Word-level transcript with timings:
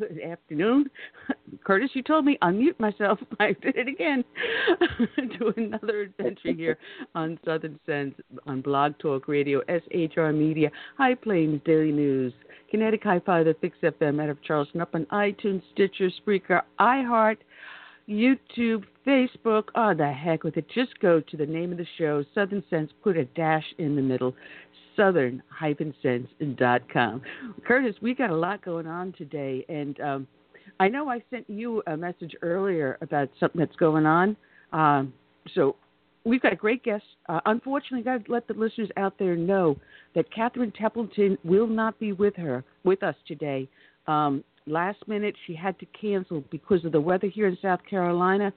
Good 0.00 0.22
afternoon. 0.22 0.88
Curtis, 1.64 1.90
you 1.92 2.02
told 2.02 2.24
me 2.24 2.38
unmute 2.40 2.80
myself. 2.80 3.18
I 3.40 3.54
did 3.60 3.76
it 3.76 3.86
again 3.86 4.24
to 5.38 5.52
another 5.58 6.00
adventure 6.00 6.52
here 6.52 6.78
on 7.14 7.38
Southern 7.44 7.78
Sense 7.84 8.14
on 8.46 8.62
Blog 8.62 8.94
Talk 8.98 9.28
Radio, 9.28 9.60
SHR 9.68 10.34
Media, 10.34 10.70
High 10.96 11.14
Plains 11.14 11.60
Daily 11.66 11.92
News, 11.92 12.32
Kinetic 12.70 13.02
High 13.02 13.20
Five, 13.26 13.44
the 13.44 13.54
Fix 13.60 13.76
FM 13.82 14.22
out 14.22 14.30
of 14.30 14.42
Charleston, 14.42 14.80
up 14.80 14.94
on 14.94 15.04
iTunes, 15.12 15.60
Stitcher, 15.74 16.10
Spreaker, 16.26 16.62
iHeart, 16.80 17.36
YouTube, 18.08 18.84
Facebook. 19.06 19.64
Oh, 19.74 19.92
the 19.92 20.10
heck 20.10 20.44
with 20.44 20.56
it. 20.56 20.66
Just 20.74 20.98
go 21.00 21.20
to 21.20 21.36
the 21.36 21.44
name 21.44 21.72
of 21.72 21.78
the 21.78 21.86
show, 21.98 22.24
Southern 22.34 22.64
Sense, 22.70 22.90
put 23.02 23.18
a 23.18 23.26
dash 23.26 23.66
in 23.76 23.96
the 23.96 24.02
middle, 24.02 24.34
southern-sense.com. 25.00 27.22
Curtis, 27.66 27.96
we 28.02 28.14
got 28.14 28.28
a 28.28 28.36
lot 28.36 28.62
going 28.62 28.86
on 28.86 29.14
today, 29.16 29.64
and 29.70 29.98
um, 30.00 30.26
I 30.78 30.88
know 30.88 31.08
I 31.08 31.22
sent 31.30 31.48
you 31.48 31.82
a 31.86 31.96
message 31.96 32.34
earlier 32.42 32.98
about 33.00 33.30
something 33.40 33.58
that's 33.58 33.76
going 33.76 34.04
on. 34.04 34.36
Um, 34.74 35.14
so 35.54 35.76
we've 36.24 36.42
got 36.42 36.52
a 36.52 36.56
great 36.56 36.84
guest. 36.84 37.04
Uh, 37.30 37.40
unfortunately, 37.46 38.02
got 38.02 38.26
to 38.26 38.32
let 38.32 38.46
the 38.46 38.52
listeners 38.52 38.90
out 38.98 39.14
there 39.18 39.36
know 39.36 39.78
that 40.14 40.30
Catherine 40.34 40.72
Templeton 40.72 41.38
will 41.44 41.66
not 41.66 41.98
be 41.98 42.12
with 42.12 42.36
her 42.36 42.62
with 42.84 43.02
us 43.02 43.16
today. 43.26 43.66
Um, 44.06 44.44
last 44.66 44.98
minute, 45.08 45.34
she 45.46 45.54
had 45.54 45.78
to 45.78 45.86
cancel 45.98 46.44
because 46.50 46.84
of 46.84 46.92
the 46.92 47.00
weather 47.00 47.28
here 47.28 47.46
in 47.46 47.56
South 47.62 47.80
Carolina. 47.88 48.52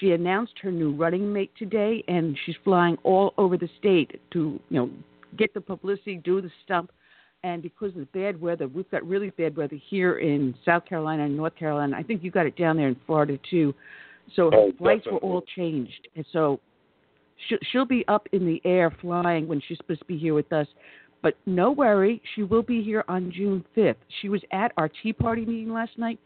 She 0.00 0.10
announced 0.10 0.54
her 0.62 0.72
new 0.72 0.96
running 0.96 1.32
mate 1.32 1.52
today, 1.56 2.02
and 2.08 2.36
she's 2.44 2.56
flying 2.64 2.98
all 3.04 3.34
over 3.38 3.56
the 3.56 3.68
state 3.78 4.20
to 4.32 4.58
you 4.68 4.76
know 4.76 4.90
get 5.36 5.54
the 5.54 5.60
publicity, 5.60 6.16
do 6.16 6.40
the 6.40 6.50
stump. 6.64 6.90
And 7.44 7.62
because 7.62 7.90
of 7.90 7.96
the 7.96 8.08
bad 8.12 8.40
weather, 8.40 8.66
we've 8.66 8.90
got 8.90 9.06
really 9.06 9.30
bad 9.30 9.56
weather 9.56 9.78
here 9.88 10.18
in 10.18 10.54
South 10.64 10.84
Carolina 10.84 11.24
and 11.24 11.36
North 11.36 11.54
Carolina. 11.54 11.96
I 11.96 12.02
think 12.02 12.24
you 12.24 12.30
got 12.30 12.46
it 12.46 12.56
down 12.56 12.76
there 12.76 12.88
in 12.88 12.96
Florida 13.06 13.38
too. 13.48 13.74
So 14.34 14.50
oh, 14.52 14.72
flights 14.78 15.04
definitely. 15.04 15.28
were 15.28 15.34
all 15.34 15.42
changed, 15.54 16.08
and 16.16 16.26
so 16.32 16.58
she'll, 17.48 17.58
she'll 17.70 17.84
be 17.84 18.04
up 18.08 18.26
in 18.32 18.44
the 18.44 18.60
air 18.64 18.92
flying 19.00 19.46
when 19.46 19.62
she's 19.66 19.76
supposed 19.76 20.00
to 20.00 20.06
be 20.06 20.18
here 20.18 20.34
with 20.34 20.52
us. 20.52 20.66
But 21.22 21.36
no 21.46 21.70
worry, 21.70 22.20
she 22.34 22.42
will 22.42 22.62
be 22.62 22.82
here 22.82 23.04
on 23.08 23.32
June 23.32 23.64
5th. 23.76 23.96
She 24.20 24.28
was 24.28 24.42
at 24.52 24.72
our 24.76 24.90
Tea 25.02 25.12
Party 25.12 25.44
meeting 25.44 25.72
last 25.72 25.96
night, 25.96 26.18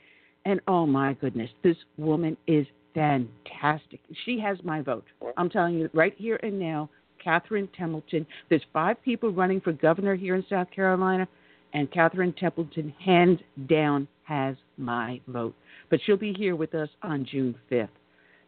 and 0.47 0.61
oh 0.67 0.87
my 0.87 1.13
goodness, 1.15 1.51
this 1.63 1.77
woman 1.99 2.37
is 2.47 2.67
fantastic. 2.95 4.01
She 4.25 4.39
has 4.41 4.59
my 4.65 4.81
vote. 4.81 5.05
I'm 5.37 5.51
telling 5.51 5.75
you 5.75 5.91
right 5.93 6.15
here 6.17 6.41
and 6.43 6.59
now. 6.59 6.89
Catherine 7.23 7.69
Templeton. 7.77 8.27
There's 8.49 8.63
five 8.73 9.03
people 9.03 9.31
running 9.31 9.61
for 9.61 9.73
governor 9.73 10.15
here 10.15 10.35
in 10.35 10.45
South 10.49 10.71
Carolina, 10.71 11.29
and 11.73 11.91
Catherine 11.93 12.33
Templeton, 12.33 12.93
hands 13.05 13.41
down, 13.69 14.09
has 14.25 14.57
my 14.77 15.21
vote. 15.29 15.55
But 15.89 16.01
she'll 16.05 16.17
be 16.17 16.33
here 16.33 16.57
with 16.57 16.75
us 16.75 16.89
on 17.03 17.27
June 17.31 17.55
5th. 17.71 17.89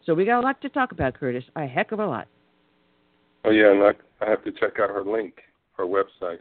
So 0.05 0.15
we 0.15 0.25
got 0.25 0.41
a 0.41 0.45
lot 0.45 0.61
to 0.63 0.69
talk 0.69 0.93
about, 0.93 1.15
Curtis. 1.15 1.45
A 1.57 1.67
heck 1.67 1.93
of 1.93 2.01
a 2.01 2.07
lot. 2.07 2.27
Oh 3.45 3.51
yeah, 3.51 3.71
and 3.71 3.83
I, 3.83 4.25
I 4.25 4.31
have 4.31 4.45
to 4.45 4.53
check 4.53 4.79
out 4.81 4.91
her 4.91 5.05
link, 5.05 5.35
her 5.77 5.85
website. 5.85 6.39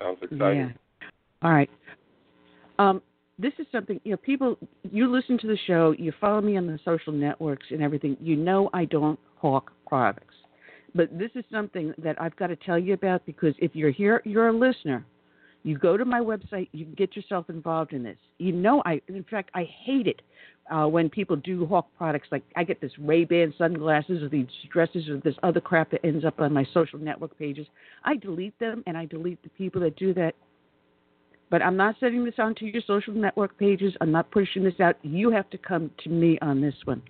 Sounds 0.00 0.18
exciting. 0.22 0.74
Yeah. 1.00 1.08
All 1.42 1.52
right. 1.52 1.70
Um, 2.78 3.02
this 3.38 3.52
is 3.58 3.66
something 3.70 4.00
you 4.04 4.12
know. 4.12 4.16
People, 4.16 4.58
you 4.82 5.10
listen 5.10 5.38
to 5.38 5.46
the 5.46 5.58
show, 5.66 5.94
you 5.98 6.12
follow 6.20 6.40
me 6.40 6.56
on 6.56 6.66
the 6.66 6.78
social 6.84 7.12
networks 7.12 7.66
and 7.70 7.82
everything. 7.82 8.16
You 8.20 8.36
know 8.36 8.70
I 8.72 8.84
don't 8.84 9.18
hawk 9.36 9.72
products. 9.86 10.34
But 10.94 11.18
this 11.18 11.30
is 11.34 11.44
something 11.50 11.92
that 11.98 12.20
I've 12.20 12.36
got 12.36 12.48
to 12.48 12.56
tell 12.56 12.78
you 12.78 12.94
about 12.94 13.26
because 13.26 13.54
if 13.58 13.74
you're 13.74 13.90
here, 13.90 14.22
you're 14.24 14.48
a 14.48 14.52
listener. 14.52 15.04
You 15.64 15.78
go 15.78 15.96
to 15.96 16.04
my 16.04 16.20
website, 16.20 16.68
you 16.72 16.84
can 16.84 16.94
get 16.94 17.16
yourself 17.16 17.48
involved 17.48 17.94
in 17.94 18.02
this. 18.02 18.18
You 18.38 18.52
know, 18.52 18.82
I 18.84 19.00
in 19.08 19.24
fact 19.24 19.50
I 19.54 19.66
hate 19.84 20.06
it 20.06 20.20
uh, 20.70 20.86
when 20.86 21.08
people 21.08 21.36
do 21.36 21.64
hawk 21.66 21.88
products. 21.96 22.28
Like 22.30 22.42
I 22.54 22.64
get 22.64 22.80
this 22.82 22.92
Ray 22.98 23.24
Ban 23.24 23.52
sunglasses 23.56 24.22
or 24.22 24.28
these 24.28 24.46
dresses 24.70 25.08
or 25.08 25.18
this 25.18 25.34
other 25.42 25.60
crap 25.60 25.90
that 25.92 26.04
ends 26.04 26.24
up 26.24 26.38
on 26.38 26.52
my 26.52 26.66
social 26.74 26.98
network 26.98 27.36
pages. 27.38 27.66
I 28.04 28.16
delete 28.16 28.58
them 28.58 28.84
and 28.86 28.96
I 28.96 29.06
delete 29.06 29.42
the 29.42 29.48
people 29.50 29.80
that 29.80 29.96
do 29.96 30.12
that. 30.14 30.34
But 31.50 31.62
I'm 31.62 31.76
not 31.76 31.96
sending 31.98 32.24
this 32.24 32.34
onto 32.38 32.66
your 32.66 32.82
social 32.86 33.14
network 33.14 33.56
pages. 33.58 33.94
I'm 34.00 34.12
not 34.12 34.30
pushing 34.30 34.64
this 34.64 34.80
out. 34.80 34.96
You 35.02 35.30
have 35.30 35.48
to 35.50 35.58
come 35.58 35.90
to 36.02 36.10
me 36.10 36.38
on 36.42 36.60
this 36.60 36.74
one. 36.84 37.02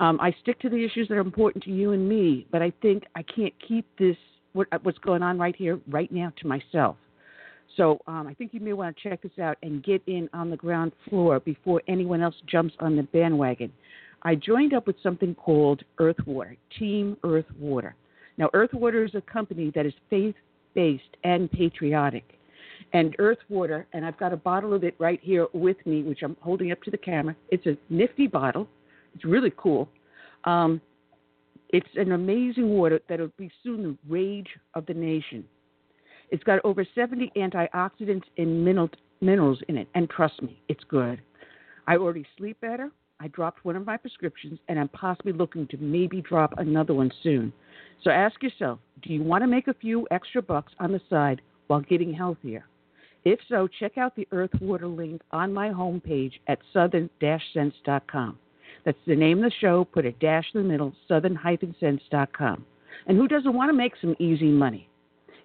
Um, 0.00 0.18
I 0.20 0.34
stick 0.42 0.58
to 0.60 0.68
the 0.68 0.84
issues 0.84 1.08
that 1.08 1.14
are 1.14 1.20
important 1.20 1.64
to 1.64 1.70
you 1.70 1.92
and 1.92 2.08
me, 2.08 2.46
but 2.50 2.62
I 2.62 2.72
think 2.82 3.04
I 3.14 3.22
can't 3.22 3.54
keep 3.66 3.86
this 3.98 4.16
what, 4.52 4.68
what's 4.82 4.98
going 4.98 5.22
on 5.22 5.38
right 5.38 5.56
here, 5.56 5.80
right 5.88 6.10
now, 6.12 6.32
to 6.40 6.46
myself. 6.46 6.96
So 7.76 7.98
um, 8.06 8.26
I 8.26 8.34
think 8.34 8.52
you 8.52 8.60
may 8.60 8.74
want 8.74 8.94
to 8.96 9.08
check 9.08 9.22
this 9.22 9.38
out 9.40 9.56
and 9.62 9.82
get 9.82 10.02
in 10.06 10.28
on 10.34 10.50
the 10.50 10.56
ground 10.56 10.92
floor 11.08 11.40
before 11.40 11.82
anyone 11.88 12.20
else 12.20 12.34
jumps 12.46 12.74
on 12.80 12.96
the 12.96 13.02
bandwagon. 13.02 13.72
I 14.24 14.34
joined 14.34 14.74
up 14.74 14.86
with 14.86 14.96
something 15.02 15.34
called 15.34 15.82
Earthwater, 15.98 16.56
Team 16.78 17.16
Earthwater. 17.24 17.92
Now, 18.38 18.50
Earthwater 18.54 19.04
is 19.06 19.14
a 19.14 19.20
company 19.22 19.72
that 19.74 19.86
is 19.86 19.94
faith 20.10 20.34
based 20.74 21.16
and 21.24 21.50
patriotic. 21.50 22.24
And 22.92 23.16
Earthwater, 23.18 23.86
and 23.92 24.04
I've 24.04 24.18
got 24.18 24.32
a 24.32 24.36
bottle 24.36 24.74
of 24.74 24.84
it 24.84 24.94
right 24.98 25.20
here 25.22 25.46
with 25.54 25.78
me, 25.86 26.02
which 26.02 26.22
I'm 26.22 26.36
holding 26.40 26.72
up 26.72 26.82
to 26.82 26.90
the 26.90 26.98
camera. 26.98 27.34
It's 27.50 27.66
a 27.66 27.76
nifty 27.88 28.26
bottle. 28.26 28.68
It's 29.14 29.24
really 29.24 29.52
cool. 29.56 29.88
Um, 30.44 30.80
it's 31.70 31.88
an 31.96 32.12
amazing 32.12 32.68
water 32.68 33.00
that 33.08 33.18
will 33.18 33.32
be 33.38 33.50
soon 33.62 33.82
the 33.82 33.96
rage 34.08 34.48
of 34.74 34.84
the 34.86 34.94
nation. 34.94 35.44
It's 36.30 36.44
got 36.44 36.60
over 36.64 36.86
70 36.94 37.32
antioxidants 37.36 38.24
and 38.38 38.64
minerals 39.20 39.58
in 39.68 39.76
it, 39.76 39.88
and 39.94 40.08
trust 40.08 40.40
me, 40.42 40.60
it's 40.68 40.84
good. 40.84 41.20
I 41.86 41.96
already 41.96 42.26
sleep 42.36 42.60
better. 42.60 42.90
I 43.20 43.28
dropped 43.28 43.64
one 43.64 43.76
of 43.76 43.86
my 43.86 43.96
prescriptions, 43.96 44.58
and 44.68 44.78
I'm 44.78 44.88
possibly 44.88 45.32
looking 45.32 45.66
to 45.68 45.76
maybe 45.78 46.20
drop 46.20 46.54
another 46.58 46.94
one 46.94 47.12
soon. 47.22 47.52
So 48.02 48.10
ask 48.10 48.42
yourself 48.42 48.78
do 49.02 49.12
you 49.12 49.22
want 49.22 49.42
to 49.42 49.48
make 49.48 49.68
a 49.68 49.74
few 49.74 50.06
extra 50.10 50.42
bucks 50.42 50.72
on 50.78 50.92
the 50.92 51.00
side 51.08 51.40
while 51.66 51.80
getting 51.80 52.12
healthier? 52.12 52.64
If 53.24 53.38
so, 53.48 53.68
check 53.78 53.98
out 53.98 54.16
the 54.16 54.26
Earth 54.32 54.50
Water 54.60 54.88
link 54.88 55.22
on 55.30 55.52
my 55.52 55.68
homepage 55.68 56.32
at 56.48 56.58
southern-sense.com. 56.72 58.38
That's 58.84 58.98
the 59.06 59.16
name 59.16 59.38
of 59.38 59.44
the 59.44 59.56
show. 59.60 59.84
Put 59.84 60.06
a 60.06 60.12
dash 60.12 60.46
in 60.54 60.62
the 60.62 60.68
middle, 60.68 60.92
southern-sense.com. 61.08 62.66
And 63.06 63.16
who 63.16 63.28
doesn't 63.28 63.54
want 63.54 63.68
to 63.70 63.76
make 63.76 63.92
some 64.00 64.16
easy 64.18 64.48
money? 64.48 64.88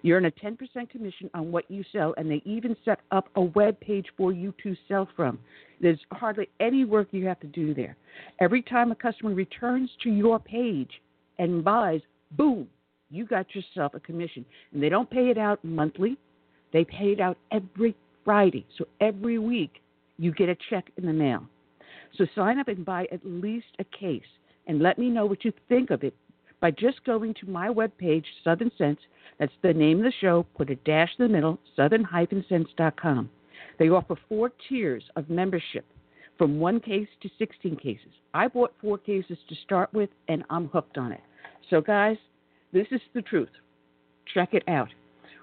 You 0.02 0.14
earn 0.14 0.26
a 0.26 0.30
10% 0.30 0.56
commission 0.90 1.28
on 1.34 1.50
what 1.50 1.68
you 1.70 1.82
sell, 1.92 2.14
and 2.16 2.30
they 2.30 2.42
even 2.44 2.76
set 2.84 3.00
up 3.10 3.28
a 3.34 3.40
web 3.40 3.78
page 3.80 4.06
for 4.16 4.32
you 4.32 4.54
to 4.62 4.76
sell 4.86 5.08
from. 5.16 5.38
There's 5.80 5.98
hardly 6.12 6.48
any 6.60 6.84
work 6.84 7.08
you 7.10 7.26
have 7.26 7.40
to 7.40 7.46
do 7.48 7.74
there. 7.74 7.96
Every 8.40 8.62
time 8.62 8.92
a 8.92 8.94
customer 8.94 9.34
returns 9.34 9.90
to 10.04 10.10
your 10.10 10.38
page 10.38 10.90
and 11.38 11.64
buys, 11.64 12.00
boom, 12.32 12.68
you 13.10 13.26
got 13.26 13.46
yourself 13.54 13.94
a 13.94 14.00
commission. 14.00 14.44
And 14.72 14.82
they 14.82 14.88
don't 14.88 15.10
pay 15.10 15.30
it 15.30 15.38
out 15.38 15.64
monthly, 15.64 16.16
they 16.72 16.84
pay 16.84 17.12
it 17.12 17.20
out 17.20 17.38
every 17.50 17.96
Friday. 18.24 18.66
So 18.76 18.86
every 19.00 19.38
week, 19.38 19.80
you 20.16 20.32
get 20.32 20.48
a 20.48 20.56
check 20.70 20.90
in 20.96 21.06
the 21.06 21.12
mail. 21.12 21.44
So 22.18 22.26
sign 22.34 22.58
up 22.58 22.66
and 22.66 22.84
buy 22.84 23.06
at 23.12 23.20
least 23.24 23.66
a 23.78 23.84
case 23.84 24.20
and 24.66 24.82
let 24.82 24.98
me 24.98 25.08
know 25.08 25.24
what 25.24 25.44
you 25.44 25.52
think 25.68 25.90
of 25.90 26.02
it 26.02 26.14
by 26.60 26.72
just 26.72 27.04
going 27.04 27.32
to 27.34 27.48
my 27.48 27.68
webpage, 27.68 28.24
Southern 28.42 28.72
Sense. 28.76 28.98
That's 29.38 29.52
the 29.62 29.72
name 29.72 29.98
of 29.98 30.04
the 30.04 30.12
show. 30.20 30.44
Put 30.56 30.70
a 30.70 30.74
dash 30.74 31.10
in 31.16 31.26
the 31.26 31.32
middle, 31.32 31.60
southern-sense.com. 31.76 33.30
They 33.78 33.88
offer 33.88 34.16
four 34.28 34.50
tiers 34.68 35.04
of 35.14 35.30
membership 35.30 35.84
from 36.36 36.58
one 36.58 36.80
case 36.80 37.06
to 37.22 37.30
16 37.38 37.76
cases. 37.76 38.10
I 38.34 38.48
bought 38.48 38.74
four 38.80 38.98
cases 38.98 39.38
to 39.48 39.54
start 39.64 39.92
with, 39.94 40.10
and 40.28 40.42
I'm 40.50 40.66
hooked 40.66 40.98
on 40.98 41.12
it. 41.12 41.20
So, 41.70 41.80
guys, 41.80 42.16
this 42.72 42.86
is 42.90 43.00
the 43.14 43.22
truth. 43.22 43.48
Check 44.34 44.54
it 44.54 44.64
out. 44.68 44.88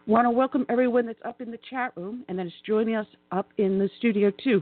Want 0.07 0.25
to 0.25 0.30
welcome 0.30 0.66
everyone 0.69 1.06
that's 1.06 1.19
up 1.25 1.39
in 1.39 1.51
the 1.51 1.60
chat 1.69 1.94
room 1.95 2.25
and 2.27 2.38
that's 2.38 2.51
joining 2.66 2.95
us 2.95 3.07
up 3.31 3.48
in 3.57 3.80
the 3.80 3.89
studio, 3.98 4.31
too. 4.44 4.62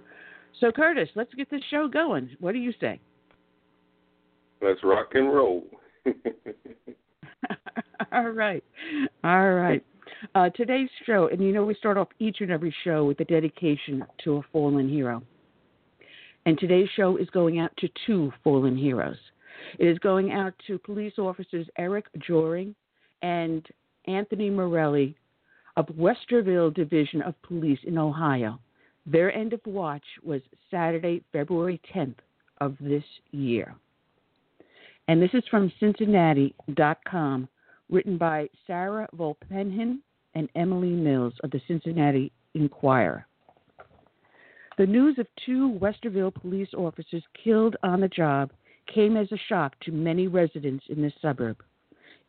So, 0.59 0.71
Curtis, 0.71 1.09
let's 1.15 1.33
get 1.33 1.49
this 1.49 1.61
show 1.69 1.87
going. 1.87 2.29
What 2.39 2.53
do 2.53 2.59
you 2.59 2.73
say? 2.79 2.99
Let's 4.61 4.83
rock 4.83 5.09
and 5.13 5.33
roll. 5.33 5.65
All 8.11 8.29
right. 8.29 8.63
All 9.23 9.53
right. 9.53 9.83
Uh, 10.35 10.49
today's 10.51 10.89
show, 11.05 11.27
and 11.27 11.41
you 11.41 11.51
know, 11.51 11.65
we 11.65 11.75
start 11.75 11.97
off 11.97 12.07
each 12.19 12.37
and 12.39 12.51
every 12.51 12.73
show 12.83 13.03
with 13.05 13.19
a 13.19 13.25
dedication 13.25 14.05
to 14.23 14.37
a 14.37 14.41
fallen 14.51 14.87
hero. 14.87 15.21
And 16.45 16.57
today's 16.57 16.89
show 16.95 17.17
is 17.17 17.29
going 17.29 17.59
out 17.59 17.71
to 17.77 17.89
two 18.05 18.31
fallen 18.43 18.77
heroes. 18.77 19.17
It 19.79 19.87
is 19.87 19.97
going 19.99 20.31
out 20.31 20.53
to 20.67 20.77
police 20.77 21.13
officers 21.17 21.67
Eric 21.77 22.05
Joering 22.19 22.75
and 23.21 23.65
Anthony 24.07 24.49
Morelli 24.49 25.15
of 25.77 25.87
Westerville 25.87 26.73
Division 26.73 27.21
of 27.21 27.41
Police 27.41 27.79
in 27.85 27.97
Ohio. 27.97 28.59
Their 29.05 29.33
end 29.33 29.53
of 29.53 29.61
watch 29.65 30.03
was 30.23 30.41
Saturday, 30.71 31.23
February 31.31 31.81
10th 31.93 32.15
of 32.61 32.77
this 32.79 33.03
year. 33.31 33.75
And 35.07 35.21
this 35.21 35.33
is 35.33 35.43
from 35.49 35.71
Cincinnati.com, 35.79 37.49
written 37.89 38.17
by 38.17 38.49
Sarah 38.65 39.07
Volpenhein 39.15 39.99
and 40.35 40.49
Emily 40.55 40.91
Mills 40.91 41.33
of 41.43 41.51
the 41.51 41.61
Cincinnati 41.67 42.31
Enquirer. 42.53 43.25
The 44.77 44.85
news 44.87 45.19
of 45.19 45.27
two 45.45 45.77
Westerville 45.79 46.33
police 46.33 46.73
officers 46.73 47.23
killed 47.43 47.75
on 47.83 47.99
the 47.99 48.07
job 48.07 48.51
came 48.93 49.17
as 49.17 49.31
a 49.31 49.37
shock 49.49 49.79
to 49.81 49.91
many 49.91 50.27
residents 50.27 50.85
in 50.89 51.01
this 51.01 51.13
suburb. 51.21 51.57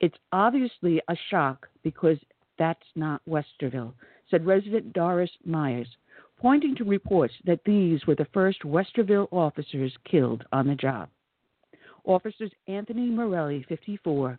It's 0.01 0.19
obviously 0.33 1.01
a 1.09 1.17
shock 1.31 1.69
because 1.83 2.19
that's 2.59 2.87
not 2.97 3.23
Westerville, 3.29 3.95
said 4.31 4.45
resident 4.45 4.93
Doris 4.93 5.31
Myers, 5.45 5.89
pointing 6.41 6.75
to 6.77 6.85
reports 6.85 7.35
that 7.45 7.65
these 7.65 8.07
were 8.07 8.15
the 8.15 8.27
first 8.33 8.61
Westerville 8.63 9.29
officers 9.33 9.93
killed 10.05 10.45
on 10.53 10.67
the 10.67 10.75
job. 10.75 11.09
Officers 12.05 12.51
Anthony 12.69 13.09
Morelli, 13.09 13.65
54, 13.69 14.39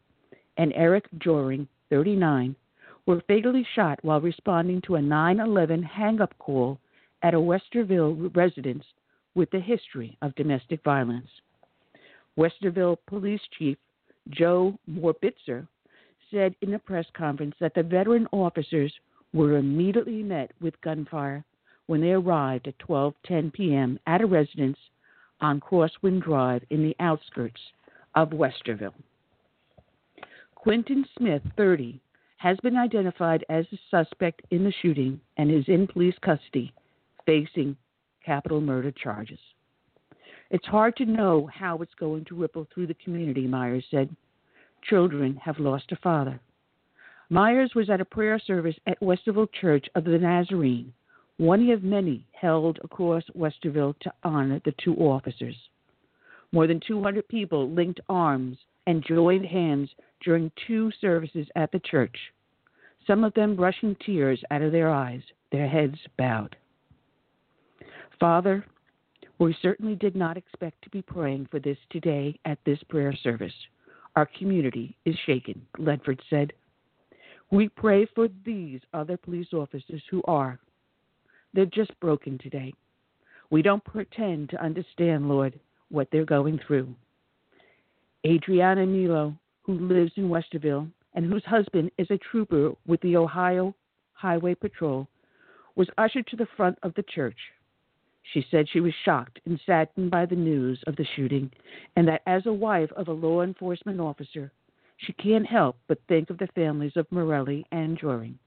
and 0.57 0.71
Eric 0.75 1.06
Joering, 1.18 1.68
39, 1.89 2.56
were 3.06 3.21
fatally 3.27 3.65
shot 3.75 4.00
while 4.03 4.21
responding 4.21 4.81
to 4.81 4.95
a 4.95 5.01
9 5.01 5.39
11 5.39 5.83
hang 5.83 6.21
up 6.21 6.38
call 6.39 6.80
at 7.24 7.33
a 7.33 7.38
Westerville 7.38 8.36
residence 8.36 8.83
with 9.36 9.53
a 9.53 9.59
history 9.59 10.18
of 10.21 10.36
domestic 10.36 10.83
violence. 10.83 11.30
Westerville 12.38 12.97
Police 13.07 13.42
Chief 13.57 13.77
Joe 14.30 14.77
Morbitzer 14.89 15.68
said 16.31 16.56
in 16.62 16.74
a 16.74 16.80
press 16.80 17.06
conference 17.15 17.56
that 17.59 17.74
the 17.74 17.83
veteran 17.83 18.27
officers 18.31 18.94
were 19.33 19.57
immediately 19.57 20.24
met 20.24 20.51
with 20.62 20.80
gunfire 20.81 21.44
when 21.88 22.02
they 22.02 22.12
arrived 22.12 22.68
at 22.68 22.78
12:10 22.80 23.54
p.m. 23.54 24.00
at 24.08 24.22
a 24.22 24.26
residence 24.26 24.78
on 25.42 25.60
Crosswind 25.60 26.24
Drive 26.24 26.64
in 26.70 26.84
the 26.84 26.96
outskirts 27.00 27.62
of 28.16 28.30
Westerville. 28.30 28.94
Quentin 30.56 31.06
Smith, 31.18 31.44
30, 31.58 32.00
has 32.38 32.58
been 32.64 32.76
identified 32.76 33.46
as 33.50 33.66
the 33.70 33.78
suspect 33.92 34.42
in 34.52 34.64
the 34.64 34.74
shooting 34.82 35.20
and 35.38 35.52
is 35.52 35.66
in 35.68 35.88
police 35.88 36.16
custody, 36.22 36.74
facing 37.26 37.78
capital 38.26 38.62
murder 38.62 38.92
charges. 38.92 39.40
It's 40.50 40.66
hard 40.66 40.96
to 40.98 41.06
know 41.06 41.50
how 41.54 41.78
it's 41.78 41.94
going 41.96 42.26
to 42.26 42.36
ripple 42.36 42.68
through 42.74 42.88
the 42.88 42.96
community, 42.96 43.48
Myers 43.48 43.86
said. 43.92 44.16
Children 44.84 45.36
have 45.38 45.60
lost 45.60 45.92
a 45.92 45.96
father. 45.98 46.40
Myers 47.30 47.72
was 47.76 47.90
at 47.90 48.02
a 48.02 48.06
prayer 48.06 48.40
service 48.40 48.76
at 48.86 49.00
Westerville 49.02 49.52
Church 49.60 49.88
of 49.96 50.04
the 50.04 50.18
Nazarene, 50.18 50.94
one 51.38 51.70
of 51.70 51.84
many 51.84 52.26
held 52.32 52.80
across 52.84 53.24
Westerville 53.36 53.98
to 54.00 54.14
honor 54.24 54.62
the 54.64 54.74
two 54.84 54.96
officers. 54.96 55.56
More 56.52 56.68
than 56.68 56.80
200 56.86 57.28
people 57.28 57.70
linked 57.70 58.00
arms 58.08 58.58
and 58.88 59.04
joined 59.06 59.46
hands 59.46 59.90
during 60.24 60.52
two 60.68 60.92
services 61.02 61.48
at 61.56 61.72
the 61.72 61.80
church, 61.80 62.16
some 63.06 63.24
of 63.24 63.34
them 63.34 63.56
brushing 63.56 63.96
tears 64.06 64.42
out 64.52 64.62
of 64.62 64.72
their 64.72 64.90
eyes, 64.90 65.22
their 65.52 65.68
heads 65.68 65.98
bowed. 66.18 66.56
Father, 68.20 68.66
we 69.40 69.56
certainly 69.62 69.96
did 69.96 70.16
not 70.16 70.38
expect 70.38 70.81
to 70.84 70.90
be 70.90 71.02
praying 71.02 71.48
for 71.52 71.60
this 71.60 71.78
today 71.90 72.40
at 72.46 72.58
this 72.66 72.80
prayer 72.90 73.14
service. 73.22 73.54
Our 74.16 74.26
community 74.26 74.96
is 75.06 75.16
shaken, 75.26 75.62
Ledford 75.78 76.20
said. 76.30 76.54
We 77.52 77.68
pray 77.68 78.08
for 78.16 78.30
these 78.46 78.80
other 78.94 79.18
police 79.18 79.54
officers 79.54 80.02
who 80.10 80.24
are. 80.26 80.60
They're 81.56 81.66
just 81.66 81.98
broken 82.02 82.38
today. 82.38 82.74
We 83.50 83.62
don't 83.62 83.84
pretend 83.86 84.50
to 84.50 84.62
understand, 84.62 85.30
Lord, 85.30 85.57
what 85.90 86.10
they're 86.12 86.25
going 86.25 86.60
through. 86.68 86.94
Adriana 88.28 88.86
Nilo, 88.86 89.34
who 89.63 89.80
lives 89.80 90.12
in 90.18 90.28
Westerville 90.28 90.92
and 91.13 91.25
whose 91.25 91.46
husband 91.46 91.92
is 91.98 92.07
a 92.12 92.18
trooper 92.18 92.74
with 92.86 93.00
the 93.00 93.16
Ohio 93.16 93.74
Highway 94.12 94.56
Patrol, 94.56 95.07
was 95.78 95.88
ushered 95.98 96.28
to 96.28 96.36
the 96.36 96.48
front 96.57 96.78
of 96.84 96.94
the 96.96 97.04
church. 97.04 97.38
She 98.34 98.46
said 98.52 98.68
she 98.68 98.81
was 98.81 98.94
shocked 99.06 99.40
and 99.46 99.57
saddened 99.66 100.12
by 100.12 100.25
the 100.25 100.36
news 100.36 100.84
of 100.88 100.98
the 100.98 101.07
shooting, 101.16 101.50
and 101.96 102.06
that 102.10 102.22
as 102.25 102.46
a 102.48 102.52
wife 102.52 102.92
of 102.98 103.07
a 103.07 103.13
law 103.13 103.44
enforcement 103.44 104.02
officer, 104.02 104.52
she 104.98 105.13
can't 105.13 105.48
help 105.48 105.78
but 105.88 106.00
think 106.10 106.30
of 106.30 106.38
the 106.38 106.48
families 106.48 106.98
of 106.98 107.10
Morelli 107.12 107.66
and 107.72 107.98
Joering. 107.98 108.40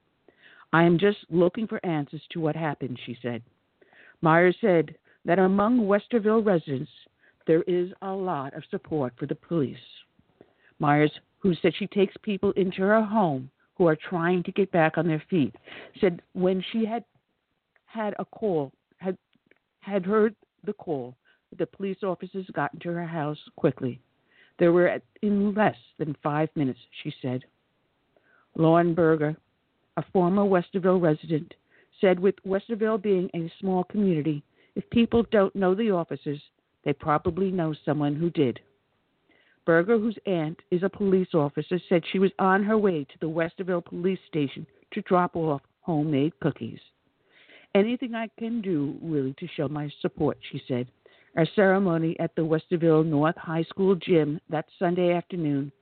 I 0.72 0.84
am 0.84 0.98
just 0.98 1.18
looking 1.30 1.66
for 1.66 1.84
answers 1.84 2.22
to 2.30 2.40
what 2.40 2.56
happened, 2.56 2.98
she 3.04 3.16
said. 3.22 3.42
Myers 4.20 4.56
said 4.60 4.94
that 5.24 5.38
among 5.38 5.80
Westerville 5.80 6.44
residents, 6.44 6.90
there 7.46 7.62
is 7.62 7.90
a 8.02 8.12
lot 8.12 8.54
of 8.54 8.62
support 8.70 9.14
for 9.18 9.26
the 9.26 9.34
police. 9.34 9.76
Myers, 10.78 11.12
who 11.38 11.54
said 11.54 11.72
she 11.78 11.86
takes 11.86 12.14
people 12.22 12.52
into 12.52 12.82
her 12.82 13.02
home 13.02 13.50
who 13.76 13.86
are 13.86 13.96
trying 13.96 14.42
to 14.42 14.52
get 14.52 14.70
back 14.72 14.98
on 14.98 15.06
their 15.06 15.22
feet, 15.30 15.54
said 16.00 16.20
when 16.32 16.62
she 16.72 16.84
had 16.84 17.04
had 17.86 18.14
a 18.18 18.24
call 18.24 18.72
had 18.98 19.16
had 19.80 20.04
heard 20.04 20.34
the 20.64 20.72
call. 20.72 21.14
The 21.56 21.66
police 21.66 22.02
officers 22.02 22.44
got 22.52 22.74
into 22.74 22.90
her 22.90 23.06
house 23.06 23.38
quickly. 23.56 24.00
They 24.58 24.68
were 24.68 25.00
in 25.22 25.54
less 25.54 25.76
than 25.98 26.16
five 26.22 26.50
minutes, 26.56 26.80
she 27.02 27.14
said. 27.22 27.44
Lauren 28.56 28.92
Berger, 28.92 29.36
a 29.98 30.04
former 30.12 30.44
Westerville 30.44 31.02
resident, 31.02 31.52
said 32.00 32.20
with 32.20 32.36
Westerville 32.46 33.02
being 33.02 33.28
a 33.34 33.52
small 33.60 33.82
community, 33.82 34.44
if 34.76 34.88
people 34.90 35.24
don't 35.32 35.54
know 35.56 35.74
the 35.74 35.90
officers, 35.90 36.40
they 36.84 36.92
probably 36.92 37.50
know 37.50 37.74
someone 37.84 38.14
who 38.14 38.30
did. 38.30 38.60
Berger, 39.66 39.98
whose 39.98 40.16
aunt 40.24 40.56
is 40.70 40.84
a 40.84 40.88
police 40.88 41.34
officer, 41.34 41.80
said 41.88 42.04
she 42.12 42.20
was 42.20 42.30
on 42.38 42.62
her 42.62 42.78
way 42.78 43.02
to 43.02 43.18
the 43.20 43.26
Westerville 43.26 43.84
police 43.84 44.20
station 44.28 44.64
to 44.92 45.02
drop 45.02 45.34
off 45.34 45.62
homemade 45.80 46.32
cookies. 46.38 46.78
Anything 47.74 48.14
I 48.14 48.28
can 48.38 48.62
do, 48.62 48.96
really, 49.02 49.34
to 49.40 49.48
show 49.56 49.66
my 49.66 49.90
support, 50.00 50.38
she 50.52 50.62
said. 50.68 50.86
Our 51.36 51.46
ceremony 51.56 52.14
at 52.20 52.36
the 52.36 52.42
Westerville 52.42 53.04
North 53.04 53.36
High 53.36 53.64
School 53.64 53.96
gym 53.96 54.40
that 54.48 54.66
Sunday 54.78 55.12
afternoon 55.12 55.72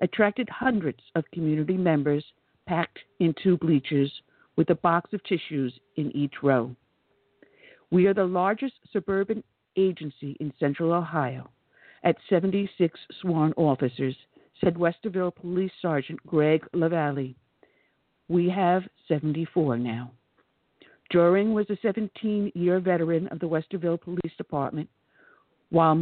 attracted 0.00 0.48
hundreds 0.48 1.00
of 1.16 1.24
community 1.32 1.76
members 1.76 2.24
packed 2.66 2.98
in 3.20 3.34
two 3.42 3.56
bleachers 3.58 4.12
with 4.56 4.70
a 4.70 4.74
box 4.74 5.12
of 5.12 5.22
tissues 5.24 5.72
in 5.96 6.14
each 6.16 6.34
row. 6.42 6.74
We 7.90 8.06
are 8.06 8.14
the 8.14 8.24
largest 8.24 8.74
suburban 8.92 9.42
agency 9.76 10.36
in 10.40 10.52
central 10.58 10.92
Ohio 10.92 11.50
at 12.02 12.16
76 12.28 12.98
sworn 13.20 13.52
officers, 13.56 14.16
said 14.60 14.74
Westerville 14.74 15.34
Police 15.34 15.72
Sergeant 15.80 16.24
Greg 16.26 16.64
Lavalle. 16.72 17.34
We 18.28 18.48
have 18.50 18.82
74 19.08 19.78
now. 19.78 20.12
Joering 21.12 21.52
was 21.52 21.68
a 21.70 21.78
17 21.82 22.52
year 22.54 22.80
veteran 22.80 23.28
of 23.28 23.38
the 23.38 23.48
Westerville 23.48 24.00
Police 24.00 24.36
Department, 24.36 24.88
while 25.70 25.94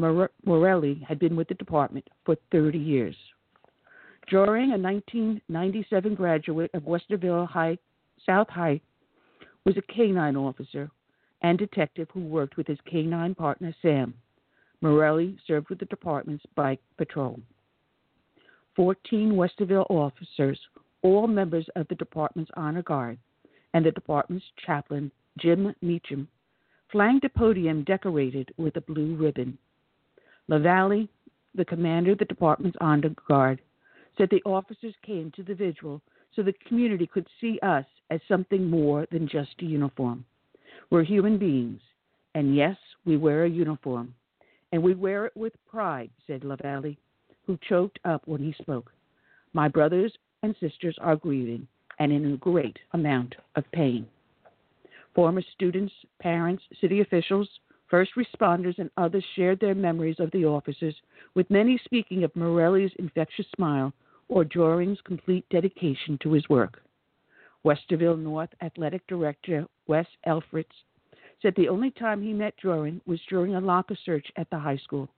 Morelli 0.45 1.05
had 1.07 1.19
been 1.19 1.37
with 1.37 1.49
the 1.49 1.55
department 1.55 2.07
for 2.25 2.37
30 2.51 2.79
years. 2.79 3.17
Joering, 4.29 4.73
a 4.73 4.79
1997 4.79 6.15
graduate 6.15 6.71
of 6.75 6.85
Westerville 6.85 7.49
High, 7.49 7.79
South 8.25 8.49
High, 8.49 8.81
was 9.65 9.77
a 9.77 9.93
canine 9.93 10.37
officer 10.37 10.91
and 11.43 11.59
detective 11.59 12.09
who 12.13 12.21
worked 12.21 12.57
with 12.57 12.67
his 12.67 12.79
canine 12.89 13.35
partner 13.35 13.75
Sam. 13.83 14.15
Morelli 14.81 15.37
served 15.47 15.69
with 15.69 15.79
the 15.79 15.87
department's 15.87 16.45
bike 16.55 16.81
patrol. 16.97 17.41
14 18.77 19.33
Westerville 19.33 19.91
officers, 19.91 20.59
all 21.03 21.27
members 21.27 21.67
of 21.77 21.87
the 21.89 21.95
department's 21.97 22.51
honor 22.57 22.83
guard, 22.83 23.19
and 23.75 23.85
the 23.85 23.91
department's 23.91 24.47
chaplain, 24.65 25.11
Jim 25.39 25.75
Meacham, 25.83 26.29
flanked 26.91 27.25
a 27.25 27.29
podium 27.29 27.85
decorated 27.85 28.53
with 28.57 28.77
a 28.77 28.81
blue 28.81 29.15
ribbon. 29.17 29.59
LaValle, 30.49 31.09
the 31.55 31.65
commander 31.65 32.13
of 32.13 32.19
the 32.19 32.25
department's 32.25 32.77
honor 32.81 33.15
guard, 33.29 33.61
said 34.17 34.29
the 34.31 34.43
officers 34.45 34.95
came 35.05 35.31
to 35.35 35.43
the 35.43 35.55
vigil 35.55 36.01
so 36.35 36.43
the 36.43 36.55
community 36.67 37.07
could 37.07 37.27
see 37.41 37.59
us 37.63 37.85
as 38.11 38.21
something 38.29 38.69
more 38.69 39.07
than 39.11 39.29
just 39.29 39.51
a 39.61 39.65
uniform. 39.65 40.25
We're 40.91 41.05
human 41.05 41.39
beings, 41.39 41.81
and 42.35 42.57
yes, 42.57 42.77
we 43.05 43.17
wear 43.17 43.45
a 43.45 43.51
uniform, 43.51 44.15
and 44.73 44.83
we 44.83 44.95
wear 44.95 45.27
it 45.27 45.37
with 45.37 45.53
pride, 45.71 46.11
said 46.27 46.45
LaValle, 46.45 46.99
who 47.47 47.59
choked 47.69 47.99
up 48.05 48.23
when 48.27 48.43
he 48.43 48.55
spoke. 48.61 48.93
My 49.53 49.69
brothers 49.69 50.13
and 50.43 50.55
sisters 50.61 50.97
are 51.01 51.17
grieving 51.17 51.67
and 51.99 52.13
in 52.13 52.33
a 52.33 52.37
great 52.39 52.79
amount 52.93 53.35
of 53.57 53.65
pain. 53.73 54.07
Former 55.15 55.43
students, 55.53 55.93
parents, 56.21 56.63
city 56.81 57.01
officials, 57.01 57.49
first 57.93 58.13
responders, 58.17 58.79
and 58.79 58.91
others 58.97 59.23
shared 59.37 59.61
their 59.61 59.75
memories 59.75 60.19
of 60.19 60.31
the 60.31 60.47
officers, 60.47 60.95
with 61.35 61.51
many 61.51 61.79
speaking 61.85 62.25
of 62.25 62.35
Morelli's 62.35 62.91
infectious 62.99 63.45
smile 63.55 63.93
or 64.29 64.45
Joering's 64.45 65.03
complete 65.05 65.45
dedication 65.51 66.19
to 66.23 66.33
his 66.33 66.49
work. 66.49 66.81
Westerville 67.67 68.19
North 68.19 68.49
Athletic 68.63 69.07
Director 69.09 69.67
Wes 69.89 70.07
Elfritz 70.27 70.73
said 71.43 71.53
the 71.55 71.69
only 71.69 71.91
time 71.91 72.23
he 72.23 72.33
met 72.33 72.55
Joering 72.57 72.99
was 73.05 73.21
during 73.29 73.57
a 73.57 73.61
locker 73.61 73.97
search 74.07 74.27
at 74.37 74.49
the 74.49 74.59
high 74.59 74.79
school. 74.79 75.11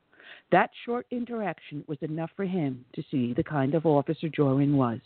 That 0.51 0.71
short 0.85 1.07
interaction 1.13 1.85
was 1.87 1.99
enough 2.01 2.31
for 2.35 2.45
him 2.45 2.85
to 2.97 3.05
see 3.09 3.35
the 3.35 3.45
kind 3.45 3.77
of 3.77 3.87
officer 3.87 4.29
Joering 4.29 4.77
was. 4.77 4.99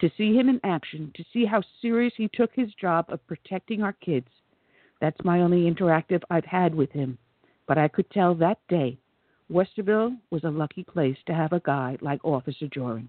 To 0.00 0.10
see 0.16 0.34
him 0.34 0.48
in 0.48 0.58
action, 0.64 1.12
to 1.16 1.24
see 1.34 1.44
how 1.44 1.62
serious 1.82 2.14
he 2.16 2.30
took 2.32 2.50
his 2.54 2.72
job 2.80 3.04
of 3.10 3.26
protecting 3.26 3.82
our 3.82 3.92
kids. 3.92 4.28
That's 5.00 5.24
my 5.24 5.40
only 5.40 5.70
interactive 5.70 6.22
I've 6.30 6.44
had 6.44 6.74
with 6.74 6.90
him. 6.90 7.18
But 7.66 7.78
I 7.78 7.88
could 7.88 8.10
tell 8.10 8.34
that 8.36 8.58
day 8.68 8.98
Westerville 9.50 10.16
was 10.30 10.44
a 10.44 10.50
lucky 10.50 10.84
place 10.84 11.16
to 11.26 11.34
have 11.34 11.52
a 11.52 11.60
guy 11.60 11.96
like 12.00 12.24
Officer 12.24 12.66
Joering. 12.68 13.08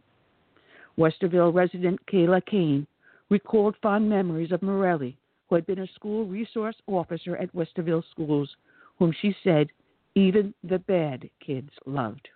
Westerville 0.98 1.53
resident 1.53 2.00
Kayla 2.08 2.46
Kane 2.46 2.86
recalled 3.29 3.75
fond 3.81 4.10
memories 4.10 4.51
of 4.51 4.62
Morelli, 4.62 5.17
who 5.48 5.55
had 5.55 5.65
been 5.65 5.79
a 5.79 5.88
school 5.96 6.25
resource 6.25 6.75
officer 6.88 7.36
at 7.38 7.53
Westerville 7.55 8.03
schools, 8.12 8.50
whom 8.98 9.13
she 9.22 9.36
said 9.43 9.67
even 10.15 10.53
the 10.63 10.79
bad 10.79 11.29
kids 11.46 11.69
loved. 11.86 12.27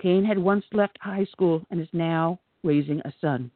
Kane 0.00 0.24
had 0.24 0.38
once 0.38 0.64
left 0.72 0.98
high 1.00 1.24
school 1.24 1.64
and 1.70 1.80
is 1.80 1.88
now 1.92 2.38
raising 2.62 3.00
a 3.00 3.12
son. 3.20 3.50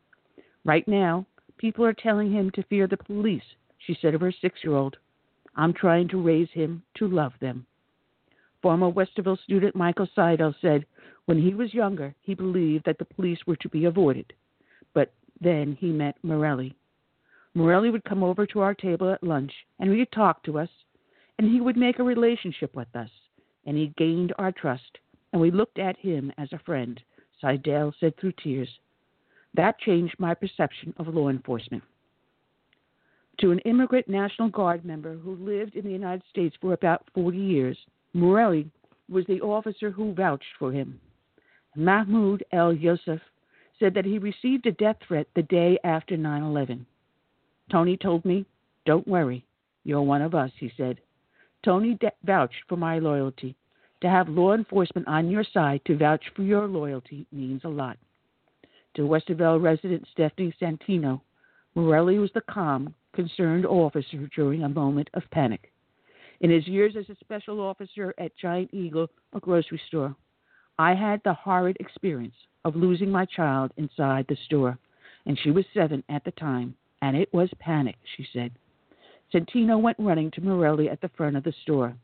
Right 0.65 0.87
now, 0.89 1.27
people 1.59 1.85
are 1.85 1.93
telling 1.93 2.33
him 2.33 2.51
to 2.53 2.63
fear 2.65 2.87
the 2.87 2.97
police, 2.97 3.43
she 3.79 3.97
said 4.01 4.15
of 4.15 4.21
her 4.21 4.33
six 4.41 4.61
year 4.65 4.75
old. 4.75 4.97
I'm 5.61 5.75
trying 5.75 6.09
to 6.09 6.23
raise 6.23 6.49
him 6.55 6.83
to 6.97 7.07
love 7.07 7.35
them. 7.38 7.67
Former 8.62 8.90
Westerville 8.90 9.38
student 9.43 9.76
Michael 9.76 10.09
Seidel 10.17 10.55
said 10.62 10.87
when 11.26 11.38
he 11.38 11.52
was 11.52 11.75
younger, 11.75 12.14
he 12.23 12.35
believed 12.35 12.87
that 12.87 12.97
the 12.99 13.05
police 13.05 13.40
were 13.47 13.57
to 13.57 13.69
be 13.69 13.85
avoided. 13.85 14.33
But 14.95 15.12
then 15.38 15.76
he 15.79 15.88
met 15.88 16.17
Morelli. 16.23 16.75
Morelli 17.52 17.90
would 17.90 18.05
come 18.05 18.23
over 18.23 18.47
to 18.47 18.61
our 18.61 18.73
table 18.73 19.11
at 19.11 19.23
lunch 19.23 19.52
and 19.79 19.90
he 19.90 19.99
would 19.99 20.12
talk 20.12 20.43
to 20.45 20.59
us, 20.59 20.71
and 21.38 21.47
he 21.47 21.61
would 21.61 21.76
make 21.76 21.99
a 21.99 22.02
relationship 22.05 22.75
with 22.75 22.88
us, 22.97 23.11
and 23.67 23.76
he 23.76 23.93
gained 23.99 24.33
our 24.38 24.52
trust, 24.52 24.97
and 25.35 25.43
we 25.43 25.50
looked 25.50 25.79
at 25.79 25.99
him 25.99 26.33
as 26.38 26.50
a 26.55 26.59
friend, 26.61 26.99
Seidel 27.38 27.95
said 28.00 28.17
through 28.17 28.33
tears. 28.43 28.71
That 29.52 29.79
changed 29.79 30.14
my 30.19 30.33
perception 30.33 30.95
of 30.97 31.09
law 31.09 31.29
enforcement. 31.29 31.83
To 33.40 33.52
an 33.52 33.59
immigrant 33.61 34.06
National 34.06 34.50
Guard 34.50 34.85
member 34.85 35.16
who 35.16 35.35
lived 35.37 35.75
in 35.75 35.85
the 35.85 35.90
United 35.92 36.23
States 36.30 36.54
for 36.61 36.75
about 36.75 37.09
40 37.14 37.38
years, 37.38 37.78
Morelli 38.12 38.70
was 39.09 39.25
the 39.26 39.40
officer 39.40 39.90
who 39.90 40.12
vouched 40.12 40.44
for 40.59 40.70
him. 40.70 41.00
Mahmoud 41.75 42.44
El 42.52 42.75
Yosef 42.75 43.20
said 43.78 43.94
that 43.94 44.04
he 44.04 44.18
received 44.18 44.66
a 44.66 44.73
death 44.73 44.97
threat 45.06 45.26
the 45.35 45.42
day 45.44 45.78
after 45.85 46.18
9 46.18 46.42
11. 46.42 46.85
Tony 47.70 47.97
told 47.97 48.25
me, 48.26 48.44
Don't 48.85 49.09
worry, 49.09 49.42
you're 49.85 50.02
one 50.02 50.20
of 50.20 50.35
us, 50.35 50.50
he 50.59 50.70
said. 50.76 51.00
Tony 51.64 51.94
de- 51.94 52.12
vouched 52.25 52.62
for 52.68 52.76
my 52.76 52.99
loyalty. 52.99 53.56
To 54.02 54.09
have 54.11 54.28
law 54.28 54.52
enforcement 54.52 55.09
on 55.09 55.30
your 55.30 55.44
side 55.44 55.80
to 55.87 55.97
vouch 55.97 56.25
for 56.37 56.42
your 56.42 56.66
loyalty 56.66 57.26
means 57.32 57.62
a 57.64 57.68
lot. 57.68 57.97
To 58.97 59.02
Westerville 59.02 59.62
resident 59.62 60.06
Stephanie 60.12 60.54
Santino, 60.61 61.23
Morelli 61.75 62.18
was 62.18 62.30
the 62.35 62.40
calm, 62.42 62.94
concerned 63.14 63.67
officer 63.67 64.29
during 64.35 64.62
a 64.62 64.69
moment 64.69 65.11
of 65.14 65.23
panic. 65.31 65.73
In 66.40 66.50
his 66.50 66.67
years 66.67 66.95
as 66.97 67.09
a 67.11 67.17
special 67.21 67.61
officer 67.61 68.14
at 68.19 68.37
Giant 68.37 68.73
Eagle, 68.73 69.09
a 69.35 69.40
grocery 69.40 69.81
store, 69.88 70.17
I 70.79 70.95
had 70.95 71.21
the 71.23 71.35
horrid 71.35 71.76
experience 71.81 72.35
of 72.64 72.76
losing 72.76 73.11
my 73.11 73.26
child 73.26 73.73
inside 73.76 74.26
the 74.29 74.37
store, 74.47 74.79
and 75.26 75.38
she 75.38 75.50
was 75.50 75.67
seven 75.75 76.02
at 76.09 76.25
the 76.25 76.31
time, 76.33 76.75
and 77.02 77.17
it 77.17 77.33
was 77.35 77.50
panic, 77.59 77.97
she 78.17 78.26
said. 78.33 78.52
Santino 79.33 79.79
went 79.79 79.99
running 79.99 80.31
to 80.33 80.40
Morelli 80.40 80.88
at 80.88 81.00
the 81.00 81.11
front 81.11 81.37
of 81.37 81.45
the 81.45 81.55
store. 81.62 81.95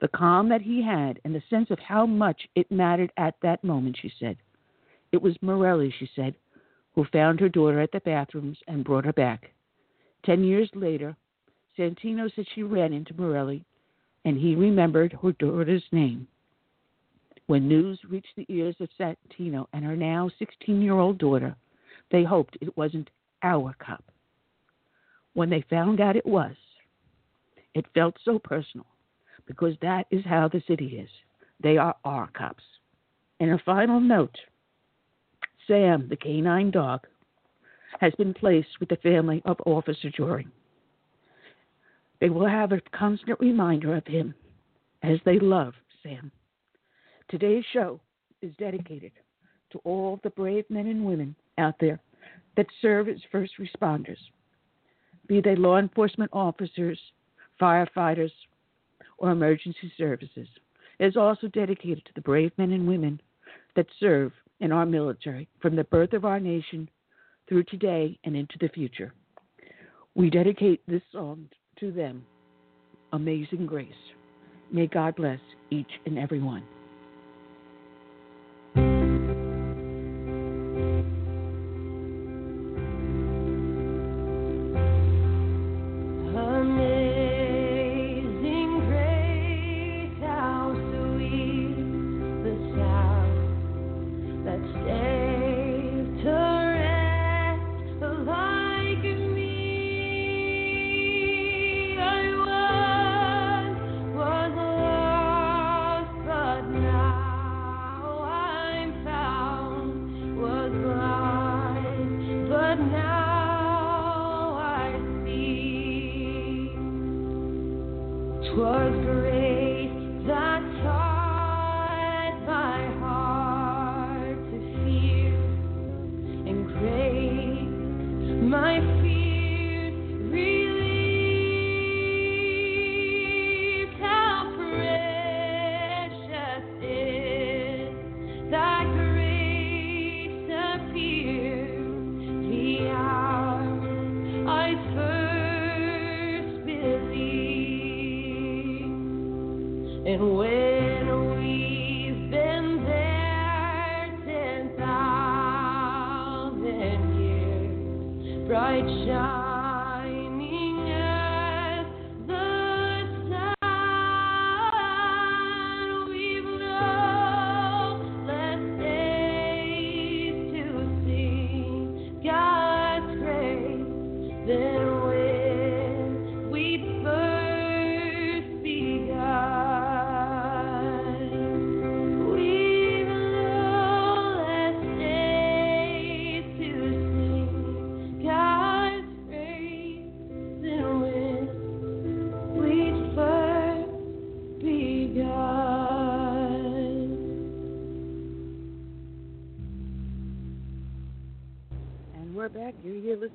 The 0.00 0.08
calm 0.08 0.48
that 0.48 0.62
he 0.62 0.82
had 0.82 1.20
and 1.24 1.34
the 1.34 1.42
sense 1.48 1.70
of 1.70 1.78
how 1.78 2.06
much 2.06 2.48
it 2.54 2.70
mattered 2.70 3.12
at 3.16 3.36
that 3.42 3.64
moment, 3.64 3.96
she 4.00 4.12
said. 4.18 4.36
It 5.12 5.22
was 5.22 5.40
Morelli, 5.40 5.94
she 5.98 6.10
said, 6.14 6.34
who 6.94 7.04
found 7.04 7.40
her 7.40 7.48
daughter 7.48 7.80
at 7.80 7.92
the 7.92 8.00
bathrooms 8.00 8.58
and 8.66 8.84
brought 8.84 9.04
her 9.04 9.12
back. 9.12 9.52
Ten 10.24 10.44
years 10.44 10.70
later, 10.74 11.16
Santino 11.76 12.28
said 12.34 12.46
she 12.54 12.62
ran 12.62 12.92
into 12.92 13.14
Morelli, 13.14 13.64
and 14.24 14.36
he 14.36 14.54
remembered 14.54 15.16
her 15.22 15.32
daughter's 15.32 15.84
name. 15.92 16.26
When 17.46 17.68
news 17.68 17.98
reached 18.08 18.36
the 18.36 18.46
ears 18.48 18.76
of 18.80 18.90
Santino 18.98 19.66
and 19.72 19.84
her 19.84 19.96
now 19.96 20.30
16 20.38 20.82
year 20.82 20.98
old 20.98 21.18
daughter, 21.18 21.56
they 22.10 22.24
hoped 22.24 22.58
it 22.60 22.76
wasn't 22.76 23.08
our 23.42 23.74
cop. 23.78 24.04
When 25.34 25.48
they 25.48 25.64
found 25.70 26.00
out 26.00 26.16
it 26.16 26.26
was, 26.26 26.54
it 27.74 27.86
felt 27.94 28.16
so 28.24 28.38
personal 28.38 28.86
because 29.46 29.74
that 29.80 30.06
is 30.10 30.24
how 30.24 30.48
the 30.48 30.62
city 30.66 30.98
is. 30.98 31.08
They 31.62 31.76
are 31.78 31.96
our 32.04 32.28
cops. 32.28 32.64
And 33.40 33.52
a 33.52 33.58
final 33.64 34.00
note 34.00 34.36
Sam, 35.66 36.06
the 36.08 36.16
canine 36.16 36.70
dog, 36.70 37.06
has 38.00 38.12
been 38.14 38.34
placed 38.34 38.80
with 38.80 38.88
the 38.88 38.96
family 38.96 39.42
of 39.44 39.56
Officer 39.66 40.10
Jory. 40.10 40.46
They 42.20 42.30
will 42.30 42.48
have 42.48 42.72
a 42.72 42.80
constant 42.92 43.38
reminder 43.40 43.96
of 43.96 44.06
him 44.06 44.34
as 45.02 45.18
they 45.24 45.38
love 45.38 45.74
Sam. 46.02 46.32
Today's 47.28 47.64
show 47.72 48.00
is 48.42 48.52
dedicated 48.58 49.12
to 49.70 49.78
all 49.84 50.18
the 50.22 50.30
brave 50.30 50.64
men 50.70 50.86
and 50.86 51.04
women 51.04 51.34
out 51.58 51.74
there 51.80 52.00
that 52.56 52.66
serve 52.80 53.08
as 53.08 53.18
first 53.30 53.52
responders, 53.58 54.18
be 55.26 55.40
they 55.40 55.54
law 55.54 55.78
enforcement 55.78 56.30
officers, 56.32 56.98
firefighters, 57.60 58.32
or 59.18 59.30
emergency 59.30 59.92
services. 59.96 60.48
It 60.98 61.06
is 61.06 61.16
also 61.16 61.48
dedicated 61.48 62.04
to 62.06 62.12
the 62.14 62.20
brave 62.20 62.52
men 62.56 62.72
and 62.72 62.88
women 62.88 63.20
that 63.76 63.86
serve 64.00 64.32
in 64.60 64.72
our 64.72 64.86
military 64.86 65.48
from 65.60 65.76
the 65.76 65.84
birth 65.84 66.12
of 66.12 66.24
our 66.24 66.40
nation 66.40 66.88
through 67.48 67.64
today 67.64 68.18
and 68.24 68.36
into 68.36 68.56
the 68.60 68.68
future. 68.68 69.12
We 70.14 70.30
dedicate 70.30 70.82
this 70.86 71.02
song 71.12 71.48
to 71.80 71.92
them. 71.92 72.24
Amazing 73.12 73.66
Grace. 73.66 73.88
May 74.70 74.86
God 74.86 75.16
bless 75.16 75.40
each 75.70 75.90
and 76.06 76.18
every 76.18 76.40
one. 76.40 76.62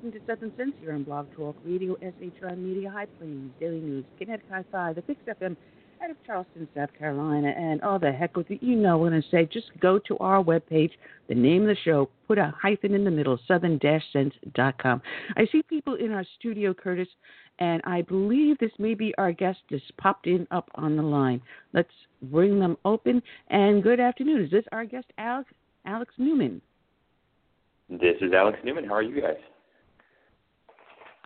Listening 0.04 0.20
to 0.20 0.26
Southern 0.26 0.56
Sense 0.56 0.72
here 0.80 0.92
on 0.92 1.02
Blog 1.02 1.26
Talk 1.34 1.56
Radio, 1.64 1.96
SHR 1.96 2.58
Media, 2.58 2.90
High 2.90 3.06
Plains, 3.06 3.50
Daily 3.58 3.80
News, 3.80 4.04
Kinetic 4.18 4.44
High 4.50 4.64
Five, 4.70 4.96
the 4.96 5.02
Fix 5.02 5.20
FM 5.26 5.56
out 6.02 6.10
of 6.10 6.16
Charleston, 6.26 6.68
South 6.74 6.90
Carolina, 6.98 7.48
and 7.56 7.80
all 7.80 7.98
the 7.98 8.12
heck 8.12 8.36
with 8.36 8.50
it. 8.50 8.62
You 8.62 8.76
know 8.76 8.98
what 8.98 9.14
I 9.14 9.22
say. 9.30 9.48
Just 9.50 9.68
go 9.80 9.98
to 10.00 10.18
our 10.18 10.42
webpage, 10.42 10.90
the 11.28 11.34
name 11.34 11.62
of 11.62 11.68
the 11.68 11.76
show, 11.84 12.10
put 12.28 12.36
a 12.38 12.52
hyphen 12.60 12.92
in 12.92 13.04
the 13.04 13.10
middle, 13.10 13.38
southern-sense.com. 13.48 15.02
I 15.36 15.46
see 15.50 15.62
people 15.62 15.94
in 15.94 16.12
our 16.12 16.24
studio, 16.38 16.74
Curtis, 16.74 17.08
and 17.58 17.80
I 17.84 18.02
believe 18.02 18.58
this 18.58 18.72
may 18.78 18.94
be 18.94 19.14
our 19.16 19.32
guest 19.32 19.60
just 19.70 19.96
popped 19.96 20.26
in 20.26 20.46
up 20.50 20.70
on 20.74 20.96
the 20.96 21.02
line. 21.02 21.40
Let's 21.72 21.88
bring 22.24 22.58
them 22.60 22.76
open. 22.84 23.22
And 23.48 23.82
good 23.82 24.00
afternoon. 24.00 24.44
Is 24.44 24.50
this 24.50 24.64
our 24.72 24.84
guest, 24.84 25.06
Alex, 25.16 25.50
Alex 25.86 26.12
Newman? 26.18 26.60
This 27.88 28.16
is 28.20 28.32
Alex 28.34 28.58
Newman. 28.64 28.84
How 28.84 28.94
are 28.94 29.02
you 29.02 29.20
guys? 29.20 29.36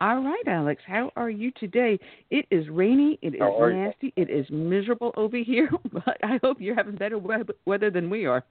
All 0.00 0.23
right, 0.23 0.43
Alex, 0.47 0.81
how 0.87 1.11
are 1.17 1.31
you 1.31 1.50
today? 1.59 1.99
It 2.31 2.46
is 2.53 2.68
rainy, 2.68 3.18
it 3.20 3.35
is 3.35 3.40
nasty, 3.40 4.12
it 4.16 4.31
is 4.31 4.46
miserable 4.49 5.12
over 5.16 5.37
here, 5.37 5.68
but 5.92 6.16
I 6.22 6.38
hope 6.42 6.59
you're 6.61 6.77
having 6.77 6.94
better 6.94 7.18
weather 7.18 7.90
than 7.90 8.09
we 8.09 8.25
are. 8.25 8.44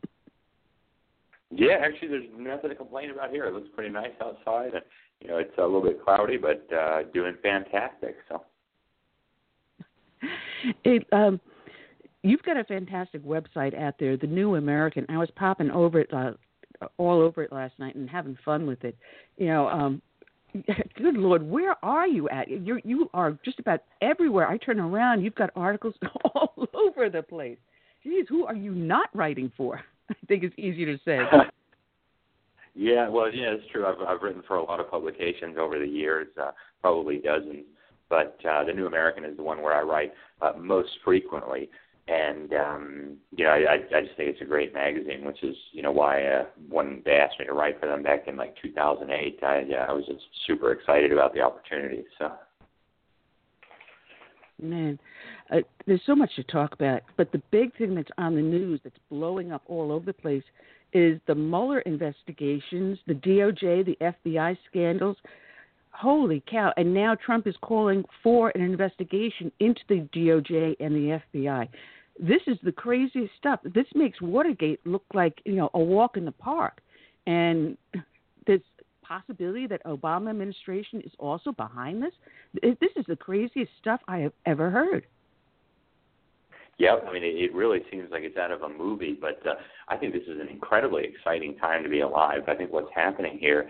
Yeah, 1.50 1.78
actually, 1.82 2.10
there's 2.10 2.26
nothing 2.38 2.70
to 2.70 2.76
complain 2.76 3.12
about 3.12 3.32
here. 3.32 3.46
It 3.46 3.54
looks 3.54 3.70
pretty 3.74 3.94
nice 3.94 4.12
outside, 4.22 4.74
and 4.74 4.84
you 5.22 5.30
know 5.30 5.38
it's 5.38 5.58
a 5.58 5.62
little 5.62 5.82
bit 5.82 6.04
cloudy, 6.04 6.36
but 6.36 6.68
uh, 6.76 7.04
doing 7.14 7.36
fantastic. 7.42 8.18
So, 8.28 8.44
it 10.84 11.08
um, 11.14 11.40
you've 12.24 12.44
got 12.44 12.58
a 12.58 12.66
fantastic 12.66 13.24
website 13.26 13.80
out 13.80 13.94
there, 13.98 14.18
the 14.18 14.28
New 14.28 14.56
American. 14.56 15.06
I 15.08 15.18
was 15.18 15.30
popping 15.38 15.72
over 15.72 16.02
it. 16.02 16.14
Uh, 16.14 16.34
all 16.98 17.22
over 17.22 17.42
it 17.42 17.52
last 17.52 17.74
night 17.80 17.96
and 17.96 18.08
having 18.08 18.38
fun 18.46 18.68
with 18.68 18.84
it. 18.84 18.96
You 19.38 19.48
know, 19.48 19.68
um, 19.68 20.00
good 20.98 21.16
lord, 21.16 21.48
where 21.48 21.76
are 21.84 22.08
you 22.08 22.30
at? 22.30 22.50
You 22.50 22.80
you 22.84 23.10
are 23.14 23.38
just 23.44 23.60
about 23.60 23.82
everywhere. 24.02 24.48
I 24.48 24.58
turn 24.58 24.80
around, 24.80 25.24
you've 25.24 25.36
got 25.36 25.52
articles 25.56 25.96
all 26.34 26.68
over 26.74 27.10
the 27.10 27.24
place. 27.24 27.58
Geez, 28.04 28.26
who 28.30 28.46
are 28.46 28.56
you 28.56 28.72
not 28.72 29.10
writing 29.14 29.52
for? 29.58 29.82
I 30.10 30.16
think 30.28 30.44
it's 30.44 30.56
easy 30.58 30.86
to 30.86 30.98
say. 31.04 31.20
yeah, 32.76 33.10
well, 33.10 33.34
yeah, 33.34 33.52
it's 33.52 33.64
true. 33.72 33.86
I've 33.86 34.00
I've 34.08 34.22
written 34.22 34.44
for 34.48 34.58
a 34.58 34.64
lot 34.64 34.80
of 34.80 34.90
publications 34.90 35.58
over 35.60 35.80
the 35.80 35.88
years, 35.88 36.28
uh, 36.42 36.52
probably 36.82 37.18
dozens. 37.18 37.66
But 38.10 38.38
uh, 38.50 38.64
the 38.64 38.74
New 38.74 38.88
American 38.88 39.26
is 39.26 39.36
the 39.36 39.44
one 39.44 39.62
where 39.62 39.74
I 39.74 39.82
write 39.82 40.14
uh, 40.42 40.54
most 40.58 40.90
frequently 41.04 41.70
and 42.08 42.54
um, 42.54 43.18
you 43.36 43.44
know, 43.44 43.52
I, 43.52 43.76
I 43.96 44.02
just 44.02 44.16
think 44.16 44.30
it's 44.30 44.42
a 44.42 44.46
great 44.46 44.74
magazine, 44.74 45.26
which 45.26 45.44
is 45.44 45.56
you 45.74 45.82
know 45.82 45.92
why 45.92 46.24
uh, 46.24 46.46
when 46.70 47.02
they 47.06 47.14
asked 47.14 47.40
me 47.40 47.46
to 47.46 47.54
write 47.54 47.80
for 47.80 47.88
them 47.88 48.04
back 48.04 48.28
in 48.28 48.38
like 48.38 48.56
2008, 48.62 49.40
I 49.44 49.66
yeah, 49.68 49.86
I 49.88 49.92
was 49.92 50.06
just 50.06 50.24
super 50.46 50.72
excited 50.72 51.12
about 51.12 51.34
the 51.34 51.42
opportunity. 51.42 52.06
So. 52.18 52.32
Man, 54.60 54.98
uh, 55.52 55.58
there's 55.86 56.02
so 56.06 56.16
much 56.16 56.36
to 56.36 56.44
talk 56.44 56.74
about, 56.74 57.04
but 57.16 57.32
the 57.32 57.42
big 57.52 57.78
thing 57.78 57.94
that's 57.94 58.10
on 58.18 58.34
the 58.34 58.42
news 58.42 58.80
that's 58.84 58.98
blowing 59.10 59.52
up 59.52 59.62
all 59.68 59.92
over 59.92 60.06
the 60.06 60.14
place 60.14 60.44
is 60.94 61.20
the 61.28 61.36
Mueller 61.36 61.82
investigations, 61.82 62.98
the 63.06 63.14
DOJ, 63.14 63.86
the 63.86 63.98
FBI 64.02 64.58
scandals. 64.68 65.18
Holy 65.92 66.44
cow! 66.50 66.72
And 66.78 66.94
now 66.94 67.16
Trump 67.16 67.48
is 67.48 67.56
calling 67.62 68.06
for 68.24 68.52
an 68.56 68.62
investigation 68.62 69.52
into 69.60 69.82
the 69.90 70.08
DOJ 70.16 70.76
and 70.80 70.96
the 70.96 71.20
FBI 71.36 71.68
this 72.20 72.42
is 72.48 72.58
the 72.64 72.72
craziest 72.72 73.32
stuff. 73.38 73.60
This 73.64 73.86
makes 73.94 74.22
Watergate 74.22 74.86
look 74.86 75.04
like 75.14 75.42
you 75.46 75.56
know 75.56 75.70
a 75.74 75.80
walk 75.80 76.18
in 76.18 76.26
the 76.26 76.32
park, 76.32 76.82
and 77.26 77.78
there's 78.46 78.62
possibility 79.02 79.68
that 79.68 79.84
Obama 79.86 80.30
administration 80.30 81.02
is 81.02 81.12
also 81.18 81.52
behind 81.52 82.04
this. 82.04 82.14
This 82.62 82.92
is 82.96 83.06
the 83.08 83.16
craziest 83.16 83.72
stuff 83.80 84.02
I 84.08 84.20
have 84.20 84.34
ever 84.46 84.70
heard. 84.70 85.06
Yeah, 86.78 86.98
I 87.08 87.12
mean, 87.12 87.24
it, 87.24 87.54
really 87.56 87.80
seems 87.90 88.12
like 88.12 88.22
it's 88.22 88.38
out 88.38 88.52
of 88.52 88.62
a 88.62 88.70
movie, 88.70 89.18
but 89.20 89.42
uh, 89.48 89.56
I 89.88 89.98
think 89.98 90.14
this 90.14 90.22
is 90.28 90.40
an 90.40 90.48
incredibly 90.48 91.06
exciting 91.06 91.56
time 91.58 91.82
to 91.82 91.90
be 91.90 92.02
alive. 92.02 92.44
I 92.48 92.54
think 92.54 92.72
what's 92.72 92.92
happening 92.94 93.40
here 93.40 93.68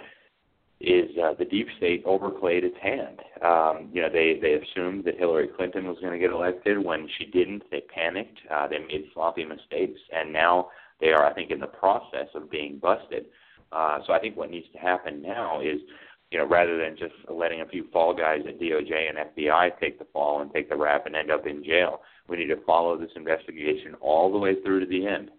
is 0.79 1.09
uh, 1.17 1.33
the 1.37 1.45
deep 1.45 1.67
state 1.77 2.03
overplayed 2.05 2.63
its 2.63 2.77
hand. 2.81 3.19
Um, 3.43 3.89
you 3.91 4.01
know, 4.01 4.09
they 4.11 4.39
they 4.39 4.53
assumed 4.53 5.05
that 5.05 5.17
Hillary 5.17 5.49
Clinton 5.55 5.87
was 5.87 5.97
going 5.99 6.13
to 6.13 6.19
get 6.19 6.31
elected. 6.31 6.83
When 6.83 7.07
she 7.17 7.25
didn't, 7.25 7.63
they 7.71 7.81
panicked. 7.81 8.39
Uh, 8.49 8.67
they 8.67 8.79
made 8.79 9.05
sloppy 9.13 9.43
mistakes, 9.43 9.99
and 10.11 10.31
now 10.31 10.69
they 10.99 11.09
are, 11.09 11.25
I 11.25 11.33
think, 11.33 11.51
in 11.51 11.59
the 11.59 11.67
process 11.67 12.27
of 12.35 12.51
being 12.51 12.77
busted. 12.79 13.25
Uh, 13.71 13.99
so 14.05 14.13
I 14.13 14.19
think 14.19 14.37
what 14.37 14.51
needs 14.51 14.67
to 14.73 14.79
happen 14.79 15.21
now 15.21 15.61
is, 15.61 15.79
you 16.31 16.37
know, 16.37 16.45
rather 16.45 16.77
than 16.77 16.95
just 16.97 17.13
letting 17.29 17.61
a 17.61 17.65
few 17.65 17.87
fall 17.91 18.13
guys 18.13 18.41
at 18.47 18.59
DOJ 18.59 19.09
and 19.09 19.35
FBI 19.35 19.79
take 19.79 19.99
the 19.99 20.07
fall 20.13 20.41
and 20.41 20.53
take 20.53 20.69
the 20.69 20.75
rap 20.75 21.05
and 21.05 21.15
end 21.15 21.31
up 21.31 21.47
in 21.47 21.63
jail, 21.63 22.01
we 22.27 22.37
need 22.37 22.47
to 22.47 22.63
follow 22.65 22.97
this 22.97 23.11
investigation 23.15 23.95
all 23.99 24.31
the 24.31 24.37
way 24.37 24.61
through 24.61 24.81
to 24.81 24.85
the 24.85 25.07
end. 25.07 25.31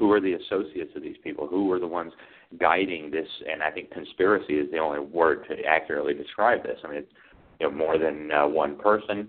Who 0.00 0.10
are 0.12 0.20
the 0.20 0.32
associates 0.32 0.92
of 0.96 1.02
these 1.02 1.18
people? 1.22 1.46
Who 1.46 1.70
are 1.72 1.78
the 1.78 1.86
ones 1.86 2.12
guiding 2.58 3.10
this, 3.10 3.28
and 3.48 3.62
I 3.62 3.70
think 3.70 3.90
conspiracy 3.90 4.54
is 4.54 4.70
the 4.72 4.78
only 4.78 4.98
word 4.98 5.44
to 5.48 5.62
accurately 5.64 6.14
describe 6.14 6.62
this. 6.62 6.78
I 6.82 6.88
mean, 6.88 6.98
it's 7.00 7.12
you 7.60 7.68
know, 7.68 7.76
more 7.76 7.98
than 7.98 8.30
uh, 8.32 8.48
one 8.48 8.76
person, 8.78 9.28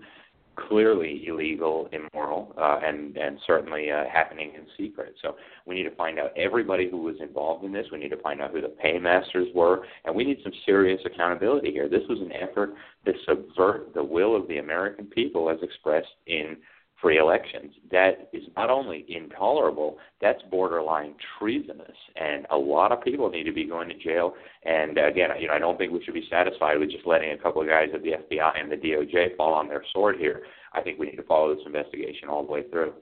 clearly 0.56 1.24
illegal, 1.26 1.90
immoral, 1.92 2.54
uh, 2.58 2.80
and 2.82 3.18
and 3.18 3.38
certainly 3.46 3.90
uh, 3.90 4.04
happening 4.10 4.52
in 4.54 4.62
secret. 4.78 5.14
So 5.20 5.36
we 5.66 5.74
need 5.74 5.84
to 5.84 5.94
find 5.94 6.18
out 6.18 6.30
everybody 6.38 6.88
who 6.90 7.02
was 7.02 7.16
involved 7.20 7.64
in 7.64 7.72
this. 7.72 7.86
We 7.92 7.98
need 7.98 8.10
to 8.10 8.22
find 8.22 8.40
out 8.40 8.50
who 8.50 8.62
the 8.62 8.68
paymasters 8.68 9.48
were, 9.54 9.84
and 10.06 10.16
we 10.16 10.24
need 10.24 10.38
some 10.42 10.52
serious 10.64 11.02
accountability 11.04 11.70
here. 11.70 11.88
This 11.88 12.08
was 12.08 12.18
an 12.18 12.32
effort 12.32 12.70
to 13.04 13.12
subvert 13.26 13.92
the 13.92 14.02
will 14.02 14.34
of 14.34 14.48
the 14.48 14.56
American 14.56 15.04
people 15.04 15.50
as 15.50 15.58
expressed 15.62 16.08
in 16.26 16.56
free 17.02 17.18
elections. 17.18 17.72
That 17.90 18.30
is 18.32 18.44
not 18.56 18.70
only 18.70 19.04
intolerable, 19.08 19.98
that's 20.20 20.40
borderline 20.50 21.14
treasonous, 21.38 21.96
and 22.16 22.46
a 22.50 22.56
lot 22.56 22.92
of 22.92 23.02
people 23.02 23.28
need 23.28 23.42
to 23.44 23.52
be 23.52 23.64
going 23.64 23.88
to 23.88 23.98
jail. 23.98 24.34
And 24.64 24.96
uh, 24.96 25.08
again, 25.08 25.30
you 25.38 25.48
know, 25.48 25.54
I 25.54 25.58
don't 25.58 25.76
think 25.76 25.92
we 25.92 26.02
should 26.04 26.14
be 26.14 26.26
satisfied 26.30 26.78
with 26.78 26.92
just 26.92 27.06
letting 27.06 27.32
a 27.32 27.36
couple 27.36 27.60
of 27.60 27.68
guys 27.68 27.88
at 27.92 28.02
the 28.02 28.12
FBI 28.12 28.60
and 28.60 28.70
the 28.70 28.76
DOJ 28.76 29.36
fall 29.36 29.52
on 29.52 29.68
their 29.68 29.84
sword 29.92 30.16
here. 30.18 30.42
I 30.72 30.80
think 30.80 30.98
we 30.98 31.06
need 31.06 31.16
to 31.16 31.24
follow 31.24 31.54
this 31.54 31.64
investigation 31.66 32.28
all 32.28 32.46
the 32.46 32.52
way 32.52 32.62
through. 32.70 32.94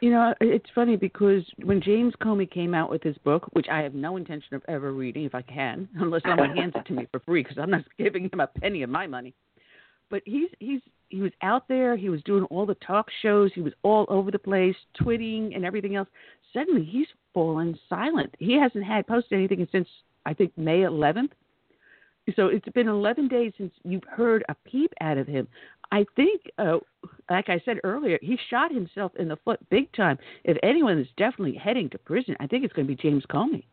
You 0.00 0.10
know, 0.10 0.34
it's 0.40 0.70
funny 0.74 0.96
because 0.96 1.42
when 1.62 1.82
James 1.82 2.14
Comey 2.22 2.50
came 2.50 2.74
out 2.74 2.90
with 2.90 3.02
his 3.02 3.18
book, 3.18 3.48
which 3.52 3.66
I 3.70 3.80
have 3.80 3.92
no 3.92 4.16
intention 4.16 4.54
of 4.54 4.62
ever 4.66 4.92
reading 4.92 5.24
if 5.24 5.34
I 5.34 5.42
can, 5.42 5.88
unless 5.96 6.22
someone 6.22 6.56
hands 6.56 6.72
it 6.74 6.86
to 6.86 6.92
me 6.92 7.06
for 7.10 7.20
free, 7.20 7.42
because 7.42 7.58
I'm 7.58 7.70
not 7.70 7.84
giving 7.98 8.24
him 8.24 8.40
a 8.40 8.46
penny 8.46 8.82
of 8.82 8.90
my 8.90 9.06
money. 9.06 9.34
But 10.10 10.22
he's 10.24 10.50
he's 10.58 10.80
he 11.08 11.22
was 11.22 11.32
out 11.42 11.68
there. 11.68 11.96
He 11.96 12.08
was 12.08 12.22
doing 12.22 12.44
all 12.44 12.66
the 12.66 12.76
talk 12.76 13.08
shows. 13.22 13.50
He 13.54 13.62
was 13.62 13.72
all 13.82 14.06
over 14.08 14.30
the 14.30 14.38
place, 14.38 14.76
tweeting 15.00 15.54
and 15.54 15.64
everything 15.64 15.96
else. 15.96 16.08
Suddenly, 16.52 16.84
he's 16.84 17.06
fallen 17.32 17.78
silent. 17.88 18.34
He 18.38 18.58
hasn't 18.58 18.84
had 18.84 19.06
posted 19.06 19.38
anything 19.38 19.66
since 19.70 19.88
I 20.26 20.34
think 20.34 20.56
May 20.56 20.80
11th. 20.80 21.30
So 22.36 22.46
it's 22.46 22.68
been 22.74 22.88
11 22.88 23.28
days 23.28 23.52
since 23.58 23.72
you've 23.82 24.04
heard 24.04 24.44
a 24.48 24.54
peep 24.64 24.92
out 25.00 25.18
of 25.18 25.26
him. 25.26 25.48
I 25.90 26.04
think, 26.14 26.42
uh, 26.58 26.78
like 27.28 27.48
I 27.48 27.60
said 27.64 27.78
earlier, 27.82 28.18
he 28.22 28.38
shot 28.48 28.72
himself 28.72 29.12
in 29.18 29.26
the 29.28 29.36
foot 29.44 29.58
big 29.70 29.92
time. 29.92 30.18
If 30.44 30.56
anyone 30.62 30.98
is 30.98 31.08
definitely 31.16 31.56
heading 31.56 31.90
to 31.90 31.98
prison, 31.98 32.36
I 32.38 32.46
think 32.46 32.64
it's 32.64 32.72
going 32.72 32.86
to 32.86 32.94
be 32.94 33.02
James 33.02 33.24
Comey. 33.28 33.64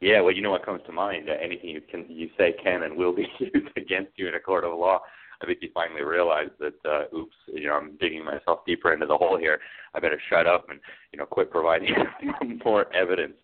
Yeah, 0.00 0.20
well, 0.20 0.34
you 0.34 0.42
know 0.42 0.50
what 0.50 0.64
comes 0.64 0.82
to 0.86 0.92
mind? 0.92 1.28
Uh, 1.28 1.34
anything 1.42 1.70
you 1.70 1.80
can 1.80 2.06
you 2.08 2.30
say 2.38 2.54
can 2.62 2.84
and 2.84 2.96
will 2.96 3.14
be 3.14 3.26
used 3.40 3.76
against 3.76 4.12
you 4.16 4.28
in 4.28 4.34
a 4.34 4.40
court 4.40 4.64
of 4.64 4.78
law. 4.78 5.00
I 5.42 5.46
think 5.46 5.58
he 5.60 5.70
finally 5.72 6.02
realized 6.02 6.52
that, 6.58 6.74
uh, 6.84 7.16
oops, 7.16 7.36
you 7.46 7.68
know, 7.68 7.74
I'm 7.74 7.96
digging 8.00 8.24
myself 8.24 8.60
deeper 8.66 8.92
into 8.92 9.06
the 9.06 9.16
hole 9.16 9.38
here. 9.38 9.60
I 9.94 10.00
better 10.00 10.20
shut 10.28 10.48
up 10.48 10.68
and, 10.68 10.80
you 11.12 11.18
know, 11.18 11.26
quit 11.26 11.52
providing 11.52 11.94
more 12.64 12.92
evidence 12.92 13.34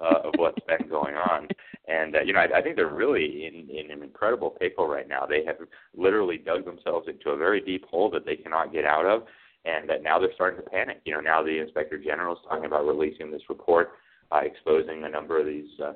uh, 0.00 0.20
of 0.24 0.34
what's 0.36 0.58
been 0.66 0.88
going 0.88 1.14
on. 1.14 1.48
And 1.86 2.16
uh, 2.16 2.20
you 2.20 2.32
know, 2.32 2.40
I, 2.40 2.58
I 2.58 2.62
think 2.62 2.76
they're 2.76 2.88
really 2.94 3.46
in, 3.46 3.68
in 3.74 3.90
an 3.90 4.02
incredible 4.02 4.50
pickle 4.50 4.86
right 4.86 5.08
now. 5.08 5.26
They 5.26 5.44
have 5.46 5.56
literally 5.96 6.38
dug 6.38 6.64
themselves 6.64 7.08
into 7.08 7.30
a 7.30 7.36
very 7.36 7.60
deep 7.60 7.86
hole 7.86 8.10
that 8.10 8.26
they 8.26 8.36
cannot 8.36 8.72
get 8.72 8.84
out 8.84 9.06
of, 9.06 9.22
and 9.64 9.88
that 9.88 10.02
now 10.02 10.18
they're 10.18 10.34
starting 10.34 10.62
to 10.62 10.70
panic. 10.70 11.00
You 11.04 11.14
know, 11.14 11.20
now 11.20 11.42
the 11.42 11.58
inspector 11.60 11.98
general 11.98 12.34
is 12.34 12.40
talking 12.46 12.66
about 12.66 12.86
releasing 12.86 13.30
this 13.30 13.42
report, 13.48 13.92
uh, 14.32 14.40
exposing 14.42 15.04
a 15.04 15.08
number 15.08 15.40
of 15.40 15.46
these. 15.46 15.70
Uh, 15.82 15.92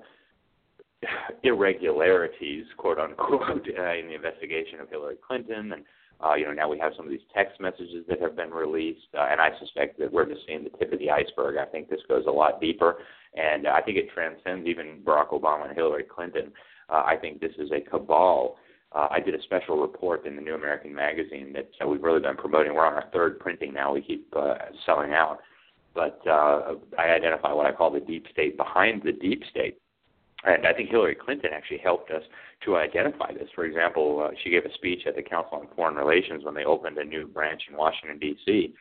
irregularities, 1.43 2.65
quote 2.77 2.99
unquote, 2.99 3.43
uh, 3.43 3.93
in 3.99 4.07
the 4.07 4.15
investigation 4.15 4.81
of 4.81 4.89
Hillary 4.89 5.17
Clinton, 5.27 5.73
and 5.73 5.83
uh, 6.25 6.35
you 6.35 6.45
know 6.45 6.53
now 6.53 6.69
we 6.69 6.79
have 6.79 6.93
some 6.97 7.07
of 7.07 7.11
these 7.11 7.27
text 7.35 7.61
messages 7.61 8.05
that 8.09 8.21
have 8.21 8.37
been 8.37 8.51
released, 8.51 9.09
uh, 9.19 9.27
and 9.31 9.41
I 9.41 9.51
suspect 9.59 9.99
that 9.99 10.13
we're 10.13 10.27
just 10.27 10.47
seeing 10.47 10.65
the 10.65 10.71
tip 10.71 10.93
of 10.93 10.99
the 10.99 11.11
iceberg. 11.11 11.57
I 11.57 11.65
think 11.65 11.91
this 11.91 12.01
goes 12.09 12.25
a 12.29 12.31
lot 12.31 12.61
deeper, 12.61 12.99
and 13.35 13.67
I 13.67 13.81
think 13.81 13.97
it 13.97 14.11
transcends 14.15 14.67
even 14.67 15.01
Barack 15.05 15.31
Obama 15.31 15.67
and 15.67 15.77
Hillary 15.77 16.05
Clinton. 16.05 16.53
Uh, 16.89 17.03
I 17.05 17.17
think 17.21 17.41
this 17.41 17.53
is 17.59 17.71
a 17.73 17.81
cabal. 17.81 18.57
Uh, 18.95 19.09
I 19.11 19.21
did 19.21 19.35
a 19.35 19.43
special 19.43 19.81
report 19.81 20.27
in 20.27 20.37
the 20.37 20.43
New 20.43 20.55
American 20.55 20.95
Magazine 20.95 21.53
that 21.55 21.71
uh, 21.83 21.89
we've 21.89 22.03
really 22.03 22.21
been 22.21 22.37
promoting. 22.37 22.75
We're 22.75 22.87
on 22.87 22.93
our 22.95 23.09
third 23.13 23.41
printing 23.41 23.73
now. 23.73 23.95
We 23.95 24.03
keep 24.03 24.29
uh, 24.37 24.55
selling 24.85 25.13
out, 25.13 25.39
but 25.95 26.21
uh, 26.27 26.75
I 26.99 27.09
identify 27.09 27.53
what 27.53 27.67
I 27.67 27.73
call 27.73 27.91
the 27.91 28.01
deep 28.01 28.27
state 28.33 28.57
behind 28.57 29.03
the 29.05 29.13
deep 29.13 29.43
state 29.51 29.79
and 30.45 30.67
I 30.67 30.73
think 30.73 30.91
Hillary 30.91 31.15
Clinton 31.15 31.51
actually 31.55 31.79
helped 31.79 32.11
us 32.11 32.23
to 32.65 32.77
identify 32.77 33.33
this. 33.33 33.49
For 33.55 33.65
example, 33.65 34.27
uh, 34.29 34.35
she 34.43 34.51
gave 34.51 34.65
a 34.65 34.75
speech 34.75 35.03
at 35.07 35.15
the 35.15 35.23
Council 35.23 35.59
on 35.59 35.69
Foreign 35.77 35.95
Relations 35.95 36.45
when 36.45 36.55
they 36.55 36.65
opened 36.65 36.99
a 36.99 37.05
new 37.05 37.27
branch 37.27 37.63
in 37.71 37.77
Washington 37.77 38.19
D.C. 38.19 38.75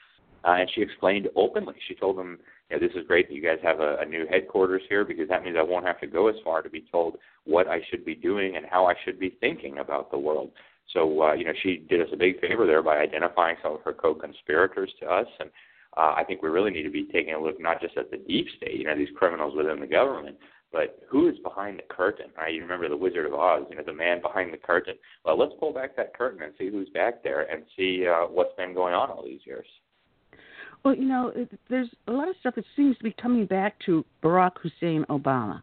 Uh, 0.44 0.52
and 0.52 0.70
she 0.74 0.82
explained 0.82 1.30
openly. 1.36 1.76
She 1.88 1.94
told 1.94 2.18
them, 2.18 2.40
you 2.70 2.80
know, 2.80 2.88
"This 2.88 2.96
is 2.96 3.08
great 3.08 3.28
that 3.28 3.36
you 3.36 3.44
guys 3.44 3.60
have 3.62 3.80
a, 3.80 3.98
a 4.00 4.06
new 4.06 4.26
headquarters 4.28 4.82
here 4.90 5.06
because 5.06 5.30
that 5.30 5.44
means 5.44 5.56
I 5.58 5.64
won't 5.64 5.86
have 5.86 6.00
to 6.02 6.08
go 6.08 6.28
as 6.30 6.36
far 6.44 6.64
to 6.64 6.70
be 6.70 6.84
told 6.92 7.18
what 7.44 7.68
I 7.68 7.82
should 7.90 8.06
be 8.06 8.16
doing 8.16 8.56
and 8.56 8.66
how 8.66 8.86
I 8.86 8.96
should 9.06 9.20
be 9.20 9.38
thinking 9.40 9.78
about 9.78 10.10
the 10.10 10.18
world." 10.18 10.52
So, 10.94 11.22
uh, 11.22 11.34
you 11.34 11.46
know, 11.46 11.54
she 11.62 11.86
did 11.90 12.02
us 12.02 12.10
a 12.12 12.18
big 12.18 12.42
favor 12.42 12.66
there 12.66 12.82
by 12.82 12.98
identifying 12.98 13.56
some 13.62 13.76
of 13.76 13.82
her 13.84 13.94
co-conspirators 13.94 14.92
to 15.00 15.06
us, 15.06 15.28
and 15.40 15.50
uh, 15.98 16.14
I 16.16 16.24
think 16.24 16.42
we 16.42 16.50
really 16.50 16.72
need 16.72 16.84
to 16.84 16.90
be 16.90 17.08
taking 17.12 17.34
a 17.34 17.42
look 17.42 17.60
not 17.60 17.82
just 17.82 17.98
at 17.98 18.12
the 18.12 18.18
deep 18.18 18.48
state, 18.58 18.76
you 18.76 18.86
know, 18.86 18.96
these 18.96 19.10
criminals 19.16 19.56
within 19.56 19.80
the 19.80 19.88
government, 19.88 20.38
but 20.72 21.00
who 21.10 21.28
is 21.30 21.36
behind 21.44 21.80
the 21.80 21.94
curtain? 21.94 22.28
Right? 22.38 22.54
You 22.54 22.62
remember 22.62 22.88
the 22.88 22.98
Wizard 22.98 23.26
of 23.26 23.34
Oz, 23.34 23.64
you 23.70 23.76
know, 23.76 23.84
the 23.86 23.94
man 23.94 24.22
behind 24.22 24.54
the 24.54 24.58
curtain. 24.58 24.96
Well, 25.26 25.38
let's 25.38 25.54
pull 25.60 25.74
back 25.74 25.96
that 25.98 26.18
curtain 26.18 26.42
and 26.44 26.54
see 26.58 26.70
who's 26.70 26.90
back 26.90 27.24
there 27.24 27.52
and 27.52 27.64
see 27.76 28.06
uh, 28.08 28.28
what's 28.28 28.56
been 28.56 28.74
going 28.74 28.94
on 28.94 29.10
all 29.10 29.24
these 29.24 29.42
years. 29.46 29.68
Well, 30.84 30.96
you 30.96 31.06
know, 31.06 31.32
there's 31.70 31.90
a 32.08 32.12
lot 32.12 32.30
of 32.30 32.36
stuff 32.40 32.56
that 32.56 32.66
seems 32.76 32.98
to 32.98 33.04
be 33.04 33.14
coming 33.22 33.46
back 33.46 33.76
to 33.86 34.04
Barack 34.24 34.54
Hussein 34.62 35.06
Obama, 35.10 35.62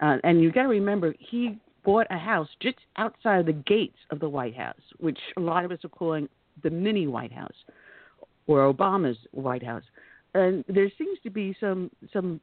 uh, 0.00 0.18
and 0.22 0.40
you 0.40 0.52
got 0.52 0.62
to 0.62 0.68
remember 0.68 1.14
he 1.18 1.58
bought 1.84 2.06
a 2.10 2.18
house 2.18 2.48
just 2.60 2.76
outside 2.96 3.40
of 3.40 3.46
the 3.46 3.52
gates 3.52 3.96
of 4.10 4.20
the 4.20 4.28
White 4.28 4.54
House, 4.54 4.80
which 5.00 5.18
a 5.36 5.40
lot 5.40 5.64
of 5.64 5.72
us 5.72 5.84
are 5.84 5.88
calling 5.88 6.28
the 6.62 6.70
mini 6.70 7.08
White 7.08 7.32
House 7.32 7.54
or 8.46 8.72
Obama's 8.72 9.18
White 9.32 9.62
House. 9.62 9.84
And 10.34 10.64
there 10.68 10.90
seems 10.96 11.18
to 11.24 11.30
be 11.30 11.54
some 11.60 11.90
some 12.12 12.40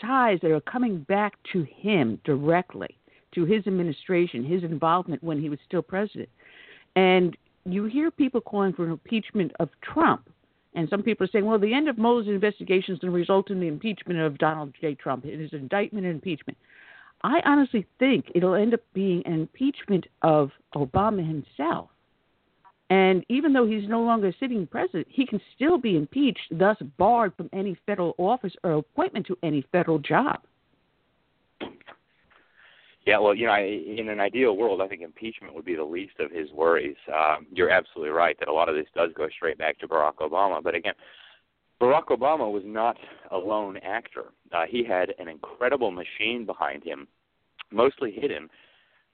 ties 0.00 0.38
that 0.42 0.50
are 0.50 0.60
coming 0.60 0.98
back 1.00 1.34
to 1.52 1.62
him 1.62 2.20
directly, 2.24 2.98
to 3.34 3.44
his 3.44 3.66
administration, 3.66 4.44
his 4.44 4.62
involvement 4.62 5.22
when 5.22 5.40
he 5.40 5.48
was 5.48 5.58
still 5.66 5.82
president. 5.82 6.28
And 6.96 7.36
you 7.64 7.84
hear 7.84 8.10
people 8.10 8.40
calling 8.40 8.72
for 8.72 8.84
an 8.84 8.92
impeachment 8.92 9.52
of 9.58 9.68
Trump. 9.82 10.28
And 10.74 10.88
some 10.90 11.02
people 11.02 11.24
are 11.24 11.30
saying, 11.30 11.46
well, 11.46 11.58
the 11.58 11.72
end 11.72 11.88
of 11.88 11.96
Mueller's 11.96 12.28
investigation 12.28 12.94
is 12.94 13.00
going 13.00 13.12
to 13.12 13.18
result 13.18 13.50
in 13.50 13.60
the 13.60 13.66
impeachment 13.66 14.20
of 14.20 14.36
Donald 14.36 14.74
J. 14.78 14.94
Trump. 14.94 15.24
It 15.24 15.40
is 15.40 15.52
indictment 15.52 16.04
and 16.04 16.14
impeachment. 16.14 16.58
I 17.22 17.40
honestly 17.46 17.86
think 17.98 18.26
it'll 18.34 18.54
end 18.54 18.74
up 18.74 18.80
being 18.92 19.22
an 19.24 19.32
impeachment 19.32 20.06
of 20.20 20.50
Obama 20.74 21.26
himself. 21.26 21.88
And 22.88 23.24
even 23.28 23.52
though 23.52 23.66
he's 23.66 23.88
no 23.88 24.00
longer 24.00 24.32
sitting 24.38 24.66
president, 24.66 25.08
he 25.10 25.26
can 25.26 25.40
still 25.54 25.76
be 25.76 25.96
impeached, 25.96 26.46
thus 26.52 26.76
barred 26.98 27.34
from 27.36 27.50
any 27.52 27.76
federal 27.84 28.14
office 28.16 28.52
or 28.62 28.74
appointment 28.74 29.26
to 29.26 29.38
any 29.42 29.66
federal 29.72 29.98
job. 29.98 30.40
Yeah, 33.04 33.18
well, 33.18 33.34
you 33.34 33.46
know, 33.46 33.54
in 33.54 34.08
an 34.08 34.18
ideal 34.18 34.56
world, 34.56 34.80
I 34.80 34.88
think 34.88 35.02
impeachment 35.02 35.54
would 35.54 35.64
be 35.64 35.76
the 35.76 35.84
least 35.84 36.18
of 36.18 36.30
his 36.30 36.50
worries. 36.50 36.96
Um, 37.12 37.46
you're 37.52 37.70
absolutely 37.70 38.10
right 38.10 38.36
that 38.40 38.48
a 38.48 38.52
lot 38.52 38.68
of 38.68 38.74
this 38.74 38.86
does 38.94 39.10
go 39.16 39.28
straight 39.28 39.58
back 39.58 39.78
to 39.78 39.88
Barack 39.88 40.16
Obama. 40.16 40.62
But 40.62 40.74
again, 40.74 40.94
Barack 41.80 42.06
Obama 42.06 42.50
was 42.50 42.64
not 42.64 42.96
a 43.30 43.36
lone 43.36 43.78
actor. 43.78 44.26
Uh, 44.52 44.64
he 44.68 44.82
had 44.82 45.12
an 45.20 45.28
incredible 45.28 45.92
machine 45.92 46.44
behind 46.44 46.82
him, 46.82 47.06
mostly 47.70 48.10
hidden 48.10 48.48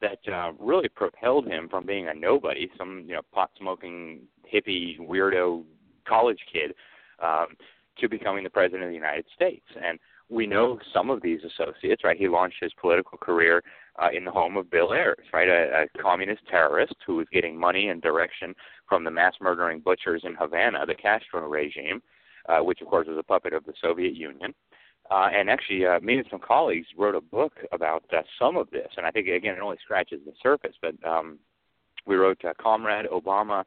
that 0.02 0.18
uh, 0.30 0.52
really 0.58 0.88
propelled 0.88 1.46
him 1.46 1.68
from 1.68 1.86
being 1.86 2.08
a 2.08 2.14
nobody, 2.14 2.70
some 2.76 3.04
you 3.06 3.14
know 3.14 3.22
pot 3.32 3.50
smoking 3.58 4.20
hippie 4.52 4.98
weirdo 5.00 5.64
college 6.06 6.40
kid, 6.52 6.74
um, 7.22 7.46
to 7.98 8.08
becoming 8.08 8.44
the 8.44 8.50
president 8.50 8.82
of 8.82 8.88
the 8.90 8.94
United 8.94 9.24
States. 9.34 9.64
And 9.82 9.98
we 10.28 10.46
know 10.46 10.78
some 10.92 11.10
of 11.10 11.22
these 11.22 11.40
associates, 11.44 12.04
right? 12.04 12.16
He 12.16 12.28
launched 12.28 12.56
his 12.60 12.72
political 12.80 13.18
career 13.18 13.62
uh, 14.02 14.08
in 14.14 14.24
the 14.24 14.30
home 14.30 14.56
of 14.56 14.70
Bill 14.70 14.92
Ayers, 14.92 15.26
right, 15.32 15.48
a, 15.48 15.84
a 15.84 16.02
communist 16.02 16.42
terrorist 16.50 16.94
who 17.06 17.16
was 17.16 17.26
getting 17.32 17.58
money 17.58 17.88
and 17.88 18.00
direction 18.00 18.54
from 18.88 19.04
the 19.04 19.10
mass 19.10 19.34
murdering 19.40 19.80
butchers 19.80 20.22
in 20.24 20.34
Havana, 20.34 20.86
the 20.86 20.94
Castro 20.94 21.46
regime, 21.48 22.02
uh, 22.48 22.58
which 22.58 22.80
of 22.80 22.88
course 22.88 23.06
was 23.06 23.18
a 23.18 23.22
puppet 23.22 23.52
of 23.52 23.64
the 23.64 23.74
Soviet 23.80 24.14
Union. 24.14 24.54
Uh, 25.10 25.28
and 25.34 25.50
actually, 25.50 25.84
uh, 25.84 26.00
me 26.00 26.16
and 26.16 26.26
some 26.30 26.40
colleagues 26.40 26.86
wrote 26.96 27.14
a 27.14 27.20
book 27.20 27.52
about 27.72 28.04
uh, 28.12 28.22
some 28.38 28.56
of 28.56 28.70
this, 28.70 28.88
and 28.96 29.04
I 29.04 29.10
think 29.10 29.28
again 29.28 29.56
it 29.56 29.60
only 29.60 29.78
scratches 29.82 30.20
the 30.24 30.32
surface. 30.42 30.74
But 30.80 30.94
um, 31.06 31.38
we 32.06 32.16
wrote 32.16 32.42
uh, 32.44 32.52
"Comrade 32.60 33.06
Obama 33.12 33.64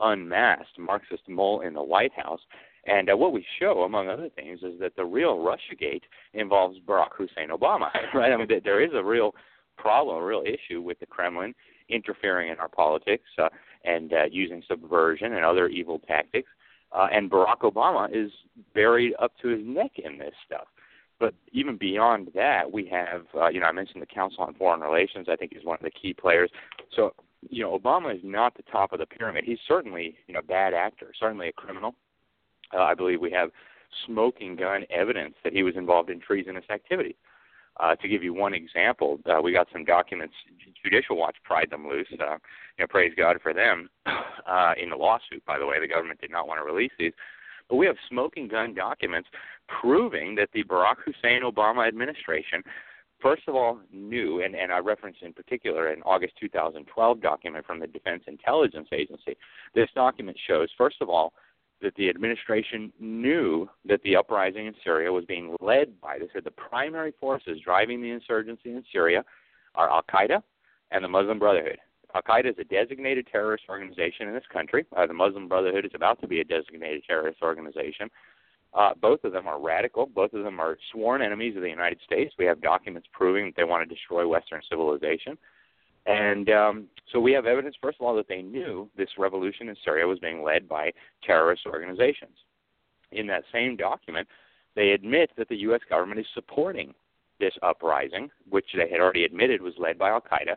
Unmasked: 0.00 0.78
Marxist 0.78 1.28
Mole 1.28 1.60
in 1.60 1.74
the 1.74 1.82
White 1.82 2.12
House," 2.12 2.40
and 2.86 3.10
uh, 3.10 3.16
what 3.16 3.32
we 3.32 3.44
show, 3.60 3.82
among 3.82 4.08
other 4.08 4.30
things, 4.30 4.60
is 4.62 4.78
that 4.80 4.96
the 4.96 5.04
real 5.04 5.36
RussiaGate 5.36 6.02
involves 6.32 6.78
Barack 6.86 7.12
Hussein 7.16 7.50
Obama. 7.50 7.90
Right? 8.14 8.32
I 8.32 8.36
mean, 8.36 8.48
there 8.64 8.82
is 8.82 8.90
a 8.94 9.04
real 9.04 9.34
problem, 9.76 10.16
a 10.16 10.24
real 10.24 10.42
issue 10.42 10.80
with 10.80 10.98
the 10.98 11.06
Kremlin 11.06 11.54
interfering 11.88 12.50
in 12.50 12.58
our 12.58 12.68
politics 12.68 13.28
uh, 13.38 13.48
and 13.84 14.12
uh, 14.12 14.24
using 14.30 14.62
subversion 14.68 15.34
and 15.34 15.44
other 15.44 15.68
evil 15.68 16.00
tactics. 16.06 16.48
Uh, 16.92 17.08
and 17.12 17.30
Barack 17.30 17.60
Obama 17.60 18.08
is 18.10 18.30
buried 18.74 19.14
up 19.20 19.32
to 19.42 19.48
his 19.48 19.60
neck 19.64 19.92
in 19.96 20.18
this 20.18 20.34
stuff. 20.46 20.66
But 21.20 21.34
even 21.52 21.76
beyond 21.76 22.30
that, 22.34 22.70
we 22.70 22.86
have, 22.86 23.22
uh, 23.34 23.48
you 23.48 23.60
know, 23.60 23.66
I 23.66 23.72
mentioned 23.72 24.00
the 24.00 24.06
Council 24.06 24.44
on 24.44 24.54
Foreign 24.54 24.80
Relations. 24.80 25.26
I 25.28 25.36
think 25.36 25.52
is 25.54 25.64
one 25.64 25.76
of 25.76 25.82
the 25.82 25.90
key 25.90 26.14
players. 26.14 26.50
So, 26.94 27.12
you 27.50 27.62
know, 27.62 27.76
Obama 27.76 28.14
is 28.14 28.20
not 28.22 28.56
the 28.56 28.62
top 28.70 28.92
of 28.92 29.00
the 29.00 29.06
pyramid. 29.06 29.44
He's 29.44 29.58
certainly, 29.66 30.16
you 30.26 30.34
know, 30.34 30.40
a 30.40 30.44
bad 30.44 30.74
actor, 30.74 31.12
certainly 31.18 31.48
a 31.48 31.52
criminal. 31.52 31.94
Uh, 32.72 32.82
I 32.82 32.94
believe 32.94 33.20
we 33.20 33.32
have 33.32 33.50
smoking 34.06 34.56
gun 34.56 34.84
evidence 34.90 35.34
that 35.42 35.52
he 35.52 35.62
was 35.62 35.76
involved 35.76 36.10
in 36.10 36.20
treasonous 36.20 36.64
activity. 36.70 37.16
Uh, 37.80 37.94
to 37.96 38.08
give 38.08 38.24
you 38.24 38.34
one 38.34 38.54
example, 38.54 39.20
uh, 39.26 39.40
we 39.40 39.52
got 39.52 39.68
some 39.72 39.84
documents. 39.84 40.34
Judicial 40.82 41.16
Watch 41.16 41.36
pried 41.44 41.70
them 41.70 41.86
loose. 41.88 42.08
Uh, 42.12 42.38
you 42.76 42.84
know, 42.84 42.86
praise 42.88 43.12
God 43.16 43.38
for 43.42 43.52
them. 43.52 43.88
Uh, 44.46 44.72
in 44.82 44.88
the 44.88 44.96
lawsuit, 44.96 45.44
by 45.44 45.58
the 45.58 45.66
way, 45.66 45.78
the 45.78 45.86
government 45.86 46.18
did 46.22 46.30
not 46.30 46.48
want 46.48 46.58
to 46.58 46.64
release 46.64 46.92
these. 46.98 47.12
But 47.68 47.76
we 47.76 47.84
have 47.84 47.96
smoking 48.08 48.48
gun 48.48 48.72
documents 48.72 49.28
proving 49.82 50.34
that 50.36 50.48
the 50.54 50.64
Barack 50.64 50.96
Hussein 51.04 51.42
Obama 51.42 51.86
administration, 51.86 52.62
first 53.20 53.42
of 53.46 53.54
all, 53.54 53.78
knew, 53.92 54.42
and, 54.42 54.54
and 54.54 54.72
I 54.72 54.78
reference 54.78 55.18
in 55.20 55.34
particular 55.34 55.88
an 55.88 56.00
August 56.06 56.32
2012 56.40 57.20
document 57.20 57.66
from 57.66 57.78
the 57.78 57.86
Defense 57.86 58.22
Intelligence 58.26 58.88
Agency. 58.90 59.36
This 59.74 59.90
document 59.94 60.38
shows, 60.46 60.70
first 60.78 60.96
of 61.02 61.10
all, 61.10 61.34
that 61.82 61.94
the 61.96 62.08
administration 62.08 62.92
knew 62.98 63.68
that 63.84 64.02
the 64.02 64.16
uprising 64.16 64.66
in 64.66 64.74
Syria 64.82 65.12
was 65.12 65.24
being 65.24 65.56
led 65.60 66.00
by, 66.00 66.18
they 66.18 66.28
said 66.32 66.44
the 66.44 66.50
primary 66.50 67.12
forces 67.20 67.60
driving 67.64 68.02
the 68.02 68.10
insurgency 68.10 68.70
in 68.70 68.84
Syria 68.92 69.24
are 69.74 69.90
Al 69.90 70.02
Qaeda 70.02 70.42
and 70.90 71.04
the 71.04 71.08
Muslim 71.08 71.38
Brotherhood. 71.38 71.78
Al 72.14 72.22
Qaeda 72.22 72.50
is 72.50 72.58
a 72.58 72.64
designated 72.64 73.26
terrorist 73.30 73.64
organization 73.68 74.28
in 74.28 74.34
this 74.34 74.44
country. 74.52 74.86
Uh, 74.96 75.06
the 75.06 75.14
Muslim 75.14 75.48
Brotherhood 75.48 75.84
is 75.84 75.92
about 75.94 76.20
to 76.20 76.26
be 76.26 76.40
a 76.40 76.44
designated 76.44 77.02
terrorist 77.06 77.42
organization. 77.42 78.10
Uh, 78.74 78.90
both 79.00 79.24
of 79.24 79.32
them 79.32 79.46
are 79.46 79.60
radical. 79.60 80.06
Both 80.06 80.32
of 80.32 80.44
them 80.44 80.60
are 80.60 80.76
sworn 80.92 81.22
enemies 81.22 81.56
of 81.56 81.62
the 81.62 81.70
United 81.70 82.00
States. 82.04 82.34
We 82.38 82.44
have 82.46 82.60
documents 82.60 83.08
proving 83.12 83.46
that 83.46 83.56
they 83.56 83.64
want 83.64 83.88
to 83.88 83.94
destroy 83.94 84.26
Western 84.26 84.60
civilization. 84.68 85.38
And 86.08 86.48
um, 86.48 86.86
so 87.12 87.20
we 87.20 87.32
have 87.32 87.44
evidence, 87.44 87.76
first 87.82 87.98
of 88.00 88.06
all, 88.06 88.16
that 88.16 88.28
they 88.28 88.40
knew 88.40 88.88
this 88.96 89.10
revolution 89.18 89.68
in 89.68 89.76
Syria 89.84 90.06
was 90.06 90.18
being 90.18 90.42
led 90.42 90.66
by 90.66 90.90
terrorist 91.22 91.66
organizations. 91.66 92.32
In 93.12 93.26
that 93.26 93.44
same 93.52 93.76
document, 93.76 94.26
they 94.74 94.90
admit 94.90 95.30
that 95.36 95.48
the 95.50 95.56
U.S. 95.56 95.80
government 95.88 96.18
is 96.18 96.26
supporting 96.32 96.94
this 97.38 97.52
uprising, 97.62 98.30
which 98.48 98.66
they 98.74 98.88
had 98.90 99.00
already 99.00 99.24
admitted 99.24 99.60
was 99.60 99.74
led 99.78 99.98
by 99.98 100.08
Al 100.08 100.22
Qaeda. 100.22 100.56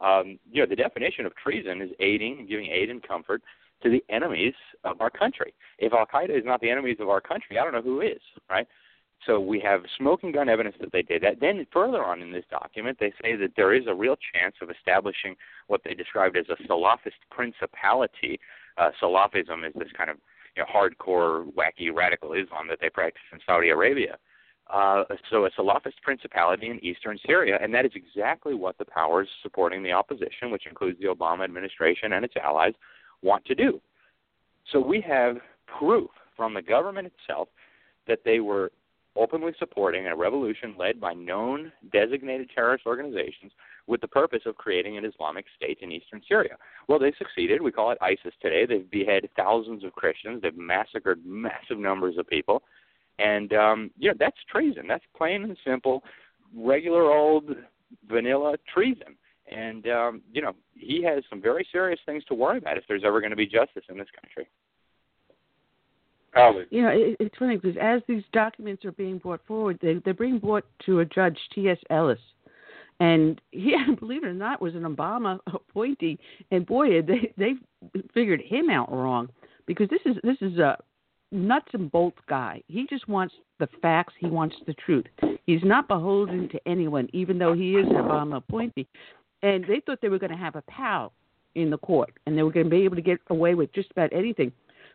Um, 0.00 0.38
you 0.50 0.62
know, 0.62 0.68
the 0.68 0.76
definition 0.76 1.26
of 1.26 1.32
treason 1.34 1.82
is 1.82 1.90
aiding, 1.98 2.38
and 2.38 2.48
giving 2.48 2.66
aid 2.66 2.88
and 2.88 3.02
comfort 3.02 3.42
to 3.82 3.90
the 3.90 4.04
enemies 4.08 4.54
of 4.84 5.00
our 5.00 5.10
country. 5.10 5.52
If 5.78 5.92
Al 5.92 6.06
Qaeda 6.06 6.36
is 6.38 6.44
not 6.44 6.60
the 6.60 6.70
enemies 6.70 6.98
of 7.00 7.08
our 7.08 7.20
country, 7.20 7.58
I 7.58 7.64
don't 7.64 7.72
know 7.72 7.82
who 7.82 8.02
is, 8.02 8.20
right? 8.48 8.68
So 9.26 9.38
we 9.38 9.60
have 9.60 9.82
smoking 9.96 10.32
gun 10.32 10.48
evidence 10.48 10.76
that 10.80 10.92
they 10.92 11.02
did 11.02 11.22
that. 11.22 11.40
Then 11.40 11.66
further 11.72 12.04
on 12.04 12.22
in 12.22 12.32
this 12.32 12.44
document, 12.50 12.98
they 12.98 13.12
say 13.22 13.36
that 13.36 13.52
there 13.56 13.72
is 13.72 13.84
a 13.86 13.94
real 13.94 14.16
chance 14.34 14.56
of 14.60 14.70
establishing 14.70 15.36
what 15.68 15.80
they 15.84 15.94
described 15.94 16.36
as 16.36 16.46
a 16.48 16.60
Salafist 16.64 17.20
principality. 17.30 18.40
Uh, 18.76 18.90
Salafism 19.00 19.66
is 19.66 19.72
this 19.76 19.88
kind 19.96 20.10
of 20.10 20.16
you 20.56 20.62
know, 20.62 20.68
hardcore, 20.68 21.46
wacky, 21.52 21.94
radical 21.94 22.32
Islam 22.32 22.66
that 22.68 22.78
they 22.80 22.90
practice 22.90 23.22
in 23.32 23.38
Saudi 23.46 23.68
Arabia. 23.68 24.18
Uh, 24.72 25.04
so 25.30 25.44
a 25.44 25.50
Salafist 25.50 26.00
principality 26.02 26.70
in 26.70 26.82
eastern 26.84 27.18
Syria, 27.26 27.58
and 27.60 27.74
that 27.74 27.84
is 27.84 27.92
exactly 27.94 28.54
what 28.54 28.78
the 28.78 28.84
powers 28.84 29.28
supporting 29.42 29.82
the 29.82 29.92
opposition, 29.92 30.50
which 30.50 30.66
includes 30.66 30.98
the 31.00 31.06
Obama 31.06 31.44
administration 31.44 32.14
and 32.14 32.24
its 32.24 32.34
allies, 32.42 32.72
want 33.22 33.44
to 33.44 33.54
do. 33.54 33.80
So 34.72 34.80
we 34.80 35.00
have 35.02 35.36
proof 35.78 36.10
from 36.36 36.54
the 36.54 36.62
government 36.62 37.12
itself 37.12 37.48
that 38.06 38.20
they 38.24 38.40
were 38.40 38.72
openly 39.16 39.52
supporting 39.58 40.06
a 40.06 40.16
revolution 40.16 40.74
led 40.78 41.00
by 41.00 41.12
known 41.12 41.72
designated 41.92 42.50
terrorist 42.54 42.86
organizations 42.86 43.52
with 43.86 44.00
the 44.00 44.08
purpose 44.08 44.42
of 44.46 44.56
creating 44.56 44.96
an 44.96 45.04
Islamic 45.04 45.44
state 45.56 45.78
in 45.82 45.92
eastern 45.92 46.22
Syria. 46.26 46.56
Well, 46.88 46.98
they 46.98 47.12
succeeded. 47.18 47.60
We 47.60 47.72
call 47.72 47.90
it 47.90 47.98
ISIS 48.00 48.34
today. 48.40 48.64
They've 48.66 48.90
beheaded 48.90 49.30
thousands 49.36 49.84
of 49.84 49.92
Christians. 49.92 50.42
They've 50.42 50.56
massacred 50.56 51.20
massive 51.24 51.78
numbers 51.78 52.16
of 52.18 52.26
people. 52.26 52.62
And, 53.18 53.52
um, 53.52 53.90
you 53.98 54.08
know, 54.08 54.16
that's 54.18 54.36
treason. 54.50 54.86
That's 54.88 55.04
plain 55.16 55.42
and 55.42 55.56
simple, 55.66 56.02
regular 56.56 57.12
old 57.12 57.50
vanilla 58.08 58.56
treason. 58.72 59.16
And, 59.50 59.86
um, 59.88 60.22
you 60.32 60.40
know, 60.40 60.52
he 60.74 61.02
has 61.04 61.22
some 61.28 61.42
very 61.42 61.66
serious 61.70 62.00
things 62.06 62.24
to 62.26 62.34
worry 62.34 62.58
about 62.58 62.78
if 62.78 62.84
there's 62.88 63.02
ever 63.04 63.20
going 63.20 63.30
to 63.30 63.36
be 63.36 63.46
justice 63.46 63.84
in 63.90 63.98
this 63.98 64.08
country. 64.20 64.48
Alex. 66.34 66.68
You 66.70 66.82
know, 66.82 66.88
it, 66.88 67.16
it's 67.20 67.36
funny 67.38 67.56
because 67.56 67.76
as 67.80 68.02
these 68.08 68.22
documents 68.32 68.84
are 68.84 68.92
being 68.92 69.18
brought 69.18 69.44
forward, 69.46 69.78
they, 69.82 69.94
they're 70.04 70.14
being 70.14 70.38
brought 70.38 70.64
to 70.86 71.00
a 71.00 71.04
judge, 71.04 71.38
T.S. 71.54 71.78
Ellis. 71.90 72.18
And 73.00 73.40
he, 73.50 73.76
believe 73.98 74.24
it 74.24 74.28
or 74.28 74.34
not, 74.34 74.62
was 74.62 74.74
an 74.74 74.82
Obama 74.82 75.38
appointee. 75.52 76.18
And 76.50 76.66
boy, 76.66 77.02
they 77.02 77.32
they 77.36 77.54
figured 78.14 78.40
him 78.40 78.70
out 78.70 78.92
wrong 78.92 79.28
because 79.66 79.88
this 79.88 80.00
is 80.04 80.16
this 80.22 80.36
is 80.40 80.58
a 80.58 80.78
nuts 81.32 81.68
and 81.72 81.90
bolts 81.90 82.18
guy. 82.28 82.62
He 82.68 82.86
just 82.88 83.08
wants 83.08 83.34
the 83.58 83.68
facts. 83.80 84.14
He 84.18 84.26
wants 84.26 84.56
the 84.66 84.74
truth. 84.74 85.06
He's 85.46 85.62
not 85.64 85.88
beholden 85.88 86.48
to 86.50 86.60
anyone, 86.66 87.08
even 87.12 87.38
though 87.38 87.54
he 87.54 87.72
is 87.72 87.86
an 87.88 87.96
Obama 87.96 88.36
appointee. 88.36 88.86
And 89.42 89.64
they 89.64 89.80
thought 89.84 90.00
they 90.00 90.08
were 90.08 90.18
going 90.18 90.30
to 90.30 90.36
have 90.36 90.56
a 90.56 90.62
pal 90.62 91.12
in 91.54 91.70
the 91.70 91.78
court, 91.78 92.12
and 92.26 92.36
they 92.36 92.42
were 92.42 92.52
going 92.52 92.66
to 92.66 92.70
be 92.70 92.84
able 92.84 92.96
to 92.96 93.02
get 93.02 93.18
away 93.28 93.54
with 93.54 93.72
just 93.72 93.90
about 93.90 94.12
anything. 94.12 94.52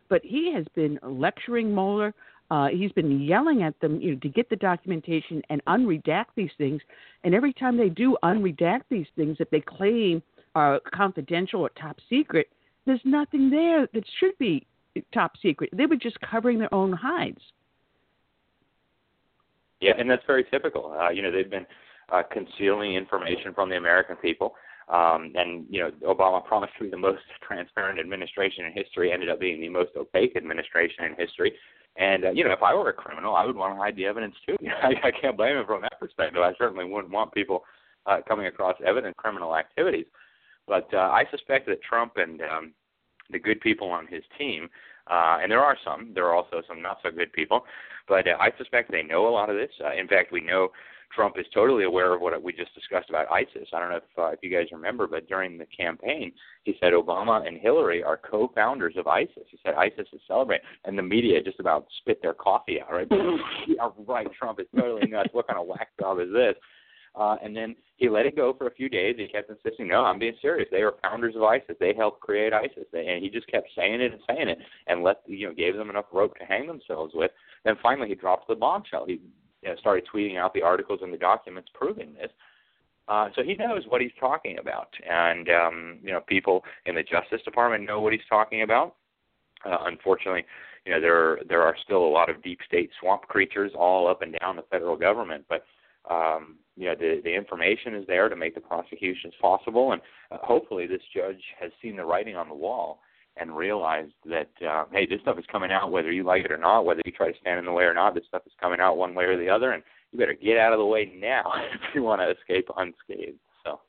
But 0.08 0.22
he 0.24 0.52
has 0.54 0.64
been 0.74 0.98
lecturing 1.02 1.74
Mueller. 1.74 2.14
Uh, 2.50 2.68
he's 2.68 2.92
been 2.92 3.20
yelling 3.20 3.62
at 3.62 3.78
them 3.80 4.00
you 4.00 4.12
know, 4.12 4.20
to 4.20 4.28
get 4.28 4.48
the 4.48 4.56
documentation 4.56 5.42
and 5.50 5.62
unredact 5.66 6.26
these 6.34 6.50
things. 6.56 6.80
And 7.24 7.34
every 7.34 7.52
time 7.52 7.76
they 7.76 7.90
do 7.90 8.16
unredact 8.22 8.84
these 8.90 9.06
things 9.16 9.36
that 9.38 9.50
they 9.50 9.60
claim 9.60 10.22
are 10.54 10.80
confidential 10.94 11.60
or 11.60 11.68
top 11.70 11.98
secret, 12.08 12.48
there's 12.86 13.00
nothing 13.04 13.50
there 13.50 13.86
that 13.92 14.04
should 14.18 14.36
be 14.38 14.66
top 15.12 15.32
secret. 15.42 15.70
They 15.72 15.86
were 15.86 15.96
just 15.96 16.18
covering 16.20 16.58
their 16.58 16.72
own 16.72 16.92
hides. 16.92 17.40
Yeah, 19.80 19.92
and 19.98 20.10
that's 20.10 20.24
very 20.26 20.44
typical. 20.50 20.96
Uh, 20.98 21.10
you 21.10 21.22
know, 21.22 21.30
they've 21.30 21.50
been 21.50 21.66
uh, 22.10 22.22
concealing 22.32 22.94
information 22.94 23.54
from 23.54 23.68
the 23.68 23.76
American 23.76 24.16
people. 24.16 24.54
Um, 24.88 25.32
and 25.34 25.66
you 25.68 25.80
know, 25.80 25.90
Obama 26.14 26.44
promised 26.44 26.72
to 26.78 26.84
be 26.84 26.90
the 26.90 26.96
most 26.96 27.22
transparent 27.46 28.00
administration 28.00 28.64
in 28.64 28.72
history, 28.72 29.12
ended 29.12 29.28
up 29.28 29.40
being 29.40 29.60
the 29.60 29.68
most 29.68 29.90
opaque 29.96 30.34
administration 30.36 31.04
in 31.04 31.14
history. 31.14 31.52
And 31.96 32.24
uh, 32.24 32.30
you 32.30 32.44
know, 32.44 32.52
if 32.52 32.62
I 32.62 32.74
were 32.74 32.88
a 32.88 32.94
criminal, 32.94 33.36
I 33.36 33.44
would 33.44 33.56
want 33.56 33.74
to 33.74 33.78
hide 33.78 33.96
the 33.96 34.06
evidence 34.06 34.34
too. 34.46 34.56
I, 34.82 35.08
I 35.08 35.10
can't 35.10 35.36
blame 35.36 35.56
him 35.56 35.66
from 35.66 35.82
that 35.82 36.00
perspective. 36.00 36.40
I 36.42 36.54
certainly 36.58 36.84
wouldn't 36.84 37.12
want 37.12 37.32
people 37.34 37.64
uh, 38.06 38.18
coming 38.26 38.46
across 38.46 38.76
evident 38.86 39.16
criminal 39.16 39.56
activities. 39.56 40.06
But 40.66 40.88
uh, 40.92 40.98
I 40.98 41.24
suspect 41.30 41.66
that 41.66 41.82
Trump 41.82 42.12
and 42.16 42.40
um, 42.42 42.72
the 43.30 43.38
good 43.38 43.60
people 43.60 43.90
on 43.90 44.06
his 44.06 44.22
team, 44.38 44.68
uh, 45.10 45.38
and 45.42 45.50
there 45.50 45.62
are 45.62 45.76
some, 45.84 46.12
there 46.14 46.26
are 46.26 46.34
also 46.34 46.62
some 46.68 46.82
not 46.82 46.98
so 47.02 47.10
good 47.10 47.32
people, 47.32 47.64
but 48.06 48.28
uh, 48.28 48.36
I 48.38 48.50
suspect 48.58 48.90
they 48.90 49.02
know 49.02 49.26
a 49.26 49.30
lot 49.30 49.50
of 49.50 49.56
this. 49.56 49.70
Uh, 49.82 49.94
in 49.94 50.06
fact, 50.06 50.32
we 50.32 50.40
know 50.40 50.68
Trump 51.14 51.36
is 51.38 51.46
totally 51.54 51.84
aware 51.84 52.14
of 52.14 52.20
what 52.20 52.40
we 52.42 52.52
just 52.52 52.74
discussed 52.74 53.08
about 53.08 53.30
ISIS. 53.30 53.68
I 53.72 53.80
don't 53.80 53.90
know 53.90 53.96
if 53.96 54.18
uh, 54.18 54.28
if 54.28 54.40
you 54.42 54.50
guys 54.50 54.66
remember, 54.72 55.06
but 55.06 55.28
during 55.28 55.58
the 55.58 55.66
campaign, 55.66 56.32
he 56.64 56.76
said 56.80 56.92
Obama 56.92 57.46
and 57.46 57.58
Hillary 57.58 58.02
are 58.02 58.18
co-founders 58.18 58.94
of 58.96 59.06
ISIS. 59.06 59.44
He 59.50 59.58
said 59.64 59.74
ISIS 59.74 60.06
is 60.12 60.20
celebrating, 60.26 60.66
and 60.84 60.98
the 60.98 61.02
media 61.02 61.42
just 61.42 61.60
about 61.60 61.86
spit 62.00 62.20
their 62.22 62.34
coffee 62.34 62.80
out. 62.80 62.92
Right? 62.92 63.08
yeah, 63.66 63.88
right. 64.06 64.26
Trump 64.38 64.60
is 64.60 64.66
totally 64.76 65.08
nuts. 65.08 65.30
what 65.32 65.46
kind 65.46 65.58
of 65.58 65.66
whack 65.66 65.88
job 65.98 66.20
is 66.20 66.32
this? 66.32 66.54
Uh, 67.14 67.36
and 67.42 67.56
then 67.56 67.74
he 67.96 68.08
let 68.08 68.26
it 68.26 68.36
go 68.36 68.54
for 68.56 68.68
a 68.68 68.74
few 68.74 68.88
days. 68.88 69.16
He 69.18 69.26
kept 69.26 69.50
insisting, 69.50 69.88
"No, 69.88 70.04
I'm 70.04 70.18
being 70.18 70.36
serious. 70.40 70.68
They 70.70 70.82
are 70.82 70.94
founders 71.02 71.34
of 71.34 71.42
ISIS. 71.42 71.76
They 71.80 71.94
helped 71.94 72.20
create 72.20 72.52
ISIS." 72.52 72.86
And 72.92 73.22
he 73.22 73.28
just 73.28 73.48
kept 73.48 73.68
saying 73.74 74.00
it 74.00 74.12
and 74.12 74.20
saying 74.28 74.48
it, 74.48 74.58
and 74.86 75.02
let 75.02 75.22
you 75.26 75.48
know 75.48 75.54
gave 75.54 75.76
them 75.76 75.90
enough 75.90 76.06
rope 76.12 76.36
to 76.36 76.44
hang 76.44 76.66
themselves 76.66 77.12
with. 77.14 77.30
Then 77.64 77.76
finally, 77.82 78.08
he 78.08 78.14
dropped 78.14 78.46
the 78.46 78.54
bombshell. 78.54 79.06
He 79.06 79.20
you 79.62 79.68
know, 79.68 79.76
started 79.76 80.04
tweeting 80.12 80.38
out 80.38 80.54
the 80.54 80.62
articles 80.62 81.00
and 81.02 81.12
the 81.12 81.18
documents 81.18 81.68
proving 81.74 82.14
this. 82.14 82.30
Uh, 83.08 83.28
so 83.34 83.42
he 83.42 83.54
knows 83.54 83.84
what 83.88 84.02
he's 84.02 84.10
talking 84.20 84.58
about, 84.58 84.88
and 85.08 85.48
um, 85.48 85.98
you 86.02 86.12
know, 86.12 86.20
people 86.20 86.62
in 86.84 86.94
the 86.94 87.02
Justice 87.02 87.40
Department 87.42 87.84
know 87.84 88.00
what 88.00 88.12
he's 88.12 88.20
talking 88.28 88.62
about. 88.62 88.96
Uh, 89.64 89.78
unfortunately, 89.86 90.44
you 90.84 90.92
know, 90.92 91.00
there 91.00 91.38
there 91.48 91.62
are 91.62 91.74
still 91.84 92.04
a 92.04 92.08
lot 92.08 92.28
of 92.28 92.42
deep 92.42 92.60
state 92.66 92.90
swamp 93.00 93.22
creatures 93.22 93.72
all 93.74 94.08
up 94.08 94.20
and 94.20 94.36
down 94.40 94.56
the 94.56 94.64
federal 94.70 94.96
government, 94.96 95.44
but 95.48 95.64
um, 96.10 96.56
you 96.76 96.84
know, 96.84 96.94
the 96.94 97.22
the 97.24 97.34
information 97.34 97.94
is 97.94 98.06
there 98.06 98.28
to 98.28 98.36
make 98.36 98.54
the 98.54 98.60
prosecutions 98.60 99.32
possible, 99.40 99.92
and 99.92 100.02
uh, 100.30 100.36
hopefully, 100.42 100.86
this 100.86 101.02
judge 101.14 101.42
has 101.58 101.72
seen 101.80 101.96
the 101.96 102.04
writing 102.04 102.36
on 102.36 102.48
the 102.48 102.54
wall 102.54 103.00
and 103.40 103.56
realized 103.56 104.12
that 104.26 104.50
uh, 104.66 104.84
hey, 104.92 105.06
this 105.06 105.20
stuff 105.22 105.38
is 105.38 105.44
coming 105.50 105.70
out 105.70 105.90
whether 105.90 106.12
you 106.12 106.24
like 106.24 106.44
it 106.44 106.52
or 106.52 106.58
not, 106.58 106.84
whether 106.84 107.02
you 107.04 107.12
try 107.12 107.30
to 107.30 107.38
stand 107.40 107.58
in 107.58 107.64
the 107.64 107.72
way 107.72 107.84
or 107.84 107.94
not. 107.94 108.14
This 108.14 108.24
stuff 108.28 108.42
is 108.46 108.52
coming 108.60 108.80
out 108.80 108.96
one 108.96 109.14
way 109.14 109.24
or 109.24 109.38
the 109.38 109.48
other, 109.48 109.72
and 109.72 109.82
you 110.12 110.18
better 110.18 110.34
get 110.34 110.58
out 110.58 110.72
of 110.72 110.78
the 110.78 110.86
way 110.86 111.12
now 111.16 111.52
if 111.74 111.94
you 111.94 112.02
want 112.02 112.20
to 112.20 112.30
escape 112.30 112.68
unscathed. 112.76 113.38
So, 113.64 113.80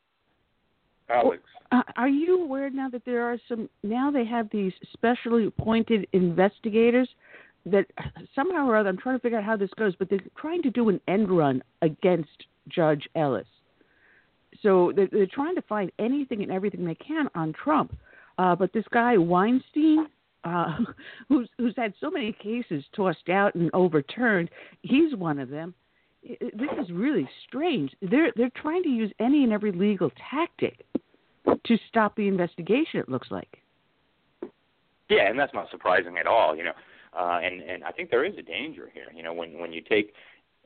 Alex, 1.10 1.44
uh, 1.72 1.84
are 1.96 2.10
you 2.10 2.44
aware 2.44 2.70
now 2.70 2.90
that 2.90 3.06
there 3.06 3.24
are 3.24 3.38
some? 3.48 3.70
Now 3.84 4.12
they 4.12 4.26
have 4.26 4.50
these 4.52 4.74
specially 4.94 5.46
appointed 5.46 6.08
investigators 6.14 7.10
that 7.66 7.86
somehow 8.36 8.68
or 8.68 8.78
other 8.78 8.90
I'm 8.90 8.98
trying 8.98 9.18
to 9.18 9.22
figure 9.22 9.38
out 9.38 9.44
how 9.44 9.58
this 9.58 9.70
goes, 9.78 9.96
but 9.98 10.10
they're 10.10 10.20
trying 10.38 10.62
to 10.64 10.70
do 10.70 10.90
an 10.90 11.00
end 11.08 11.30
run 11.30 11.62
against 11.82 12.46
Judge 12.70 13.08
Ellis. 13.16 13.48
So 14.62 14.92
they're, 14.96 15.10
they're 15.12 15.28
trying 15.28 15.56
to 15.56 15.62
find 15.64 15.92
anything 16.00 16.42
and 16.42 16.52
everything 16.52 16.86
they 16.86 16.96
can 16.96 17.30
on 17.36 17.54
Trump. 17.54 17.96
Uh, 18.40 18.56
but 18.56 18.72
this 18.72 18.86
guy 18.92 19.18
Weinstein, 19.18 20.08
uh, 20.46 20.78
who's 21.28 21.50
who's 21.58 21.74
had 21.76 21.94
so 22.00 22.10
many 22.10 22.32
cases 22.32 22.84
tossed 22.96 23.28
out 23.30 23.54
and 23.54 23.70
overturned, 23.74 24.50
he's 24.82 25.14
one 25.14 25.40
of 25.40 25.50
them. 25.50 25.76
This 26.24 26.70
is 26.82 26.90
really 26.90 27.30
strange. 27.48 27.92
They're 28.02 28.32
they're 28.38 28.52
trying 28.56 28.84
to 28.84 28.90
use 28.90 29.12
any 29.20 29.44
and 29.44 29.52
every 29.52 29.74
legal 29.74 30.10
tactic 30.32 30.86
to 31.46 31.78
stop 31.90 32.16
the 32.16 32.28
investigation. 32.28 33.02
It 33.02 33.10
looks 33.10 33.30
like. 33.30 33.60
Yeah, 35.10 35.30
and 35.30 35.38
that's 35.38 35.54
not 35.54 35.70
surprising 35.70 36.18
at 36.18 36.28
all. 36.28 36.56
You 36.56 36.64
know, 36.64 36.74
uh, 37.18 37.40
and 37.44 37.62
and 37.62 37.84
I 37.84 37.92
think 37.92 38.10
there 38.10 38.24
is 38.24 38.38
a 38.38 38.42
danger 38.42 38.90
here. 38.94 39.08
You 39.14 39.24
know, 39.24 39.34
when 39.34 39.60
when 39.60 39.74
you 39.74 39.82
take 39.82 40.14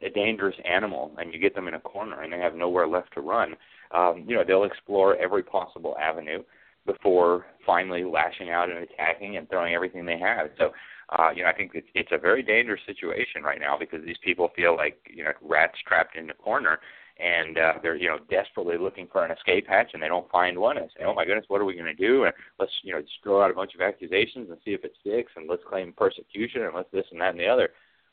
a 0.04 0.12
dangerous 0.12 0.56
animal 0.64 1.12
and 1.18 1.34
you 1.34 1.40
get 1.40 1.56
them 1.56 1.68
in 1.68 1.74
a 1.74 1.80
corner 1.80 2.22
and 2.22 2.32
they 2.32 2.40
have 2.40 2.54
nowhere 2.54 2.88
left 2.88 3.14
to 3.14 3.22
run, 3.22 3.56
um, 3.92 4.26
you 4.28 4.36
know, 4.36 4.44
they'll 4.46 4.66
explore 4.66 5.16
every 5.16 5.42
possible 5.42 5.96
avenue 6.00 6.44
before 6.86 7.46
finally 7.65 8.04
lashing 8.04 8.50
out 8.50 8.69
and 8.69 8.80
attacking 8.80 9.38
and 9.38 9.50
throwing 9.50 9.74
everything 9.74 10.06
they 10.06 10.19
have. 10.19 10.50
So, 10.58 10.72
uh, 11.17 11.30
you 11.36 11.43
know, 11.43 11.50
I 11.50 11.54
think 11.54 11.72
it's 11.74 11.88
it's 11.96 12.12
a 12.12 12.17
very 12.17 12.43
dangerous 12.43 12.82
situation 12.86 13.43
right 13.43 13.60
now 13.60 13.78
because 13.78 14.04
these 14.06 14.17
people 14.24 14.50
feel 14.56 14.76
like 14.76 14.98
you 15.10 15.24
know 15.24 15.32
rats 15.41 15.78
trapped 15.88 16.15
in 16.15 16.30
a 16.30 16.34
corner, 16.34 16.80
and 17.19 17.58
uh, 17.58 17.74
they're 17.82 17.96
you 17.96 18.08
know 18.08 18.17
desperately 18.30 18.78
looking 18.78 19.08
for 19.12 19.24
an 19.24 19.32
escape 19.32 19.67
hatch 19.67 19.91
and 19.93 20.02
they 20.02 20.08
don't 20.08 20.30
find 20.32 20.58
one 20.58 20.78
and 20.78 20.89
say, 20.98 21.06
oh 21.06 21.13
my 21.13 21.26
goodness, 21.26 21.46
what 21.48 21.62
are 21.62 21.65
we 21.65 21.76
going 21.76 21.86
to 21.86 21.93
do? 21.93 22.26
And 22.26 22.34
let's 22.60 22.72
you 22.84 22.93
know 22.93 23.02
just 23.02 23.13
throw 23.24 23.43
out 23.43 23.52
a 23.52 23.54
bunch 23.54 23.76
of 23.76 23.82
accusations 23.82 24.50
and 24.50 24.58
see 24.65 24.72
if 24.72 24.84
it 24.84 24.93
sticks, 25.02 25.32
and 25.36 25.50
let's 25.50 25.63
claim 25.69 25.93
persecution 25.93 26.63
and 26.63 26.76
let's 26.76 26.91
this 26.91 27.06
and 27.12 27.22
that 27.22 27.32
and 27.32 27.39
the 27.39 27.48
other. 27.48 27.69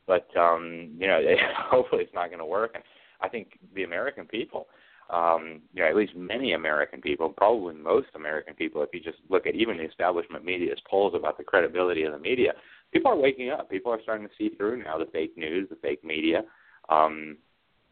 But 0.06 0.28
um, 0.36 0.90
you 0.98 1.06
know, 1.06 1.20
hopefully 1.56 2.02
it's 2.02 2.14
not 2.14 2.28
going 2.28 2.40
to 2.40 2.46
work. 2.46 2.72
And 2.74 2.84
I 3.20 3.28
think 3.28 3.58
the 3.74 3.84
American 3.84 4.26
people 4.26 4.66
um, 5.12 5.60
you 5.72 5.82
know, 5.82 5.88
at 5.88 5.96
least 5.96 6.14
many 6.14 6.52
American 6.52 7.00
people, 7.00 7.28
probably 7.28 7.74
most 7.74 8.08
American 8.14 8.54
people, 8.54 8.82
if 8.82 8.90
you 8.92 9.00
just 9.00 9.18
look 9.28 9.46
at 9.46 9.54
even 9.54 9.76
the 9.76 9.84
establishment 9.84 10.44
media's 10.44 10.78
polls 10.88 11.14
about 11.16 11.36
the 11.36 11.44
credibility 11.44 12.04
of 12.04 12.12
the 12.12 12.18
media, 12.18 12.52
people 12.92 13.10
are 13.10 13.16
waking 13.16 13.50
up. 13.50 13.70
People 13.70 13.92
are 13.92 14.02
starting 14.02 14.26
to 14.26 14.34
see 14.38 14.54
through 14.56 14.82
now 14.82 14.98
the 14.98 15.10
fake 15.12 15.36
news, 15.36 15.68
the 15.68 15.76
fake 15.76 16.04
media. 16.04 16.42
Um, 16.88 17.38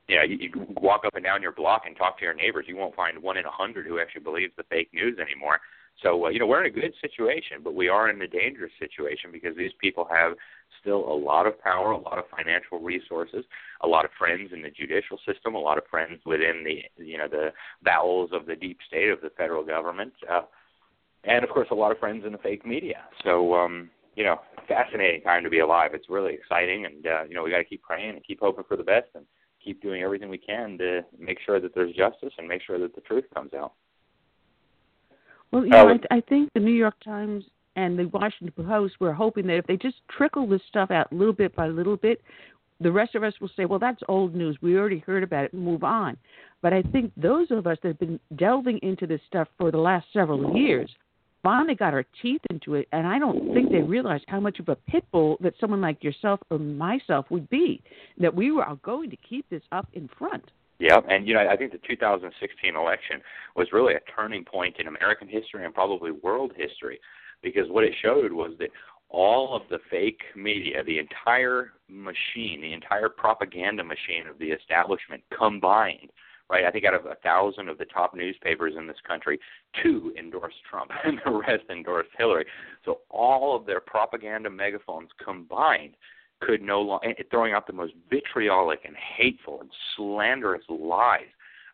you 0.08 0.16
know, 0.16 0.22
you, 0.22 0.36
you 0.38 0.66
walk 0.80 1.02
up 1.04 1.16
and 1.16 1.24
down 1.24 1.42
your 1.42 1.52
block 1.52 1.82
and 1.86 1.96
talk 1.96 2.18
to 2.18 2.24
your 2.24 2.34
neighbors. 2.34 2.64
You 2.68 2.76
won't 2.76 2.96
find 2.96 3.22
one 3.22 3.36
in 3.36 3.44
a 3.44 3.50
hundred 3.50 3.86
who 3.86 4.00
actually 4.00 4.22
believes 4.22 4.52
the 4.56 4.64
fake 4.64 4.88
news 4.94 5.18
anymore. 5.18 5.60
So 6.02 6.26
uh, 6.26 6.28
you 6.28 6.38
know 6.38 6.46
we're 6.46 6.64
in 6.64 6.70
a 6.70 6.80
good 6.80 6.94
situation, 7.00 7.58
but 7.62 7.74
we 7.74 7.88
are 7.88 8.08
in 8.08 8.22
a 8.22 8.28
dangerous 8.28 8.72
situation 8.78 9.30
because 9.32 9.56
these 9.56 9.72
people 9.80 10.06
have 10.10 10.32
still 10.80 11.10
a 11.10 11.16
lot 11.16 11.46
of 11.46 11.60
power, 11.60 11.92
a 11.92 11.98
lot 11.98 12.18
of 12.18 12.24
financial 12.34 12.80
resources, 12.80 13.44
a 13.82 13.86
lot 13.86 14.04
of 14.04 14.10
friends 14.18 14.50
in 14.52 14.62
the 14.62 14.70
judicial 14.70 15.18
system, 15.26 15.54
a 15.54 15.58
lot 15.58 15.78
of 15.78 15.84
friends 15.90 16.20
within 16.24 16.64
the 16.64 17.04
you 17.04 17.18
know 17.18 17.28
the 17.28 17.52
bowels 17.82 18.30
of 18.32 18.46
the 18.46 18.56
deep 18.56 18.78
state 18.86 19.10
of 19.10 19.20
the 19.20 19.30
federal 19.30 19.64
government, 19.64 20.12
uh, 20.30 20.42
and 21.24 21.44
of 21.44 21.50
course 21.50 21.68
a 21.70 21.74
lot 21.74 21.92
of 21.92 21.98
friends 21.98 22.24
in 22.24 22.32
the 22.32 22.38
fake 22.38 22.66
media. 22.66 23.02
So 23.24 23.54
um, 23.54 23.90
you 24.18 24.24
know, 24.24 24.40
fascinating 24.66 25.22
time 25.22 25.44
to 25.44 25.50
be 25.50 25.60
alive. 25.60 25.92
It's 25.94 26.10
really 26.10 26.34
exciting, 26.34 26.86
and 26.86 27.06
uh, 27.06 27.22
you 27.28 27.34
know 27.34 27.44
we 27.44 27.50
got 27.50 27.58
to 27.58 27.64
keep 27.64 27.82
praying 27.82 28.10
and 28.10 28.24
keep 28.24 28.40
hoping 28.40 28.64
for 28.66 28.76
the 28.76 28.82
best 28.82 29.06
and 29.14 29.24
keep 29.64 29.80
doing 29.80 30.02
everything 30.02 30.28
we 30.28 30.38
can 30.38 30.76
to 30.78 31.02
make 31.18 31.38
sure 31.46 31.60
that 31.60 31.74
there's 31.74 31.94
justice 31.94 32.32
and 32.38 32.48
make 32.48 32.62
sure 32.62 32.78
that 32.78 32.94
the 32.94 33.00
truth 33.02 33.24
comes 33.32 33.54
out. 33.54 33.74
Well, 35.52 35.64
you 35.64 35.70
know, 35.70 35.88
I, 36.10 36.16
I 36.16 36.20
think 36.22 36.50
the 36.54 36.60
New 36.60 36.72
York 36.72 36.96
Times 37.04 37.44
and 37.78 37.96
the 37.96 38.06
Washington 38.06 38.52
Post 38.66 38.96
were 38.98 39.12
hoping 39.12 39.46
that 39.46 39.56
if 39.56 39.66
they 39.68 39.76
just 39.76 39.98
trickle 40.10 40.48
this 40.48 40.60
stuff 40.68 40.90
out 40.90 41.12
little 41.12 41.32
bit 41.32 41.54
by 41.54 41.68
little 41.68 41.96
bit, 41.96 42.20
the 42.80 42.90
rest 42.90 43.14
of 43.14 43.22
us 43.22 43.34
will 43.40 43.50
say, 43.56 43.66
well, 43.66 43.78
that's 43.78 44.02
old 44.08 44.34
news. 44.34 44.58
We 44.60 44.76
already 44.76 44.98
heard 44.98 45.22
about 45.22 45.44
it 45.44 45.54
move 45.54 45.84
on. 45.84 46.16
But 46.60 46.72
I 46.72 46.82
think 46.82 47.12
those 47.16 47.52
of 47.52 47.68
us 47.68 47.78
that 47.82 47.88
have 47.88 47.98
been 48.00 48.18
delving 48.34 48.80
into 48.82 49.06
this 49.06 49.20
stuff 49.28 49.46
for 49.56 49.70
the 49.70 49.78
last 49.78 50.06
several 50.12 50.56
years 50.56 50.90
finally 51.44 51.76
got 51.76 51.94
our 51.94 52.04
teeth 52.20 52.40
into 52.50 52.74
it. 52.74 52.88
And 52.90 53.06
I 53.06 53.20
don't 53.20 53.54
think 53.54 53.70
they 53.70 53.80
realized 53.80 54.24
how 54.26 54.40
much 54.40 54.58
of 54.58 54.68
a 54.68 54.74
pit 54.74 55.04
bull 55.12 55.36
that 55.40 55.54
someone 55.60 55.80
like 55.80 56.02
yourself 56.02 56.40
or 56.50 56.58
myself 56.58 57.26
would 57.30 57.48
be, 57.48 57.80
that 58.18 58.34
we 58.34 58.50
were 58.50 58.64
going 58.82 59.08
to 59.10 59.16
keep 59.16 59.48
this 59.50 59.62
up 59.70 59.86
in 59.92 60.10
front. 60.18 60.50
Yeah, 60.80 60.98
and 61.08 61.26
you 61.26 61.34
know, 61.34 61.46
I 61.48 61.56
think 61.56 61.72
the 61.72 61.80
2016 61.88 62.76
election 62.76 63.20
was 63.56 63.68
really 63.72 63.94
a 63.94 64.00
turning 64.14 64.44
point 64.44 64.76
in 64.78 64.86
American 64.86 65.28
history 65.28 65.64
and 65.64 65.74
probably 65.74 66.12
world 66.12 66.52
history, 66.56 67.00
because 67.42 67.68
what 67.68 67.84
it 67.84 67.94
showed 68.02 68.32
was 68.32 68.52
that 68.58 68.70
all 69.10 69.56
of 69.56 69.62
the 69.70 69.78
fake 69.90 70.20
media, 70.36 70.82
the 70.84 70.98
entire 70.98 71.72
machine, 71.88 72.60
the 72.60 72.72
entire 72.72 73.08
propaganda 73.08 73.82
machine 73.82 74.26
of 74.28 74.38
the 74.38 74.46
establishment 74.50 75.22
combined, 75.36 76.10
right? 76.50 76.64
I 76.64 76.70
think 76.70 76.84
out 76.84 76.94
of 76.94 77.06
a 77.06 77.14
thousand 77.16 77.68
of 77.68 77.78
the 77.78 77.86
top 77.86 78.14
newspapers 78.14 78.74
in 78.76 78.86
this 78.86 79.00
country, 79.06 79.38
two 79.82 80.12
endorsed 80.18 80.56
Trump 80.68 80.90
and 81.04 81.20
the 81.24 81.30
rest 81.30 81.64
endorsed 81.70 82.10
Hillary. 82.18 82.44
So 82.84 83.00
all 83.08 83.56
of 83.56 83.66
their 83.66 83.80
propaganda 83.80 84.50
megaphones 84.50 85.10
combined 85.22 85.94
could 86.40 86.62
no 86.62 86.80
longer 86.80 87.08
eh, 87.08 87.22
throwing 87.30 87.52
out 87.52 87.66
the 87.66 87.72
most 87.72 87.94
vitriolic 88.10 88.80
and 88.84 88.94
hateful 88.96 89.60
and 89.60 89.70
slanderous 89.96 90.62
lies 90.68 91.26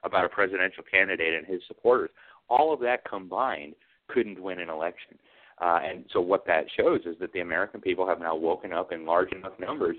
about 0.05 0.25
a 0.25 0.29
presidential 0.29 0.85
candidate 0.89 1.35
and 1.35 1.47
his 1.47 1.63
supporters. 1.67 2.11
All 2.49 2.73
of 2.73 2.81
that 2.81 3.09
combined 3.09 3.75
couldn't 4.09 4.41
win 4.41 4.61
an 4.61 4.69
election. 4.69 5.19
Uh, 5.61 5.81
and 5.85 6.05
so 6.13 6.21
what 6.21 6.47
that 6.47 6.65
shows 6.77 7.01
is 7.07 7.17
that 7.21 7.33
the 7.33 7.41
American 7.41 7.81
people 7.81 8.07
have 8.07 8.21
now 8.21 8.35
woken 8.35 8.73
up 8.73 8.93
in 8.93 9.07
large 9.07 9.33
enough 9.33 9.53
numbers 9.59 9.97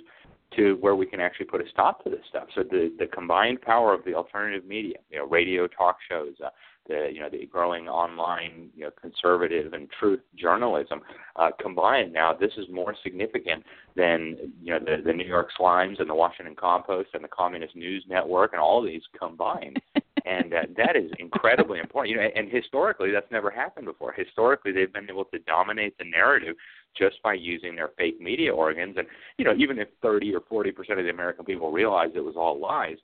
to 0.56 0.78
where 0.80 0.96
we 0.96 1.06
can 1.06 1.20
actually 1.20 1.46
put 1.46 1.62
a 1.62 1.70
stop 1.70 2.04
to 2.04 2.10
this 2.10 2.20
stuff. 2.30 2.48
So 2.56 2.64
the 2.64 2.94
the 3.00 3.08
combined 3.08 3.62
power 3.62 3.94
of 3.94 4.04
the 4.06 4.14
alternative 4.14 4.66
media, 4.66 4.98
you 5.10 5.18
know, 5.18 5.26
radio 5.26 5.68
talk 5.68 5.98
shows, 6.10 6.34
uh, 6.44 6.50
the 6.88 7.10
you 7.12 7.20
know 7.20 7.30
the 7.30 7.46
growing 7.46 7.88
online 7.88 8.70
you 8.76 8.86
know 8.86 8.92
conservative 9.00 9.74
and 9.74 9.90
truth 10.00 10.20
journalism 10.38 11.02
uh, 11.36 11.50
combined 11.60 12.14
now 12.14 12.34
this 12.34 12.52
is 12.58 12.66
more 12.72 12.96
significant 13.04 13.64
than 13.96 14.38
you 14.62 14.72
know 14.72 14.80
the 14.80 15.02
the 15.04 15.14
New 15.14 15.26
York 15.26 15.50
Slimes 15.60 16.00
and 16.00 16.10
the 16.10 16.16
Washington 16.16 16.56
Compost 16.56 17.10
and 17.14 17.24
the 17.24 17.30
Communist 17.30 17.76
News 17.76 18.04
Network 18.08 18.54
and 18.54 18.62
all 18.62 18.80
of 18.80 18.86
these 18.86 19.02
combined 19.20 19.80
and 20.26 20.54
uh, 20.54 20.62
that 20.76 20.96
is 20.96 21.12
incredibly 21.20 21.80
important 21.80 22.16
you 22.16 22.22
know 22.22 22.28
and 22.36 22.50
historically 22.50 23.12
that's 23.12 23.32
never 23.32 23.50
happened 23.50 23.86
before 23.86 24.12
historically 24.12 24.72
they've 24.72 24.94
been 24.94 25.10
able 25.10 25.26
to 25.26 25.40
dominate 25.40 25.98
the 25.98 26.06
narrative 26.06 26.56
just 26.98 27.22
by 27.24 27.34
using 27.34 27.76
their 27.76 27.90
fake 27.98 28.20
media 28.20 28.54
organs 28.54 28.96
and 28.98 29.08
you 29.38 29.46
know 29.46 29.54
even 29.58 29.80
if 29.80 29.88
30 30.02 30.34
or 30.36 30.42
40 30.50 30.72
percent 30.72 31.00
of 31.00 31.06
the 31.06 31.12
American 31.12 31.46
people 31.46 31.72
realized 31.72 32.16
it 32.16 32.22
was 32.22 32.36
all 32.38 32.60
lies 32.60 32.98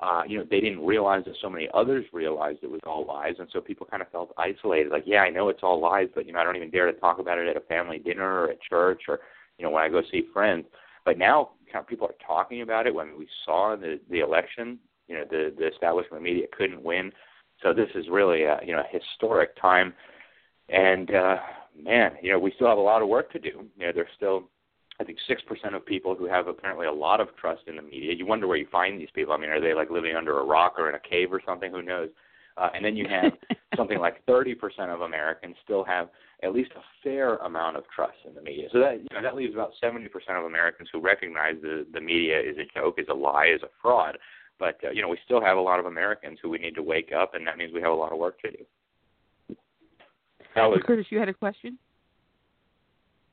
uh, 0.00 0.22
you 0.26 0.36
know, 0.38 0.44
they 0.50 0.60
didn't 0.60 0.84
realize 0.84 1.24
that 1.24 1.36
so 1.40 1.48
many 1.48 1.68
others 1.72 2.04
realized 2.12 2.58
it 2.62 2.70
was 2.70 2.80
all 2.84 3.06
lies, 3.06 3.34
and 3.38 3.48
so 3.52 3.60
people 3.60 3.86
kind 3.88 4.02
of 4.02 4.10
felt 4.10 4.34
isolated. 4.36 4.90
Like, 4.90 5.04
yeah, 5.06 5.20
I 5.20 5.30
know 5.30 5.48
it's 5.48 5.62
all 5.62 5.80
lies, 5.80 6.08
but 6.14 6.26
you 6.26 6.32
know, 6.32 6.40
I 6.40 6.44
don't 6.44 6.56
even 6.56 6.70
dare 6.70 6.90
to 6.90 6.98
talk 6.98 7.20
about 7.20 7.38
it 7.38 7.46
at 7.46 7.56
a 7.56 7.60
family 7.60 7.98
dinner 7.98 8.42
or 8.42 8.50
at 8.50 8.60
church 8.60 9.02
or 9.06 9.20
you 9.56 9.64
know 9.64 9.70
when 9.70 9.84
I 9.84 9.88
go 9.88 10.02
see 10.10 10.26
friends. 10.32 10.66
But 11.04 11.16
now, 11.16 11.50
kind 11.72 11.82
of 11.82 11.86
people 11.86 12.08
are 12.08 12.26
talking 12.26 12.62
about 12.62 12.88
it. 12.88 12.94
When 12.94 13.16
we 13.16 13.28
saw 13.44 13.76
the 13.76 14.00
the 14.10 14.18
election, 14.18 14.80
you 15.08 15.14
know, 15.14 15.24
the 15.28 15.54
the 15.56 15.68
establishment 15.68 16.22
media 16.22 16.46
couldn't 16.56 16.82
win. 16.82 17.12
So 17.62 17.72
this 17.72 17.88
is 17.94 18.06
really 18.10 18.44
a 18.44 18.58
you 18.64 18.72
know 18.72 18.82
a 18.82 18.98
historic 18.98 19.56
time, 19.60 19.94
and 20.68 21.14
uh, 21.14 21.36
man, 21.80 22.12
you 22.22 22.32
know, 22.32 22.38
we 22.38 22.52
still 22.56 22.68
have 22.68 22.78
a 22.78 22.82
lot 22.82 23.02
of 23.02 23.08
work 23.08 23.32
to 23.32 23.38
do. 23.38 23.66
You 23.76 23.86
know, 23.86 23.92
there's 23.94 24.08
still 24.16 24.48
I 25.00 25.04
think 25.04 25.18
six 25.26 25.42
percent 25.42 25.74
of 25.74 25.84
people 25.84 26.14
who 26.14 26.26
have 26.26 26.46
apparently 26.46 26.86
a 26.86 26.92
lot 26.92 27.20
of 27.20 27.28
trust 27.36 27.62
in 27.66 27.76
the 27.76 27.82
media. 27.82 28.12
You 28.14 28.26
wonder 28.26 28.46
where 28.46 28.56
you 28.56 28.66
find 28.70 29.00
these 29.00 29.10
people. 29.14 29.32
I 29.32 29.38
mean, 29.38 29.50
are 29.50 29.60
they 29.60 29.74
like 29.74 29.90
living 29.90 30.16
under 30.16 30.38
a 30.38 30.44
rock 30.44 30.74
or 30.78 30.88
in 30.88 30.94
a 30.94 31.00
cave 31.00 31.32
or 31.32 31.40
something? 31.44 31.70
Who 31.70 31.82
knows? 31.82 32.10
Uh, 32.56 32.68
and 32.74 32.84
then 32.84 32.96
you 32.96 33.06
have 33.08 33.32
something 33.76 33.98
like 33.98 34.24
30% 34.26 34.54
of 34.94 35.00
Americans 35.00 35.56
still 35.64 35.82
have 35.84 36.08
at 36.44 36.52
least 36.52 36.70
a 36.76 36.80
fair 37.02 37.36
amount 37.38 37.76
of 37.76 37.84
trust 37.94 38.18
in 38.26 38.34
the 38.34 38.42
media. 38.42 38.68
So 38.72 38.78
that 38.78 38.98
you 38.98 39.06
know, 39.12 39.22
that 39.22 39.34
leaves 39.34 39.54
about 39.54 39.72
70% 39.82 40.06
of 40.38 40.44
Americans 40.44 40.88
who 40.92 41.00
recognize 41.00 41.54
the 41.62 41.86
the 41.92 42.00
media 42.00 42.38
is 42.38 42.56
a 42.58 42.78
joke, 42.78 42.96
is 42.98 43.06
a 43.10 43.14
lie, 43.14 43.52
is 43.54 43.62
a 43.62 43.70
fraud. 43.82 44.18
But 44.58 44.78
uh, 44.84 44.90
you 44.90 45.02
know, 45.02 45.08
we 45.08 45.18
still 45.24 45.40
have 45.40 45.56
a 45.56 45.60
lot 45.60 45.80
of 45.80 45.86
Americans 45.86 46.38
who 46.42 46.48
we 46.48 46.58
need 46.58 46.74
to 46.76 46.82
wake 46.82 47.10
up, 47.12 47.34
and 47.34 47.46
that 47.46 47.58
means 47.58 47.72
we 47.72 47.80
have 47.80 47.92
a 47.92 47.94
lot 47.94 48.12
of 48.12 48.18
work 48.18 48.40
to 48.40 48.50
do. 48.50 49.56
Alex, 50.56 50.82
Curtis, 50.86 51.06
you 51.10 51.18
had 51.18 51.28
a 51.28 51.34
question. 51.34 51.78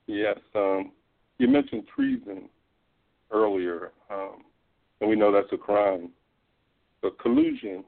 Yes. 0.08 0.40
Um, 0.56 0.92
you 1.38 1.48
mentioned 1.48 1.84
treason 1.94 2.50
earlier, 3.32 3.92
um, 4.10 4.44
and 5.00 5.10
we 5.10 5.16
know 5.16 5.32
that's 5.32 5.52
a 5.54 5.58
crime. 5.58 6.10
But 7.02 7.20
collusion, 7.20 7.78
as 7.78 7.84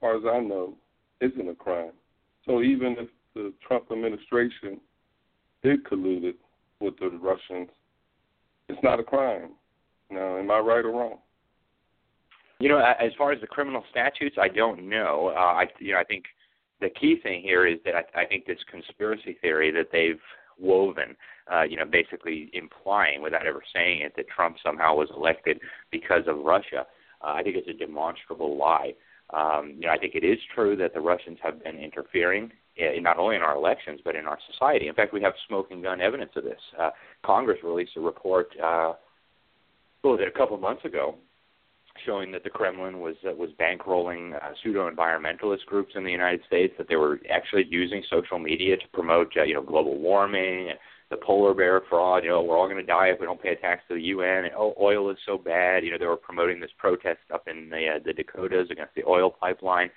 far 0.00 0.16
as 0.16 0.22
I 0.30 0.40
know, 0.40 0.74
isn't 1.20 1.48
a 1.48 1.54
crime. 1.54 1.92
So 2.46 2.62
even 2.62 2.96
if 2.98 3.08
the 3.34 3.52
Trump 3.66 3.86
administration 3.90 4.80
did 5.62 5.84
collude 5.84 6.34
with 6.80 6.98
the 6.98 7.10
Russians, 7.10 7.68
it's 8.68 8.82
not 8.82 9.00
a 9.00 9.04
crime. 9.04 9.50
Now, 10.10 10.38
am 10.38 10.50
I 10.50 10.58
right 10.58 10.84
or 10.84 10.90
wrong? 10.90 11.18
You 12.60 12.68
know, 12.68 12.78
as 12.78 13.12
far 13.16 13.32
as 13.32 13.40
the 13.40 13.46
criminal 13.46 13.82
statutes, 13.90 14.36
I 14.38 14.48
don't 14.48 14.86
know. 14.86 15.32
Uh, 15.34 15.40
I, 15.40 15.66
you 15.78 15.94
know, 15.94 15.98
I 15.98 16.04
think 16.04 16.24
the 16.80 16.90
key 16.90 17.18
thing 17.22 17.40
here 17.42 17.66
is 17.66 17.78
that 17.86 17.94
I, 17.94 18.22
I 18.22 18.26
think 18.26 18.44
this 18.44 18.58
conspiracy 18.70 19.38
theory 19.40 19.70
that 19.72 19.88
they've 19.90 20.20
woven, 20.58 21.16
uh, 21.50 21.62
you 21.62 21.78
know, 21.78 21.86
basically 21.86 22.50
implying 22.52 23.22
without 23.22 23.46
ever 23.46 23.62
saying 23.74 24.02
it 24.02 24.12
that 24.16 24.28
Trump 24.28 24.56
somehow 24.62 24.94
was 24.94 25.08
elected 25.16 25.58
because 25.90 26.24
of 26.26 26.36
Russia. 26.44 26.86
Uh, 27.22 27.32
I 27.32 27.42
think 27.42 27.56
it's 27.56 27.68
a 27.68 27.72
demonstrable 27.72 28.58
lie. 28.58 28.92
Um, 29.32 29.76
you 29.78 29.86
know, 29.86 29.92
I 29.92 29.98
think 29.98 30.14
it 30.14 30.24
is 30.24 30.38
true 30.54 30.76
that 30.76 30.92
the 30.92 31.00
Russians 31.00 31.38
have 31.42 31.64
been 31.64 31.76
interfering 31.76 32.52
in, 32.76 33.02
not 33.02 33.18
only 33.18 33.36
in 33.36 33.42
our 33.42 33.56
elections 33.56 34.00
but 34.04 34.16
in 34.16 34.26
our 34.26 34.38
society. 34.52 34.88
In 34.88 34.94
fact, 34.94 35.14
we 35.14 35.22
have 35.22 35.32
smoking 35.48 35.80
gun 35.80 36.02
evidence 36.02 36.32
of 36.36 36.44
this. 36.44 36.60
Uh, 36.78 36.90
Congress 37.24 37.58
released 37.64 37.92
a 37.96 38.00
report, 38.00 38.48
uh, 38.62 38.92
what 40.02 40.20
a 40.20 40.30
couple 40.30 40.56
of 40.56 40.60
months 40.60 40.84
ago, 40.84 41.14
showing 42.04 42.32
that 42.32 42.44
the 42.44 42.50
Kremlin 42.50 43.00
was 43.00 43.16
uh, 43.28 43.34
was 43.34 43.50
bankrolling 43.60 44.34
uh, 44.34 44.52
pseudo 44.62 44.90
environmentalist 44.90 45.64
groups 45.66 45.92
in 45.94 46.04
the 46.04 46.10
United 46.10 46.40
States, 46.46 46.74
that 46.78 46.88
they 46.88 46.96
were 46.96 47.20
actually 47.30 47.66
using 47.68 48.02
social 48.10 48.38
media 48.38 48.76
to 48.76 48.88
promote 48.92 49.32
uh, 49.36 49.42
you 49.42 49.54
know 49.54 49.62
global 49.62 49.98
warming, 49.98 50.70
the 51.10 51.16
polar 51.16 51.54
bear 51.54 51.82
fraud. 51.88 52.24
You 52.24 52.30
know, 52.30 52.42
we're 52.42 52.56
all 52.56 52.66
going 52.66 52.84
to 52.84 52.86
die 52.86 53.08
if 53.08 53.20
we 53.20 53.26
don't 53.26 53.42
pay 53.42 53.52
a 53.52 53.56
tax 53.56 53.82
to 53.88 53.94
the 53.94 54.02
UN. 54.02 54.44
And, 54.44 54.54
oh, 54.56 54.74
oil 54.80 55.10
is 55.10 55.18
so 55.26 55.38
bad. 55.38 55.84
You 55.84 55.92
know, 55.92 55.98
they 55.98 56.06
were 56.06 56.16
promoting 56.16 56.60
this 56.60 56.70
protest 56.78 57.20
up 57.32 57.48
in 57.48 57.68
the 57.68 57.96
uh, 57.96 57.98
the 58.04 58.12
Dakotas 58.12 58.70
against 58.70 58.94
the 58.94 59.04
oil 59.04 59.30
pipeline, 59.30 59.90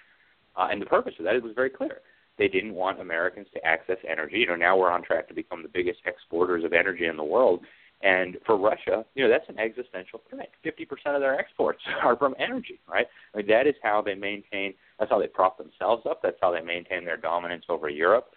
uh, 0.56 0.68
and 0.72 0.82
the 0.82 0.86
purpose 0.86 1.14
of 1.20 1.26
that 1.26 1.36
it 1.36 1.44
was 1.44 1.54
very 1.56 1.70
clear. 1.70 2.00
They 2.38 2.48
didn't 2.48 2.74
want 2.74 3.00
Americans 3.00 3.48
to 3.54 3.64
access 3.64 3.98
energy. 4.10 4.38
You 4.40 4.48
know, 4.48 4.56
now 4.56 4.76
we're 4.76 4.92
on 4.92 5.04
track 5.04 5.28
to 5.28 5.36
become 5.36 5.62
the 5.62 5.70
biggest 5.70 6.00
exporters 6.06 6.64
of 6.64 6.74
energy 6.74 7.06
in 7.06 7.16
the 7.16 7.24
world 7.24 7.64
and 8.04 8.38
for 8.46 8.58
Russia, 8.58 9.06
you 9.16 9.24
know, 9.24 9.30
that's 9.30 9.48
an 9.48 9.58
existential 9.58 10.22
threat. 10.30 10.50
50% 10.66 11.16
of 11.16 11.22
their 11.22 11.40
exports 11.40 11.80
are 12.04 12.18
from 12.18 12.36
energy, 12.38 12.80
right? 12.88 13.08
I 13.34 13.38
mean, 13.38 13.48
that 13.48 13.66
is 13.66 13.76
how 13.82 14.02
they 14.02 14.14
maintain, 14.14 14.74
that's 15.00 15.10
how 15.10 15.20
they 15.20 15.28
prop 15.28 15.58
themselves 15.58 16.04
up. 16.08 16.22
That's 16.22 16.38
how 16.42 16.52
they 16.52 16.62
maintain 16.62 17.06
their 17.06 17.18
dominance 17.18 17.64
over 17.70 17.88
Europe. 17.88 18.32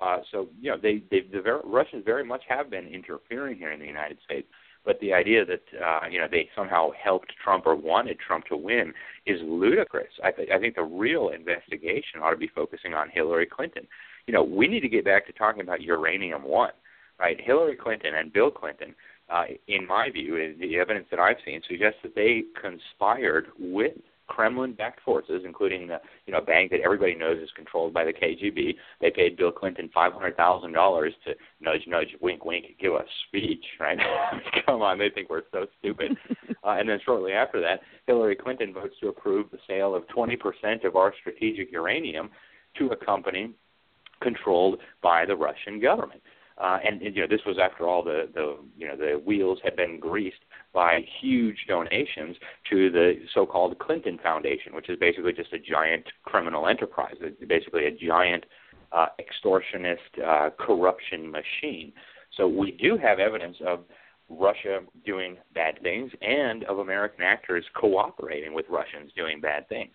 Uh, 0.00 0.18
so, 0.32 0.48
you 0.60 0.70
know, 0.70 0.76
they, 0.76 1.04
they, 1.10 1.20
the 1.20 1.60
Russians 1.64 2.02
very 2.04 2.24
much 2.24 2.42
have 2.48 2.68
been 2.68 2.88
interfering 2.88 3.56
here 3.56 3.70
in 3.70 3.78
the 3.78 3.86
United 3.86 4.18
States. 4.24 4.48
But 4.84 4.98
the 4.98 5.12
idea 5.12 5.44
that, 5.44 5.62
uh, 5.80 6.08
you 6.10 6.18
know, 6.18 6.26
they 6.28 6.48
somehow 6.56 6.90
helped 7.00 7.32
Trump 7.44 7.66
or 7.66 7.76
wanted 7.76 8.18
Trump 8.18 8.46
to 8.46 8.56
win 8.56 8.92
is 9.26 9.38
ludicrous. 9.44 10.10
I, 10.24 10.32
th- 10.32 10.48
I 10.52 10.58
think 10.58 10.74
the 10.74 10.82
real 10.82 11.28
investigation 11.28 12.20
ought 12.20 12.32
to 12.32 12.36
be 12.36 12.50
focusing 12.52 12.92
on 12.92 13.08
Hillary 13.08 13.46
Clinton. 13.46 13.86
You 14.26 14.34
know, 14.34 14.42
we 14.42 14.66
need 14.66 14.80
to 14.80 14.88
get 14.88 15.04
back 15.04 15.24
to 15.28 15.32
talking 15.32 15.62
about 15.62 15.82
uranium 15.82 16.42
one, 16.42 16.72
right? 17.20 17.40
Hillary 17.40 17.76
Clinton 17.76 18.16
and 18.16 18.32
Bill 18.32 18.50
Clinton 18.50 18.96
uh, 19.32 19.44
in 19.68 19.86
my 19.86 20.10
view, 20.10 20.54
the 20.60 20.76
evidence 20.76 21.06
that 21.10 21.18
I've 21.18 21.36
seen 21.44 21.62
suggests 21.66 21.98
that 22.02 22.14
they 22.14 22.42
conspired 22.60 23.46
with 23.58 23.94
Kremlin-backed 24.26 25.00
forces, 25.04 25.42
including 25.44 25.86
the 25.86 26.00
you 26.26 26.32
know 26.32 26.38
a 26.38 26.42
bank 26.42 26.70
that 26.70 26.80
everybody 26.80 27.14
knows 27.14 27.42
is 27.42 27.50
controlled 27.56 27.92
by 27.92 28.04
the 28.04 28.12
KGB. 28.12 28.74
They 29.00 29.10
paid 29.10 29.36
Bill 29.36 29.52
Clinton 29.52 29.90
five 29.92 30.12
hundred 30.12 30.36
thousand 30.36 30.72
dollars 30.72 31.12
to 31.24 31.34
nudge, 31.60 31.82
nudge, 31.86 32.14
wink, 32.20 32.44
wink, 32.44 32.66
give 32.80 32.92
a 32.92 33.04
speech. 33.28 33.64
Right? 33.80 33.98
Come 34.66 34.82
on, 34.82 34.98
they 34.98 35.10
think 35.10 35.28
we're 35.28 35.42
so 35.50 35.66
stupid. 35.78 36.16
uh, 36.64 36.70
and 36.78 36.88
then 36.88 36.98
shortly 37.04 37.32
after 37.32 37.60
that, 37.60 37.80
Hillary 38.06 38.36
Clinton 38.36 38.72
votes 38.72 38.94
to 39.00 39.08
approve 39.08 39.50
the 39.50 39.58
sale 39.66 39.94
of 39.94 40.06
twenty 40.08 40.36
percent 40.36 40.84
of 40.84 40.96
our 40.96 41.12
strategic 41.20 41.72
uranium 41.72 42.30
to 42.78 42.88
a 42.88 42.96
company 42.96 43.50
controlled 44.22 44.78
by 45.02 45.26
the 45.26 45.36
Russian 45.36 45.80
government. 45.80 46.22
Uh, 46.62 46.78
and 46.84 47.02
you 47.02 47.22
know 47.22 47.26
this 47.28 47.40
was 47.44 47.56
after 47.60 47.88
all 47.88 48.04
the 48.04 48.28
the 48.34 48.56
you 48.78 48.86
know 48.86 48.96
the 48.96 49.20
wheels 49.24 49.58
had 49.64 49.74
been 49.74 49.98
greased 49.98 50.44
by 50.72 51.00
huge 51.20 51.56
donations 51.66 52.36
to 52.70 52.88
the 52.88 53.14
so-called 53.34 53.76
Clinton 53.80 54.18
Foundation, 54.22 54.72
which 54.72 54.88
is 54.88 54.96
basically 54.98 55.32
just 55.32 55.52
a 55.52 55.58
giant 55.58 56.04
criminal 56.22 56.68
enterprise, 56.68 57.16
basically 57.48 57.86
a 57.86 57.90
giant 57.90 58.46
uh, 58.92 59.06
extortionist 59.20 59.96
uh, 60.24 60.50
corruption 60.56 61.30
machine. 61.30 61.92
So 62.36 62.46
we 62.46 62.70
do 62.80 62.96
have 62.96 63.18
evidence 63.18 63.56
of 63.66 63.80
Russia 64.28 64.80
doing 65.04 65.36
bad 65.54 65.80
things 65.82 66.12
and 66.22 66.62
of 66.64 66.78
American 66.78 67.22
actors 67.24 67.64
cooperating 67.74 68.54
with 68.54 68.66
Russians 68.70 69.10
doing 69.16 69.40
bad 69.40 69.68
things. 69.68 69.90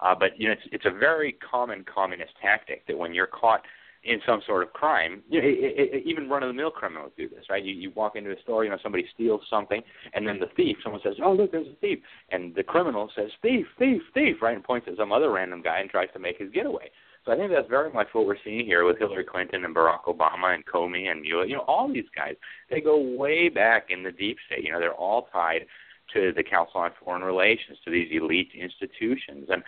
Uh, 0.00 0.14
but 0.14 0.38
you 0.38 0.48
know, 0.48 0.52
it's, 0.52 0.68
it's 0.70 0.86
a 0.86 0.98
very 0.98 1.32
common 1.50 1.84
communist 1.92 2.32
tactic 2.40 2.86
that 2.86 2.96
when 2.96 3.14
you're 3.14 3.26
caught 3.26 3.62
in 4.04 4.18
some 4.26 4.40
sort 4.46 4.62
of 4.62 4.72
crime. 4.72 5.22
You 5.28 5.42
know, 5.42 5.48
it, 5.48 5.94
it, 5.94 6.02
even 6.06 6.28
run-of-the-mill 6.28 6.70
criminals 6.70 7.12
do 7.16 7.28
this, 7.28 7.44
right? 7.50 7.62
You, 7.62 7.74
you 7.74 7.90
walk 7.94 8.16
into 8.16 8.30
a 8.30 8.40
store, 8.42 8.64
you 8.64 8.70
know, 8.70 8.78
somebody 8.82 9.06
steals 9.14 9.42
something, 9.50 9.82
and 10.14 10.26
then 10.26 10.38
the 10.40 10.46
thief, 10.56 10.76
someone 10.82 11.02
says, 11.04 11.14
"Oh, 11.22 11.32
look, 11.32 11.52
there's 11.52 11.66
a 11.66 11.76
thief," 11.80 11.98
and 12.30 12.54
the 12.54 12.62
criminal 12.62 13.10
says, 13.14 13.30
"Thief, 13.42 13.66
thief, 13.78 14.02
thief," 14.14 14.36
right, 14.40 14.54
and 14.54 14.64
points 14.64 14.88
at 14.90 14.96
some 14.96 15.12
other 15.12 15.30
random 15.30 15.62
guy 15.62 15.80
and 15.80 15.90
tries 15.90 16.08
to 16.14 16.18
make 16.18 16.38
his 16.38 16.50
getaway. 16.50 16.90
So 17.24 17.32
I 17.32 17.36
think 17.36 17.52
that's 17.52 17.68
very 17.68 17.92
much 17.92 18.08
what 18.12 18.26
we're 18.26 18.36
seeing 18.42 18.64
here 18.64 18.86
with 18.86 18.98
Hillary 18.98 19.24
Clinton 19.24 19.64
and 19.64 19.76
Barack 19.76 20.04
Obama 20.04 20.54
and 20.54 20.64
Comey 20.64 21.10
and 21.10 21.20
Mueller. 21.20 21.44
You 21.44 21.56
know, 21.56 21.64
all 21.68 21.92
these 21.92 22.08
guys, 22.16 22.34
they 22.70 22.80
go 22.80 22.98
way 22.98 23.50
back 23.50 23.88
in 23.90 24.02
the 24.02 24.12
deep 24.12 24.38
state. 24.46 24.64
You 24.64 24.72
know, 24.72 24.80
they're 24.80 24.94
all 24.94 25.28
tied 25.30 25.66
to 26.14 26.32
the 26.34 26.42
Council 26.42 26.80
on 26.80 26.92
Foreign 27.04 27.22
Relations, 27.22 27.78
to 27.84 27.90
these 27.90 28.08
elite 28.10 28.50
institutions, 28.58 29.48
and 29.50 29.62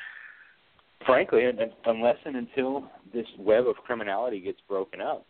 frankly, 1.07 1.44
unless 1.86 2.16
and 2.24 2.36
until 2.36 2.84
this 3.12 3.26
web 3.38 3.66
of 3.66 3.76
criminality 3.76 4.40
gets 4.40 4.59
broken 4.68 5.00
up, 5.00 5.26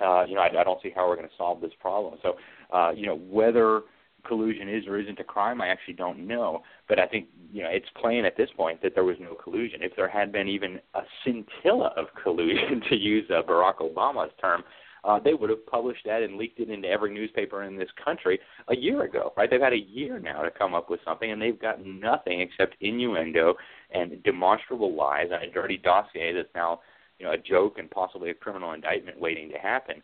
uh, 0.00 0.24
you 0.24 0.34
know, 0.34 0.40
I, 0.40 0.60
I 0.60 0.64
don't 0.64 0.80
see 0.82 0.90
how 0.94 1.08
we're 1.08 1.16
going 1.16 1.28
to 1.28 1.34
solve 1.36 1.60
this 1.60 1.72
problem. 1.80 2.14
So, 2.22 2.36
uh, 2.72 2.90
you 2.90 3.06
know, 3.06 3.16
whether 3.16 3.82
collusion 4.26 4.68
is 4.68 4.86
or 4.86 4.98
isn't 4.98 5.18
a 5.18 5.24
crime, 5.24 5.60
I 5.60 5.68
actually 5.68 5.94
don't 5.94 6.26
know. 6.26 6.62
But 6.88 6.98
I 6.98 7.06
think 7.06 7.28
you 7.52 7.62
know 7.62 7.68
it's 7.70 7.86
plain 8.00 8.24
at 8.24 8.36
this 8.36 8.48
point 8.56 8.82
that 8.82 8.94
there 8.94 9.04
was 9.04 9.16
no 9.20 9.34
collusion. 9.34 9.82
If 9.82 9.94
there 9.96 10.08
had 10.08 10.32
been 10.32 10.48
even 10.48 10.80
a 10.94 11.00
scintilla 11.24 11.92
of 11.96 12.06
collusion, 12.22 12.82
to 12.90 12.96
use 12.96 13.24
uh, 13.30 13.42
Barack 13.42 13.78
Obama's 13.78 14.32
term, 14.40 14.62
uh, 15.04 15.18
they 15.18 15.34
would 15.34 15.50
have 15.50 15.66
published 15.66 16.04
that 16.04 16.22
and 16.22 16.36
leaked 16.36 16.60
it 16.60 16.70
into 16.70 16.88
every 16.88 17.12
newspaper 17.12 17.62
in 17.64 17.76
this 17.76 17.88
country 18.04 18.38
a 18.68 18.76
year 18.76 19.02
ago, 19.02 19.32
right? 19.36 19.50
They've 19.50 19.60
had 19.60 19.72
a 19.72 19.78
year 19.78 20.18
now 20.18 20.42
to 20.42 20.50
come 20.50 20.74
up 20.74 20.90
with 20.90 21.00
something, 21.04 21.30
and 21.30 21.40
they've 21.40 21.60
got 21.60 21.84
nothing 21.84 22.40
except 22.40 22.76
innuendo 22.80 23.54
and 23.90 24.22
demonstrable 24.22 24.94
lies 24.94 25.28
on 25.32 25.42
a 25.42 25.50
dirty 25.50 25.78
dossier 25.78 26.32
that's 26.32 26.48
now, 26.54 26.80
you 27.18 27.26
know, 27.26 27.32
a 27.32 27.38
joke 27.38 27.78
and 27.78 27.90
possibly 27.90 28.30
a 28.30 28.34
criminal 28.34 28.72
indictment 28.72 29.20
waiting 29.20 29.50
to 29.50 29.58
happen. 29.58 30.02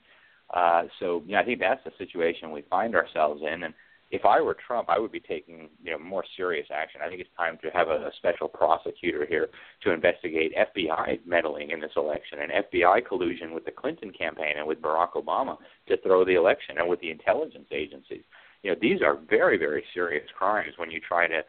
Uh, 0.54 0.84
so, 1.00 1.22
know, 1.26 1.38
I 1.38 1.44
think 1.44 1.60
that's 1.60 1.82
the 1.84 1.92
situation 1.98 2.50
we 2.52 2.62
find 2.70 2.94
ourselves 2.94 3.42
in, 3.42 3.64
and 3.64 3.74
if 4.10 4.24
I 4.24 4.40
were 4.40 4.56
Trump, 4.66 4.88
I 4.88 4.98
would 4.98 5.10
be 5.10 5.20
taking 5.20 5.68
you 5.82 5.90
know 5.90 5.98
more 5.98 6.24
serious 6.36 6.66
action. 6.72 7.00
I 7.04 7.08
think 7.08 7.20
it's 7.20 7.30
time 7.36 7.58
to 7.62 7.70
have 7.70 7.88
a, 7.88 8.06
a 8.06 8.10
special 8.18 8.48
prosecutor 8.48 9.26
here 9.26 9.48
to 9.82 9.90
investigate 9.90 10.54
FBI 10.54 11.20
meddling 11.26 11.70
in 11.70 11.80
this 11.80 11.90
election 11.96 12.38
and 12.40 12.64
FBI 12.72 13.06
collusion 13.06 13.52
with 13.52 13.64
the 13.64 13.72
Clinton 13.72 14.12
campaign 14.12 14.54
and 14.58 14.66
with 14.66 14.80
Barack 14.80 15.12
Obama 15.12 15.56
to 15.88 15.96
throw 15.98 16.24
the 16.24 16.34
election 16.34 16.76
and 16.78 16.88
with 16.88 17.00
the 17.00 17.10
intelligence 17.10 17.66
agencies. 17.72 18.22
You 18.62 18.72
know, 18.72 18.76
these 18.80 19.02
are 19.02 19.18
very 19.28 19.58
very 19.58 19.84
serious 19.92 20.28
crimes 20.36 20.74
when 20.76 20.90
you 20.90 21.00
try 21.00 21.26
to 21.26 21.42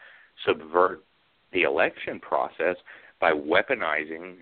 subvert 0.46 1.04
the 1.54 1.64
election 1.64 2.20
process 2.20 2.76
by 3.22 3.32
weaponizing 3.32 4.38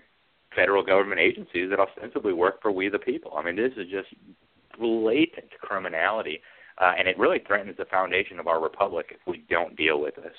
federal 0.54 0.84
government 0.84 1.20
agencies 1.20 1.68
that 1.68 1.78
ostensibly 1.78 2.32
work 2.32 2.62
for 2.62 2.72
we 2.72 2.88
the 2.88 2.98
people. 2.98 3.32
I 3.36 3.42
mean, 3.42 3.56
this 3.56 3.72
is 3.76 3.86
just 3.90 4.08
blatant 4.78 5.50
criminality 5.60 6.40
uh, 6.78 6.92
and 6.98 7.08
it 7.08 7.18
really 7.18 7.38
threatens 7.46 7.76
the 7.76 7.84
foundation 7.86 8.38
of 8.38 8.46
our 8.46 8.62
republic 8.62 9.06
if 9.10 9.20
we 9.26 9.44
don't 9.48 9.76
deal 9.76 10.00
with 10.00 10.16
this. 10.16 10.34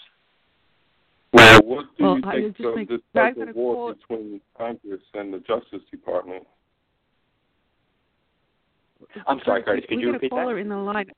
Well, 1.33 1.59
what 1.63 1.85
do 1.97 2.03
well, 2.03 2.15
you 2.17 2.53
think 2.53 2.59
of 2.59 2.75
think 2.75 2.89
this 2.89 3.01
type 3.15 3.37
of 3.37 3.55
war 3.55 3.93
between 3.93 4.39
Congress 4.57 5.01
and 5.13 5.33
the 5.33 5.39
Justice 5.39 5.81
Department? 5.91 6.45
I'm 9.27 9.39
sorry, 9.45 9.63
Curtis. 9.63 9.85
Could 9.89 9.99
you 9.99 10.13
repeat 10.13 10.31
that? 10.31 10.47
in 10.57 10.69
the 10.69 10.75
line. 10.75 11.11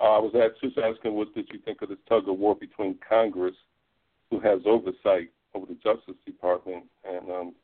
Uh, 0.00 0.04
I 0.04 0.18
was 0.18 0.32
just 0.62 0.78
asking, 0.78 1.14
what 1.14 1.34
did 1.34 1.48
you 1.52 1.58
think 1.64 1.82
of 1.82 1.88
this 1.88 1.98
tug 2.08 2.28
of 2.28 2.38
war 2.38 2.54
between 2.54 2.98
Congress, 3.06 3.54
who 4.30 4.40
has 4.40 4.60
oversight 4.66 5.30
over 5.54 5.66
the 5.66 5.74
Justice 5.82 6.16
Department, 6.26 6.84
and 7.04 7.30
um, 7.30 7.54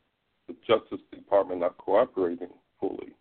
the 0.47 0.55
Justice 0.67 0.99
Department 1.11 1.61
not 1.61 1.77
cooperating 1.77 2.49
fully? 2.79 3.13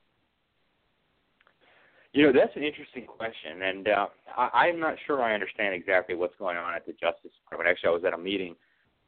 You 2.13 2.27
know, 2.27 2.33
that's 2.39 2.55
an 2.57 2.63
interesting 2.63 3.07
question, 3.07 3.63
and 3.63 3.89
uh, 3.89 4.07
I, 4.37 4.67
I'm 4.67 4.79
not 4.79 4.97
sure 5.07 5.23
I 5.23 5.33
understand 5.33 5.75
exactly 5.75 6.15
what's 6.15 6.37
going 6.39 6.59
on 6.59 6.75
at 6.75 6.85
the 6.85 6.93
Justice 6.93 7.31
Department. 7.43 7.71
Actually, 7.71 7.89
I 7.89 7.93
was 7.93 8.05
at 8.07 8.13
a 8.13 8.19
meeting 8.19 8.55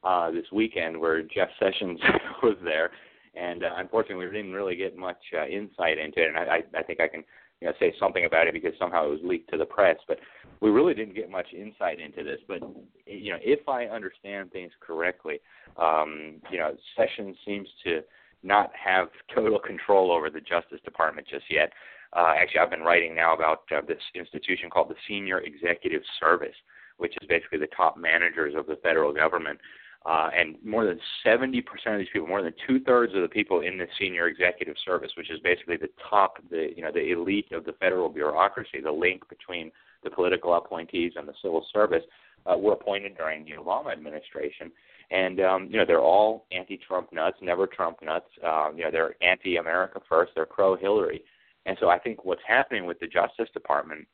uh, 0.02 0.30
this 0.30 0.46
weekend 0.52 0.98
where 0.98 1.22
Jeff 1.22 1.48
Sessions 1.60 2.00
was 2.42 2.56
there, 2.64 2.92
and 3.34 3.62
uh, 3.62 3.70
unfortunately, 3.76 4.26
we 4.26 4.32
didn't 4.32 4.54
really 4.54 4.76
get 4.76 4.96
much 4.96 5.18
uh, 5.36 5.46
insight 5.46 5.98
into 5.98 6.22
it. 6.22 6.28
And 6.28 6.38
I, 6.38 6.62
I, 6.76 6.82
think 6.82 7.00
I 7.00 7.08
can 7.08 7.24
you 7.60 7.68
know, 7.68 7.74
say 7.78 7.94
something 8.00 8.24
about 8.24 8.46
it 8.46 8.54
because 8.54 8.72
somehow 8.78 9.06
it 9.06 9.10
was 9.10 9.20
leaked 9.22 9.50
to 9.50 9.58
the 9.58 9.66
press, 9.66 9.96
but 10.08 10.18
we 10.60 10.70
really 10.70 10.94
didn't 10.94 11.14
get 11.14 11.30
much 11.30 11.48
insight 11.52 12.00
into 12.00 12.24
this. 12.24 12.40
But 12.48 12.60
you 13.06 13.32
know, 13.32 13.38
if 13.42 13.68
I 13.68 13.84
understand 13.84 14.50
things 14.50 14.72
correctly, 14.80 15.40
um, 15.76 16.36
you 16.50 16.58
know, 16.58 16.74
Sessions 16.96 17.36
seems 17.44 17.68
to 17.84 18.00
not 18.42 18.70
have 18.74 19.08
total 19.34 19.58
control 19.58 20.12
over 20.12 20.30
the 20.30 20.40
Justice 20.40 20.80
Department 20.84 21.26
just 21.28 21.44
yet. 21.50 21.72
Uh, 22.14 22.34
actually, 22.38 22.60
I've 22.60 22.70
been 22.70 22.82
writing 22.82 23.14
now 23.14 23.34
about 23.34 23.62
uh, 23.74 23.80
this 23.86 24.02
institution 24.14 24.70
called 24.70 24.88
the 24.88 24.96
Senior 25.08 25.40
Executive 25.40 26.02
Service, 26.20 26.54
which 26.98 27.14
is 27.20 27.28
basically 27.28 27.58
the 27.58 27.68
top 27.76 27.96
managers 27.96 28.54
of 28.56 28.66
the 28.66 28.76
federal 28.82 29.12
government. 29.12 29.58
Uh, 30.06 30.28
and 30.38 30.56
more 30.62 30.84
than 30.84 31.00
70% 31.24 31.62
of 31.86 31.98
these 31.98 32.08
people, 32.12 32.28
more 32.28 32.42
than 32.42 32.52
two 32.66 32.78
thirds 32.80 33.14
of 33.14 33.22
the 33.22 33.28
people 33.28 33.60
in 33.60 33.78
the 33.78 33.86
senior 33.98 34.28
executive 34.28 34.76
service, 34.84 35.10
which 35.16 35.30
is 35.30 35.40
basically 35.40 35.78
the 35.78 35.88
top, 36.10 36.36
the 36.50 36.68
you 36.76 36.82
know, 36.82 36.92
the 36.92 37.12
elite 37.12 37.50
of 37.52 37.64
the 37.64 37.72
federal 37.80 38.10
bureaucracy, 38.10 38.80
the 38.82 38.92
link 38.92 39.26
between 39.30 39.72
the 40.04 40.10
political 40.10 40.54
appointees 40.54 41.12
and 41.16 41.26
the 41.26 41.32
civil 41.40 41.64
service, 41.72 42.02
uh, 42.44 42.56
were 42.56 42.74
appointed 42.74 43.16
during 43.16 43.46
the 43.46 43.52
Obama 43.52 43.92
administration. 43.92 44.70
And 45.10 45.40
um, 45.40 45.68
you 45.70 45.78
know, 45.78 45.86
they're 45.86 46.00
all 46.00 46.44
anti-Trump 46.52 47.10
nuts, 47.10 47.38
never 47.40 47.66
Trump 47.66 48.02
nuts. 48.02 48.26
Uh, 48.46 48.70
you 48.76 48.84
know, 48.84 48.90
they're 48.90 49.14
anti-America 49.22 50.00
first. 50.06 50.32
They're 50.34 50.44
pro-Hillary. 50.44 51.22
And 51.66 51.76
so 51.80 51.88
I 51.88 51.98
think 51.98 52.24
what's 52.24 52.42
happening 52.46 52.86
with 52.86 52.98
the 53.00 53.06
Justice 53.06 53.48
Department 53.52 54.06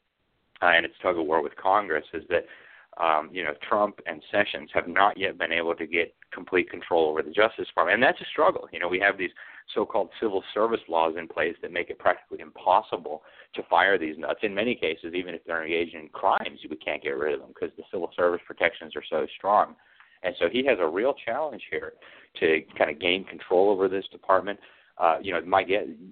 uh, 0.63 0.73
and 0.75 0.85
its 0.85 0.95
tug 1.03 1.19
of 1.19 1.27
war 1.27 1.43
with 1.43 1.57
Congress 1.57 2.05
is 2.13 2.25
that 2.29 2.45
um, 3.03 3.31
you 3.33 3.45
know 3.45 3.55
Trump 3.69 4.01
and 4.07 4.23
Sessions 4.31 4.71
have 4.75 4.89
not 4.89 5.17
yet 5.17 5.39
been 5.39 5.53
able 5.53 5.75
to 5.75 5.87
get 5.87 6.15
complete 6.33 6.71
control 6.71 7.09
over 7.09 7.23
the 7.23 7.31
Justice 7.31 7.67
Department, 7.69 7.95
and 7.95 8.03
that's 8.03 8.21
a 8.21 8.31
struggle. 8.31 8.69
You 8.73 8.81
know, 8.81 8.89
we 8.89 9.01
have 9.01 9.17
these 9.17 9.31
so-called 9.75 10.11
civil 10.21 10.43
service 10.53 10.81
laws 10.89 11.15
in 11.17 11.29
place 11.29 11.55
that 11.63 11.73
make 11.73 11.91
it 11.91 11.99
practically 11.99 12.41
impossible 12.41 13.23
to 13.55 13.63
fire 13.71 13.99
these 13.99 14.19
nuts. 14.19 14.41
In 14.43 14.55
many 14.55 14.75
cases, 14.75 15.15
even 15.15 15.35
if 15.35 15.45
they're 15.47 15.63
engaged 15.63 15.95
in 15.95 16.09
crimes, 16.09 16.59
we 16.69 16.77
can't 16.77 17.03
get 17.03 17.11
rid 17.11 17.35
of 17.35 17.41
them 17.41 17.51
because 17.55 17.75
the 17.77 17.85
civil 17.91 18.11
service 18.17 18.41
protections 18.47 18.95
are 18.97 19.05
so 19.09 19.27
strong. 19.37 19.77
And 20.23 20.35
so 20.39 20.47
he 20.51 20.65
has 20.67 20.79
a 20.81 20.87
real 20.87 21.15
challenge 21.25 21.63
here 21.71 21.95
to 22.41 22.61
kind 22.77 22.91
of 22.91 23.01
gain 23.01 23.25
control 23.25 23.71
over 23.71 23.89
this 23.89 24.05
department 24.13 24.59
uh, 24.99 25.17
you 25.23 25.33
know, 25.33 25.41
my 25.47 25.65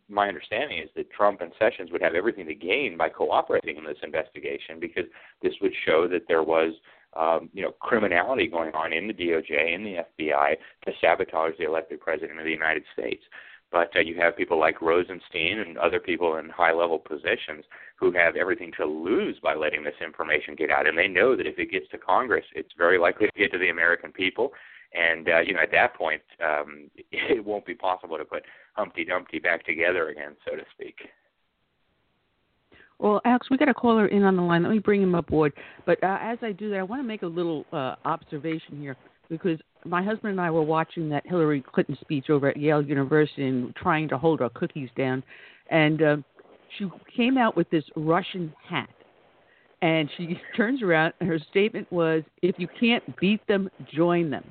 my 0.08 0.28
understanding 0.28 0.78
is 0.78 0.88
that 0.96 1.10
Trump 1.10 1.40
and 1.40 1.52
Sessions 1.58 1.90
would 1.92 2.02
have 2.02 2.14
everything 2.14 2.46
to 2.46 2.54
gain 2.54 2.96
by 2.96 3.08
cooperating 3.08 3.76
in 3.76 3.84
this 3.84 3.98
investigation 4.02 4.80
because 4.80 5.04
this 5.42 5.52
would 5.60 5.72
show 5.84 6.08
that 6.08 6.22
there 6.26 6.42
was, 6.42 6.72
um, 7.14 7.50
you 7.52 7.62
know, 7.62 7.72
criminality 7.80 8.46
going 8.46 8.74
on 8.74 8.92
in 8.92 9.06
the 9.06 9.14
DOJ 9.14 9.74
and 9.74 9.84
the 9.84 10.04
FBI 10.18 10.54
to 10.86 10.92
sabotage 11.00 11.52
the 11.58 11.66
elected 11.66 12.00
president 12.00 12.38
of 12.38 12.44
the 12.44 12.50
United 12.50 12.84
States. 12.92 13.22
But 13.70 13.94
uh, 13.94 14.00
you 14.00 14.14
have 14.18 14.34
people 14.34 14.58
like 14.58 14.80
Rosenstein 14.80 15.58
and 15.58 15.76
other 15.76 16.00
people 16.00 16.36
in 16.36 16.48
high-level 16.48 17.00
positions 17.00 17.66
who 17.96 18.10
have 18.12 18.34
everything 18.34 18.72
to 18.78 18.86
lose 18.86 19.36
by 19.42 19.54
letting 19.54 19.84
this 19.84 20.00
information 20.02 20.54
get 20.54 20.70
out, 20.70 20.88
and 20.88 20.96
they 20.96 21.08
know 21.08 21.36
that 21.36 21.46
if 21.46 21.58
it 21.58 21.70
gets 21.70 21.86
to 21.90 21.98
Congress, 21.98 22.46
it's 22.54 22.72
very 22.78 22.98
likely 22.98 23.26
to 23.26 23.38
get 23.38 23.52
to 23.52 23.58
the 23.58 23.68
American 23.68 24.10
people 24.10 24.52
and 24.94 25.28
uh, 25.28 25.40
you 25.40 25.54
know 25.54 25.60
at 25.60 25.70
that 25.72 25.94
point 25.94 26.22
um, 26.44 26.90
it 27.12 27.44
won't 27.44 27.66
be 27.66 27.74
possible 27.74 28.16
to 28.18 28.24
put 28.24 28.42
Humpty 28.78 29.04
Dumpty 29.04 29.40
back 29.40 29.66
together 29.66 30.10
again, 30.10 30.36
so 30.48 30.54
to 30.54 30.62
speak. 30.72 30.94
Well, 33.00 33.20
Alex, 33.24 33.48
we 33.50 33.58
got 33.58 33.68
a 33.68 33.74
caller 33.74 34.06
in 34.06 34.22
on 34.22 34.36
the 34.36 34.42
line. 34.42 34.62
Let 34.62 34.70
me 34.70 34.78
bring 34.78 35.02
him 35.02 35.16
aboard. 35.16 35.52
But 35.84 36.02
uh, 36.02 36.18
as 36.20 36.38
I 36.42 36.52
do 36.52 36.70
that, 36.70 36.78
I 36.78 36.82
want 36.84 37.02
to 37.02 37.06
make 37.06 37.22
a 37.22 37.26
little 37.26 37.64
uh, 37.72 37.96
observation 38.04 38.80
here 38.80 38.96
because 39.28 39.58
my 39.84 40.02
husband 40.02 40.30
and 40.30 40.40
I 40.40 40.50
were 40.50 40.62
watching 40.62 41.08
that 41.10 41.26
Hillary 41.26 41.60
Clinton 41.60 41.98
speech 42.00 42.30
over 42.30 42.48
at 42.48 42.56
Yale 42.56 42.80
University 42.82 43.48
and 43.48 43.74
trying 43.74 44.08
to 44.08 44.18
hold 44.18 44.40
our 44.40 44.50
cookies 44.50 44.90
down, 44.96 45.24
and 45.70 46.02
uh, 46.02 46.16
she 46.76 46.88
came 47.14 47.36
out 47.36 47.56
with 47.56 47.68
this 47.70 47.84
Russian 47.96 48.52
hat. 48.68 48.88
And 49.82 50.08
she 50.16 50.40
turns 50.56 50.82
around, 50.82 51.14
and 51.20 51.28
her 51.28 51.38
statement 51.50 51.90
was, 51.92 52.22
"If 52.42 52.56
you 52.58 52.68
can't 52.80 53.04
beat 53.20 53.44
them, 53.48 53.68
join 53.92 54.30
them." 54.30 54.44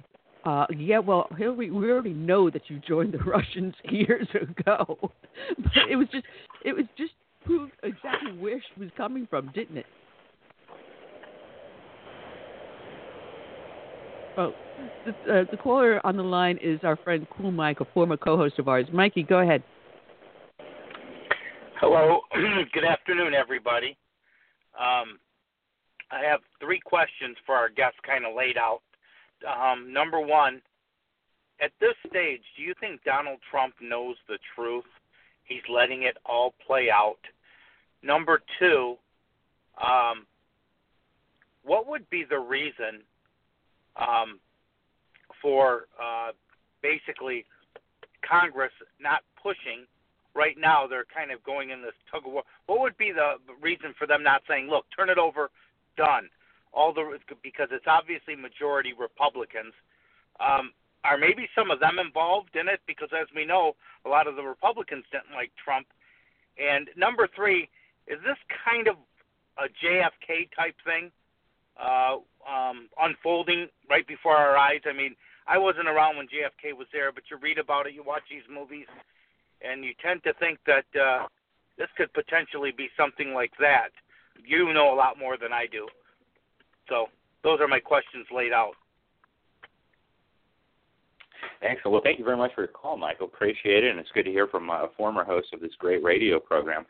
Uh, 0.48 0.66
yeah, 0.78 0.98
well, 0.98 1.28
we 1.38 1.70
already 1.70 2.14
know 2.14 2.50
that 2.50 2.62
you 2.70 2.80
joined 2.88 3.14
the 3.14 3.18
Russians 3.26 3.76
years 3.84 4.30
ago, 4.34 4.98
but 5.58 5.90
it 5.92 5.98
was 5.98 6.08
just, 6.10 6.24
it 6.64 6.74
was 6.74 6.86
just 6.98 7.12
proved 7.44 7.74
exactly 7.84 8.32
where 8.40 8.58
she 8.62 8.80
was 8.80 8.90
coming 8.96 9.28
from, 9.30 9.52
didn't 9.54 9.76
it? 9.76 9.86
Oh, 14.38 14.54
the, 15.06 15.12
uh, 15.12 15.44
the 15.52 15.58
caller 15.58 16.00
on 16.06 16.16
the 16.16 16.24
line 16.24 16.58
is 16.64 16.80
our 16.84 16.96
friend 16.96 17.28
Cool 17.36 17.52
Mike, 17.52 17.82
a 17.82 17.86
former 17.94 18.16
co-host 18.16 18.58
of 18.58 18.70
ours. 18.70 18.86
Mikey, 18.94 19.24
go 19.24 19.40
ahead. 19.40 19.62
Hello. 21.82 22.22
Good 22.74 22.86
afternoon, 22.86 23.34
everybody. 23.34 23.98
Um, 24.80 25.20
I 26.10 26.22
have 26.24 26.40
three 26.62 26.80
questions 26.80 27.36
for 27.46 27.54
our 27.54 27.68
guests, 27.68 28.00
kind 28.06 28.26
of 28.26 28.34
laid 28.34 28.56
out. 28.56 28.80
Um, 29.46 29.92
number 29.94 30.20
one, 30.20 30.62
at 31.60 31.72
this 31.80 31.96
stage, 32.08 32.42
do 32.56 32.64
you 32.64 32.74
think 32.80 33.04
Donald 33.04 33.40
Trump 33.50 33.74
knows 33.82 34.16
the 34.28 34.38
truth? 34.56 34.86
He's 35.44 35.64
letting 35.70 36.04
it 36.04 36.18
all 36.26 36.54
play 36.66 36.90
out. 36.92 37.20
Number 38.04 38.42
two, 38.60 38.96
um, 39.82 40.26
what 41.64 41.88
would 41.88 42.10
be 42.10 42.24
the 42.30 42.40
reason 42.40 43.02
um, 43.96 44.40
for 45.42 45.88
uh, 46.02 46.32
basically 46.82 47.46
Congress 48.28 48.72
not 49.00 49.22
pushing? 49.42 49.86
Right 50.36 50.56
now, 50.60 50.86
they're 50.86 51.06
kind 51.14 51.32
of 51.32 51.44
going 51.44 51.72
in 51.72 51.82
this 51.82 51.96
tug 52.12 52.28
of 52.28 52.32
war. 52.32 52.44
What 52.68 52.80
would 52.82 52.98
be 52.98 53.12
the 53.12 53.38
reason 53.60 53.96
for 53.98 54.06
them 54.06 54.22
not 54.22 54.44
saying, 54.48 54.68
"Look, 54.68 54.86
turn 54.96 55.10
it 55.10 55.18
over, 55.18 55.50
done"? 55.98 56.30
All 56.78 56.94
the 56.94 57.18
because 57.42 57.70
it's 57.72 57.88
obviously 57.88 58.36
majority 58.36 58.94
Republicans. 58.94 59.74
Um, 60.40 60.72
are 61.04 61.18
maybe 61.18 61.50
some 61.56 61.72
of 61.72 61.80
them 61.80 61.98
involved 61.98 62.56
in 62.56 62.68
it? 62.68 62.82
Because 62.86 63.10
as 63.20 63.26
we 63.36 63.46
know, 63.46 63.76
a 64.06 64.10
lot 64.10 64.28
of 64.28 64.36
the 64.36 64.44
Republicans 64.44 65.04
didn't 65.12 65.34
like 65.34 65.52
Trump. 65.58 65.88
And 66.62 66.90
number 66.96 67.28
three, 67.36 67.68
is 68.06 68.20
this 68.22 68.38
kind 68.64 68.88
of 68.88 68.96
a 69.58 69.66
JFK 69.84 70.50
type 70.56 70.76
thing 70.86 71.10
uh, 71.82 72.18
um, 72.46 72.90
unfolding 73.02 73.70
right 73.90 74.06
before 74.08 74.38
our 74.38 74.56
eyes? 74.56 74.82
I 74.86 74.94
mean, 74.94 75.16
I 75.48 75.58
wasn't 75.58 75.88
around 75.88 76.18
when 76.18 76.28
JFK 76.28 76.78
was 76.78 76.88
there, 76.94 77.12
but 77.12 77.24
you 77.32 77.38
read 77.38 77.58
about 77.58 77.88
it, 77.88 77.94
you 77.94 78.04
watch 78.04 78.24
these 78.30 78.46
movies, 78.54 78.86
and 79.62 79.84
you 79.84 79.94
tend 80.00 80.24
to 80.26 80.34
think 80.34 80.60
that 80.68 80.86
uh, 80.94 81.26
this 81.78 81.88
could 81.98 82.14
potentially 82.14 82.72
be 82.72 82.90
something 82.96 83.34
like 83.34 83.54
that. 83.60 83.90
You 84.46 84.72
know 84.74 84.94
a 84.94 84.96
lot 84.96 85.18
more 85.18 85.38
than 85.38 85.54
I 85.54 85.66
do. 85.72 85.88
So 86.90 87.08
those 87.44 87.60
are 87.60 87.68
my 87.68 87.80
questions 87.80 88.26
laid 88.34 88.54
out. 88.54 88.74
Excellent. 91.62 91.94
Well, 91.94 92.02
thank 92.04 92.20
you 92.20 92.26
very 92.26 92.38
much 92.38 92.52
for 92.54 92.62
your 92.62 92.68
call, 92.68 92.98
Michael. 92.98 93.26
Appreciate 93.26 93.84
it, 93.84 93.92
and 93.92 94.00
it's 94.00 94.10
good 94.14 94.24
to 94.24 94.32
hear 94.32 94.48
from 94.48 94.70
a 94.70 94.90
former 94.96 95.24
host 95.24 95.48
of 95.54 95.60
this 95.60 95.72
great 95.80 96.04
radio 96.04 96.40
program. 96.40 96.86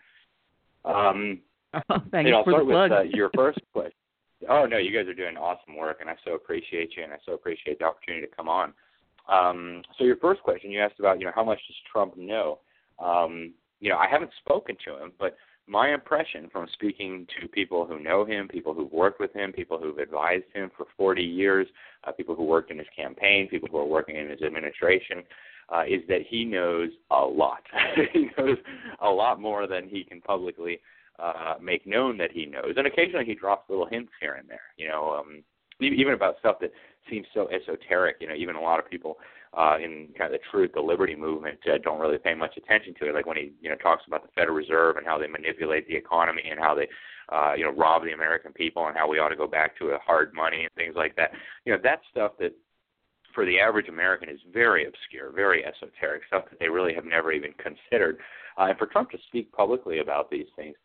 Um, 0.84 1.40
oh, 1.74 1.98
thank 2.12 2.26
you 2.26 2.32
know, 2.32 2.40
I'll 2.40 2.44
for 2.44 2.52
start 2.52 2.66
the 2.66 2.72
plug. 2.72 2.92
with 2.92 3.00
uh, 3.00 3.04
your 3.04 3.30
first 3.36 3.60
question. 3.74 3.94
Oh 4.50 4.66
no, 4.66 4.78
you 4.78 4.92
guys 4.92 5.08
are 5.08 5.14
doing 5.14 5.36
awesome 5.36 5.76
work, 5.76 5.98
and 6.00 6.10
I 6.10 6.16
so 6.24 6.36
appreciate 6.36 6.96
you, 6.96 7.04
and 7.04 7.14
I 7.14 7.18
so 7.26 7.34
appreciate 7.34 7.80
the 7.80 7.86
opportunity 7.86 8.28
to 8.28 8.36
come 8.36 8.48
on. 8.48 8.74
Um, 9.28 9.82
so 9.98 10.04
your 10.04 10.18
first 10.18 10.42
question, 10.44 10.72
you 10.72 10.80
asked 10.80 11.00
about, 11.00 11.20
you 11.20 11.26
know, 11.26 11.32
how 11.36 11.44
much 11.44 11.60
does 11.68 11.76
Trump 11.92 12.16
know? 12.16 12.60
Um, 13.04 13.54
you 13.80 13.90
know, 13.90 13.98
I 13.98 14.08
haven't 14.10 14.32
spoken 14.40 14.78
to 14.86 15.04
him, 15.04 15.12
but 15.20 15.36
my 15.68 15.94
impression 15.94 16.50
from 16.52 16.68
speaking 16.74 17.28
to 17.40 17.48
people 17.48 17.86
who 17.86 18.00
know 18.00 18.26
him, 18.26 18.48
people 18.48 18.74
who've 18.74 18.92
worked 18.92 19.20
with 19.20 19.34
him, 19.34 19.52
people 19.52 19.78
who've 19.78 19.98
advised 19.98 20.46
him 20.54 20.72
for 20.76 20.86
40 20.96 21.22
years, 21.22 21.68
uh, 22.06 22.12
people 22.12 22.36
who 22.36 22.44
worked 22.44 22.72
in 22.72 22.78
his 22.78 22.88
campaign, 22.96 23.50
people 23.50 23.68
who 23.70 23.78
are 23.78 23.86
working 23.86 24.16
in 24.16 24.30
his 24.30 24.42
administration, 24.42 25.24
uh, 25.70 25.84
is 25.84 26.02
that 26.08 26.22
he 26.28 26.46
knows 26.46 26.90
a 27.12 27.20
lot. 27.20 27.64
he 28.14 28.30
knows 28.38 28.58
a 29.02 29.10
lot 29.10 29.42
more 29.42 29.68
than 29.68 29.90
he 29.90 30.04
can 30.04 30.22
publicly 30.22 30.80
uh, 31.20 31.56
make 31.62 31.86
known 31.86 32.18
that 32.18 32.32
he 32.32 32.46
knows. 32.46 32.74
And 32.78 32.88
occasionally 32.88 33.26
he 33.26 33.36
drops 33.36 33.70
little 33.70 33.88
hints 33.88 34.12
here 34.22 34.34
and 34.34 34.48
there, 34.48 34.62
you 34.78 34.88
know, 34.88 35.18
um, 35.20 35.44
even 35.82 36.14
about 36.14 36.40
stuff 36.40 36.58
that 36.62 36.72
seems 37.10 37.28
so 37.34 37.50
esoteric. 37.50 38.18
You 38.22 38.30
know, 38.30 38.36
even 38.36 38.56
a 38.56 38.62
lot 38.62 38.80
of 38.80 38.90
people 38.90 39.18
uh, 39.54 39.78
in 39.84 40.10
kind 40.18 40.34
of 40.34 40.40
the 40.40 40.46
truth, 40.52 40.72
the 40.74 40.82
liberty 40.82 41.16
movement, 41.16 41.60
uh, 41.68 41.78
don't 41.84 42.00
really 42.00 42.18
pay 42.18 42.34
much 42.34 42.58
attention 42.58 42.94
to 43.00 43.10
it. 43.10 43.16
Like 43.16 43.26
when 43.26 43.38
he, 43.38 43.54
you 43.62 43.70
know, 43.70 43.76
talks 43.76 44.04
about 44.08 44.24
the 44.24 44.32
Federal 44.36 44.56
Reserve 44.56 44.98
and 44.98 45.06
how 45.06 45.18
they 45.18 45.28
manipulate 45.28 45.88
the 45.88 45.96
economy 45.96 46.44
and 46.50 46.60
how 46.60 46.76
they, 46.76 46.88
uh, 47.30 47.54
you 47.56 47.64
know, 47.64 47.72
rob 47.72 48.04
the 48.04 48.12
American 48.12 48.54
people 48.54 48.88
and 48.88 48.98
how 48.98 49.08
we 49.08 49.20
ought 49.20 49.30
to 49.30 49.36
go 49.36 49.48
back 49.48 49.78
to 49.78 49.90
a 49.90 50.00
hard 50.00 50.34
money 50.34 50.64
and 50.64 50.74
things 50.76 50.96
like 50.96 51.16
that. 51.16 51.32
You 51.66 51.74
know, 51.74 51.80
that 51.84 52.02
stuff 52.12 52.34
that 52.40 52.54
for 53.34 53.46
the 53.46 53.60
average 53.60 53.88
American 53.88 54.30
is 54.30 54.40
very 54.52 54.88
obscure, 54.88 55.32
very 55.32 55.64
esoteric 55.64 56.24
stuff 56.28 56.46
that 56.50 56.60
they 56.60 56.70
really 56.70 56.94
have 56.94 57.06
never 57.06 57.32
even 57.32 57.54
considered. 57.54 58.18
Uh, 58.58 58.66
and 58.70 58.78
for 58.78 58.88
Trump 58.88 59.12
to 59.12 59.18
speak 59.28 59.52
publicly 59.52 60.00
about 60.00 60.32
these 60.32 60.48
things, 60.56 60.76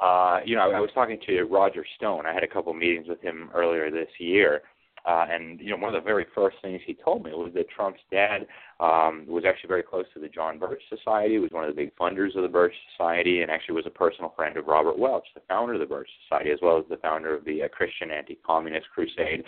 uh, 0.00 0.40
you 0.44 0.56
know, 0.56 0.70
I, 0.70 0.76
I 0.76 0.80
was 0.80 0.90
talking 0.94 1.18
to 1.26 1.44
Roger 1.44 1.84
Stone. 1.96 2.26
I 2.26 2.32
had 2.32 2.44
a 2.44 2.48
couple 2.48 2.72
meetings 2.74 3.08
with 3.08 3.20
him 3.20 3.50
earlier 3.54 3.90
this 3.90 4.08
year. 4.18 4.62
Uh, 5.06 5.26
and 5.30 5.60
you 5.60 5.70
know, 5.70 5.76
one 5.76 5.94
of 5.94 6.02
the 6.02 6.06
very 6.06 6.26
first 6.34 6.56
things 6.62 6.80
he 6.84 6.94
told 6.94 7.24
me 7.24 7.30
was 7.32 7.52
that 7.54 7.70
Trump's 7.70 8.00
dad 8.10 8.46
um, 8.80 9.24
was 9.26 9.44
actually 9.46 9.68
very 9.68 9.82
close 9.82 10.04
to 10.14 10.20
the 10.20 10.28
John 10.28 10.58
Birch 10.58 10.82
Society. 10.88 11.38
Was 11.38 11.50
one 11.52 11.64
of 11.64 11.74
the 11.74 11.82
big 11.82 11.96
funders 11.96 12.36
of 12.36 12.42
the 12.42 12.48
Birch 12.48 12.74
Society, 12.92 13.42
and 13.42 13.50
actually 13.50 13.76
was 13.76 13.86
a 13.86 13.90
personal 13.90 14.32
friend 14.36 14.56
of 14.56 14.66
Robert 14.66 14.98
Welch, 14.98 15.24
the 15.34 15.42
founder 15.48 15.74
of 15.74 15.80
the 15.80 15.86
Birch 15.86 16.08
Society, 16.28 16.50
as 16.50 16.58
well 16.62 16.78
as 16.78 16.84
the 16.90 16.98
founder 16.98 17.34
of 17.34 17.44
the 17.44 17.62
uh, 17.62 17.68
Christian 17.68 18.10
Anti-Communist 18.10 18.86
Crusade. 18.94 19.44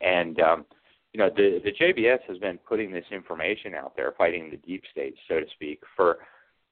And 0.00 0.40
um, 0.40 0.64
you 1.12 1.18
know, 1.18 1.30
the 1.34 1.60
the 1.64 1.72
JBS 1.72 2.20
has 2.28 2.38
been 2.38 2.58
putting 2.58 2.92
this 2.92 3.06
information 3.10 3.74
out 3.74 3.96
there, 3.96 4.12
fighting 4.18 4.50
the 4.50 4.58
deep 4.58 4.82
state, 4.90 5.14
so 5.28 5.40
to 5.40 5.46
speak, 5.54 5.80
for 5.96 6.18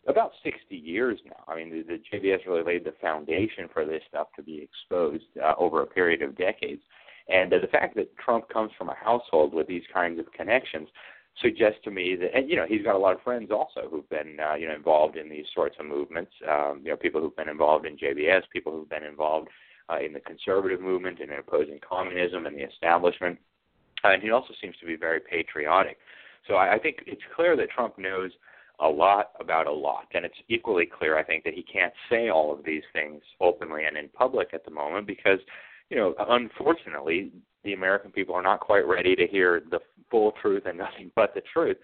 about 0.06 0.32
60 0.42 0.74
years 0.74 1.18
now. 1.24 1.44
I 1.46 1.56
mean, 1.56 1.70
the, 1.70 1.82
the 1.82 2.02
JBS 2.12 2.46
really 2.46 2.64
laid 2.64 2.84
the 2.84 2.94
foundation 3.00 3.68
for 3.72 3.84
this 3.84 4.02
stuff 4.08 4.28
to 4.36 4.42
be 4.42 4.60
exposed 4.60 5.24
uh, 5.42 5.54
over 5.58 5.82
a 5.82 5.86
period 5.86 6.22
of 6.22 6.36
decades. 6.36 6.82
And 7.28 7.52
uh, 7.52 7.58
the 7.60 7.68
fact 7.68 7.96
that 7.96 8.16
Trump 8.16 8.48
comes 8.48 8.70
from 8.76 8.88
a 8.88 8.94
household 8.94 9.54
with 9.54 9.66
these 9.66 9.84
kinds 9.92 10.18
of 10.18 10.30
connections 10.32 10.88
suggests 11.40 11.78
to 11.84 11.90
me 11.90 12.16
that, 12.16 12.34
and 12.34 12.48
you 12.50 12.56
know, 12.56 12.66
he's 12.68 12.82
got 12.82 12.94
a 12.94 12.98
lot 12.98 13.14
of 13.14 13.22
friends 13.22 13.50
also 13.50 13.88
who've 13.90 14.08
been, 14.10 14.38
uh, 14.38 14.54
you 14.54 14.68
know, 14.68 14.74
involved 14.74 15.16
in 15.16 15.28
these 15.28 15.46
sorts 15.54 15.76
of 15.80 15.86
movements. 15.86 16.32
Um, 16.48 16.82
you 16.84 16.90
know, 16.90 16.96
people 16.96 17.20
who've 17.20 17.36
been 17.36 17.48
involved 17.48 17.86
in 17.86 17.96
JBS, 17.96 18.42
people 18.52 18.72
who've 18.72 18.90
been 18.90 19.04
involved 19.04 19.48
uh, 19.90 19.98
in 20.04 20.12
the 20.12 20.20
conservative 20.20 20.80
movement 20.80 21.20
and 21.20 21.30
in 21.30 21.38
opposing 21.38 21.78
communism 21.86 22.46
and 22.46 22.56
the 22.56 22.64
establishment. 22.64 23.38
Uh, 24.04 24.10
and 24.10 24.22
he 24.22 24.30
also 24.30 24.52
seems 24.60 24.76
to 24.78 24.86
be 24.86 24.96
very 24.96 25.20
patriotic. 25.20 25.98
So 26.48 26.54
I, 26.54 26.74
I 26.74 26.78
think 26.78 26.98
it's 27.06 27.22
clear 27.34 27.56
that 27.56 27.70
Trump 27.70 27.98
knows 27.98 28.30
a 28.80 28.88
lot 28.88 29.30
about 29.40 29.66
a 29.66 29.72
lot. 29.72 30.06
And 30.12 30.24
it's 30.24 30.34
equally 30.48 30.86
clear, 30.86 31.18
I 31.18 31.22
think, 31.22 31.44
that 31.44 31.54
he 31.54 31.62
can't 31.62 31.92
say 32.10 32.28
all 32.28 32.52
of 32.52 32.64
these 32.64 32.82
things 32.92 33.22
openly 33.40 33.84
and 33.84 33.96
in 33.96 34.08
public 34.08 34.48
at 34.52 34.64
the 34.64 34.70
moment 34.70 35.06
because, 35.06 35.38
you 35.93 35.99
know, 35.99 36.14
unfortunately, 36.30 37.30
the 37.64 37.74
American 37.74 38.11
people 38.11 38.34
are 38.34 38.43
not 38.43 38.61
quite 38.61 38.88
ready 38.88 39.14
to 39.14 39.26
hear 39.26 39.61
the 39.70 39.78
full 40.11 40.32
truth 40.40 40.62
and 40.64 40.78
nothing 40.86 41.11
but 41.14 41.34
the 41.34 41.43
truth. 41.53 41.76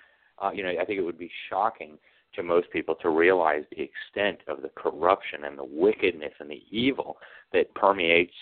Uh, 0.43 0.51
you 0.51 0.63
know, 0.63 0.71
I 0.71 0.85
think 0.87 0.99
it 0.99 1.05
would 1.05 1.19
be 1.19 1.31
shocking 1.51 1.99
to 2.35 2.43
most 2.43 2.71
people 2.71 2.95
to 3.03 3.11
realize 3.11 3.65
the 3.71 3.83
extent 3.83 4.39
of 4.49 4.63
the 4.63 4.71
corruption 4.77 5.45
and 5.45 5.59
the 5.59 5.65
wickedness 5.65 6.33
and 6.41 6.51
the 6.51 6.63
evil 6.71 7.19
that 7.53 7.75
permeates 7.75 8.33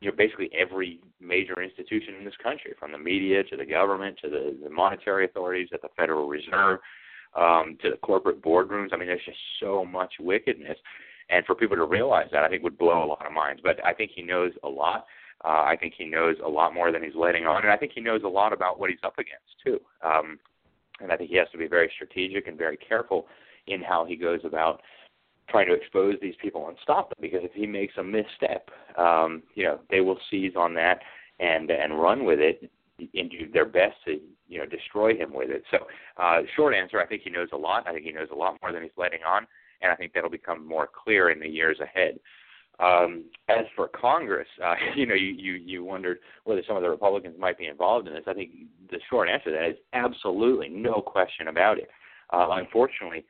you 0.00 0.10
know 0.10 0.16
basically 0.16 0.50
every 0.58 0.98
major 1.20 1.62
institution 1.62 2.14
in 2.18 2.24
this 2.24 2.34
country, 2.42 2.72
from 2.80 2.90
the 2.90 2.98
media 2.98 3.44
to 3.44 3.56
the 3.56 3.64
government 3.64 4.18
to 4.22 4.28
the, 4.28 4.56
the 4.64 4.70
monetary 4.70 5.26
authorities 5.26 5.68
at 5.72 5.82
the 5.82 5.88
Federal 5.96 6.26
Reserve 6.26 6.80
um, 7.36 7.78
to 7.80 7.90
the 7.90 7.96
corporate 7.98 8.42
boardrooms. 8.42 8.88
I 8.92 8.96
mean, 8.96 9.06
there's 9.06 9.24
just 9.24 9.38
so 9.60 9.84
much 9.84 10.14
wickedness, 10.18 10.78
and 11.32 11.44
for 11.46 11.54
people 11.54 11.76
to 11.76 11.84
realize 11.84 12.28
that, 12.32 12.44
I 12.44 12.48
think 12.48 12.62
would 12.62 12.78
blow 12.78 13.02
a 13.02 13.06
lot 13.06 13.26
of 13.26 13.32
minds. 13.32 13.60
But 13.64 13.84
I 13.84 13.94
think 13.94 14.10
he 14.14 14.22
knows 14.22 14.52
a 14.62 14.68
lot. 14.68 15.06
Uh, 15.44 15.64
I 15.64 15.76
think 15.80 15.94
he 15.96 16.04
knows 16.04 16.36
a 16.44 16.48
lot 16.48 16.74
more 16.74 16.92
than 16.92 17.02
he's 17.02 17.14
letting 17.16 17.46
on, 17.46 17.62
and 17.62 17.72
I 17.72 17.76
think 17.76 17.92
he 17.94 18.00
knows 18.00 18.22
a 18.24 18.28
lot 18.28 18.52
about 18.52 18.78
what 18.78 18.90
he's 18.90 19.00
up 19.02 19.18
against 19.18 19.50
too. 19.64 19.80
Um, 20.04 20.38
and 21.00 21.10
I 21.10 21.16
think 21.16 21.30
he 21.30 21.36
has 21.36 21.48
to 21.50 21.58
be 21.58 21.66
very 21.66 21.90
strategic 21.94 22.46
and 22.46 22.56
very 22.56 22.76
careful 22.76 23.26
in 23.66 23.82
how 23.82 24.04
he 24.04 24.14
goes 24.14 24.40
about 24.44 24.82
trying 25.48 25.66
to 25.66 25.74
expose 25.74 26.14
these 26.22 26.34
people 26.40 26.68
and 26.68 26.76
stop 26.82 27.08
them 27.08 27.18
because 27.20 27.40
if 27.42 27.52
he 27.52 27.66
makes 27.66 27.94
a 27.98 28.02
misstep, 28.02 28.70
um, 28.96 29.42
you 29.54 29.64
know, 29.64 29.80
they 29.90 30.00
will 30.00 30.18
seize 30.30 30.52
on 30.56 30.74
that 30.74 31.00
and 31.40 31.70
and 31.70 32.00
run 32.00 32.24
with 32.24 32.38
it 32.38 32.70
and 32.98 33.30
do 33.30 33.50
their 33.52 33.64
best 33.64 33.96
to 34.04 34.20
you 34.48 34.58
know 34.58 34.66
destroy 34.66 35.16
him 35.16 35.32
with 35.32 35.50
it. 35.50 35.64
So, 35.70 35.78
uh, 36.22 36.42
short 36.54 36.74
answer, 36.74 37.00
I 37.00 37.06
think 37.06 37.22
he 37.22 37.30
knows 37.30 37.48
a 37.52 37.56
lot. 37.56 37.88
I 37.88 37.92
think 37.92 38.04
he 38.04 38.12
knows 38.12 38.28
a 38.30 38.36
lot 38.36 38.58
more 38.62 38.72
than 38.72 38.82
he's 38.82 38.92
letting 38.96 39.20
on, 39.26 39.46
and 39.82 39.92
I 39.92 39.96
think 39.96 40.12
that'll 40.12 40.30
become 40.30 40.66
more 40.66 40.88
clear 40.92 41.30
in 41.30 41.40
the 41.40 41.48
years 41.48 41.78
ahead. 41.80 42.18
Um, 42.80 43.24
as 43.48 43.66
for 43.76 43.88
Congress, 43.88 44.48
uh, 44.64 44.74
you 44.96 45.06
know, 45.06 45.14
you, 45.14 45.28
you 45.28 45.52
you 45.54 45.84
wondered 45.84 46.18
whether 46.44 46.62
some 46.66 46.76
of 46.76 46.82
the 46.82 46.90
Republicans 46.90 47.36
might 47.38 47.58
be 47.58 47.66
involved 47.66 48.08
in 48.08 48.14
this. 48.14 48.24
I 48.26 48.34
think 48.34 48.50
the 48.90 48.98
short 49.10 49.28
answer 49.28 49.50
to 49.50 49.56
that 49.56 49.70
is 49.70 49.76
absolutely 49.92 50.68
no 50.68 51.00
question 51.00 51.48
about 51.48 51.78
it. 51.78 51.88
Uh, 52.32 52.48
unfortunately, 52.52 53.24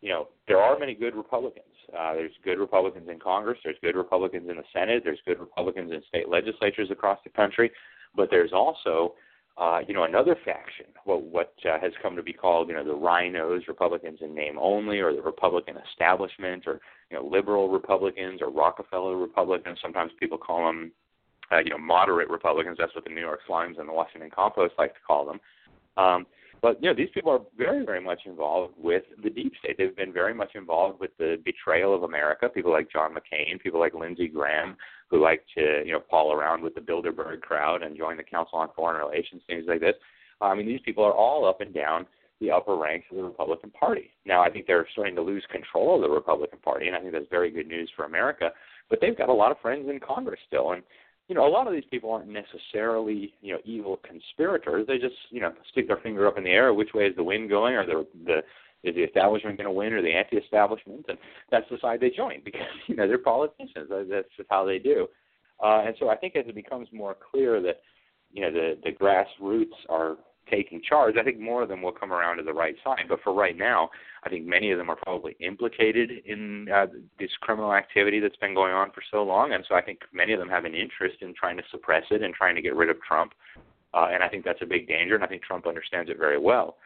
you 0.00 0.10
know, 0.10 0.28
there 0.48 0.58
are 0.58 0.78
many 0.78 0.94
good 0.94 1.14
Republicans. 1.14 1.64
Uh, 1.96 2.14
there's 2.14 2.32
good 2.44 2.58
Republicans 2.58 3.08
in 3.08 3.18
Congress. 3.18 3.58
There's 3.64 3.76
good 3.82 3.96
Republicans 3.96 4.48
in 4.50 4.56
the 4.56 4.64
Senate. 4.72 5.02
There's 5.04 5.20
good 5.26 5.38
Republicans 5.38 5.92
in 5.92 6.02
state 6.08 6.28
legislatures 6.28 6.90
across 6.90 7.18
the 7.24 7.30
country. 7.30 7.70
But 8.14 8.28
there's 8.30 8.52
also 8.52 9.14
uh, 9.56 9.78
you 9.86 9.94
know, 9.94 10.02
another 10.02 10.36
faction, 10.44 10.86
what 11.04 11.22
what 11.22 11.54
uh, 11.64 11.78
has 11.80 11.92
come 12.02 12.16
to 12.16 12.22
be 12.22 12.32
called, 12.32 12.68
you 12.68 12.74
know, 12.74 12.84
the 12.84 12.90
RINOs, 12.90 13.68
Republicans 13.68 14.18
in 14.20 14.34
name 14.34 14.56
only, 14.58 14.98
or 14.98 15.14
the 15.14 15.22
Republican 15.22 15.76
establishment, 15.90 16.64
or 16.66 16.80
you 17.10 17.16
know, 17.16 17.24
liberal 17.24 17.68
Republicans 17.68 18.40
or 18.42 18.50
Rockefeller 18.50 19.16
Republicans. 19.16 19.78
Sometimes 19.80 20.10
people 20.18 20.38
call 20.38 20.66
them, 20.66 20.90
uh, 21.52 21.58
you 21.58 21.70
know, 21.70 21.78
moderate 21.78 22.28
Republicans. 22.30 22.78
That's 22.80 22.94
what 22.96 23.04
the 23.04 23.10
New 23.10 23.20
York 23.20 23.40
Slimes 23.48 23.78
and 23.78 23.88
the 23.88 23.92
Washington 23.92 24.30
Compost 24.34 24.74
like 24.76 24.94
to 24.94 25.00
call 25.06 25.24
them. 25.24 25.40
Um, 25.96 26.26
but 26.60 26.82
you 26.82 26.88
know, 26.88 26.96
these 26.96 27.10
people 27.14 27.30
are 27.30 27.40
very, 27.56 27.84
very 27.84 28.00
much 28.00 28.22
involved 28.24 28.74
with 28.78 29.04
the 29.22 29.30
deep 29.30 29.52
state. 29.62 29.76
They've 29.78 29.94
been 29.94 30.12
very 30.12 30.34
much 30.34 30.52
involved 30.54 30.98
with 30.98 31.10
the 31.18 31.36
betrayal 31.44 31.94
of 31.94 32.02
America. 32.02 32.48
People 32.48 32.72
like 32.72 32.90
John 32.90 33.14
McCain, 33.14 33.60
people 33.60 33.78
like 33.78 33.94
Lindsey 33.94 34.26
Graham, 34.28 34.76
who 35.10 35.22
like 35.22 35.44
to 35.56 35.82
you 35.84 35.92
know 35.92 36.00
paul 36.00 36.32
around 36.32 36.62
with 36.62 36.74
the 36.74 36.80
Bilderberg 36.80 37.40
crowd 37.40 37.82
and 37.82 37.96
join 37.96 38.16
the 38.16 38.22
Council 38.22 38.58
on 38.58 38.68
Foreign 38.74 39.04
Relations, 39.04 39.42
things 39.46 39.64
like 39.66 39.80
this. 39.80 39.94
I 40.40 40.54
mean, 40.54 40.66
these 40.66 40.80
people 40.84 41.04
are 41.04 41.12
all 41.12 41.48
up 41.48 41.60
and 41.60 41.72
down 41.72 42.06
the 42.40 42.50
upper 42.50 42.76
ranks 42.76 43.06
of 43.10 43.16
the 43.16 43.22
Republican 43.22 43.70
Party. 43.70 44.10
Now, 44.26 44.42
I 44.42 44.50
think 44.50 44.66
they're 44.66 44.86
starting 44.92 45.14
to 45.14 45.22
lose 45.22 45.44
control 45.50 45.94
of 45.96 46.02
the 46.02 46.14
Republican 46.14 46.58
Party, 46.58 46.88
and 46.88 46.96
I 46.96 47.00
think 47.00 47.12
that's 47.12 47.24
very 47.30 47.50
good 47.50 47.68
news 47.68 47.90
for 47.96 48.04
America. 48.04 48.50
But 48.90 49.00
they've 49.00 49.16
got 49.16 49.28
a 49.28 49.32
lot 49.32 49.52
of 49.52 49.60
friends 49.60 49.88
in 49.88 50.00
Congress 50.00 50.40
still, 50.46 50.72
and 50.72 50.82
you 51.28 51.34
know, 51.34 51.46
a 51.46 51.48
lot 51.48 51.66
of 51.66 51.72
these 51.72 51.84
people 51.90 52.12
aren't 52.12 52.28
necessarily, 52.28 53.32
you 53.40 53.54
know, 53.54 53.60
evil 53.64 53.98
conspirators. 54.06 54.86
They 54.86 54.98
just, 54.98 55.14
you 55.30 55.40
know, 55.40 55.52
stick 55.72 55.88
their 55.88 55.96
finger 55.98 56.26
up 56.26 56.36
in 56.36 56.44
the 56.44 56.50
air. 56.50 56.74
Which 56.74 56.92
way 56.92 57.04
is 57.04 57.16
the 57.16 57.24
wind 57.24 57.48
going? 57.48 57.74
Or 57.74 57.86
the 57.86 58.06
the 58.26 58.40
is 58.84 58.94
the 58.94 59.02
establishment 59.02 59.56
going 59.56 59.66
to 59.66 59.72
win 59.72 59.92
or 59.92 60.02
the 60.02 60.12
anti-establishment? 60.12 61.06
And 61.08 61.18
that's 61.50 61.66
the 61.70 61.78
side 61.80 62.00
they 62.00 62.10
join 62.10 62.42
because 62.44 62.62
you 62.86 62.96
know 62.96 63.08
they're 63.08 63.18
politicians. 63.18 63.88
That's 63.90 64.28
just 64.36 64.48
how 64.50 64.64
they 64.64 64.78
do. 64.78 65.08
Uh, 65.62 65.82
and 65.86 65.94
so 65.98 66.08
I 66.08 66.16
think 66.16 66.36
as 66.36 66.44
it 66.46 66.54
becomes 66.54 66.88
more 66.92 67.16
clear 67.30 67.60
that 67.62 67.80
you 68.32 68.42
know 68.42 68.52
the 68.52 68.78
the 68.84 68.92
grassroots 68.92 69.74
are 69.88 70.16
taking 70.50 70.82
charge, 70.86 71.16
I 71.18 71.22
think 71.22 71.40
more 71.40 71.62
of 71.62 71.68
them 71.68 71.80
will 71.80 71.92
come 71.92 72.12
around 72.12 72.36
to 72.36 72.42
the 72.42 72.52
right 72.52 72.74
side. 72.84 73.04
But 73.08 73.20
for 73.22 73.32
right 73.32 73.56
now, 73.56 73.88
I 74.24 74.28
think 74.28 74.44
many 74.44 74.70
of 74.72 74.78
them 74.78 74.90
are 74.90 74.96
probably 74.96 75.36
implicated 75.40 76.10
in 76.26 76.68
uh, 76.68 76.86
this 77.18 77.30
criminal 77.40 77.72
activity 77.72 78.20
that's 78.20 78.36
been 78.36 78.54
going 78.54 78.74
on 78.74 78.90
for 78.90 79.02
so 79.10 79.22
long, 79.22 79.52
and 79.52 79.64
so 79.68 79.74
I 79.74 79.82
think 79.82 80.00
many 80.12 80.32
of 80.32 80.38
them 80.38 80.48
have 80.48 80.64
an 80.64 80.74
interest 80.74 81.16
in 81.22 81.34
trying 81.34 81.56
to 81.56 81.62
suppress 81.70 82.04
it 82.10 82.22
and 82.22 82.34
trying 82.34 82.56
to 82.56 82.62
get 82.62 82.76
rid 82.76 82.90
of 82.90 83.00
Trump. 83.02 83.32
Uh, 83.94 84.08
and 84.12 84.24
I 84.24 84.28
think 84.28 84.44
that's 84.44 84.60
a 84.60 84.66
big 84.66 84.88
danger, 84.88 85.14
and 85.14 85.22
I 85.22 85.28
think 85.28 85.42
Trump 85.42 85.66
understands 85.66 86.10
it 86.10 86.18
very 86.18 86.38
well. 86.38 86.76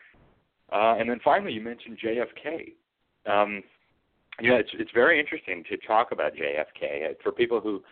Uh, 0.72 0.96
and 0.98 1.08
then 1.08 1.20
finally, 1.24 1.52
you 1.52 1.60
mentioned 1.60 1.98
JFK. 2.04 2.72
Um, 3.30 3.62
yeah, 4.40 4.54
it's 4.54 4.70
it's 4.74 4.90
very 4.92 5.18
interesting 5.18 5.64
to 5.68 5.76
talk 5.78 6.12
about 6.12 6.32
JFK 6.34 7.14
for 7.22 7.32
people 7.32 7.60
who 7.60 7.82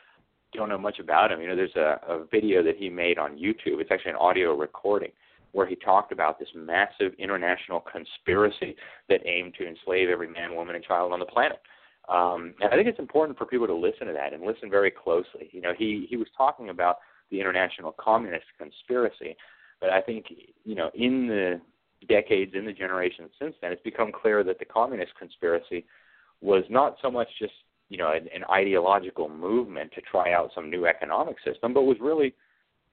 don't 0.53 0.69
know 0.69 0.79
much 0.79 0.99
about 0.99 1.33
him. 1.33 1.41
You 1.41 1.49
know, 1.49 1.57
there's 1.57 1.75
a, 1.77 2.01
a 2.09 2.25
video 2.31 2.63
that 2.63 2.77
he 2.77 2.89
made 2.89 3.19
on 3.19 3.37
YouTube. 3.37 3.81
It's 3.81 3.91
actually 3.91 4.13
an 4.13 4.19
audio 4.19 4.55
recording 4.55 5.11
where 5.53 5.67
he 5.67 5.75
talked 5.75 6.13
about 6.13 6.39
this 6.39 6.49
massive 6.55 7.13
international 7.19 7.81
conspiracy 7.81 8.77
that 9.09 9.21
aimed 9.27 9.55
to 9.59 9.67
enslave 9.67 10.09
every 10.11 10.29
man, 10.29 10.55
woman, 10.55 10.75
and 10.75 10.85
child 10.85 11.13
on 11.13 11.19
the 11.19 11.27
planet. 11.27 11.61
Um, 12.09 12.55
and 12.61 12.73
I 12.73 12.77
think 12.77 12.89
it's 12.89 12.99
important 12.99 13.37
for 13.37 13.47
people 13.47 13.67
to 13.67 13.75
listen 13.75 14.07
to 14.07 14.13
that 14.13 14.33
and 14.33 14.43
listen 14.43 14.71
very 14.71 14.91
closely. 14.91 15.49
You 15.51 15.61
know, 15.61 15.73
he 15.77 16.07
he 16.09 16.17
was 16.17 16.29
talking 16.37 16.69
about 16.69 16.99
the 17.31 17.41
international 17.41 17.93
communist 17.99 18.45
conspiracy, 18.59 19.37
but 19.81 19.91
I 19.91 20.01
think 20.01 20.27
you 20.65 20.75
know 20.75 20.91
in 20.95 21.27
the 21.27 21.61
decades, 22.09 22.53
in 22.55 22.65
the 22.65 22.73
generations 22.73 23.31
since 23.41 23.55
then, 23.61 23.73
it's 23.73 23.83
become 23.83 24.13
clear 24.13 24.45
that 24.45 24.59
the 24.59 24.65
communist 24.65 25.13
conspiracy 25.19 25.85
was 26.41 26.65
not 26.69 26.97
so 27.03 27.11
much 27.11 27.29
just 27.39 27.53
you 27.89 27.99
know 27.99 28.13
an, 28.13 28.29
an 28.35 28.45
ideological 28.51 29.29
movement 29.29 29.93
to 29.95 30.01
try 30.03 30.33
out 30.33 30.51
some 30.55 30.71
new 30.71 30.87
economic 30.87 31.37
system, 31.45 31.73
but 31.73 31.83
was 31.83 31.97
really 32.01 32.35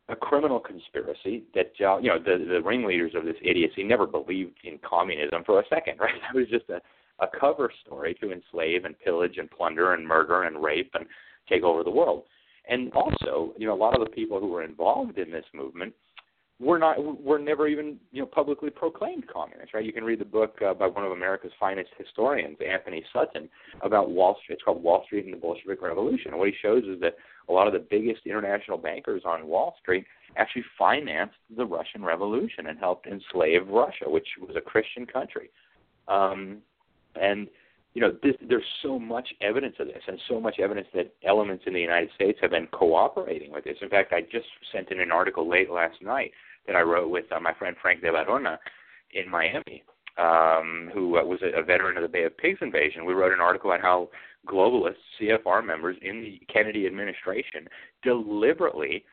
a 0.10 0.16
criminal 0.16 0.60
conspiracy 0.60 1.43
that 1.54 1.72
uh, 1.86 1.97
you 1.97 2.10
know 2.10 2.20
the 2.20 2.45
the 2.49 2.62
ringleaders 2.62 3.14
of 3.16 3.26
this 3.26 3.36
idiocy 3.41 3.84
never 3.84 4.06
believed 4.06 4.58
in 4.64 4.80
communism 4.88 5.43
for 5.45 5.60
a 5.60 5.64
second, 5.70 5.97
right? 5.99 6.14
That 6.22 6.38
was 6.38 6.47
just 6.49 6.70
a 6.70 6.82
a 7.20 7.28
cover 7.39 7.72
story 7.86 8.16
to 8.16 8.32
enslave 8.32 8.86
and 8.86 8.99
pillage 8.99 9.38
and 9.38 9.49
plunder 9.49 9.93
and 9.93 10.06
murder 10.06 10.43
and 10.43 10.64
rape 10.64 10.91
and 10.95 11.06
take 11.47 11.64
over 11.64 11.84
the 11.84 11.91
world. 11.91 12.24
And 12.68 12.91
also, 12.93 13.54
you 13.58 13.68
know, 13.68 13.74
a 13.74 13.76
lot 13.76 13.93
of 13.93 14.04
the 14.04 14.12
people 14.12 14.39
who 14.39 14.47
were 14.47 14.64
involved 14.64 15.18
in 15.18 15.32
this 15.32 15.45
movement 15.54 15.93
were 16.60 16.80
not 16.80 16.97
we're 17.22 17.39
never 17.39 17.68
even 17.68 17.97
you 18.12 18.22
know 18.22 18.26
publicly 18.26 18.70
proclaimed 18.70 19.26
communists, 19.28 19.74
right? 19.74 19.86
You 19.86 19.93
can 19.93 20.04
read 20.04 20.20
the 20.20 20.26
book 20.26 20.58
uh, 20.66 20.74
by 20.74 20.88
one 20.88 21.04
of 21.04 21.12
America's 21.12 21.51
finest 21.60 21.89
historians, 21.97 22.58
Antony 22.66 23.04
Sutton, 23.12 23.49
about 23.82 24.12
Wall 24.12 24.38
Street. 24.41 24.56
It's 24.56 24.64
called 24.64 24.84
Wall 24.84 25.04
Street 25.06 25.26
and 25.26 25.34
the 25.34 25.38
Bolshevik 25.38 25.82
Revolution. 25.82 26.32
And 26.32 26.39
what 26.39 26.47
he 26.47 26.56
shows 26.62 26.84
is 26.84 26.99
that 27.01 27.16
a 27.49 27.51
lot 27.51 27.68
of 27.68 27.74
the 27.74 27.86
biggest 27.89 28.22
international 28.26 28.78
bankers 28.78 29.24
on 29.26 29.47
Wall 29.47 29.76
Street 29.82 30.06
actually 30.38 30.64
financed 30.78 31.36
the 31.56 31.66
Russian 31.66 32.04
Revolution 32.04 32.68
and 32.68 32.80
helped 32.80 33.08
enslave 33.08 33.68
Russia, 33.68 34.06
which 34.08 34.28
was 34.39 34.56
a 34.56 34.62
Christian 34.62 35.06
country. 35.06 35.49
Um, 36.08 36.60
and 37.20 37.47
you 37.94 38.02
know, 38.02 38.12
this, 38.24 38.34
there's 38.48 38.64
so 38.82 38.98
much 38.98 39.28
evidence 39.41 39.76
of 39.80 39.88
this, 39.88 40.02
and 40.08 40.20
so 40.28 40.39
much 40.39 40.60
evidence 40.60 40.88
that 40.96 41.14
elements 41.24 41.64
in 41.68 41.74
the 41.74 41.82
United 41.82 42.10
States 42.16 42.39
have 42.41 42.52
been 42.52 42.68
cooperating 42.68 43.52
with 43.52 43.64
this. 43.64 43.78
In 43.82 43.89
fact, 43.89 44.14
I 44.14 44.22
just 44.22 44.48
sent 44.72 44.91
in 44.91 45.00
an 45.00 45.12
article 45.12 45.48
late 45.48 45.70
last 45.70 46.02
night 46.02 46.32
that 46.66 46.76
I 46.76 46.82
wrote 46.82 47.10
with 47.10 47.26
uh, 47.32 47.39
my 47.39 47.54
friend 47.54 47.76
Frank 47.82 48.02
de 48.02 48.10
Varona 48.10 48.58
in 49.14 49.30
Miami, 49.30 49.84
um, 50.18 50.89
who 50.94 51.20
uh, 51.20 51.24
was 51.24 51.39
a, 51.44 51.60
a 51.60 51.64
veteran 51.64 51.98
of 51.98 52.04
the 52.04 52.10
Bay 52.10 52.24
of 52.24 52.36
Pigs 52.38 52.60
invasion. 52.62 53.06
We 53.06 53.14
wrote 53.14 53.34
an 53.34 53.41
article 53.41 53.72
on 53.72 53.80
how 53.80 54.10
globalists, 54.48 54.96
CFR 55.22 55.64
members 55.64 55.96
in 56.02 56.22
the 56.22 56.41
Kennedy 56.52 56.88
administration, 56.88 57.68
deliberately 58.02 59.06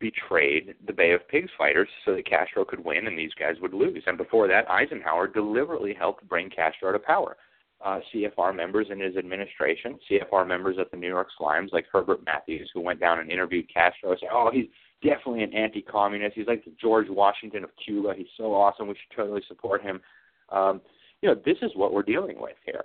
betrayed 0.00 0.74
the 0.88 0.92
Bay 0.92 1.12
of 1.12 1.26
Pigs 1.28 1.50
fighters 1.56 1.88
so 2.04 2.16
that 2.16 2.28
Castro 2.28 2.64
could 2.64 2.84
win 2.84 3.06
and 3.06 3.16
these 3.16 3.32
guys 3.38 3.54
would 3.62 3.72
lose. 3.72 4.02
And 4.06 4.18
before 4.18 4.48
that, 4.48 4.68
Eisenhower 4.68 5.28
deliberately 5.28 5.94
helped 5.94 6.28
bring 6.28 6.50
Castro 6.50 6.90
to 6.90 6.98
power 6.98 7.36
uh, 7.84 8.00
CFR 8.12 8.56
members 8.56 8.86
in 8.90 8.98
his 8.98 9.16
administration, 9.16 9.98
CFR 10.10 10.48
members 10.48 10.76
at 10.80 10.90
the 10.90 10.96
New 10.96 11.08
York 11.08 11.28
Slimes, 11.38 11.72
like 11.72 11.84
Herbert 11.92 12.24
Matthews, 12.24 12.70
who 12.72 12.80
went 12.80 12.98
down 12.98 13.18
and 13.20 13.30
interviewed 13.30 13.72
Castro, 13.72 14.10
and 14.10 14.20
said, 14.20 14.30
"Oh, 14.32 14.50
he's 14.52 14.66
definitely 15.02 15.42
an 15.42 15.52
anti-communist. 15.52 16.34
He's 16.34 16.46
like 16.46 16.64
the 16.64 16.72
George 16.80 17.08
Washington 17.10 17.62
of 17.62 17.70
Cuba. 17.84 18.14
He's 18.16 18.26
so 18.38 18.54
awesome. 18.54 18.88
We 18.88 18.94
should 18.94 19.16
totally 19.16 19.42
support 19.46 19.82
him." 19.82 20.00
Um, 20.48 20.80
you 21.20 21.28
know, 21.28 21.40
this 21.44 21.58
is 21.60 21.72
what 21.74 21.92
we're 21.92 22.02
dealing 22.02 22.40
with 22.40 22.56
here. 22.64 22.84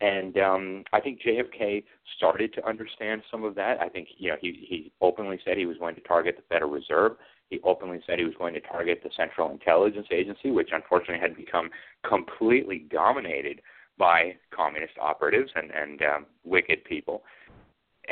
And 0.00 0.38
um, 0.38 0.84
I 0.92 1.00
think 1.00 1.20
JFK 1.20 1.84
started 2.16 2.54
to 2.54 2.66
understand 2.66 3.22
some 3.30 3.44
of 3.44 3.54
that. 3.56 3.80
I 3.80 3.88
think 3.88 4.08
you 4.16 4.30
know 4.30 4.36
he 4.40 4.66
he 4.66 4.92
openly 5.02 5.38
said 5.44 5.58
he 5.58 5.66
was 5.66 5.76
going 5.76 5.94
to 5.96 6.00
target 6.02 6.36
the 6.36 6.42
Federal 6.48 6.70
Reserve. 6.70 7.12
He 7.50 7.60
openly 7.64 8.00
said 8.06 8.18
he 8.18 8.24
was 8.24 8.34
going 8.38 8.54
to 8.54 8.60
target 8.60 9.00
the 9.02 9.10
Central 9.16 9.50
Intelligence 9.50 10.06
Agency, 10.10 10.50
which 10.50 10.70
unfortunately 10.72 11.20
had 11.20 11.36
become 11.36 11.70
completely 12.06 12.86
dominated 12.90 13.60
by 13.98 14.36
communist 14.54 14.94
operatives 15.00 15.50
and 15.54 15.70
and 15.70 16.02
um, 16.02 16.26
wicked 16.44 16.84
people. 16.84 17.22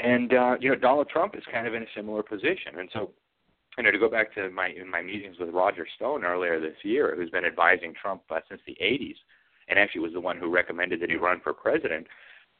And 0.02 0.32
uh, 0.34 0.56
you 0.60 0.70
know, 0.70 0.76
Donald 0.76 1.08
Trump 1.08 1.34
is 1.36 1.42
kind 1.52 1.66
of 1.66 1.74
in 1.74 1.82
a 1.82 1.92
similar 1.94 2.22
position. 2.22 2.78
And 2.78 2.88
so, 2.92 3.10
you 3.78 3.84
know, 3.84 3.90
to 3.90 3.98
go 3.98 4.10
back 4.10 4.34
to 4.34 4.50
my 4.50 4.68
in 4.68 4.90
my 4.90 5.02
meetings 5.02 5.36
with 5.38 5.50
Roger 5.50 5.86
Stone 5.96 6.24
earlier 6.24 6.60
this 6.60 6.76
year, 6.82 7.14
who's 7.16 7.30
been 7.30 7.44
advising 7.44 7.94
Trump 8.00 8.22
uh, 8.30 8.40
since 8.48 8.60
the 8.66 8.76
80s, 8.82 9.16
and 9.68 9.78
actually 9.78 10.02
was 10.02 10.12
the 10.12 10.20
one 10.20 10.38
who 10.38 10.50
recommended 10.50 11.00
that 11.00 11.10
he 11.10 11.16
run 11.16 11.40
for 11.42 11.52
president. 11.52 12.06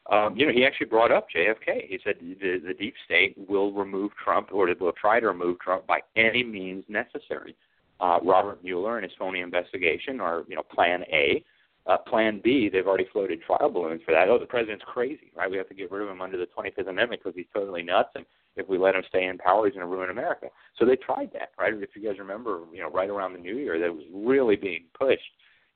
Um, 0.09 0.37
you 0.37 0.45
know, 0.45 0.53
he 0.53 0.65
actually 0.65 0.87
brought 0.87 1.11
up 1.11 1.27
JFK. 1.35 1.87
He 1.87 1.99
said 2.03 2.15
the, 2.21 2.61
the 2.65 2.73
deep 2.73 2.93
state 3.03 3.35
will 3.49 3.73
remove 3.73 4.11
Trump, 4.23 4.49
or 4.53 4.73
will 4.79 4.93
try 4.93 5.19
to 5.19 5.27
remove 5.27 5.59
Trump 5.59 5.85
by 5.85 5.99
any 6.15 6.43
means 6.43 6.85
necessary. 6.87 7.55
Uh, 7.99 8.19
Robert 8.23 8.63
Mueller 8.63 8.97
and 8.97 9.03
his 9.03 9.11
phony 9.19 9.41
investigation 9.41 10.21
are, 10.21 10.43
you 10.47 10.55
know, 10.55 10.63
Plan 10.63 11.03
A 11.11 11.43
uh, 11.87 11.97
Plan 11.97 12.41
B, 12.43 12.69
they've 12.71 12.87
already 12.87 13.07
floated 13.11 13.41
trial 13.41 13.69
balloons 13.69 14.01
for 14.05 14.13
that. 14.13 14.27
Oh, 14.29 14.37
the 14.37 14.45
president's 14.45 14.83
crazy, 14.85 15.31
right? 15.35 15.49
We 15.49 15.57
have 15.57 15.69
to 15.69 15.75
get 15.75 15.91
rid 15.91 16.03
of 16.03 16.09
him 16.09 16.21
under 16.21 16.37
the 16.37 16.47
25th 16.47 16.89
Amendment 16.89 17.21
because 17.23 17.35
he's 17.35 17.45
totally 17.53 17.81
nuts, 17.81 18.09
and 18.15 18.25
if 18.57 18.67
we 18.67 18.77
let 18.77 18.95
him 18.95 19.03
stay 19.07 19.25
in 19.25 19.37
power, 19.37 19.65
he's 19.65 19.75
going 19.75 19.85
to 19.85 19.91
ruin 19.91 20.09
America. 20.09 20.47
So 20.77 20.85
they 20.85 20.97
tried 20.97 21.31
that, 21.33 21.51
right? 21.57 21.73
If 21.73 21.89
you 21.95 22.03
guys 22.03 22.19
remember, 22.19 22.61
you 22.73 22.81
know, 22.81 22.89
right 22.89 23.09
around 23.09 23.33
the 23.33 23.39
New 23.39 23.55
Year, 23.55 23.79
that 23.79 23.93
was 23.93 24.03
really 24.13 24.55
being 24.55 24.85
pushed 24.99 25.21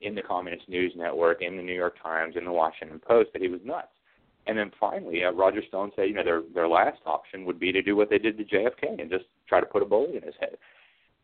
in 0.01 0.15
the 0.15 0.21
Communist 0.21 0.67
News 0.67 0.93
Network, 0.95 1.41
in 1.41 1.55
the 1.55 1.63
New 1.63 1.75
York 1.75 1.95
Times, 2.01 2.35
in 2.35 2.43
the 2.43 2.51
Washington 2.51 2.99
Post 2.99 3.29
that 3.33 3.41
he 3.41 3.47
was 3.47 3.61
nuts. 3.63 3.87
And 4.47 4.57
then 4.57 4.71
finally, 4.79 5.23
uh, 5.23 5.31
Roger 5.31 5.61
Stone 5.67 5.91
said, 5.95 6.09
you 6.09 6.15
know, 6.15 6.23
their 6.23 6.41
their 6.53 6.67
last 6.67 6.99
option 7.05 7.45
would 7.45 7.59
be 7.59 7.71
to 7.71 7.83
do 7.83 7.95
what 7.95 8.09
they 8.09 8.17
did 8.17 8.37
to 8.39 8.43
JFK 8.43 8.99
and 8.99 9.09
just 9.09 9.25
try 9.47 9.59
to 9.59 9.65
put 9.67 9.83
a 9.83 9.85
bullet 9.85 10.15
in 10.15 10.23
his 10.23 10.33
head. 10.39 10.57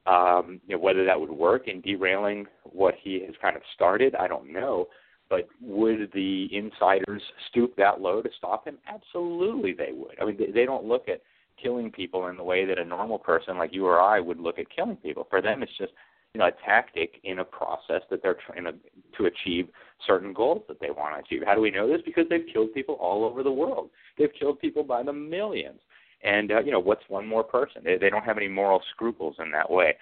Um, 0.08 0.62
you 0.68 0.76
know, 0.76 0.82
whether 0.82 1.04
that 1.04 1.20
would 1.20 1.32
work 1.32 1.68
in 1.68 1.82
derailing 1.82 2.46
what 2.64 2.96
he 3.02 3.22
has 3.26 3.36
kind 3.42 3.58
of 3.58 3.62
started, 3.76 4.16
I 4.16 4.28
don't 4.28 4.54
know. 4.54 4.88
But 5.30 5.50
would 5.62 6.10
the 6.14 6.48
insiders 6.56 7.22
stoop 7.50 7.76
that 7.76 8.00
low 8.00 8.22
to 8.22 8.30
stop 8.38 8.66
him? 8.66 8.78
Absolutely, 8.88 9.74
they 9.74 9.92
would. 9.92 10.16
I 10.22 10.26
mean, 10.26 10.38
they, 10.38 10.52
they 10.52 10.66
don't 10.66 10.86
look 10.86 11.10
at 11.10 11.22
killing 11.62 11.92
people 11.92 12.28
in 12.28 12.38
the 12.38 12.44
way 12.44 12.66
that 12.66 12.80
a 12.80 12.86
normal 12.86 13.18
person 13.20 13.58
like 13.58 13.74
you 13.74 13.86
or 13.86 14.00
I 14.00 14.20
would 14.20 14.40
look 14.40 14.60
at 14.60 14.74
killing 14.74 14.96
people. 14.98 15.28
For 15.30 15.42
them, 15.42 15.64
it's 15.64 15.78
just 15.78 15.92
you 16.34 16.40
know 16.40 16.48
a 16.48 16.52
tactic 16.66 17.20
in 17.24 17.40
a 17.40 17.44
process 17.44 18.02
that 18.10 18.22
they're 18.22 18.38
trying 18.46 18.64
to 18.64 18.74
to 19.18 19.26
achieve 19.26 19.68
certain 20.06 20.34
goals 20.34 20.64
that 20.68 20.80
they 20.80 20.92
want 20.92 21.16
to 21.16 21.24
achieve. 21.24 21.46
How 21.46 21.56
do 21.56 21.62
we 21.62 21.72
know 21.72 21.88
this? 21.88 22.02
Because 22.06 22.26
they've 22.30 22.46
killed 22.52 22.74
people 22.74 22.96
all 22.96 23.26
over 23.26 23.44
the 23.44 23.52
world. 23.52 23.90
They've 24.18 24.34
killed 24.40 24.60
people 24.60 24.84
by 24.84 25.04
the 25.04 25.14
millions. 25.14 25.80
And 26.24 26.52
uh, 26.52 26.60
you 26.62 26.72
know, 26.72 26.80
what's 26.80 27.04
one 27.08 27.28
more 27.28 27.44
person? 27.44 27.82
They, 27.84 27.98
they 27.98 28.10
don't 28.10 28.24
have 28.24 28.38
any 28.38 28.48
moral 28.48 28.82
scruples 28.94 29.36
in 29.40 29.52
that 29.52 29.70
way. 29.70 29.96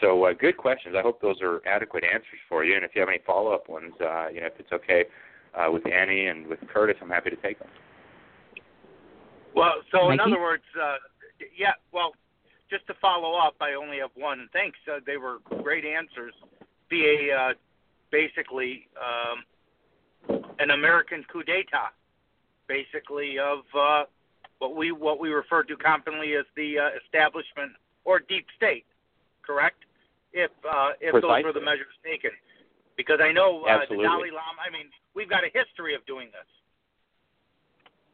So, 0.00 0.24
uh, 0.24 0.32
good 0.32 0.56
questions. 0.56 0.94
I 0.98 1.02
hope 1.02 1.20
those 1.20 1.42
are 1.42 1.60
adequate 1.66 2.04
answers 2.04 2.40
for 2.48 2.64
you. 2.64 2.74
And 2.74 2.84
if 2.84 2.92
you 2.94 3.00
have 3.00 3.08
any 3.08 3.20
follow-up 3.26 3.68
ones, 3.68 3.92
uh, 4.00 4.28
you 4.28 4.40
know, 4.40 4.46
if 4.46 4.54
it's 4.58 4.72
okay 4.72 5.04
uh, 5.54 5.70
with 5.70 5.86
Annie 5.86 6.26
and 6.26 6.46
with 6.46 6.58
Curtis, 6.72 6.96
I'm 7.02 7.10
happy 7.10 7.30
to 7.30 7.36
take 7.36 7.58
them. 7.58 7.68
Well, 9.54 9.74
so 9.92 10.08
Mikey? 10.08 10.14
in 10.14 10.20
other 10.20 10.40
words, 10.40 10.62
uh, 10.80 10.96
yeah. 11.58 11.72
Well, 11.92 12.12
just 12.70 12.86
to 12.86 12.94
follow 13.00 13.36
up, 13.36 13.54
I 13.60 13.74
only 13.74 13.98
have 13.98 14.10
one. 14.14 14.48
Thanks. 14.52 14.78
Uh, 14.88 15.00
they 15.04 15.16
were 15.16 15.38
great 15.62 15.84
answers. 15.84 16.32
Be 16.88 17.28
a 17.30 17.36
uh, 17.36 17.52
basically 18.10 18.88
um, 18.96 20.40
an 20.58 20.70
American 20.70 21.24
coup 21.30 21.42
d'état, 21.42 21.90
basically 22.68 23.38
of 23.38 23.58
uh, 23.76 24.04
what 24.60 24.76
we 24.76 24.92
what 24.92 25.18
we 25.18 25.30
refer 25.30 25.64
to 25.64 25.76
confidently 25.76 26.36
as 26.36 26.44
the 26.54 26.78
uh, 26.78 26.88
establishment 27.02 27.72
or 28.04 28.20
deep 28.20 28.46
state. 28.56 28.84
Correct? 29.44 29.82
If 30.32 30.50
uh, 30.62 30.90
if 31.00 31.12
Precisely. 31.12 31.42
those 31.42 31.44
were 31.44 31.52
the 31.58 31.64
measures 31.64 31.96
taken, 32.04 32.30
because 32.96 33.18
I 33.20 33.32
know 33.32 33.64
uh, 33.64 33.80
the 33.88 33.96
Dalai 33.96 34.30
Lama. 34.30 34.60
I 34.64 34.70
mean, 34.70 34.86
we've 35.14 35.28
got 35.28 35.42
a 35.42 35.50
history 35.52 35.94
of 35.96 36.06
doing 36.06 36.28
this. 36.28 36.46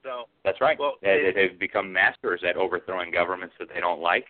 So 0.03 0.27
That's 0.45 0.61
right. 0.61 0.79
Well, 0.79 0.95
they, 1.03 1.33
they've 1.35 1.59
become 1.59 1.93
masters 1.93 2.41
at 2.49 2.57
overthrowing 2.57 3.11
governments 3.11 3.57
that 3.59 3.69
they 3.75 3.81
don't 3.81 4.01
like, 4.01 4.27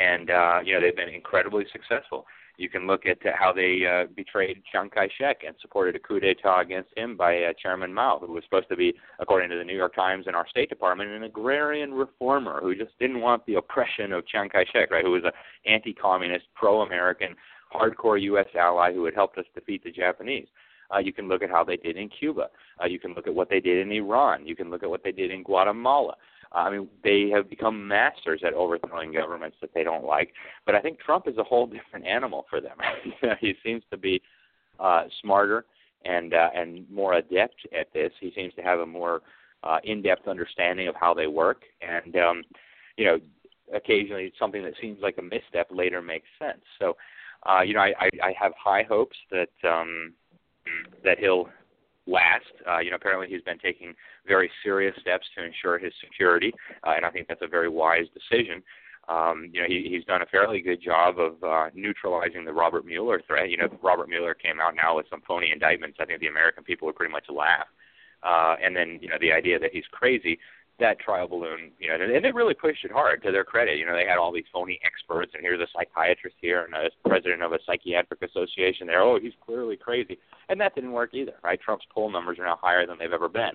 and 0.00 0.30
uh, 0.30 0.60
you 0.64 0.74
know 0.74 0.80
they've 0.80 0.96
been 0.96 1.10
incredibly 1.10 1.66
successful. 1.70 2.26
You 2.60 2.68
can 2.68 2.86
look 2.86 3.06
at 3.06 3.24
uh, 3.24 3.30
how 3.38 3.54
they 3.54 3.86
uh, 3.86 4.12
betrayed 4.14 4.62
Chiang 4.70 4.90
Kai-shek 4.90 5.44
and 5.46 5.56
supported 5.62 5.96
a 5.96 5.98
coup 5.98 6.20
d'état 6.20 6.60
against 6.60 6.90
him 6.94 7.16
by 7.16 7.44
uh, 7.44 7.54
Chairman 7.58 7.94
Mao, 7.94 8.18
who 8.18 8.34
was 8.34 8.44
supposed 8.44 8.68
to 8.68 8.76
be, 8.76 8.92
according 9.18 9.48
to 9.48 9.56
the 9.56 9.64
New 9.64 9.74
York 9.74 9.94
Times 9.94 10.26
and 10.26 10.36
our 10.36 10.46
State 10.46 10.68
Department, 10.68 11.08
an 11.08 11.22
agrarian 11.22 11.94
reformer 11.94 12.60
who 12.60 12.74
just 12.74 12.98
didn't 12.98 13.22
want 13.22 13.46
the 13.46 13.54
oppression 13.54 14.12
of 14.12 14.26
Chiang 14.26 14.50
Kai-shek, 14.50 14.90
right? 14.90 15.02
Who 15.02 15.12
was 15.12 15.24
an 15.24 15.32
anti-communist, 15.64 16.44
pro-American, 16.54 17.34
hardcore 17.74 18.20
U.S. 18.20 18.48
ally 18.54 18.92
who 18.92 19.06
had 19.06 19.14
helped 19.14 19.38
us 19.38 19.46
defeat 19.54 19.82
the 19.82 19.90
Japanese. 19.90 20.46
Uh, 20.94 20.98
you 20.98 21.14
can 21.14 21.28
look 21.28 21.42
at 21.42 21.50
how 21.50 21.64
they 21.64 21.78
did 21.78 21.96
in 21.96 22.10
Cuba. 22.10 22.48
Uh, 22.82 22.86
you 22.86 22.98
can 22.98 23.14
look 23.14 23.26
at 23.26 23.34
what 23.34 23.48
they 23.48 23.60
did 23.60 23.78
in 23.78 23.90
Iran. 23.90 24.46
You 24.46 24.54
can 24.54 24.68
look 24.68 24.82
at 24.82 24.90
what 24.90 25.02
they 25.02 25.12
did 25.12 25.30
in 25.30 25.44
Guatemala. 25.44 26.14
I 26.52 26.70
mean, 26.70 26.88
they 27.04 27.30
have 27.32 27.48
become 27.48 27.86
masters 27.86 28.42
at 28.44 28.54
overthrowing 28.54 29.12
governments 29.12 29.56
that 29.60 29.70
they 29.74 29.84
don't 29.84 30.04
like. 30.04 30.32
But 30.66 30.74
I 30.74 30.80
think 30.80 30.98
Trump 30.98 31.28
is 31.28 31.38
a 31.38 31.44
whole 31.44 31.66
different 31.66 32.06
animal 32.06 32.46
for 32.50 32.60
them. 32.60 32.76
he 33.40 33.54
seems 33.64 33.82
to 33.90 33.96
be 33.96 34.20
uh, 34.80 35.04
smarter 35.22 35.64
and 36.04 36.34
uh, 36.34 36.48
and 36.54 36.90
more 36.90 37.14
adept 37.14 37.56
at 37.78 37.92
this. 37.92 38.12
He 38.20 38.32
seems 38.34 38.54
to 38.54 38.62
have 38.62 38.80
a 38.80 38.86
more 38.86 39.20
uh, 39.62 39.78
in-depth 39.84 40.26
understanding 40.26 40.88
of 40.88 40.94
how 40.96 41.14
they 41.14 41.26
work, 41.26 41.62
and 41.82 42.16
um, 42.16 42.42
you 42.96 43.04
know, 43.04 43.18
occasionally 43.74 44.32
something 44.38 44.62
that 44.64 44.74
seems 44.80 44.98
like 45.00 45.18
a 45.18 45.22
misstep 45.22 45.68
later 45.70 46.02
makes 46.02 46.26
sense. 46.38 46.62
So, 46.78 46.96
uh, 47.48 47.60
you 47.60 47.74
know, 47.74 47.80
I, 47.80 47.92
I, 48.00 48.08
I 48.24 48.34
have 48.38 48.52
high 48.58 48.82
hopes 48.82 49.16
that 49.30 49.50
um, 49.68 50.14
that 51.04 51.18
he'll 51.18 51.48
last. 52.06 52.44
Uh, 52.68 52.78
you 52.78 52.90
know, 52.90 52.96
apparently 52.96 53.28
he's 53.28 53.42
been 53.42 53.58
taking 53.58 53.94
very 54.26 54.50
serious 54.62 54.94
steps 55.00 55.26
to 55.36 55.44
ensure 55.44 55.78
his 55.78 55.92
security, 56.02 56.52
uh, 56.86 56.92
and 56.96 57.04
I 57.04 57.10
think 57.10 57.28
that's 57.28 57.42
a 57.42 57.48
very 57.48 57.68
wise 57.68 58.06
decision. 58.14 58.62
Um, 59.08 59.50
you 59.52 59.60
know, 59.60 59.66
he, 59.66 59.88
he's 59.90 60.04
done 60.04 60.22
a 60.22 60.26
fairly 60.26 60.60
good 60.60 60.80
job 60.80 61.18
of 61.18 61.42
uh, 61.42 61.70
neutralizing 61.74 62.44
the 62.44 62.52
Robert 62.52 62.86
Mueller 62.86 63.20
threat. 63.26 63.50
You 63.50 63.56
know, 63.56 63.68
Robert 63.82 64.08
Mueller 64.08 64.34
came 64.34 64.60
out 64.60 64.76
now 64.76 64.96
with 64.96 65.06
some 65.10 65.22
phony 65.26 65.50
indictments. 65.52 65.98
I 66.00 66.04
think 66.04 66.20
the 66.20 66.28
American 66.28 66.62
people 66.62 66.86
would 66.86 66.96
pretty 66.96 67.12
much 67.12 67.24
laugh. 67.28 67.66
Uh, 68.22 68.54
and 68.62 68.76
then, 68.76 68.98
you 69.00 69.08
know, 69.08 69.16
the 69.20 69.32
idea 69.32 69.58
that 69.58 69.70
he's 69.72 69.84
crazy, 69.90 70.38
that 70.80 70.98
trial 70.98 71.28
balloon, 71.28 71.70
you 71.78 71.88
know, 71.88 72.02
and, 72.02 72.24
they 72.24 72.32
really 72.32 72.54
pushed 72.54 72.84
it 72.84 72.90
hard 72.90 73.22
to 73.22 73.30
their 73.30 73.44
credit. 73.44 73.78
You 73.78 73.86
know, 73.86 73.94
they 73.94 74.06
had 74.06 74.18
all 74.18 74.32
these 74.32 74.44
phony 74.52 74.80
experts, 74.84 75.32
and 75.34 75.42
here's 75.42 75.60
a 75.60 75.66
psychiatrist 75.72 76.36
here 76.40 76.64
and 76.64 76.74
a 76.74 77.08
president 77.08 77.42
of 77.42 77.52
a 77.52 77.58
psychiatric 77.64 78.22
association 78.22 78.86
there. 78.86 79.02
Oh, 79.02 79.18
he's 79.20 79.32
clearly 79.44 79.76
crazy. 79.76 80.18
And 80.48 80.60
that 80.60 80.74
didn't 80.74 80.92
work 80.92 81.14
either, 81.14 81.34
right? 81.44 81.60
Trump's 81.60 81.86
poll 81.94 82.10
numbers 82.10 82.38
are 82.38 82.44
now 82.44 82.58
higher 82.60 82.86
than 82.86 82.98
they've 82.98 83.12
ever 83.12 83.28
been. 83.28 83.52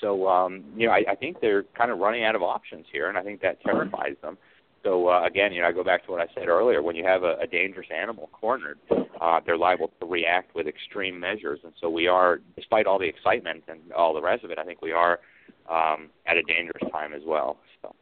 So, 0.00 0.28
um, 0.28 0.64
you 0.76 0.86
know, 0.86 0.92
I, 0.92 1.04
I 1.10 1.14
think 1.14 1.40
they're 1.40 1.64
kind 1.76 1.90
of 1.90 1.98
running 1.98 2.24
out 2.24 2.34
of 2.34 2.42
options 2.42 2.86
here, 2.92 3.08
and 3.08 3.18
I 3.18 3.22
think 3.22 3.40
that 3.42 3.60
terrifies 3.62 4.16
them. 4.22 4.38
So 4.84 5.08
uh, 5.08 5.24
again, 5.24 5.52
you 5.52 5.62
know, 5.62 5.68
I 5.68 5.72
go 5.72 5.82
back 5.82 6.04
to 6.04 6.12
what 6.12 6.20
I 6.20 6.26
said 6.34 6.46
earlier. 6.46 6.82
When 6.82 6.94
you 6.94 7.04
have 7.04 7.22
a, 7.22 7.36
a 7.40 7.46
dangerous 7.46 7.86
animal 7.94 8.28
cornered, 8.32 8.78
uh, 9.20 9.40
they're 9.44 9.56
liable 9.56 9.90
to 9.98 10.06
react 10.06 10.54
with 10.54 10.66
extreme 10.66 11.18
measures. 11.18 11.60
And 11.64 11.72
so 11.80 11.88
we 11.88 12.06
are, 12.06 12.40
despite 12.54 12.86
all 12.86 12.98
the 12.98 13.08
excitement 13.08 13.64
and 13.66 13.80
all 13.92 14.12
the 14.12 14.20
rest 14.20 14.44
of 14.44 14.50
it, 14.50 14.58
I 14.58 14.64
think 14.64 14.82
we 14.82 14.92
are 14.92 15.20
um, 15.70 16.10
at 16.26 16.36
a 16.36 16.42
dangerous 16.42 16.82
time 16.92 17.12
as 17.12 17.22
well. 17.26 17.58
So 17.82 17.94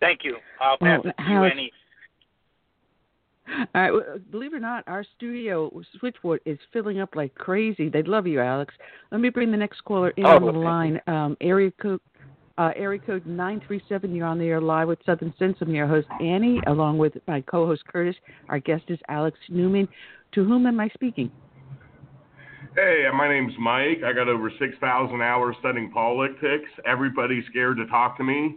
thank 0.00 0.24
you. 0.24 0.36
I'll 0.60 0.78
pass 0.78 1.00
Well, 1.04 1.12
it 1.12 1.22
to 1.22 1.22
you, 1.22 1.36
Howard- 1.36 1.52
Annie. 1.52 1.72
All 3.50 3.66
right, 3.74 3.90
well, 3.90 4.04
believe 4.30 4.52
it 4.52 4.56
or 4.56 4.60
not, 4.60 4.84
our 4.86 5.02
studio 5.16 5.72
switchboard 5.98 6.40
is 6.44 6.58
filling 6.70 7.00
up 7.00 7.16
like 7.16 7.34
crazy. 7.34 7.88
They'd 7.88 8.06
love 8.06 8.26
you, 8.26 8.40
Alex. 8.40 8.74
Let 9.10 9.22
me 9.22 9.30
bring 9.30 9.50
the 9.50 9.56
next 9.56 9.82
caller 9.86 10.10
in 10.10 10.26
Oh, 10.26 10.36
on 10.36 10.42
the 10.42 10.48
okay. 10.48 10.58
line. 10.58 11.00
Um, 11.06 11.34
area 11.40 11.70
code 11.80 12.00
uh, 12.58 12.72
area 12.76 12.98
code 12.98 13.24
nine 13.24 13.62
three 13.66 13.80
seven. 13.88 14.14
You're 14.14 14.26
on 14.26 14.38
the 14.38 14.44
air 14.44 14.60
live 14.60 14.88
with 14.88 14.98
Southern 15.06 15.32
Sense. 15.38 15.56
I'm 15.62 15.74
your 15.74 15.86
host 15.86 16.08
Annie, 16.20 16.60
along 16.66 16.98
with 16.98 17.14
my 17.26 17.40
co-host 17.40 17.84
Curtis. 17.86 18.16
Our 18.50 18.58
guest 18.58 18.84
is 18.88 18.98
Alex 19.08 19.38
Newman. 19.48 19.88
To 20.32 20.44
whom 20.44 20.66
am 20.66 20.78
I 20.78 20.88
speaking? 20.88 21.30
Hey, 22.74 23.04
my 23.12 23.28
name's 23.28 23.54
Mike. 23.58 24.02
I 24.04 24.12
got 24.12 24.28
over 24.28 24.52
6,000 24.58 25.22
hours 25.22 25.56
studying 25.60 25.90
politics. 25.90 26.68
Everybody's 26.86 27.44
scared 27.50 27.76
to 27.78 27.86
talk 27.86 28.16
to 28.18 28.24
me. 28.24 28.56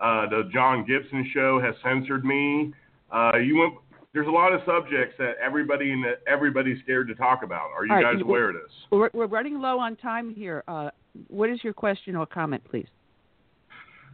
Uh, 0.00 0.28
the 0.28 0.50
John 0.52 0.84
Gibson 0.84 1.30
show 1.32 1.60
has 1.60 1.74
censored 1.82 2.24
me. 2.24 2.72
Uh, 3.10 3.38
you 3.38 3.58
went. 3.58 3.74
There's 4.12 4.26
a 4.26 4.30
lot 4.30 4.52
of 4.52 4.60
subjects 4.66 5.14
that 5.18 5.34
everybody 5.42 5.90
in 5.90 6.02
the, 6.02 6.30
everybody's 6.30 6.78
scared 6.82 7.08
to 7.08 7.14
talk 7.14 7.42
about. 7.42 7.70
Are 7.74 7.86
you 7.86 7.94
All 7.94 8.02
guys 8.02 8.20
aware 8.20 8.50
of 8.50 8.56
this? 8.56 8.72
We're, 8.90 9.08
we're 9.14 9.26
running 9.26 9.58
low 9.58 9.78
on 9.78 9.96
time 9.96 10.34
here. 10.34 10.64
Uh, 10.68 10.90
what 11.28 11.48
is 11.48 11.64
your 11.64 11.72
question 11.72 12.14
or 12.14 12.26
comment, 12.26 12.62
please? 12.68 12.88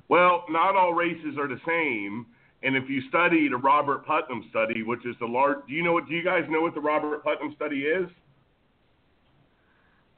Well, 0.09 0.45
not 0.49 0.77
all 0.77 0.95
races 0.95 1.37
are 1.37 1.49
the 1.49 1.61
same. 1.67 2.27
And 2.63 2.77
if 2.77 2.89
you 2.89 3.03
study 3.09 3.49
the 3.49 3.57
Robert 3.57 4.07
Putnam 4.07 4.45
study, 4.51 4.83
which 4.83 5.05
is 5.05 5.17
the 5.21 5.27
large, 5.27 5.59
do 5.67 5.75
you 5.75 5.83
know 5.83 5.93
what? 5.93 6.07
Do 6.07 6.15
you 6.15 6.25
guys 6.25 6.45
know 6.49 6.61
what 6.61 6.75
the 6.75 6.81
Robert 6.81 7.25
Putnam 7.25 7.53
study 7.57 7.83
is? 7.83 8.09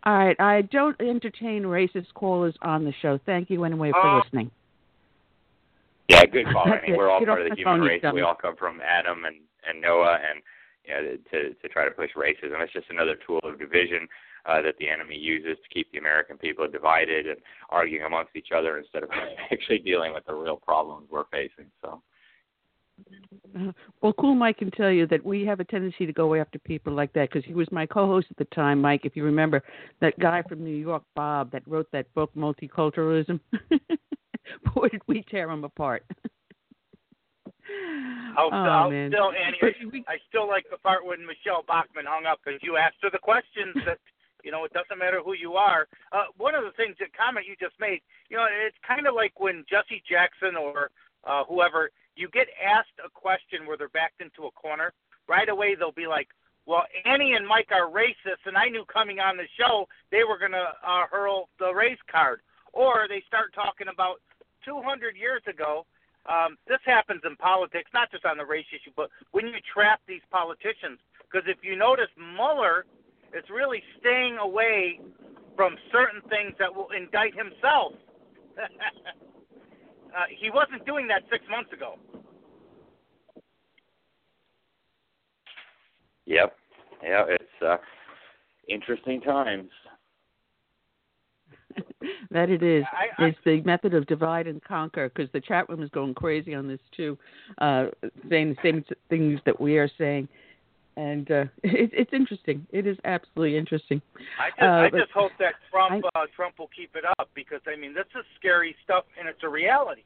All 0.05 0.15
right, 0.15 0.37
I 0.41 0.63
don't 0.63 0.99
entertain 1.01 1.63
racist 1.65 2.13
callers 2.15 2.55
on 2.63 2.85
the 2.85 2.93
show. 3.03 3.19
Thank 3.27 3.51
you 3.51 3.65
anyway 3.65 3.91
for 3.93 4.01
Oh. 4.07 4.19
listening. 4.25 4.51
yeah, 6.09 6.25
good 6.27 6.47
call. 6.47 6.67
I 6.73 6.81
mean, 6.83 6.97
we're 6.97 7.11
all 7.11 7.21
Get 7.21 7.29
part 7.29 7.43
of 7.43 7.45
the 7.51 7.55
the 7.55 7.61
human 7.61 7.83
race. 7.83 8.03
We 8.13 8.23
all 8.23 8.35
come 8.35 8.57
from 8.57 8.81
Adam 8.81 9.25
and 9.25 9.37
and 9.69 9.81
Noah, 9.81 10.19
and 10.19 10.41
you 10.87 10.95
know, 10.95 11.17
to 11.31 11.55
to 11.55 11.69
try 11.69 11.85
to 11.85 11.91
push 11.91 12.11
racism. 12.17 12.61
It's 12.63 12.73
just 12.73 12.89
another 12.91 13.15
tool 13.27 13.41
of 13.45 13.59
division 13.59 14.09
uh, 14.47 14.63
that 14.63 14.77
the 14.79 14.89
enemy 14.89 15.17
uses 15.17 15.59
to 15.63 15.69
keep 15.75 15.93
the 15.93 15.99
American 15.99 16.39
people 16.39 16.67
divided 16.67 17.27
and 17.27 17.37
arguing 17.69 18.05
amongst 18.07 18.35
each 18.35 18.49
other 18.57 18.79
instead 18.79 19.03
of 19.03 19.11
actually 19.53 19.79
dealing 19.81 20.15
with 20.15 20.25
the 20.27 20.35
real 20.35 20.57
problems 20.57 21.09
we're 21.11 21.25
facing. 21.31 21.67
So. 21.83 22.01
Well, 24.01 24.13
Cool 24.15 24.35
Mike 24.35 24.59
can 24.59 24.71
tell 24.71 24.91
you 24.91 25.07
that 25.09 25.25
we 25.25 25.45
have 25.45 25.61
a 25.61 25.65
tendency 25.65 26.07
to 26.07 26.13
go 26.13 26.35
after 26.35 26.59
people 26.59 26.93
like 26.93 27.13
that 27.15 27.31
because 27.31 27.45
he 27.45 27.55
was 27.55 27.71
my 27.73 27.87
co-host 27.87 28.29
at 28.31 28.37
the 28.37 28.45
time, 28.47 28.81
Mike. 28.81 29.03
If 29.05 29.17
you 29.17 29.25
remember 29.25 29.63
that 30.01 30.19
guy 30.19 30.43
from 30.49 30.65
New 30.65 30.75
York, 30.75 31.03
Bob, 31.15 31.51
that 31.53 31.67
wrote 31.67 31.89
that 31.93 32.13
book, 32.15 32.31
Multiculturalism. 32.37 33.41
Boy, 34.75 34.89
did 34.89 35.03
we 35.07 35.25
tear 35.31 35.51
him 35.51 35.65
apart. 35.65 36.05
I'll, 38.37 38.51
oh 38.53 38.57
I'll 38.57 38.91
man! 38.91 39.11
still, 39.11 39.31
Annie, 39.31 40.03
I, 40.09 40.15
I 40.15 40.17
still 40.29 40.49
like 40.49 40.67
the 40.71 40.79
part 40.79 41.05
when 41.05 41.27
Michele 41.27 41.65
Bachmann 41.67 42.07
hung 42.07 42.27
up 42.27 42.41
because 42.45 42.61
you 42.63 42.77
asked 42.77 42.99
her 43.03 43.11
the 43.11 43.19
questions 43.19 43.75
that, 43.87 43.99
you 44.45 44.51
know, 44.51 44.65
it 44.65 44.73
doesn't 44.73 44.99
matter 44.99 45.21
who 45.25 45.35
you 45.35 45.55
are. 45.55 45.87
Uh, 46.13 46.31
one 46.37 46.55
of 46.55 46.65
the 46.65 46.75
things, 46.77 46.97
that 46.99 47.11
comment 47.15 47.47
you 47.47 47.55
just 47.61 47.79
made, 47.79 48.01
you 48.29 48.37
know, 48.37 48.47
it's 48.67 48.79
kind 48.87 49.07
of 49.07 49.15
like 49.15 49.39
when 49.39 49.65
Jesse 49.69 50.03
Jackson 50.09 50.57
or 50.57 50.91
uh, 51.25 51.45
whoever, 51.45 51.91
you 52.21 52.29
get 52.29 52.49
asked 52.63 53.01
a 53.05 53.09
question 53.09 53.67
where 53.67 53.77
they're 53.77 53.89
backed 53.89 54.21
into 54.21 54.45
a 54.45 54.51
corner. 54.53 54.93
Right 55.27 55.49
away, 55.49 55.75
they'll 55.75 55.93
be 55.93 56.07
like, 56.07 56.29
well, 56.67 56.85
Annie 57.07 57.33
and 57.33 57.47
Mike 57.47 57.71
are 57.73 57.91
racist, 57.91 58.45
and 58.45 58.57
I 58.57 58.69
knew 58.69 58.85
coming 58.85 59.19
on 59.19 59.37
the 59.37 59.49
show 59.59 59.89
they 60.13 60.25
were 60.25 60.39
going 60.39 60.53
to 60.53 60.69
uh, 60.87 61.07
hurl 61.11 61.49
the 61.59 61.73
race 61.73 61.99
card. 62.11 62.41
Or 62.73 63.07
they 63.09 63.23
start 63.27 63.55
talking 63.55 63.89
about 63.93 64.21
200 64.65 65.17
years 65.17 65.43
ago, 65.49 65.87
um, 66.29 66.59
this 66.69 66.79
happens 66.85 67.23
in 67.25 67.35
politics, 67.37 67.91
not 67.95 68.11
just 68.11 68.27
on 68.27 68.37
the 68.37 68.45
race 68.45 68.67
issue, 68.71 68.93
but 68.95 69.09
when 69.33 69.47
you 69.47 69.57
trap 69.73 70.01
these 70.07 70.23
politicians. 70.31 71.01
Because 71.25 71.49
if 71.49 71.59
you 71.63 71.77
notice, 71.77 72.11
Mueller 72.19 72.85
is 73.35 73.45
really 73.49 73.83
staying 73.99 74.37
away 74.39 75.01
from 75.57 75.77
certain 75.91 76.21
things 76.29 76.55
that 76.59 76.75
will 76.75 76.91
indict 76.97 77.35
himself. 77.35 77.95
uh, 78.59 80.27
he 80.29 80.51
wasn't 80.51 80.85
doing 80.85 81.09
that 81.09 81.23
six 81.31 81.45
months 81.51 81.73
ago. 81.73 81.99
Yep. 86.27 86.57
Yeah, 87.03 87.25
it's 87.29 87.63
uh 87.65 87.77
interesting 88.69 89.21
times. 89.21 89.71
that 92.31 92.51
it 92.51 92.63
is. 92.63 92.85
I, 92.93 93.23
I, 93.23 93.29
it's 93.29 93.39
the 93.45 93.61
method 93.63 93.95
of 93.95 94.07
divide 94.07 94.47
and 94.47 94.63
conquer 94.63 95.09
because 95.09 95.31
the 95.33 95.41
chat 95.41 95.69
room 95.69 95.83
is 95.83 95.91
going 95.91 96.15
crazy 96.15 96.55
on 96.55 96.69
this 96.69 96.81
too, 96.97 97.19
uh, 97.59 97.87
saying 98.29 98.51
the 98.51 98.57
same 98.63 98.85
things 99.09 99.41
that 99.47 99.61
we 99.61 99.79
are 99.79 99.91
saying, 99.99 100.29
and 100.97 101.31
uh, 101.31 101.45
it, 101.63 101.91
it's 101.93 102.13
interesting. 102.13 102.67
It 102.71 102.87
is 102.87 102.97
absolutely 103.05 103.57
interesting. 103.57 104.03
I 104.39 104.51
just, 104.51 104.63
uh, 104.63 104.67
I 104.67 104.91
just 104.91 105.13
hope 105.13 105.33
that 105.39 105.55
Trump 105.71 106.05
I, 106.15 106.21
uh, 106.21 106.27
Trump 106.35 106.59
will 106.59 106.71
keep 106.77 106.95
it 106.97 107.05
up 107.19 107.31
because 107.35 107.61
I 107.67 107.77
mean 107.77 107.95
this 107.95 108.09
is 108.19 108.25
scary 108.39 108.75
stuff 108.85 109.05
and 109.19 109.29
it's 109.29 109.43
a 109.43 109.49
reality. 109.49 110.03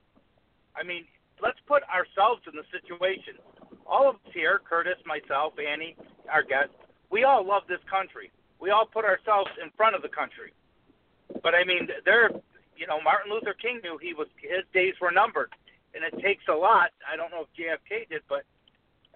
I 0.76 0.82
mean, 0.82 1.04
let's 1.42 1.58
put 1.66 1.82
ourselves 1.84 2.42
in 2.50 2.54
the 2.56 2.66
situation. 2.70 3.38
All 3.86 4.08
of 4.08 4.16
us 4.16 4.32
here, 4.32 4.60
Curtis, 4.68 4.98
myself, 5.06 5.54
Annie, 5.58 5.96
our 6.30 6.42
guest, 6.42 6.70
we 7.10 7.24
all 7.24 7.46
love 7.46 7.62
this 7.68 7.82
country. 7.90 8.30
We 8.60 8.70
all 8.70 8.86
put 8.86 9.04
ourselves 9.04 9.50
in 9.62 9.70
front 9.76 9.94
of 9.94 10.02
the 10.02 10.08
country. 10.08 10.52
But 11.42 11.54
I 11.54 11.64
mean, 11.64 11.88
there, 12.04 12.30
you 12.76 12.86
know, 12.86 13.00
Martin 13.00 13.32
Luther 13.32 13.54
King 13.54 13.80
knew 13.82 13.98
he 14.00 14.14
was 14.14 14.28
his 14.40 14.64
days 14.72 14.94
were 15.00 15.10
numbered, 15.10 15.50
and 15.94 16.04
it 16.04 16.22
takes 16.22 16.44
a 16.48 16.54
lot. 16.54 16.90
I 17.10 17.16
don't 17.16 17.30
know 17.30 17.46
if 17.46 17.52
JFK 17.52 18.08
did, 18.08 18.22
but 18.28 18.44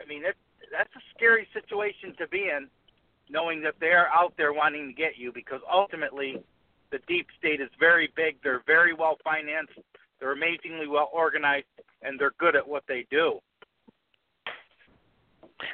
I 0.00 0.06
mean, 0.06 0.24
it, 0.24 0.36
that's 0.70 0.94
a 0.96 1.02
scary 1.16 1.48
situation 1.52 2.14
to 2.18 2.28
be 2.28 2.50
in, 2.54 2.68
knowing 3.30 3.62
that 3.62 3.74
they're 3.80 4.08
out 4.08 4.34
there 4.36 4.52
wanting 4.52 4.88
to 4.88 4.92
get 4.92 5.16
you 5.16 5.32
because 5.32 5.60
ultimately, 5.70 6.42
the 6.90 6.98
deep 7.06 7.26
state 7.38 7.60
is 7.60 7.70
very 7.78 8.12
big. 8.16 8.36
They're 8.42 8.62
very 8.66 8.94
well 8.94 9.18
financed. 9.24 9.78
They're 10.20 10.32
amazingly 10.32 10.88
well 10.88 11.10
organized, 11.12 11.66
and 12.02 12.18
they're 12.18 12.34
good 12.38 12.56
at 12.56 12.66
what 12.66 12.84
they 12.88 13.06
do. 13.10 13.40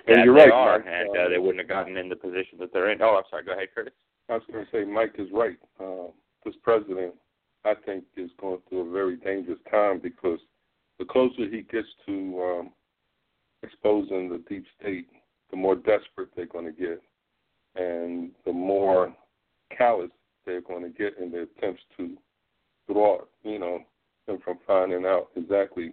And 0.06 0.16
Yeah, 0.18 0.24
you're 0.24 0.34
they 0.34 0.44
right, 0.44 0.52
are, 0.52 0.78
Mike. 0.78 0.88
and 0.88 1.08
Uh, 1.10 1.20
uh, 1.22 1.28
they 1.28 1.38
wouldn't 1.38 1.58
have 1.58 1.68
gotten 1.68 1.96
in 1.96 2.08
the 2.08 2.16
position 2.16 2.58
that 2.58 2.72
they're 2.72 2.90
in. 2.90 3.02
Oh, 3.02 3.16
I'm 3.16 3.24
sorry. 3.30 3.44
Go 3.44 3.52
ahead, 3.52 3.68
Curtis. 3.74 3.92
I 4.28 4.34
was 4.34 4.42
going 4.50 4.64
to 4.64 4.70
say 4.70 4.84
Mike 4.84 5.14
is 5.18 5.28
right. 5.32 5.58
Uh, 5.78 6.08
this 6.44 6.54
president, 6.62 7.14
I 7.64 7.74
think, 7.74 8.04
is 8.16 8.30
going 8.40 8.60
through 8.68 8.88
a 8.88 8.92
very 8.92 9.16
dangerous 9.16 9.58
time 9.70 9.98
because 9.98 10.38
the 10.98 11.04
closer 11.04 11.48
he 11.50 11.62
gets 11.62 11.88
to 12.06 12.42
um, 12.42 12.70
exposing 13.62 14.28
the 14.30 14.38
deep 14.48 14.64
state, 14.80 15.08
the 15.50 15.56
more 15.56 15.74
desperate 15.76 16.28
they're 16.34 16.46
going 16.46 16.66
to 16.66 16.72
get, 16.72 17.02
and 17.76 18.30
the 18.46 18.52
more 18.52 19.14
callous 19.76 20.10
they're 20.46 20.60
going 20.62 20.82
to 20.82 20.88
get 20.90 21.18
in 21.18 21.30
their 21.30 21.42
attempts 21.42 21.82
to 21.96 22.16
thwart, 22.86 23.28
you 23.42 23.58
know, 23.58 23.80
them 24.26 24.38
from 24.44 24.58
finding 24.66 25.04
out 25.04 25.28
exactly, 25.36 25.92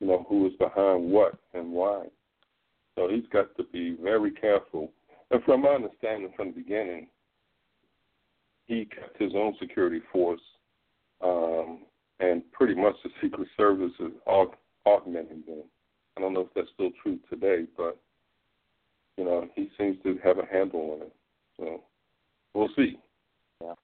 you 0.00 0.06
know, 0.06 0.24
who 0.28 0.46
is 0.46 0.52
behind 0.58 1.10
what 1.10 1.34
and 1.54 1.70
why. 1.70 2.06
So 2.98 3.08
he's 3.08 3.26
got 3.32 3.56
to 3.56 3.62
be 3.62 3.96
very 4.02 4.32
careful. 4.32 4.90
And 5.30 5.42
from 5.44 5.62
my 5.62 5.68
understanding 5.68 6.32
from 6.34 6.48
the 6.48 6.54
beginning, 6.54 7.06
he 8.66 8.86
kept 8.86 9.22
his 9.22 9.32
own 9.36 9.54
security 9.60 10.00
force, 10.12 10.40
um, 11.22 11.82
and 12.18 12.42
pretty 12.50 12.74
much 12.74 12.94
the 13.04 13.10
Secret 13.22 13.46
Service 13.56 13.92
is 14.00 14.10
aug- 14.26 14.54
augmenting 14.84 15.44
them. 15.46 15.62
I 16.16 16.20
don't 16.20 16.34
know 16.34 16.40
if 16.40 16.48
that's 16.56 16.68
still 16.74 16.90
true 17.00 17.20
today, 17.30 17.66
but 17.76 17.96
you 19.16 19.24
know 19.24 19.48
he 19.54 19.70
seems 19.78 19.96
to 20.02 20.18
have 20.24 20.38
a 20.38 20.46
handle 20.46 20.98
on 20.98 21.06
it. 21.06 21.12
So 21.56 21.82
we'll 22.52 22.68
see. 22.74 22.98
Yeah. 23.62 23.74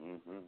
hmm 0.00 0.38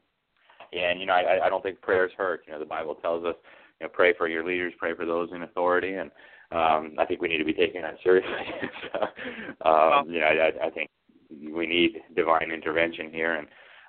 Yeah, 0.73 0.91
and 0.91 1.01
you 1.01 1.07
know, 1.07 1.15
I, 1.15 1.47
I 1.47 1.49
don't 1.49 1.63
think 1.63 1.81
prayers 1.81 2.13
hurt. 2.17 2.45
You 2.47 2.53
know, 2.53 2.61
the 2.61 2.65
Bible 2.65 2.95
tells 2.95 3.25
us, 3.25 3.35
you 3.81 3.87
know, 3.87 3.93
pray 3.93 4.15
for 4.17 4.29
your 4.29 4.47
leaders, 4.47 4.73
pray 4.79 4.95
for 4.95 5.05
those 5.05 5.31
in 5.35 5.43
authority, 5.43 5.95
and 5.95 6.13
um, 6.53 6.95
I 6.99 7.05
think 7.07 7.21
we 7.21 7.29
need 7.29 7.39
to 7.39 7.45
be 7.45 7.53
taking 7.53 7.83
that 7.83 7.97
seriously. 8.03 8.33
so, 8.93 9.69
um, 9.69 10.09
you 10.09 10.21
know, 10.21 10.27
I, 10.27 10.67
I 10.67 10.71
think 10.71 10.91
we 11.31 11.67
need 11.67 11.99
divine 12.15 12.51
intervention 12.51 13.11
here, 13.11 13.35
and 13.37 13.47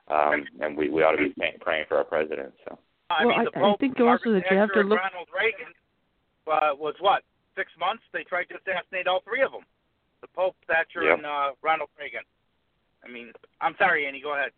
um, 0.08 0.46
and 0.62 0.78
we, 0.78 0.90
we 0.90 1.02
ought 1.04 1.12
to 1.14 1.18
be 1.18 1.34
pray- 1.38 1.58
praying 1.62 1.86
for 1.88 1.98
our 1.98 2.04
president. 2.04 2.54
So. 2.68 2.78
I 3.10 3.26
Well, 3.26 3.38
mean, 3.38 3.40
I- 3.48 3.52
the 3.52 3.58
I 3.58 3.62
Pope, 3.62 3.80
think 3.80 4.00
also 4.00 4.32
that 4.34 4.44
you 4.52 4.58
have 4.58 4.70
to 4.70 4.74
Thatcher, 4.74 4.80
and 4.82 4.90
look- 4.90 5.00
Ronald 5.00 5.28
Reagan 5.34 5.74
uh, 6.48 6.76
was 6.78 6.96
what 7.00 7.24
six 7.56 7.72
months. 7.80 8.04
They 8.14 8.24
tried 8.24 8.46
to 8.50 8.56
assassinate 8.56 9.08
all 9.08 9.22
three 9.26 9.42
of 9.42 9.52
them. 9.52 9.62
The 10.22 10.28
Pope, 10.36 10.56
Thatcher, 10.68 11.04
Yep. 11.04 11.18
and 11.18 11.26
uh, 11.26 11.52
Ronald 11.62 11.90
Reagan. 12.00 12.22
I 13.04 13.08
mean, 13.12 13.32
I'm 13.62 13.76
sorry, 13.78 14.08
Annie. 14.08 14.22
Go 14.22 14.34
ahead. 14.34 14.52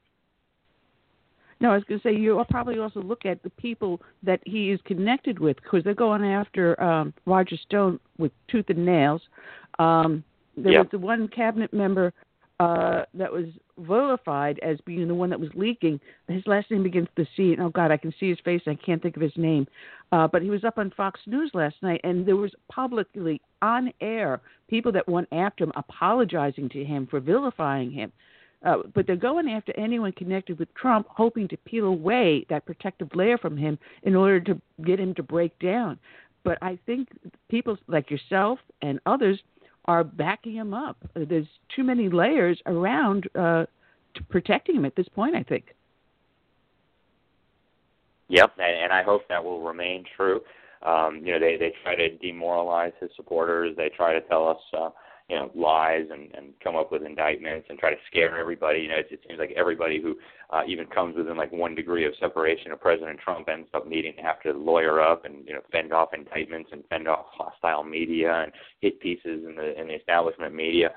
No, 1.60 1.72
I 1.72 1.76
was 1.76 1.84
going 1.86 2.00
to 2.00 2.08
say 2.08 2.16
you 2.16 2.44
probably 2.50 2.78
also 2.80 3.02
look 3.02 3.26
at 3.26 3.42
the 3.44 3.50
people 3.52 4.02
that 4.24 4.40
he 4.46 4.72
is 4.72 4.80
connected 4.86 5.40
with 5.40 5.58
because 5.58 5.84
they're 5.84 5.94
going 5.94 6.24
after 6.24 6.80
um, 6.82 7.14
Roger 7.26 7.58
Stone 7.58 8.00
with 8.18 8.32
tooth 8.48 8.70
and 8.70 8.86
nails. 8.86 9.22
Um, 9.80 10.24
there 10.56 10.74
Yeah. 10.74 10.82
was 10.82 10.90
the 10.92 11.00
one 11.00 11.28
cabinet 11.28 11.74
member 11.74 12.14
uh, 12.60 13.04
that 13.14 13.32
was 13.32 13.46
vilified 13.78 14.58
as 14.64 14.80
being 14.82 15.08
the 15.08 15.14
one 15.14 15.30
that 15.30 15.40
was 15.40 15.50
leaking. 15.54 16.00
His 16.28 16.46
last 16.48 16.72
name 16.72 16.82
begins 16.82 17.08
with 17.16 17.28
C. 17.36 17.54
And 17.54 17.62
oh 17.62 17.70
God, 17.70 17.92
I 17.92 17.98
can 17.98 18.12
see 18.20 18.30
his 18.30 18.40
face. 18.40 18.62
And 18.66 18.78
I 18.78 18.84
can't 18.84 19.02
think 19.02 19.16
of 19.16 19.22
his 19.22 19.38
name. 19.38 19.68
Uh, 20.12 20.28
but 20.28 20.42
he 20.42 20.50
was 20.50 20.64
up 20.64 20.78
on 20.78 20.92
Fox 20.98 21.20
News 21.28 21.52
last 21.54 21.76
night, 21.84 22.02
and 22.04 22.26
there 22.26 22.36
was 22.36 22.52
publicly 22.72 23.42
on 23.62 23.94
air 24.02 24.42
people 24.70 24.92
that 24.94 25.08
went 25.08 25.28
after 25.32 25.66
him, 25.66 25.72
apologizing 25.76 26.70
to 26.70 26.84
him 26.84 27.06
for 27.08 27.20
vilifying 27.20 27.92
him. 27.92 28.12
Uh, 28.66 28.78
but 28.94 29.06
they're 29.06 29.16
going 29.16 29.48
after 29.50 29.72
anyone 29.78 30.12
connected 30.14 30.58
with 30.58 30.74
Trump, 30.74 31.08
hoping 31.10 31.48
to 31.48 31.58
peel 31.58 31.86
away 31.86 32.46
that 32.50 32.66
protective 32.66 33.10
layer 33.14 33.38
from 33.38 33.56
him 33.56 33.78
in 34.04 34.16
order 34.16 34.40
to 34.40 34.60
get 34.84 35.00
him 35.00 35.14
to 35.14 35.24
break 35.24 35.58
down. 35.60 36.00
But 36.44 36.58
I 36.62 36.80
think 36.86 37.10
people 37.50 37.78
like 37.88 38.10
yourself 38.10 38.60
and 38.82 39.00
others 39.06 39.40
are 39.86 40.04
backing 40.04 40.54
him 40.54 40.74
up. 40.74 40.98
There's 41.14 41.48
too 41.76 41.84
many 41.84 42.10
layers 42.10 42.60
around 42.66 43.30
uh, 43.36 43.66
protecting 44.30 44.76
him 44.76 44.86
at 44.86 44.96
this 44.96 45.08
point. 45.10 45.36
I 45.36 45.44
think. 45.44 45.66
Yep, 48.30 48.54
and, 48.58 48.84
and 48.84 48.92
I 48.92 49.04
hope 49.04 49.22
that 49.30 49.44
will 49.44 49.62
remain 49.62 50.04
true. 50.16 50.42
Um, 50.84 51.22
you 51.24 51.34
know, 51.34 51.40
they 51.40 51.58
they 51.58 51.74
try 51.84 51.96
to 51.96 52.18
demoralize 52.18 52.94
his 53.00 53.10
supporters. 53.16 53.76
They 53.78 53.90
try 53.90 54.14
to 54.14 54.22
tell 54.22 54.48
us, 54.48 54.58
uh, 54.78 54.90
you 55.30 55.36
know, 55.36 55.52
lies 55.56 56.06
and 56.12 56.34
and 56.36 56.54
come 56.64 56.76
up 56.76 56.92
with 56.92 57.04
indictments 57.04 57.68
and 57.70 57.78
try 57.78 57.90
to 57.90 57.98
scare 58.10 58.38
everybody. 58.38 58.80
You 58.80 58.90
know, 58.90 58.96
it, 58.96 59.08
it 59.12 59.20
seems 59.28 59.40
like 59.40 59.52
everybody 59.58 60.02
who 60.02 60.16
uh, 60.52 60.62
even 60.68 60.88
comes 60.88 61.18
within 61.18 61.36
like 61.36 61.52
one 61.52 61.76
degree 61.76 62.06
of 62.06 62.14
separation 62.20 62.72
of 62.72 62.80
President 62.80 63.20
Trump 63.20 63.50
ends 63.50 63.68
up 63.74 63.88
needing 63.88 64.16
to 64.16 64.22
have 64.22 64.42
to 64.44 64.54
lawyer 64.54 65.02
up 65.02 65.26
and 65.26 65.46
you 65.46 65.54
know 65.54 65.62
fend 65.72 65.92
off 65.92 66.14
indictments 66.14 66.70
and 66.72 66.84
fend 66.90 67.08
off 67.08 67.26
hostile 67.32 67.84
media 67.84 68.44
and 68.44 68.52
hit 68.80 69.00
pieces 69.02 69.44
in 69.46 69.56
the 69.56 69.80
in 69.80 69.88
the 69.88 69.96
establishment 69.96 70.56
media. 70.56 70.92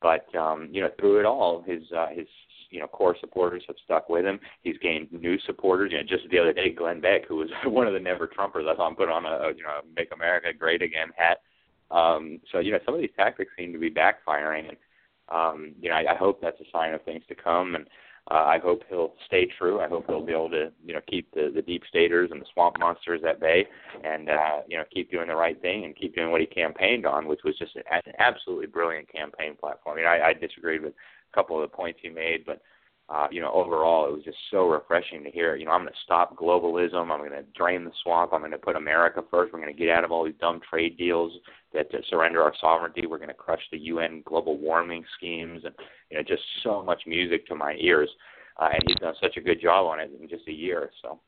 But 0.00 0.34
um, 0.34 0.68
you 0.72 0.80
know, 0.80 0.90
through 0.98 1.20
it 1.20 1.26
all, 1.26 1.62
his 1.66 1.82
uh, 1.96 2.08
his 2.14 2.26
you 2.70 2.80
know 2.80 2.86
core 2.86 3.16
supporters 3.20 3.64
have 3.66 3.76
stuck 3.84 4.08
with 4.08 4.24
him. 4.24 4.40
He's 4.62 4.78
gained 4.78 5.12
new 5.12 5.38
supporters. 5.46 5.92
You 5.92 5.98
know, 5.98 6.04
just 6.04 6.28
the 6.30 6.38
other 6.38 6.52
day, 6.52 6.70
Glenn 6.70 7.00
Beck, 7.00 7.26
who 7.28 7.36
was 7.36 7.48
one 7.66 7.86
of 7.86 7.92
the 7.92 8.00
Never 8.00 8.26
Trumpers, 8.26 8.68
I 8.68 8.76
saw 8.76 8.88
him 8.88 8.96
put 8.96 9.10
on 9.10 9.26
a 9.26 9.48
you 9.56 9.62
know 9.62 9.80
Make 9.94 10.08
America 10.14 10.48
Great 10.58 10.82
Again 10.82 11.08
hat. 11.16 11.38
Um, 11.94 12.40
so 12.50 12.58
you 12.58 12.72
know, 12.72 12.78
some 12.84 12.94
of 12.94 13.00
these 13.00 13.10
tactics 13.16 13.52
seem 13.56 13.72
to 13.72 13.78
be 13.78 13.90
backfiring, 13.90 14.68
and 14.68 14.76
um, 15.28 15.74
you 15.80 15.88
know, 15.88 15.96
I, 15.96 16.12
I 16.12 16.16
hope 16.16 16.40
that's 16.40 16.60
a 16.60 16.70
sign 16.72 16.92
of 16.92 17.02
things 17.04 17.22
to 17.28 17.34
come. 17.34 17.76
And 17.76 17.86
uh, 18.30 18.44
I 18.46 18.58
hope 18.58 18.82
he'll 18.88 19.14
stay 19.26 19.46
true. 19.58 19.80
I 19.80 19.88
hope 19.88 20.06
he'll 20.06 20.24
be 20.24 20.32
able 20.32 20.50
to 20.50 20.72
you 20.84 20.94
know 20.94 21.00
keep 21.08 21.30
the 21.32 21.52
the 21.54 21.62
deep 21.62 21.82
staters 21.88 22.30
and 22.32 22.40
the 22.40 22.46
swamp 22.52 22.78
monsters 22.78 23.20
at 23.28 23.40
bay, 23.40 23.66
and 24.02 24.28
uh, 24.28 24.60
you 24.68 24.76
know 24.76 24.84
keep 24.92 25.10
doing 25.10 25.28
the 25.28 25.36
right 25.36 25.60
thing 25.60 25.84
and 25.84 25.96
keep 25.96 26.14
doing 26.14 26.30
what 26.30 26.40
he 26.40 26.46
campaigned 26.46 27.06
on, 27.06 27.28
which 27.28 27.40
was 27.44 27.56
just 27.58 27.76
an, 27.76 27.82
an 28.06 28.12
absolutely 28.18 28.66
brilliant 28.66 29.10
campaign 29.10 29.54
platform. 29.58 29.98
You 29.98 30.04
know, 30.04 30.10
I, 30.10 30.28
I 30.28 30.32
disagreed 30.32 30.82
with 30.82 30.94
a 30.94 31.34
couple 31.34 31.62
of 31.62 31.70
the 31.70 31.76
points 31.76 32.00
he 32.02 32.08
made, 32.08 32.44
but 32.44 32.60
uh, 33.10 33.26
you 33.30 33.40
know, 33.40 33.52
overall, 33.52 34.08
it 34.08 34.12
was 34.12 34.24
just 34.24 34.38
so 34.50 34.66
refreshing 34.66 35.22
to 35.24 35.30
hear. 35.30 35.56
You 35.56 35.66
know, 35.66 35.72
I'm 35.72 35.82
going 35.82 35.92
to 35.92 35.98
stop 36.04 36.36
globalism. 36.36 37.12
I'm 37.12 37.18
going 37.18 37.30
to 37.30 37.44
drain 37.54 37.84
the 37.84 37.92
swamp. 38.02 38.32
I'm 38.32 38.40
going 38.40 38.50
to 38.52 38.58
put 38.58 38.76
America 38.76 39.22
first. 39.30 39.52
We're 39.52 39.60
going 39.60 39.74
to 39.74 39.78
get 39.78 39.90
out 39.90 40.04
of 40.04 40.12
all 40.12 40.24
these 40.24 40.34
dumb 40.40 40.60
trade 40.68 40.96
deals 40.96 41.32
that 41.74 41.90
to 41.90 41.98
surrender 42.08 42.42
our 42.42 42.52
sovereignty. 42.60 43.06
We're 43.06 43.18
going 43.18 43.28
to 43.28 43.34
crush 43.34 43.62
the 43.70 43.78
UN 43.78 44.22
global 44.24 44.56
warming 44.58 45.04
schemes, 45.16 45.62
and 45.64 45.74
you 46.10 46.16
know, 46.16 46.22
just 46.22 46.42
so 46.62 46.82
much 46.82 47.02
music 47.06 47.46
to 47.48 47.54
my 47.54 47.74
ears. 47.78 48.08
Uh, 48.56 48.68
and 48.72 48.82
he's 48.86 48.96
done 48.96 49.14
such 49.20 49.36
a 49.36 49.40
good 49.40 49.60
job 49.60 49.86
on 49.86 49.98
it 49.98 50.10
in 50.20 50.28
just 50.28 50.46
a 50.48 50.52
year. 50.52 50.90
So. 51.02 51.18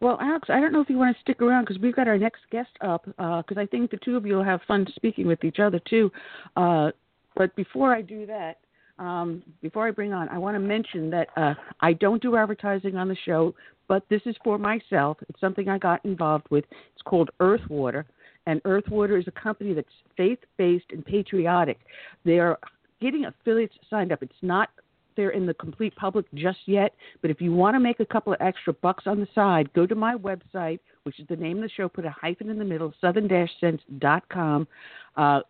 Well, 0.00 0.18
Alex, 0.20 0.48
I 0.50 0.60
don't 0.60 0.72
know 0.72 0.80
if 0.80 0.90
you 0.90 0.98
want 0.98 1.16
to 1.16 1.20
stick 1.22 1.40
around 1.40 1.64
because 1.64 1.80
we've 1.80 1.96
got 1.96 2.08
our 2.08 2.18
next 2.18 2.40
guest 2.50 2.70
up 2.82 3.04
because 3.04 3.56
I 3.56 3.66
think 3.66 3.90
the 3.90 3.98
two 3.98 4.16
of 4.16 4.26
you 4.26 4.34
will 4.34 4.44
have 4.44 4.60
fun 4.68 4.86
speaking 4.94 5.26
with 5.26 5.42
each 5.44 5.58
other 5.58 5.80
too. 5.88 6.10
Uh, 6.56 6.90
but 7.34 7.54
before 7.56 7.94
I 7.94 8.02
do 8.02 8.26
that, 8.26 8.58
um, 8.98 9.42
before 9.60 9.86
I 9.86 9.90
bring 9.90 10.12
on, 10.12 10.28
I 10.28 10.38
want 10.38 10.54
to 10.54 10.60
mention 10.60 11.10
that 11.10 11.28
uh, 11.36 11.54
I 11.80 11.92
don't 11.94 12.22
do 12.22 12.36
advertising 12.36 12.96
on 12.96 13.08
the 13.08 13.16
show, 13.24 13.54
but 13.88 14.04
this 14.08 14.22
is 14.26 14.36
for 14.42 14.58
myself. 14.58 15.18
It's 15.28 15.40
something 15.40 15.68
I 15.68 15.78
got 15.78 16.04
involved 16.04 16.46
with. 16.50 16.64
It's 16.94 17.02
called 17.04 17.30
Earthwater, 17.40 18.04
and 18.46 18.62
Earthwater 18.62 19.18
is 19.18 19.26
a 19.26 19.32
company 19.32 19.74
that's 19.74 19.88
faith-based 20.16 20.86
and 20.90 21.04
patriotic. 21.04 21.78
They 22.24 22.38
are 22.38 22.58
getting 23.00 23.26
affiliates 23.26 23.74
signed 23.90 24.12
up. 24.12 24.22
It's 24.22 24.32
not 24.42 24.70
there 25.16 25.30
in 25.30 25.46
the 25.46 25.54
complete 25.54 25.94
public 25.96 26.26
just 26.34 26.58
yet, 26.66 26.94
but 27.22 27.30
if 27.30 27.40
you 27.40 27.52
want 27.52 27.74
to 27.74 27.80
make 27.80 28.00
a 28.00 28.06
couple 28.06 28.32
of 28.32 28.40
extra 28.40 28.72
bucks 28.74 29.04
on 29.06 29.18
the 29.18 29.28
side, 29.34 29.72
go 29.72 29.86
to 29.86 29.94
my 29.94 30.14
website, 30.14 30.78
which 31.04 31.18
is 31.18 31.26
the 31.28 31.36
name 31.36 31.56
of 31.56 31.62
the 31.62 31.70
show, 31.70 31.88
put 31.88 32.04
a 32.04 32.10
hyphen 32.10 32.50
in 32.50 32.58
the 32.58 32.64
middle, 32.64 32.92
southern-sense.com. 33.00 34.68
Uh, 35.16 35.40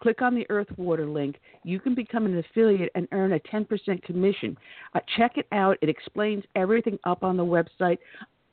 click 0.00 0.22
on 0.22 0.34
the 0.34 0.46
Earth 0.50 0.68
Water 0.76 1.06
link. 1.06 1.36
You 1.64 1.80
can 1.80 1.94
become 1.94 2.26
an 2.26 2.38
affiliate 2.38 2.90
and 2.94 3.06
earn 3.12 3.32
a 3.32 3.38
10% 3.40 4.02
commission. 4.02 4.56
Uh, 4.94 5.00
check 5.16 5.36
it 5.36 5.46
out. 5.52 5.76
It 5.82 5.88
explains 5.88 6.44
everything 6.56 6.98
up 7.04 7.22
on 7.22 7.36
the 7.36 7.44
website 7.44 7.98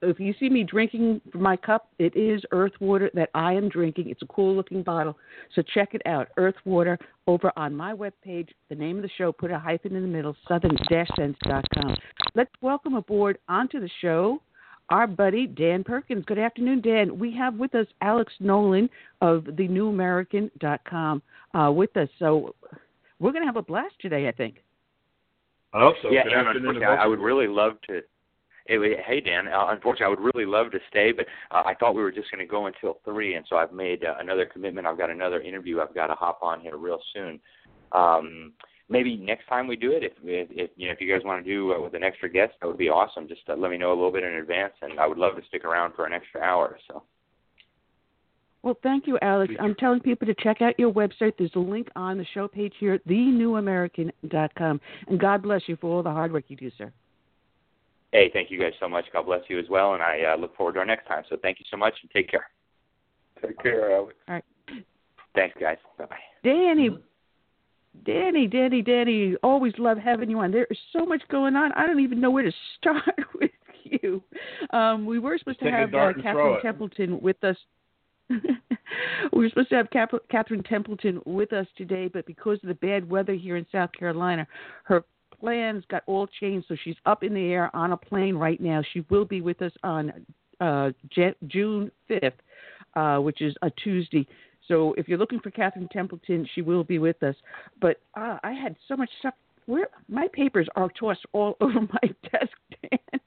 if 0.01 0.19
you 0.19 0.33
see 0.39 0.49
me 0.49 0.63
drinking 0.63 1.21
from 1.31 1.41
my 1.41 1.57
cup, 1.57 1.89
it 1.97 2.15
is 2.15 2.41
Earth 2.51 2.73
Water 2.79 3.09
that 3.13 3.29
I 3.33 3.53
am 3.53 3.67
drinking. 3.69 4.09
It's 4.09 4.21
a 4.21 4.27
cool 4.27 4.55
looking 4.55 4.83
bottle. 4.83 5.17
So 5.55 5.63
check 5.73 5.93
it 5.93 6.01
out. 6.05 6.27
Earth 6.37 6.55
Water 6.65 6.99
over 7.25 7.51
on 7.57 7.75
my 7.75 7.93
webpage. 7.93 8.49
The 8.69 8.75
name 8.75 8.97
of 8.97 9.01
the 9.01 9.09
show, 9.17 9.31
put 9.31 9.51
a 9.51 9.57
hyphen 9.57 9.95
in 9.95 10.01
the 10.01 10.07
middle, 10.07 10.35
southern-sense.com. 10.47 11.95
Let's 12.35 12.51
welcome 12.61 12.93
aboard 12.93 13.39
onto 13.49 13.79
the 13.79 13.89
show 14.01 14.41
our 14.89 15.07
buddy 15.07 15.47
Dan 15.47 15.83
Perkins. 15.83 16.23
Good 16.25 16.39
afternoon, 16.39 16.81
Dan. 16.81 17.19
We 17.19 17.35
have 17.35 17.55
with 17.55 17.75
us 17.75 17.87
Alex 18.01 18.33
Newman 18.39 18.89
of 19.21 19.45
the 19.45 19.67
newamerican.com 19.67 21.21
uh, 21.53 21.71
with 21.71 21.95
us. 21.97 22.09
So 22.19 22.55
we're 23.19 23.31
going 23.31 23.43
to 23.43 23.47
have 23.47 23.57
a 23.57 23.61
blast 23.61 23.95
today, 23.99 24.27
I 24.27 24.31
think. 24.31 24.55
I 25.73 25.81
hope 25.81 25.95
so. 26.01 26.09
Yeah, 26.11 26.23
Good 26.23 26.33
afternoon. 26.33 26.83
I, 26.83 26.95
I 26.95 27.07
would 27.07 27.19
really 27.19 27.47
love 27.47 27.73
to 27.89 28.01
it, 28.69 29.05
hey 29.05 29.21
Dan, 29.21 29.47
uh, 29.47 29.67
unfortunately, 29.69 30.05
I 30.05 30.09
would 30.09 30.33
really 30.35 30.45
love 30.45 30.71
to 30.71 30.79
stay, 30.89 31.11
but 31.11 31.25
uh, 31.51 31.63
I 31.65 31.73
thought 31.73 31.95
we 31.95 32.01
were 32.01 32.11
just 32.11 32.29
going 32.31 32.45
to 32.45 32.49
go 32.49 32.65
until 32.65 32.99
three, 33.05 33.35
and 33.35 33.45
so 33.49 33.55
I've 33.55 33.71
made 33.71 34.03
uh, 34.03 34.15
another 34.19 34.45
commitment. 34.45 34.87
I've 34.87 34.97
got 34.97 35.09
another 35.09 35.41
interview 35.41 35.79
I've 35.79 35.95
got 35.95 36.07
to 36.07 36.15
hop 36.15 36.39
on 36.41 36.61
here 36.61 36.77
real 36.77 36.99
soon. 37.13 37.39
Um, 37.93 38.53
maybe 38.89 39.17
next 39.17 39.47
time 39.47 39.67
we 39.67 39.75
do 39.75 39.91
it, 39.91 40.03
if, 40.03 40.13
if, 40.23 40.47
if 40.51 40.71
you 40.75 40.87
know 40.87 40.93
if 40.93 41.01
you 41.01 41.11
guys 41.11 41.25
want 41.25 41.43
to 41.43 41.49
do 41.49 41.73
uh, 41.73 41.81
with 41.81 41.93
an 41.93 42.03
extra 42.03 42.29
guest, 42.29 42.53
that 42.61 42.67
would 42.67 42.77
be 42.77 42.89
awesome. 42.89 43.27
Just 43.27 43.41
uh, 43.49 43.55
let 43.55 43.71
me 43.71 43.77
know 43.77 43.89
a 43.89 43.95
little 43.95 44.11
bit 44.11 44.23
in 44.23 44.33
advance, 44.33 44.73
and 44.81 44.99
I 44.99 45.07
would 45.07 45.17
love 45.17 45.35
to 45.35 45.41
stick 45.47 45.65
around 45.65 45.93
for 45.95 46.05
an 46.05 46.13
extra 46.13 46.41
hour. 46.41 46.77
So. 46.87 47.03
Well, 48.63 48.77
thank 48.83 49.07
you, 49.07 49.17
Alex. 49.21 49.53
I'm 49.61 49.75
telling 49.75 50.01
people 50.01 50.27
to 50.27 50.35
check 50.43 50.61
out 50.61 50.77
your 50.77 50.91
website. 50.91 51.33
There's 51.37 51.51
a 51.55 51.59
link 51.59 51.87
on 51.95 52.17
the 52.17 52.25
show 52.33 52.47
page 52.47 52.73
here, 52.79 52.99
thenewamerican.com. 53.07 54.81
And 55.07 55.19
God 55.19 55.43
bless 55.43 55.61
you 55.67 55.77
for 55.79 55.95
all 55.95 56.03
the 56.03 56.11
hard 56.11 56.33
work 56.33 56.45
you 56.47 56.57
do, 56.57 56.69
sir. 56.77 56.91
Hey, 58.11 58.29
thank 58.33 58.49
you 58.51 58.59
guys 58.59 58.73
so 58.79 58.89
much. 58.89 59.05
God 59.13 59.25
bless 59.25 59.41
you 59.47 59.59
as 59.59 59.65
well, 59.69 59.93
and 59.93 60.01
I 60.01 60.33
uh, 60.33 60.37
look 60.37 60.55
forward 60.55 60.73
to 60.73 60.79
our 60.79 60.85
next 60.85 61.07
time. 61.07 61.23
So 61.29 61.37
thank 61.41 61.59
you 61.59 61.65
so 61.69 61.77
much, 61.77 61.93
and 62.01 62.11
take 62.11 62.29
care. 62.29 62.49
Take 63.41 63.57
care, 63.59 63.95
Alex. 63.95 64.15
All 64.27 64.35
right. 64.35 64.43
Thanks, 65.35 65.55
guys. 65.59 65.77
Bye 65.97 66.05
bye. 66.05 66.17
Danny, 66.43 66.89
Danny, 68.05 68.47
Danny, 68.47 68.81
Danny, 68.81 69.35
always 69.43 69.73
love 69.77 69.97
having 69.97 70.29
you 70.29 70.39
on. 70.39 70.51
There 70.51 70.67
is 70.69 70.77
so 70.93 71.05
much 71.05 71.21
going 71.29 71.55
on. 71.55 71.71
I 71.73 71.85
don't 71.85 71.99
even 71.99 72.21
know 72.21 72.31
where 72.31 72.43
to 72.43 72.51
start 72.77 73.03
with 73.39 73.51
you. 73.83 74.21
Um, 74.71 75.05
we 75.05 75.19
were 75.19 75.37
supposed 75.37 75.59
Just 75.59 75.71
to 75.71 75.77
have 75.77 75.93
uh, 75.93 76.13
Catherine 76.21 76.61
Templeton 76.61 77.21
with 77.21 77.43
us. 77.43 77.57
we 78.29 78.39
were 79.31 79.49
supposed 79.49 79.69
to 79.69 79.75
have 79.75 79.89
Cap- 79.89 80.11
Catherine 80.29 80.63
Templeton 80.63 81.21
with 81.25 81.53
us 81.53 81.67
today, 81.77 82.09
but 82.11 82.25
because 82.25 82.59
of 82.63 82.67
the 82.67 82.75
bad 82.75 83.09
weather 83.09 83.33
here 83.33 83.55
in 83.55 83.65
South 83.71 83.91
Carolina, 83.97 84.45
her 84.83 85.03
plans 85.39 85.83
got 85.89 86.03
all 86.07 86.27
changed. 86.39 86.67
So 86.67 86.75
she's 86.83 86.95
up 87.05 87.23
in 87.23 87.33
the 87.33 87.51
air 87.51 87.73
on 87.75 87.91
a 87.91 87.97
plane 87.97 88.35
right 88.35 88.59
now. 88.59 88.81
She 88.93 89.05
will 89.09 89.25
be 89.25 89.41
with 89.41 89.61
us 89.61 89.71
on 89.83 90.11
uh, 90.59 90.91
June 91.47 91.91
5th, 92.09 92.31
uh, 92.95 93.21
which 93.21 93.41
is 93.41 93.55
a 93.61 93.69
Tuesday. 93.71 94.27
So 94.67 94.93
if 94.97 95.07
you're 95.07 95.17
looking 95.17 95.39
for 95.39 95.51
Catherine 95.51 95.89
Templeton, 95.91 96.47
she 96.53 96.61
will 96.61 96.83
be 96.83 96.99
with 96.99 97.21
us. 97.23 97.35
But 97.81 97.99
uh, 98.15 98.37
I 98.43 98.51
had 98.51 98.75
so 98.87 98.95
much 98.95 99.09
stuff. 99.19 99.33
Where 99.65 99.89
my 100.07 100.27
papers 100.31 100.67
are 100.77 100.89
tossed 100.97 101.25
all 101.33 101.57
over 101.61 101.81
my 101.81 102.09
desk, 102.31 102.53
Dan. 102.81 103.19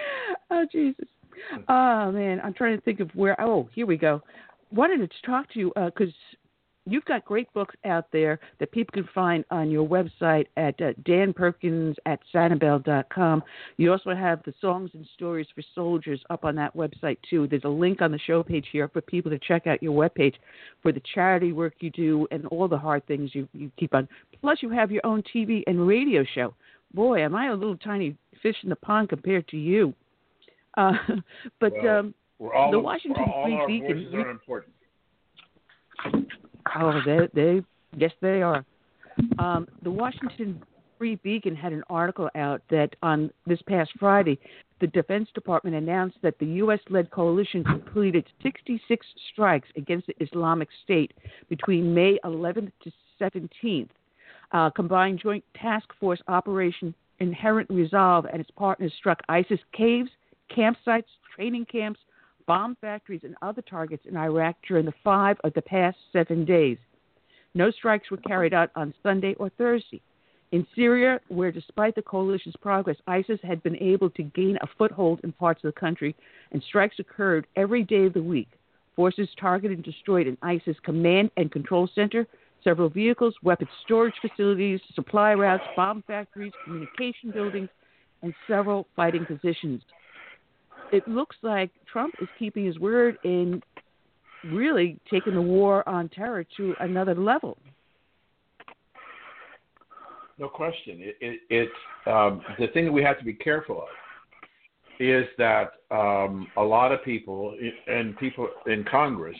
oh 0.50 0.66
Jesus. 0.70 1.06
Oh 1.68 2.10
man, 2.10 2.40
I'm 2.42 2.54
trying 2.54 2.76
to 2.76 2.82
think 2.82 3.00
of 3.00 3.10
where. 3.14 3.40
Oh, 3.40 3.68
here 3.72 3.86
we 3.86 3.96
go. 3.96 4.20
Wanted 4.72 5.08
to 5.08 5.26
talk 5.26 5.52
to 5.52 5.58
you 5.60 5.72
because 5.76 6.08
uh, 6.08 6.36
you've 6.86 7.04
got 7.04 7.24
great 7.24 7.52
books 7.52 7.74
out 7.84 8.06
there 8.12 8.38
that 8.58 8.72
people 8.72 8.92
can 8.92 9.08
find 9.14 9.44
on 9.50 9.70
your 9.70 9.86
website 9.86 10.46
at 10.56 10.80
uh, 10.80 10.92
Dan 11.04 11.32
Perkins 11.32 11.96
at 12.06 12.20
sanibel.com. 12.34 13.42
You 13.76 13.92
also 13.92 14.14
have 14.14 14.42
the 14.44 14.54
songs 14.60 14.90
and 14.94 15.06
stories 15.14 15.46
for 15.54 15.62
soldiers 15.74 16.22
up 16.30 16.44
on 16.44 16.54
that 16.56 16.74
website 16.76 17.18
too. 17.28 17.46
There's 17.46 17.64
a 17.64 17.68
link 17.68 18.00
on 18.00 18.12
the 18.12 18.18
show 18.18 18.42
page 18.42 18.66
here 18.72 18.88
for 18.88 19.00
people 19.00 19.30
to 19.30 19.38
check 19.38 19.66
out 19.66 19.82
your 19.82 19.92
webpage 19.92 20.34
for 20.82 20.92
the 20.92 21.02
charity 21.14 21.52
work 21.52 21.74
you 21.80 21.90
do 21.90 22.26
and 22.30 22.46
all 22.46 22.68
the 22.68 22.78
hard 22.78 23.06
things 23.06 23.34
you, 23.34 23.48
you 23.52 23.70
keep 23.78 23.94
on. 23.94 24.08
Plus, 24.40 24.58
you 24.62 24.70
have 24.70 24.90
your 24.90 25.04
own 25.04 25.22
TV 25.34 25.62
and 25.66 25.86
radio 25.86 26.24
show. 26.34 26.54
Boy, 26.94 27.22
am 27.24 27.34
I 27.34 27.48
a 27.48 27.54
little 27.54 27.76
tiny 27.76 28.16
fish 28.42 28.56
in 28.62 28.70
the 28.70 28.76
pond 28.76 29.08
compared 29.08 29.48
to 29.48 29.56
you. 29.56 29.92
Uh, 30.76 30.92
but 31.60 31.72
well, 31.82 31.98
um, 31.98 32.14
the 32.70 32.78
Washington 32.78 33.24
Free 33.44 33.62
Beacon. 33.66 34.38
Oh, 36.74 37.00
they, 37.04 37.28
they, 37.34 37.62
yes, 37.96 38.12
they 38.20 38.42
are. 38.42 38.64
Um, 39.38 39.66
the 39.82 39.90
Washington 39.90 40.62
Free 40.98 41.16
Beacon 41.16 41.54
had 41.54 41.72
an 41.72 41.82
article 41.88 42.28
out 42.34 42.62
that 42.70 42.96
on 43.02 43.30
this 43.46 43.60
past 43.62 43.90
Friday, 43.98 44.38
the 44.80 44.86
Defense 44.86 45.28
Department 45.34 45.76
announced 45.76 46.18
that 46.22 46.38
the 46.38 46.46
U.S.-led 46.46 47.10
coalition 47.10 47.64
completed 47.64 48.26
66 48.42 49.06
strikes 49.32 49.68
against 49.76 50.06
the 50.06 50.14
Islamic 50.20 50.68
State 50.84 51.12
between 51.48 51.94
May 51.94 52.18
11th 52.24 52.72
to 52.82 52.92
17th. 53.20 53.88
Uh, 54.52 54.70
combined 54.70 55.20
Joint 55.22 55.44
Task 55.60 55.88
Force 55.98 56.20
Operation 56.28 56.94
Inherent 57.18 57.68
Resolve 57.70 58.26
and 58.26 58.40
its 58.40 58.50
partners 58.52 58.92
struck 58.96 59.20
ISIS 59.28 59.58
caves, 59.72 60.10
campsites, 60.54 61.04
training 61.34 61.66
camps, 61.66 61.98
bomb 62.46 62.76
factories, 62.80 63.22
and 63.24 63.34
other 63.42 63.62
targets 63.62 64.04
in 64.06 64.16
Iraq 64.16 64.56
during 64.66 64.86
the 64.86 64.94
five 65.04 65.36
of 65.44 65.52
the 65.54 65.62
past 65.62 65.96
seven 66.12 66.44
days. 66.44 66.78
No 67.54 67.70
strikes 67.70 68.10
were 68.10 68.16
carried 68.18 68.54
out 68.54 68.70
on 68.76 68.94
Sunday 69.02 69.34
or 69.34 69.50
Thursday. 69.50 70.02
In 70.52 70.66
Syria, 70.74 71.20
where 71.28 71.50
despite 71.50 71.94
the 71.94 72.02
coalition's 72.02 72.54
progress, 72.60 72.96
ISIS 73.06 73.40
had 73.42 73.62
been 73.62 73.76
able 73.76 74.10
to 74.10 74.22
gain 74.22 74.58
a 74.62 74.68
foothold 74.78 75.20
in 75.24 75.32
parts 75.32 75.64
of 75.64 75.74
the 75.74 75.80
country, 75.80 76.14
and 76.52 76.62
strikes 76.62 76.98
occurred 76.98 77.46
every 77.56 77.82
day 77.82 78.06
of 78.06 78.12
the 78.12 78.22
week. 78.22 78.48
Forces 78.94 79.28
targeted 79.40 79.78
and 79.78 79.84
destroyed 79.84 80.26
an 80.26 80.38
ISIS 80.42 80.76
command 80.84 81.30
and 81.36 81.50
control 81.50 81.88
center, 81.94 82.26
several 82.62 82.88
vehicles, 82.88 83.34
weapons 83.42 83.70
storage 83.84 84.14
facilities, 84.20 84.80
supply 84.94 85.34
routes, 85.34 85.64
bomb 85.74 86.02
factories, 86.06 86.52
communication 86.64 87.30
buildings, 87.32 87.68
and 88.22 88.32
several 88.46 88.86
fighting 88.94 89.26
positions 89.26 89.82
it 90.92 91.06
looks 91.08 91.36
like 91.42 91.70
Trump 91.90 92.14
is 92.20 92.28
keeping 92.38 92.64
his 92.64 92.78
word 92.78 93.18
in 93.24 93.62
really 94.52 94.98
taking 95.10 95.34
the 95.34 95.42
war 95.42 95.86
on 95.88 96.08
terror 96.08 96.44
to 96.56 96.74
another 96.80 97.14
level. 97.14 97.58
No 100.38 100.48
question. 100.48 100.98
It, 101.00 101.16
it, 101.20 101.40
it's 101.48 101.72
um, 102.06 102.42
the 102.58 102.66
thing 102.68 102.84
that 102.84 102.92
we 102.92 103.02
have 103.02 103.18
to 103.18 103.24
be 103.24 103.32
careful 103.32 103.82
of 103.82 103.88
is 105.00 105.24
that 105.38 105.72
um, 105.90 106.46
a 106.56 106.62
lot 106.62 106.92
of 106.92 107.02
people 107.04 107.56
and 107.86 108.16
people 108.18 108.48
in 108.66 108.84
Congress 108.84 109.36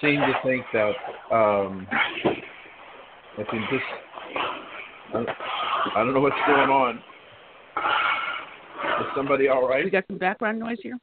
seem 0.00 0.20
to 0.20 0.32
think 0.44 0.64
that 0.72 0.92
um, 1.34 1.86
I 1.90 3.44
think 3.50 3.62
this. 3.70 3.80
I 5.14 5.96
don't 5.96 6.14
know 6.14 6.20
what's 6.20 6.36
going 6.46 6.70
on. 6.70 7.00
Somebody 9.16 9.48
all 9.48 9.68
right? 9.68 9.84
We 9.84 9.90
got 9.90 10.04
some 10.06 10.18
background 10.18 10.58
noise 10.58 10.78
here. 10.82 10.98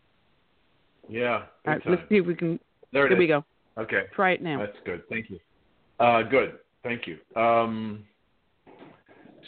Yeah. 1.09 1.43
All 1.67 1.73
right, 1.73 1.81
let's 1.85 2.01
see 2.09 2.15
if 2.15 2.25
we 2.25 2.35
can. 2.35 2.59
There, 2.93 3.07
there 3.09 3.17
we 3.17 3.27
go. 3.27 3.43
Okay. 3.77 4.03
Try 4.15 4.31
it 4.31 4.41
now. 4.41 4.59
That's 4.59 4.77
good. 4.85 5.03
Thank 5.09 5.29
you. 5.29 5.39
Uh, 5.99 6.23
good. 6.23 6.53
Thank 6.83 7.03
you. 7.07 7.17
Um, 7.39 8.03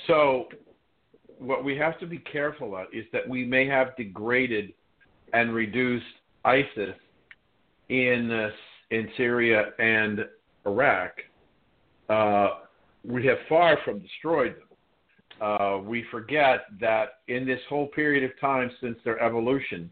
so, 0.08 0.46
what 1.40 1.64
we 1.64 1.76
have 1.78 2.00
to 2.00 2.06
be 2.06 2.20
careful 2.20 2.76
of 2.76 2.88
is 2.94 3.06
that 3.12 3.28
we 3.28 3.46
may 3.46 3.68
have 3.68 3.96
degraded 3.98 4.74
and 5.34 5.54
reduced 5.54 6.06
ISIS 6.46 6.96
in 7.90 8.32
uh, 8.32 8.50
in 8.92 9.10
Syria 9.18 9.72
and 9.80 10.26
Iraq. 10.66 11.12
Uh, 12.10 12.50
we 13.06 13.26
have 13.26 13.38
far 13.50 13.78
from 13.84 14.00
destroyed 14.00 14.56
them 14.56 14.73
uh, 15.42 15.80
we 15.84 16.06
forget 16.12 16.66
that 16.80 17.20
in 17.28 17.46
this 17.46 17.60
whole 17.70 17.88
period 17.88 18.24
of 18.24 18.40
time 18.40 18.72
since 18.82 18.98
their 19.04 19.22
evolution, 19.22 19.90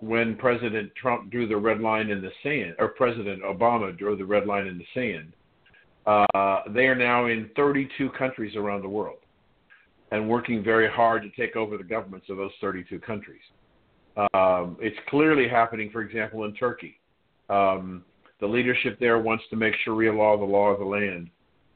when 0.00 0.36
President 0.36 0.92
Trump 1.00 1.30
drew 1.30 1.46
the 1.46 1.56
red 1.56 1.80
line 1.80 2.10
in 2.10 2.20
the 2.20 2.30
sand, 2.42 2.74
or 2.78 2.88
President 2.88 3.42
Obama 3.42 3.96
drew 3.96 4.16
the 4.16 4.24
red 4.24 4.46
line 4.46 4.66
in 4.66 4.78
the 4.78 4.86
sand, 4.94 5.32
uh, 6.06 6.62
they 6.72 6.86
are 6.86 6.94
now 6.94 7.26
in 7.26 7.50
32 7.56 8.10
countries 8.10 8.54
around 8.56 8.82
the 8.82 8.88
world 8.88 9.18
and 10.12 10.28
working 10.28 10.62
very 10.62 10.88
hard 10.88 11.22
to 11.22 11.30
take 11.30 11.56
over 11.56 11.76
the 11.76 11.84
governments 11.84 12.26
of 12.30 12.36
those 12.36 12.52
32 12.60 13.00
countries. 13.00 13.40
Um, 14.34 14.76
it's 14.80 14.96
clearly 15.08 15.48
happening, 15.48 15.90
for 15.90 16.02
example, 16.02 16.44
in 16.44 16.54
Turkey. 16.54 17.00
Um, 17.50 18.04
the 18.40 18.46
leadership 18.46 18.98
there 19.00 19.18
wants 19.18 19.44
to 19.50 19.56
make 19.56 19.74
Sharia 19.84 20.12
law 20.12 20.36
the 20.36 20.44
law 20.44 20.68
of 20.68 20.78
the 20.78 20.84
land 20.84 21.30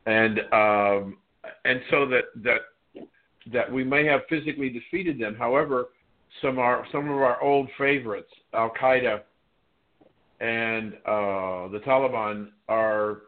and 0.07 0.41
um, 0.53 1.19
and 1.65 1.81
so 1.91 2.07
that 2.07 2.25
that 2.43 2.61
that 3.53 3.71
we 3.71 3.85
may 3.85 4.05
have 4.07 4.23
physically 4.29 4.69
defeated 4.69 5.19
them. 5.19 5.35
However, 5.35 5.89
some 6.43 6.59
are 6.59 6.87
some 6.93 7.11
of 7.11 7.17
our 7.17 7.43
old 7.43 7.69
favorites, 7.79 8.31
Al 8.55 8.71
Qaeda 8.81 9.23
and 10.41 10.95
uh, 11.05 11.69
the 11.69 11.81
Taliban, 11.87 12.49
are 12.69 13.23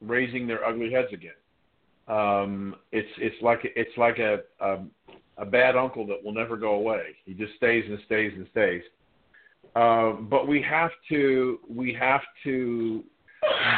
raising 0.00 0.46
their 0.46 0.64
ugly 0.64 0.92
heads 0.92 1.08
again. 1.12 1.32
Um, 2.08 2.76
it's 2.92 3.08
it's 3.18 3.40
like 3.42 3.60
it's 3.64 3.96
like 3.96 4.18
a, 4.18 4.40
a 4.60 4.84
a 5.38 5.44
bad 5.44 5.76
uncle 5.76 6.06
that 6.06 6.22
will 6.22 6.34
never 6.34 6.56
go 6.56 6.74
away. 6.74 7.16
He 7.24 7.34
just 7.34 7.54
stays 7.56 7.84
and 7.88 7.98
stays 8.06 8.32
and 8.36 8.46
stays. 8.50 8.82
Uh, 9.74 10.12
but 10.12 10.48
we 10.48 10.62
have 10.62 10.90
to 11.10 11.58
we 11.68 11.92
have 11.94 12.22
to 12.44 13.04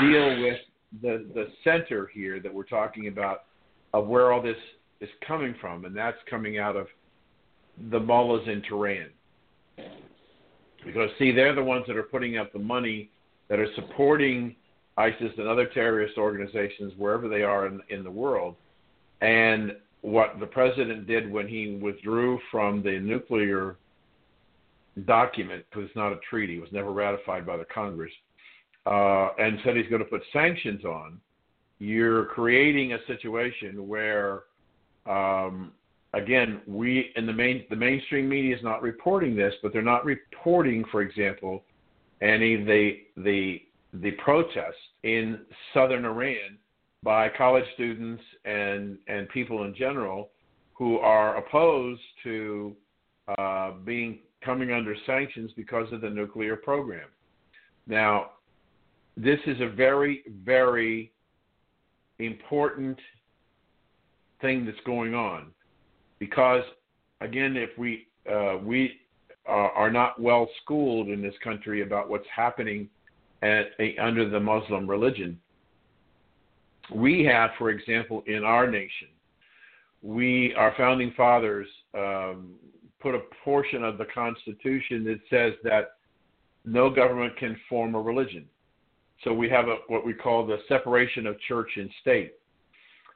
deal 0.01 0.43
with 0.43 0.59
the 1.03 1.27
the 1.35 1.47
center 1.65 2.11
here 2.13 2.41
that 2.41 2.53
we're 2.53 2.63
talking 2.65 3.09
about 3.09 3.45
of 3.95 4.07
where 4.07 4.33
all 4.33 4.43
this 4.43 4.57
is 5.01 5.09
coming 5.26 5.55
from, 5.61 5.84
and 5.84 5.96
that's 5.96 6.18
coming 6.28 6.59
out 6.59 6.76
of 6.76 6.86
the 7.90 8.01
mullahs 8.01 8.46
in 8.49 8.62
Tehran. 8.62 9.11
Because 10.84 11.11
see, 11.18 11.32
they're 11.32 11.55
the 11.55 11.62
ones 11.62 11.84
that 11.86 11.96
are 11.96 12.03
putting 12.05 12.38
up 12.38 12.53
the 12.53 12.59
money 12.59 13.11
that 13.49 13.59
are 13.59 13.72
supporting 13.74 14.55
ISIS 14.96 15.32
and 15.38 15.46
other 15.46 15.66
terrorist 15.66 16.18
organizations 16.18 16.92
wherever 16.96 17.28
they 17.28 17.42
are 17.42 17.66
in, 17.66 17.80
in 17.88 18.03
the 18.03 18.11
world. 18.11 18.57
And 19.20 19.76
what 20.03 20.38
the 20.40 20.46
president 20.46 21.07
did 21.07 21.30
when 21.30 21.49
he 21.49 21.78
withdrew 21.80 22.38
from 22.51 22.82
the 22.82 22.99
nuclear 22.99 23.76
document, 25.07 25.64
because 25.70 25.86
it's 25.86 25.96
not 25.96 26.12
a 26.12 26.18
treaty, 26.28 26.57
it 26.57 26.61
was 26.61 26.72
never 26.72 26.92
ratified 26.92 27.46
by 27.46 27.57
the 27.57 27.64
Congress, 27.64 28.12
uh, 28.86 29.30
and 29.38 29.59
said 29.64 29.76
he's 29.76 29.88
going 29.88 30.03
to 30.03 30.09
put 30.09 30.22
sanctions 30.32 30.84
on, 30.84 31.20
you're 31.78 32.24
creating 32.26 32.94
a 32.94 32.99
situation 33.07 33.86
where, 33.86 34.42
um, 35.09 35.73
again, 36.15 36.61
we 36.67 37.13
in 37.17 37.27
the 37.27 37.33
main 37.33 37.65
the 37.71 37.77
mainstream 37.77 38.29
media 38.29 38.57
is 38.57 38.63
not 38.63 38.83
reporting 38.83 39.35
this, 39.35 39.55
but 39.63 39.73
they're 39.73 39.83
not 39.83 40.05
reporting, 40.05 40.85
for 40.91 41.03
example, 41.03 41.65
any 42.21 42.55
of 42.55 42.67
the 42.67 42.99
the 43.17 43.63
the 43.95 44.11
protests 44.13 44.75
in 45.03 45.41
southern 45.73 46.05
Iran 46.05 46.59
by 47.03 47.29
college 47.29 47.65
students 47.75 48.23
and 48.45 48.99
and 49.09 49.29
people 49.31 49.65
in 49.65 49.75
general 49.75 50.31
who 50.75 50.99
are 50.99 51.37
opposed 51.37 52.03
to 52.23 52.77
uh, 53.39 53.73
being 53.85 54.21
coming 54.45 54.73
under 54.73 54.95
sanctions 55.07 55.51
because 55.57 55.93
of 55.93 56.01
the 56.01 56.11
nuclear 56.11 56.57
program. 56.57 57.09
Now, 57.87 58.31
this 59.17 59.41
is 59.47 59.61
a 59.61 59.69
very 59.69 60.23
very 60.45 61.13
important 62.19 62.99
thing 64.41 64.64
that's 64.64 64.78
going 64.84 65.14
on 65.14 65.47
because 66.18 66.62
again, 67.20 67.57
if 67.57 67.70
we 67.78 68.07
uh, 68.30 68.59
we 68.62 69.01
are 69.47 69.91
not 69.91 70.20
well 70.20 70.47
schooled 70.62 71.09
in 71.09 71.22
this 71.22 71.34
country 71.43 71.80
about 71.80 72.11
what's 72.11 72.26
happening 72.34 72.86
at, 73.43 73.68
under 74.01 74.28
the 74.28 74.39
Muslim 74.39 74.89
religion. 74.89 75.39
We 76.95 77.24
have, 77.24 77.51
for 77.57 77.70
example, 77.70 78.22
in 78.26 78.45
our 78.45 78.70
nation, 78.70 79.09
we 80.03 80.55
our 80.55 80.74
founding 80.76 81.12
fathers 81.16 81.66
um, 81.95 82.55
put 83.01 83.14
a 83.14 83.20
portion 83.43 83.84
of 83.84 83.97
the 83.99 84.07
Constitution 84.14 85.05
that 85.05 85.20
says 85.30 85.55
that 85.64 85.97
no 86.64 86.91
government 86.91 87.36
can 87.36 87.57
form 87.68 87.95
a 87.95 88.01
religion. 88.01 88.45
So 89.24 89.32
we 89.32 89.49
have 89.49 89.68
a, 89.68 89.76
what 89.89 90.05
we 90.05 90.12
call 90.12 90.47
the 90.47 90.59
separation 90.68 91.26
of 91.26 91.41
church 91.41 91.70
and 91.76 91.91
state. 92.01 92.34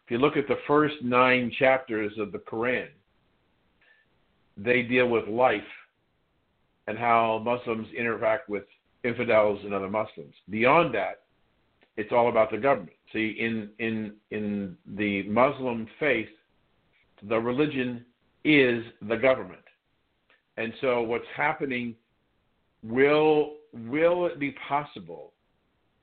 If 0.04 0.10
you 0.10 0.18
look 0.18 0.36
at 0.36 0.48
the 0.48 0.58
first 0.66 0.96
nine 1.02 1.52
chapters 1.58 2.12
of 2.18 2.32
the 2.32 2.38
Quran, 2.38 2.88
they 4.56 4.82
deal 4.82 5.08
with 5.08 5.28
life 5.28 5.60
and 6.86 6.98
how 6.98 7.40
Muslims 7.44 7.88
interact 7.96 8.48
with 8.48 8.64
infidels 9.04 9.60
and 9.64 9.72
other 9.72 9.88
Muslims. 9.88 10.34
Beyond 10.50 10.94
that, 10.94 11.22
it's 11.96 12.12
all 12.12 12.28
about 12.28 12.50
the 12.50 12.58
government. 12.58 12.96
See, 13.12 13.36
in 13.38 13.70
in 13.78 14.14
in 14.30 14.76
the 14.96 15.24
Muslim 15.24 15.86
faith, 16.00 16.28
the 17.28 17.38
religion 17.38 18.04
is 18.44 18.82
the 19.08 19.16
government, 19.16 19.62
and 20.56 20.72
so 20.80 21.02
what's 21.02 21.26
happening 21.36 21.94
will 22.82 23.54
will 23.72 24.26
it 24.26 24.38
be 24.38 24.52
possible 24.66 25.31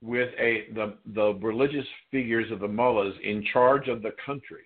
with 0.02 0.30
a 0.40 0.68
the 0.74 0.96
the 1.14 1.34
religious 1.42 1.86
figures 2.12 2.52
of 2.52 2.60
the 2.60 2.68
mullahs 2.68 3.16
in 3.24 3.44
charge 3.52 3.88
of 3.88 4.02
the 4.02 4.12
country? 4.26 4.64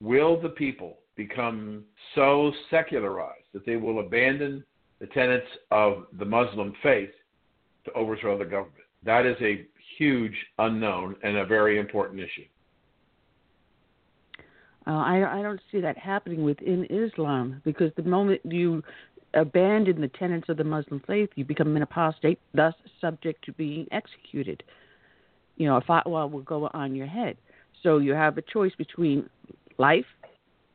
Will 0.00 0.40
the 0.40 0.50
people 0.50 0.98
become 1.16 1.84
so 2.14 2.52
secularized 2.70 3.44
that 3.52 3.66
they 3.66 3.76
will 3.76 4.00
abandon 4.00 4.64
the 5.02 5.08
tenets 5.08 5.46
of 5.72 6.06
the 6.18 6.24
Muslim 6.24 6.72
faith 6.80 7.10
to 7.84 7.92
overthrow 7.94 8.38
the 8.38 8.44
government. 8.44 8.84
That 9.04 9.26
is 9.26 9.36
a 9.40 9.66
huge 9.98 10.36
unknown 10.58 11.16
and 11.24 11.38
a 11.38 11.44
very 11.44 11.80
important 11.80 12.20
issue. 12.20 12.46
Uh, 14.86 14.90
I, 14.90 15.40
I 15.40 15.42
don't 15.42 15.60
see 15.72 15.80
that 15.80 15.98
happening 15.98 16.44
within 16.44 16.86
Islam 16.88 17.60
because 17.64 17.90
the 17.96 18.02
moment 18.02 18.40
you 18.44 18.82
abandon 19.34 20.00
the 20.00 20.08
tenets 20.08 20.48
of 20.48 20.56
the 20.56 20.64
Muslim 20.64 21.02
faith, 21.06 21.30
you 21.34 21.44
become 21.44 21.74
an 21.76 21.82
apostate, 21.82 22.38
thus 22.54 22.74
subject 23.00 23.44
to 23.44 23.52
being 23.52 23.86
executed. 23.92 24.62
You 25.56 25.66
know, 25.66 25.76
a 25.76 25.82
fatwa 25.82 26.30
will 26.30 26.42
go 26.42 26.68
on 26.72 26.94
your 26.94 27.06
head. 27.06 27.36
So 27.82 27.98
you 27.98 28.12
have 28.12 28.38
a 28.38 28.42
choice 28.42 28.72
between 28.76 29.28
life 29.78 30.06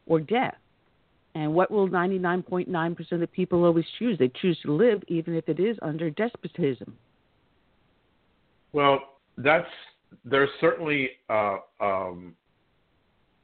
or 0.06 0.20
death. 0.20 0.56
And 1.36 1.54
what 1.54 1.70
will 1.70 1.88
99.9% 1.88 3.12
of 3.12 3.20
the 3.20 3.28
people 3.28 3.64
always 3.64 3.86
choose? 4.00 4.18
They 4.18 4.32
choose 4.42 4.58
to 4.64 4.74
live 4.74 5.04
even 5.08 5.36
if 5.36 5.48
it 5.48 5.60
is 5.60 5.78
under 5.82 6.10
despotism. 6.10 6.98
Well, 8.74 9.00
that's 9.38 9.68
there's 10.26 10.50
certainly 10.60 11.10
uh, 11.30 11.58
um, 11.80 12.34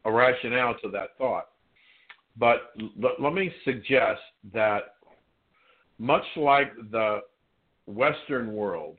a 0.06 0.12
rationale 0.12 0.76
to 0.82 0.90
that 0.90 1.10
thought. 1.18 1.50
But 2.38 2.72
l- 2.80 3.12
let 3.20 3.34
me 3.34 3.52
suggest 3.64 4.22
that 4.54 4.93
much 6.00 6.24
like 6.36 6.74
the 6.92 7.20
Western 7.86 8.54
world 8.54 8.98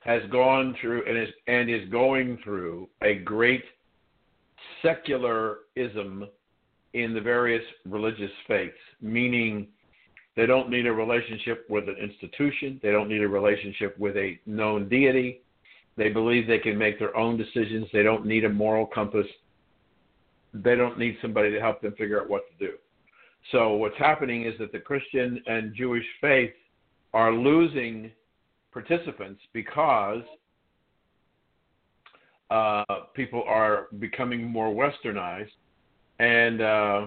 has 0.00 0.22
gone 0.30 0.76
through 0.80 1.02
and 1.06 1.16
is, 1.16 1.28
and 1.46 1.70
is 1.70 1.88
going 1.88 2.38
through 2.44 2.88
a 3.02 3.16
great 3.16 3.64
secularism 4.82 6.26
in 6.92 7.14
the 7.14 7.20
various 7.20 7.62
religious 7.86 8.30
faiths, 8.46 8.76
meaning 9.00 9.66
they 10.36 10.46
don't 10.46 10.68
need 10.68 10.86
a 10.86 10.92
relationship 10.92 11.64
with 11.68 11.88
an 11.88 11.96
institution, 11.96 12.78
they 12.82 12.90
don't 12.90 13.08
need 13.08 13.22
a 13.22 13.28
relationship 13.28 13.98
with 13.98 14.16
a 14.16 14.38
known 14.46 14.88
deity. 14.88 15.40
They 15.96 16.08
believe 16.08 16.46
they 16.46 16.58
can 16.58 16.76
make 16.76 16.98
their 16.98 17.16
own 17.16 17.36
decisions. 17.36 17.86
They 17.92 18.02
don't 18.02 18.26
need 18.26 18.44
a 18.44 18.48
moral 18.48 18.86
compass. 18.86 19.26
They 20.52 20.74
don't 20.74 20.98
need 20.98 21.16
somebody 21.22 21.52
to 21.52 21.60
help 21.60 21.80
them 21.82 21.92
figure 21.92 22.20
out 22.20 22.28
what 22.28 22.42
to 22.50 22.66
do. 22.66 22.74
So, 23.52 23.74
what's 23.74 23.98
happening 23.98 24.44
is 24.44 24.54
that 24.58 24.72
the 24.72 24.78
Christian 24.78 25.42
and 25.46 25.74
Jewish 25.74 26.04
faith 26.20 26.54
are 27.12 27.32
losing 27.32 28.10
participants 28.72 29.40
because 29.52 30.22
uh, 32.50 32.84
people 33.14 33.44
are 33.46 33.86
becoming 33.98 34.44
more 34.44 34.68
westernized 34.68 35.50
and 36.18 36.60
uh, 36.60 37.06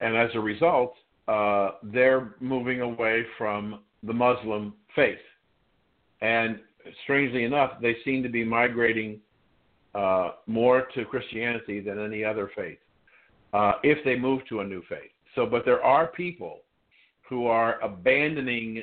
and 0.00 0.16
as 0.16 0.30
a 0.34 0.40
result, 0.40 0.94
uh, 1.28 1.72
they're 1.82 2.34
moving 2.40 2.80
away 2.80 3.24
from 3.38 3.80
the 4.02 4.12
Muslim 4.12 4.74
faith. 4.96 5.18
And 6.20 6.58
strangely 7.04 7.44
enough, 7.44 7.80
they 7.80 7.96
seem 8.04 8.22
to 8.24 8.28
be 8.28 8.44
migrating 8.44 9.20
uh, 9.94 10.32
more 10.46 10.88
to 10.94 11.04
Christianity 11.04 11.80
than 11.80 12.04
any 12.04 12.24
other 12.24 12.50
faith 12.56 12.78
uh, 13.52 13.72
if 13.82 14.02
they 14.04 14.16
move 14.16 14.42
to 14.48 14.60
a 14.60 14.64
new 14.64 14.82
faith. 14.88 15.10
So, 15.34 15.46
but 15.46 15.64
there 15.64 15.82
are 15.82 16.06
people 16.08 16.60
who 17.28 17.46
are 17.46 17.80
abandoning 17.80 18.82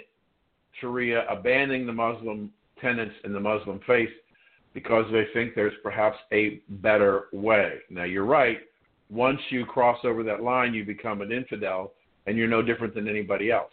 Sharia, 0.79 1.25
abandoning 1.29 1.85
the 1.85 1.93
Muslim 1.93 2.51
tenets 2.81 3.13
in 3.23 3.33
the 3.33 3.39
Muslim 3.39 3.79
faith 3.85 4.09
because 4.73 5.05
they 5.11 5.25
think 5.33 5.55
there's 5.55 5.73
perhaps 5.83 6.17
a 6.31 6.61
better 6.69 7.25
way. 7.33 7.79
Now, 7.89 8.03
you're 8.03 8.25
right 8.25 8.59
once 9.09 9.39
you 9.49 9.65
cross 9.65 9.97
over 10.03 10.23
that 10.23 10.41
line, 10.43 10.73
you 10.73 10.85
become 10.85 11.21
an 11.21 11.31
infidel, 11.31 11.93
and 12.27 12.37
you're 12.37 12.47
no 12.47 12.61
different 12.61 12.93
than 12.93 13.07
anybody 13.07 13.51
else 13.51 13.71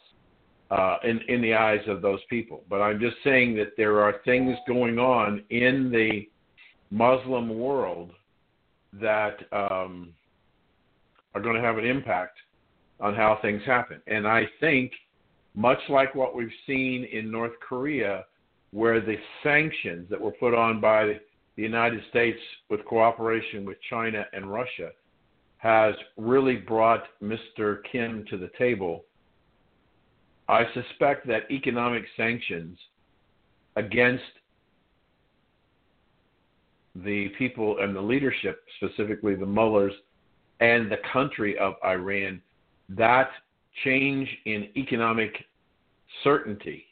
uh, 0.71 0.97
in 1.05 1.21
in 1.29 1.43
the 1.43 1.55
eyes 1.55 1.83
of 1.89 2.03
those 2.03 2.21
people. 2.31 2.63
But 2.69 2.81
I'm 2.81 2.99
just 2.99 3.17
saying 3.23 3.55
that 3.57 3.77
there 3.77 4.01
are 4.01 4.21
things 4.25 4.57
going 4.67 4.99
on 4.99 5.43
in 5.51 5.91
the 5.91 6.29
Muslim 6.91 7.59
world 7.59 8.13
that 8.95 9.37
um, 9.53 10.13
are 11.37 11.41
going 11.41 11.55
to 11.55 11.61
have 11.61 11.77
an 11.77 11.85
impact 11.85 12.39
on 12.99 13.15
how 13.15 13.39
things 13.43 13.61
happen. 13.67 14.01
And 14.07 14.27
I 14.27 14.49
think, 14.59 14.91
much 15.55 15.79
like 15.91 16.15
what 16.15 16.35
we've 16.35 16.49
seen 16.67 17.05
in 17.13 17.31
North 17.31 17.53
Korea, 17.61 18.25
where 18.71 19.03
the 19.03 19.17
sanctions 19.43 20.09
that 20.09 20.19
were 20.19 20.31
put 20.31 20.55
on 20.55 20.81
by 20.81 21.05
the 21.57 21.63
United 21.63 22.01
States, 22.09 22.39
with 22.71 22.83
cooperation 22.87 23.67
with 23.67 23.77
China 23.91 24.25
and 24.33 24.51
Russia, 24.51 24.93
has 25.59 25.95
really 26.17 26.57
brought 26.57 27.05
Mr. 27.23 27.81
Kim 27.93 28.25
to 28.31 28.39
the 28.39 28.51
table, 28.57 29.05
I 30.49 30.63
suspect 30.73 31.27
that 31.27 31.51
economic 31.51 32.05
sanctions 32.17 32.79
against 33.77 34.25
the 36.95 37.29
people 37.37 37.77
and 37.81 37.95
the 37.95 38.01
leadership, 38.01 38.65
specifically 38.79 39.35
the 39.35 39.45
mullahs 39.45 39.93
and 40.61 40.91
the 40.91 40.99
country 41.13 41.59
of 41.59 41.75
Iran, 41.85 42.41
that 42.91 43.31
change 43.85 44.29
in 44.47 44.69
economic 44.77 45.33
certainty 46.25 46.85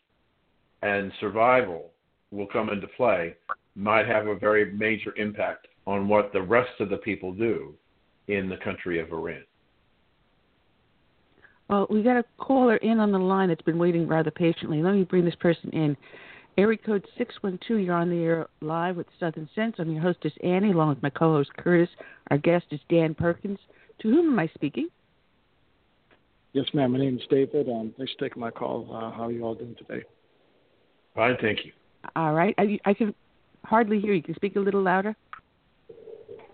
and 0.82 1.10
survival 1.20 1.90
will 2.30 2.46
come 2.46 2.68
into 2.68 2.86
play 2.88 3.34
might 3.74 4.06
have 4.06 4.26
a 4.26 4.36
very 4.36 4.72
major 4.72 5.14
impact 5.16 5.66
on 5.86 6.08
what 6.08 6.32
the 6.32 6.42
rest 6.42 6.80
of 6.80 6.90
the 6.90 6.96
people 6.98 7.32
do 7.32 7.74
in 8.28 8.48
the 8.48 8.56
country 8.58 9.00
of 9.00 9.10
Iran. 9.12 9.44
Well, 11.68 11.86
we 11.88 12.02
got 12.02 12.16
a 12.16 12.24
caller 12.38 12.76
in 12.76 13.00
on 13.00 13.10
the 13.10 13.18
line 13.18 13.48
that's 13.48 13.62
been 13.62 13.78
waiting 13.78 14.06
rather 14.06 14.30
patiently. 14.30 14.82
Let 14.82 14.94
me 14.94 15.04
bring 15.04 15.24
this 15.24 15.34
person 15.36 15.70
in. 15.70 15.96
Area 16.56 16.78
code 16.78 17.04
612, 17.18 17.80
you're 17.80 17.94
on 17.94 18.10
the 18.10 18.22
air 18.22 18.46
live 18.60 18.96
with 18.96 19.08
Southern 19.18 19.48
Sense. 19.56 19.74
I'm 19.78 19.90
your 19.90 20.02
hostess, 20.02 20.32
Annie, 20.44 20.70
along 20.70 20.90
with 20.90 21.02
my 21.02 21.10
co 21.10 21.32
host, 21.32 21.50
Curtis. 21.56 21.88
Our 22.30 22.38
guest 22.38 22.66
is 22.70 22.78
Dan 22.88 23.14
Perkins. 23.14 23.58
To 24.02 24.08
whom 24.08 24.32
am 24.32 24.38
I 24.38 24.48
speaking? 24.54 24.88
Yes, 26.52 26.66
ma'am. 26.72 26.92
My 26.92 26.98
name 26.98 27.16
is 27.16 27.24
David. 27.28 27.68
Um, 27.68 27.92
thanks 27.96 28.12
for 28.12 28.28
taking 28.28 28.40
my 28.40 28.52
call. 28.52 28.86
Uh, 28.88 29.10
how 29.10 29.24
are 29.24 29.32
you 29.32 29.42
all 29.42 29.56
doing 29.56 29.74
today? 29.76 30.04
Fine, 31.16 31.36
thank 31.40 31.64
you. 31.64 31.72
All 32.14 32.34
right. 32.34 32.54
I, 32.56 32.78
I 32.84 32.94
can 32.94 33.14
hardly 33.64 33.98
hear 33.98 34.12
you. 34.12 34.22
Can 34.22 34.34
you 34.34 34.36
speak 34.36 34.54
a 34.54 34.60
little 34.60 34.82
louder? 34.82 35.16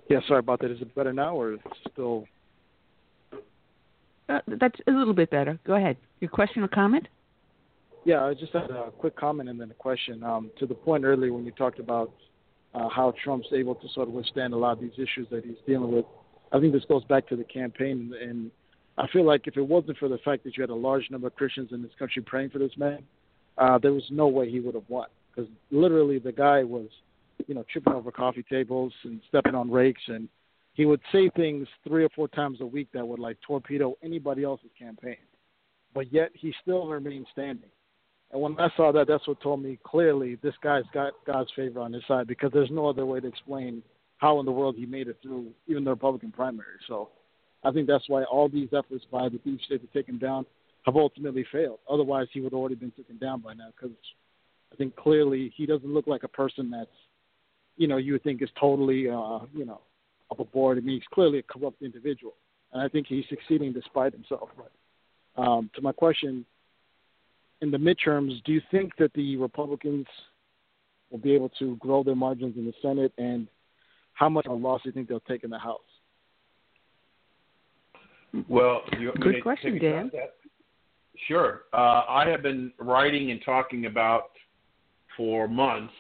Yeah, 0.09 0.21
sorry 0.27 0.39
about 0.39 0.61
that. 0.61 0.71
Is 0.71 0.81
it 0.81 0.95
better 0.95 1.13
now 1.13 1.37
or 1.37 1.59
still? 1.93 2.25
Uh, 4.31 4.39
that's 4.47 4.79
a 4.87 4.91
little 4.91 5.15
bit 5.15 5.31
better. 5.31 5.59
Go 5.67 5.75
ahead. 5.75 5.99
Your 6.21 6.31
question 6.31 6.63
or 6.63 6.69
comment? 6.69 7.07
Yeah, 8.05 8.25
I 8.25 8.35
just 8.35 8.53
had 8.53 8.71
a 8.71 8.91
quick 8.91 9.15
comment 9.17 9.49
and 9.49 9.61
then 9.61 9.71
a 9.71 9.75
question. 9.75 10.23
Um, 10.25 10.51
to 10.59 10.67
the 10.67 10.75
point 10.75 11.05
earlier 11.05 11.33
when 11.33 11.45
you 11.45 11.53
talked 11.53 11.79
about 11.79 12.13
uh, 12.75 12.89
how 12.89 13.13
Trump's 13.23 13.49
able 13.53 13.75
to 13.75 13.89
sort 13.95 14.09
of 14.09 14.15
withstand 14.15 14.55
a 14.55 14.57
lot 14.57 14.73
of 14.73 14.81
these 14.81 14.95
issues 14.95 15.29
that 15.31 15.45
he's 15.45 15.59
dealing 15.67 15.93
with, 15.93 16.07
I 16.53 16.61
think 16.61 16.73
this 16.73 16.85
goes 16.89 17.05
back 17.05 17.29
to 17.29 17.37
the 17.37 17.45
campaign. 17.45 18.13
And 18.21 18.51
I 18.97 19.07
feel 19.09 19.25
like 19.25 19.47
if 19.47 19.57
it 19.57 19.63
wasn't 19.63 19.99
for 19.99 20.09
the 20.09 20.19
fact 20.19 20.45
that 20.45 20.57
you 20.57 20.63
had 20.63 20.71
a 20.71 20.75
large 20.75 21.11
number 21.11 21.27
of 21.27 21.37
Christians 21.37 21.71
in 21.73 21.83
this 21.83 21.93
country 21.99 22.23
praying 22.23 22.51
for 22.51 22.59
this 22.59 22.77
man, 22.77 23.03
uh, 23.59 23.79
there 23.79 23.93
was 23.93 24.05
no 24.11 24.29
way 24.29 24.51
he 24.51 24.61
would 24.61 24.75
have 24.75 24.89
won. 24.89 25.09
Because 25.35 25.51
literally 25.71 26.19
the 26.19 26.33
guy 26.33 26.65
was, 26.65 26.89
you 27.47 27.55
know, 27.55 27.65
tripping 27.71 27.93
over 27.93 28.11
coffee 28.11 28.45
tables 28.49 28.93
and 29.05 29.21
stepping 29.29 29.55
on 29.55 29.71
rakes, 29.71 30.03
and 30.09 30.29
he 30.73 30.87
would 30.87 31.01
say 31.13 31.31
things 31.37 31.69
three 31.87 32.05
or 32.05 32.09
four 32.11 32.29
times 32.29 32.61
a 32.61 32.67
week 32.67 32.89
that 32.95 33.07
would 33.07 33.21
like 33.21 33.37
torpedo 33.47 33.97
anybody 34.03 34.45
else's 34.45 34.71
campaign. 34.79 35.17
But 35.93 36.13
yet 36.13 36.31
he 36.33 36.55
still 36.63 36.87
remained 36.87 37.27
standing. 37.33 37.71
And 38.33 38.41
when 38.41 38.59
I 38.61 38.69
saw 38.77 38.93
that, 38.93 39.09
that's 39.09 39.27
what 39.27 39.41
told 39.41 39.63
me 39.63 39.79
clearly 39.85 40.37
this 40.37 40.55
guy's 40.63 40.85
got 40.95 41.13
God's 41.27 41.51
favor 41.57 41.81
on 41.81 41.93
his 41.93 42.03
side 42.07 42.27
because 42.27 42.51
there's 42.53 42.71
no 42.71 42.89
other 42.89 43.05
way 43.05 43.21
to 43.21 43.27
explain 43.27 43.83
how 44.19 44.39
in 44.39 44.47
the 44.47 44.53
world 44.53 44.77
he 44.77 44.87
made 44.87 45.09
it 45.09 45.17
through 45.23 45.49
even 45.67 45.83
the 45.83 45.91
Republican 45.91 46.31
primary. 46.31 46.79
So 46.87 47.09
I 47.65 47.73
think 47.73 47.89
that's 47.89 48.09
why 48.09 48.25
all 48.25 48.49
these 48.49 48.69
efforts 48.73 49.05
by 49.11 49.29
the 49.29 49.39
deep 49.39 49.61
state 49.63 49.81
to 49.81 49.99
take 49.99 50.09
him 50.09 50.19
down 50.19 50.47
have 50.87 50.97
ultimately 50.97 51.45
failed. 51.51 51.79
Otherwise, 51.91 52.29
he 52.33 52.41
would 52.41 52.53
have 52.53 52.59
already 52.59 52.75
been 52.75 52.93
taken 52.93 53.19
down 53.19 53.41
by 53.41 53.55
now 53.55 53.69
because 53.77 53.97
I 54.73 54.77
think 54.77 54.95
clearly 54.97 55.53
he 55.57 55.67
doesn't 55.67 55.93
look 55.93 56.07
like 56.07 56.23
a 56.23 56.29
person 56.29 56.71
that's, 56.71 56.91
you 57.77 57.89
know, 57.89 57.97
you 57.97 58.13
would 58.13 58.23
think 58.23 58.43
is 58.43 58.49
totally, 58.59 59.09
uh, 59.09 59.41
you 59.55 59.65
know, 59.65 59.81
up 60.31 60.39
aboard. 60.39 60.79
I 60.79 60.83
mean, 60.83 60.97
he's 60.97 61.09
clearly 61.13 61.39
a 61.39 61.43
corrupt 61.43 61.83
individual. 61.83 62.35
And 62.73 62.81
I 62.81 62.89
think 62.89 63.07
he's 63.09 63.25
succeeding 63.29 63.73
despite 63.73 64.13
himself. 64.13 64.51
But 64.57 65.43
um, 65.43 65.71
to 65.75 65.83
my 65.83 65.93
question, 65.93 66.45
in 67.61 67.71
the 67.71 67.79
midterms, 67.79 68.43
do 68.45 68.53
you 68.53 68.61
think 68.71 68.97
that 68.99 69.13
the 69.15 69.37
Republicans 69.37 70.07
will 71.11 71.19
be 71.19 71.35
able 71.35 71.51
to 71.59 71.77
grow 71.77 72.03
their 72.03 72.15
margins 72.15 72.57
in 72.57 72.65
the 72.65 72.73
Senate, 72.81 73.13
and 73.19 73.49
how 74.15 74.29
much 74.29 74.47
of 74.47 74.53
a 74.53 74.55
loss 74.55 74.83
do 74.83 74.89
you 74.89 74.93
think 74.93 75.09
they'll 75.09 75.21
take 75.21 75.45
in 75.45 75.51
the 75.51 75.59
House? 75.59 75.81
Well, 78.49 78.83
good 79.21 79.43
question, 79.43 79.79
Dan. 79.79 80.11
Sure. 81.27 81.63
Uh, 81.73 82.03
I 82.09 82.29
have 82.29 82.43
been 82.43 82.73
writing 82.79 83.31
and 83.31 83.41
talking 83.45 83.87
about 83.87 84.31
for 85.17 85.49
months 85.49 85.93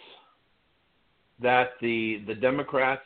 that 1.43 1.73
the 1.81 2.23
the 2.27 2.35
Democrats 2.35 3.03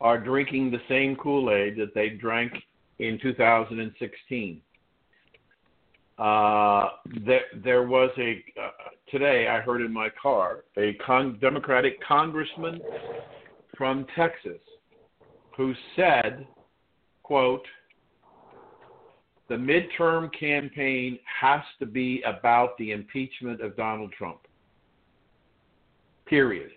are 0.00 0.18
drinking 0.18 0.70
the 0.70 0.80
same 0.88 1.16
Kool 1.16 1.50
Aid 1.50 1.76
that 1.76 1.94
they 1.94 2.10
drank 2.10 2.52
in 2.98 3.18
2016. 3.22 4.62
Uh, 6.18 6.88
there, 7.26 7.42
there 7.62 7.82
was 7.82 8.10
a 8.16 8.42
uh, 8.60 8.70
today 9.10 9.48
I 9.48 9.60
heard 9.60 9.82
in 9.82 9.92
my 9.92 10.08
car 10.20 10.64
a 10.78 10.94
con- 10.94 11.38
Democratic 11.42 12.02
congressman 12.02 12.80
from 13.76 14.06
Texas 14.16 14.60
who 15.54 15.74
said, 15.94 16.46
"quote 17.22 17.66
The 19.48 19.56
midterm 19.56 20.30
campaign 20.38 21.18
has 21.40 21.60
to 21.80 21.86
be 21.86 22.22
about 22.22 22.78
the 22.78 22.92
impeachment 22.92 23.60
of 23.60 23.76
Donald 23.76 24.12
Trump." 24.16 24.40
Period. 26.24 26.70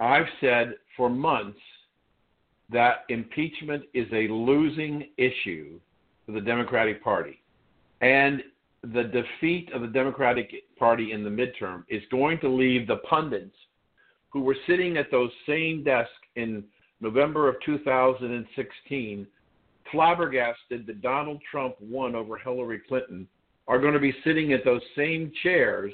I've 0.00 0.26
said 0.40 0.74
for 0.96 1.08
months 1.08 1.60
that 2.68 3.04
impeachment 3.10 3.84
is 3.94 4.08
a 4.12 4.26
losing 4.26 5.10
issue 5.18 5.78
for 6.26 6.32
the 6.32 6.40
Democratic 6.40 7.02
Party 7.02 7.40
and 8.00 8.42
the 8.82 9.04
defeat 9.04 9.70
of 9.72 9.82
the 9.82 9.88
Democratic 9.88 10.50
Party 10.78 11.12
in 11.12 11.22
the 11.22 11.30
midterm 11.30 11.84
is 11.88 12.02
going 12.10 12.38
to 12.40 12.48
leave 12.48 12.86
the 12.86 12.96
pundits 13.08 13.56
who 14.30 14.40
were 14.40 14.56
sitting 14.66 14.96
at 14.96 15.10
those 15.10 15.30
same 15.46 15.84
desks 15.84 16.12
in 16.36 16.64
November 17.00 17.48
of 17.48 17.56
2016 17.64 19.26
flabbergasted 19.90 20.86
that 20.86 21.02
Donald 21.02 21.40
Trump 21.50 21.74
won 21.80 22.14
over 22.14 22.36
Hillary 22.36 22.80
Clinton 22.88 23.26
are 23.68 23.78
going 23.78 23.92
to 23.92 24.00
be 24.00 24.14
sitting 24.24 24.52
at 24.52 24.64
those 24.64 24.82
same 24.96 25.32
chairs 25.42 25.92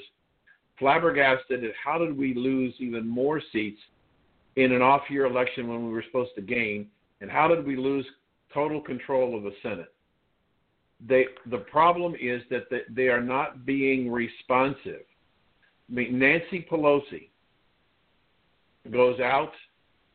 flabbergasted 0.79 1.63
at 1.63 1.71
how 1.83 1.97
did 1.97 2.15
we 2.15 2.33
lose 2.33 2.73
even 2.79 3.07
more 3.07 3.41
seats 3.51 3.79
in 4.55 4.71
an 4.71 4.81
off 4.81 5.03
year 5.09 5.25
election 5.25 5.67
when 5.67 5.85
we 5.85 5.91
were 5.91 6.03
supposed 6.03 6.35
to 6.35 6.41
gain 6.41 6.87
and 7.21 7.31
how 7.31 7.47
did 7.47 7.65
we 7.65 7.75
lose 7.75 8.05
total 8.53 8.79
control 8.79 9.35
of 9.35 9.43
the 9.43 9.53
Senate 9.61 9.93
they 11.05 11.27
the 11.49 11.59
problem 11.59 12.15
is 12.19 12.41
that 12.49 12.63
they 12.89 13.07
are 13.07 13.21
not 13.21 13.65
being 13.65 14.11
responsive. 14.11 15.03
I 15.89 15.93
mean, 15.93 16.19
Nancy 16.19 16.65
Pelosi 16.69 17.29
goes 18.91 19.19
out 19.19 19.51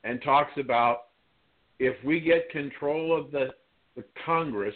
and 0.05 0.21
talks 0.23 0.53
about 0.59 1.05
if 1.79 1.97
we 2.05 2.21
get 2.21 2.51
control 2.51 3.19
of 3.19 3.31
the, 3.31 3.49
the 3.97 4.05
Congress, 4.25 4.75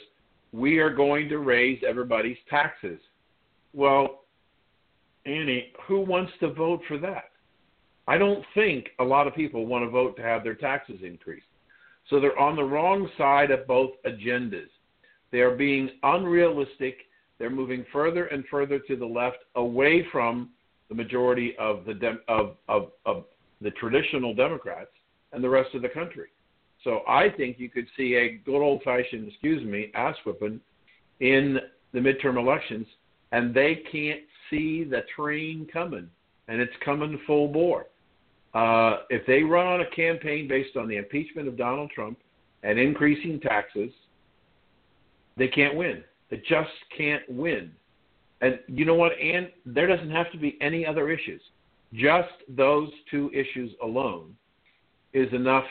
we 0.53 0.78
are 0.78 0.95
going 0.95 1.28
to 1.28 1.39
raise 1.39 1.81
everybody's 1.87 2.39
taxes. 2.49 2.99
Well, 3.74 4.24
Annie, 5.24 5.73
who 5.87 6.01
wants 6.01 6.33
to 6.41 6.53
vote 6.53 6.81
for 6.89 6.99
that? 6.99 7.31
I 8.09 8.19
don't 8.19 8.45
think 8.55 8.89
a 9.01 9.05
lot 9.05 9.27
of 9.27 9.35
people 9.35 9.66
want 9.66 9.85
to 9.85 9.91
vote 9.91 10.16
to 10.16 10.23
have 10.23 10.45
their 10.45 10.55
taxes 10.55 11.01
increased. 11.03 11.47
So 12.09 12.20
they're 12.20 12.39
on 12.39 12.55
the 12.55 12.65
wrong 12.65 13.09
side 13.19 13.51
of 13.51 13.66
both 13.66 13.91
agendas. 14.07 14.69
They 15.32 15.40
are 15.40 15.55
being 15.55 15.90
unrealistic. 16.03 16.98
They're 17.39 17.51
moving 17.51 17.85
further 17.93 18.27
and 18.27 18.44
further 18.51 18.78
to 18.78 18.97
the 18.97 19.07
left, 19.07 19.39
away 19.55 20.07
from 20.11 20.51
the 20.89 20.94
majority 20.94 21.55
of 21.59 21.85
the 21.85 21.94
de- 21.94 22.20
of, 22.28 22.57
of, 22.69 22.93
of 23.05 23.24
the 23.61 23.70
traditional 23.73 24.35
Democrats 24.35 24.90
and 25.32 25.43
the 25.43 25.48
rest 25.48 25.74
of 25.74 25.82
the 25.82 25.89
country. 25.89 26.28
So 26.85 27.01
I 27.09 27.28
think 27.31 27.59
you 27.59 27.69
could 27.69 27.86
see 27.97 28.15
a 28.15 28.39
good 28.44 28.62
old 28.62 28.82
fashioned, 28.82 29.28
excuse 29.28 29.65
me, 29.65 29.90
ass 29.94 30.15
whipping 30.24 30.61
in 31.20 31.59
the 31.93 31.98
midterm 31.98 32.39
elections, 32.39 32.86
and 33.32 33.53
they 33.53 33.82
can't 33.90 34.20
see 34.51 34.85
the 34.85 35.03
train 35.16 35.66
coming, 35.73 36.09
and 36.48 36.61
it's 36.61 36.73
coming 36.85 37.19
full 37.27 37.48
bore. 37.48 37.86
Uh, 38.55 38.98
if 39.11 39.27
they 39.27 39.43
run 39.43 39.66
on 39.66 39.81
a 39.81 39.90
campaign 39.90 40.47
based 40.48 40.77
on 40.77 40.89
the 40.89 40.97
impeachment 40.97 41.48
of 41.48 41.57
Donald 41.59 41.90
Trump 41.90 42.19
and 42.62 42.78
increasing 42.78 43.40
taxes 43.40 43.90
they 45.37 45.49
can't 45.49 45.77
win. 45.77 46.03
They 46.31 46.39
just 46.49 46.71
can't 46.97 47.23
win. 47.29 47.73
And 48.41 48.59
you 48.69 48.85
know 48.85 48.95
what, 48.95 49.13
And 49.21 49.51
There 49.65 49.87
doesn't 49.87 50.11
have 50.11 50.31
to 50.33 50.39
be 50.39 50.59
any 50.61 50.85
other 50.87 51.11
issues. 51.11 51.41
Just 51.95 52.33
those 52.49 52.91
two 53.11 53.31
issues 53.33 53.73
alone 53.83 54.35
is 55.13 55.33
enough 55.33 55.65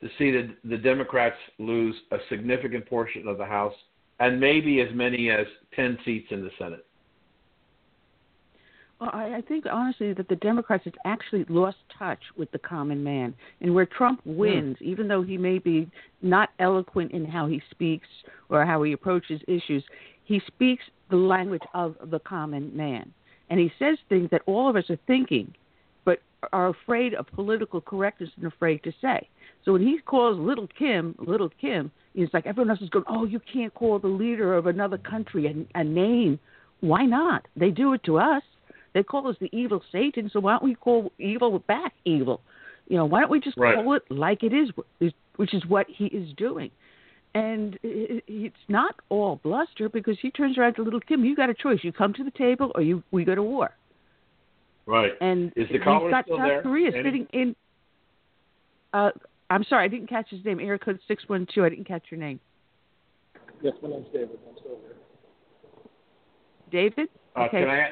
to 0.00 0.08
see 0.18 0.30
that 0.30 0.56
the 0.64 0.78
Democrats 0.78 1.36
lose 1.58 1.94
a 2.10 2.16
significant 2.28 2.86
portion 2.86 3.28
of 3.28 3.38
the 3.38 3.44
House 3.44 3.74
and 4.18 4.40
maybe 4.40 4.80
as 4.80 4.88
many 4.94 5.30
as 5.30 5.46
10 5.74 5.98
seats 6.04 6.28
in 6.30 6.42
the 6.42 6.50
Senate. 6.58 6.86
Well, 9.00 9.10
I, 9.14 9.36
I 9.36 9.40
think 9.40 9.64
honestly 9.70 10.12
that 10.12 10.28
the 10.28 10.36
Democrats 10.36 10.84
have 10.84 10.94
actually 11.06 11.46
lost 11.48 11.78
touch 11.98 12.20
with 12.36 12.50
the 12.52 12.58
common 12.58 13.02
man, 13.02 13.34
and 13.62 13.74
where 13.74 13.86
Trump 13.86 14.22
hmm. 14.22 14.36
wins, 14.36 14.76
mm. 14.76 14.82
even 14.82 15.08
though 15.08 15.22
he 15.22 15.38
may 15.38 15.58
be 15.58 15.90
not 16.20 16.50
eloquent 16.58 17.12
in 17.12 17.24
how 17.24 17.46
he 17.46 17.62
speaks 17.70 18.08
or 18.50 18.64
how 18.66 18.82
he 18.82 18.92
approaches 18.92 19.40
issues, 19.48 19.82
he 20.24 20.40
speaks 20.46 20.84
the 21.08 21.16
language 21.16 21.62
of 21.72 21.96
the 22.10 22.18
common 22.20 22.76
man, 22.76 23.10
and 23.48 23.58
he 23.58 23.72
says 23.78 23.96
things 24.08 24.28
that 24.30 24.42
all 24.46 24.68
of 24.68 24.76
us 24.76 24.88
are 24.90 24.98
thinking, 25.06 25.52
but 26.04 26.18
are 26.52 26.68
afraid 26.68 27.14
of 27.14 27.26
political 27.28 27.80
correctness 27.80 28.30
and 28.36 28.46
afraid 28.46 28.82
to 28.82 28.92
say. 29.00 29.26
So 29.64 29.72
when 29.72 29.82
he 29.82 29.98
calls 30.04 30.38
Little 30.38 30.68
Kim, 30.78 31.14
Little 31.18 31.50
Kim, 31.60 31.90
it's 32.14 32.32
like 32.34 32.46
everyone 32.46 32.70
else 32.70 32.82
is 32.82 32.90
going, 32.90 33.06
"Oh, 33.08 33.24
you 33.24 33.40
can't 33.52 33.72
call 33.72 33.98
the 33.98 34.08
leader 34.08 34.54
of 34.54 34.66
another 34.66 34.98
country 34.98 35.46
a, 35.46 35.78
a 35.80 35.84
name." 35.84 36.38
Why 36.80 37.04
not? 37.04 37.46
They 37.56 37.70
do 37.70 37.92
it 37.92 38.02
to 38.04 38.18
us. 38.18 38.42
They 38.92 39.02
call 39.02 39.28
us 39.28 39.36
the 39.40 39.48
evil 39.52 39.82
Satan, 39.92 40.30
so 40.32 40.40
why 40.40 40.52
don't 40.52 40.64
we 40.64 40.74
call 40.74 41.12
evil 41.18 41.58
back 41.60 41.94
evil? 42.04 42.40
You 42.88 42.96
know, 42.96 43.04
why 43.04 43.20
don't 43.20 43.30
we 43.30 43.40
just 43.40 43.56
right. 43.56 43.76
call 43.76 43.94
it 43.94 44.02
like 44.10 44.42
it 44.42 44.52
is, 44.52 44.70
which 45.36 45.54
is 45.54 45.64
what 45.66 45.86
he 45.88 46.06
is 46.06 46.32
doing. 46.36 46.70
And 47.34 47.78
it's 47.84 48.56
not 48.68 48.96
all 49.08 49.36
bluster 49.44 49.88
because 49.88 50.18
he 50.20 50.32
turns 50.32 50.58
around 50.58 50.74
to 50.74 50.82
little 50.82 50.98
Kim. 50.98 51.24
You 51.24 51.36
got 51.36 51.48
a 51.48 51.54
choice: 51.54 51.78
you 51.82 51.92
come 51.92 52.12
to 52.14 52.24
the 52.24 52.32
table, 52.32 52.72
or 52.74 52.82
you 52.82 53.04
we 53.12 53.24
go 53.24 53.36
to 53.36 53.42
war. 53.42 53.70
Right. 54.86 55.12
And 55.20 55.52
is 55.54 55.68
the 55.70 55.78
caller 55.78 56.06
we've 56.06 56.12
got 56.12 56.24
still 56.24 56.38
South 56.38 56.48
there? 56.48 56.62
Korea 56.62 56.88
Any? 56.88 57.02
sitting 57.04 57.26
in. 57.32 57.56
Uh, 58.92 59.10
I'm 59.48 59.62
sorry, 59.64 59.84
I 59.84 59.88
didn't 59.88 60.08
catch 60.08 60.28
his 60.30 60.44
name. 60.44 60.58
Area 60.58 60.80
code 60.80 60.98
six 61.06 61.22
one 61.28 61.46
two. 61.54 61.64
I 61.64 61.68
didn't 61.68 61.86
catch 61.86 62.02
your 62.10 62.18
name. 62.18 62.40
Yes, 63.62 63.74
my 63.80 63.90
name's 63.90 64.06
David. 64.12 64.38
I'm 64.48 64.56
still 64.58 64.78
here. 64.80 64.96
David. 66.72 67.08
Uh, 67.36 67.42
okay. 67.42 67.60
Can 67.60 67.68
I? 67.68 67.90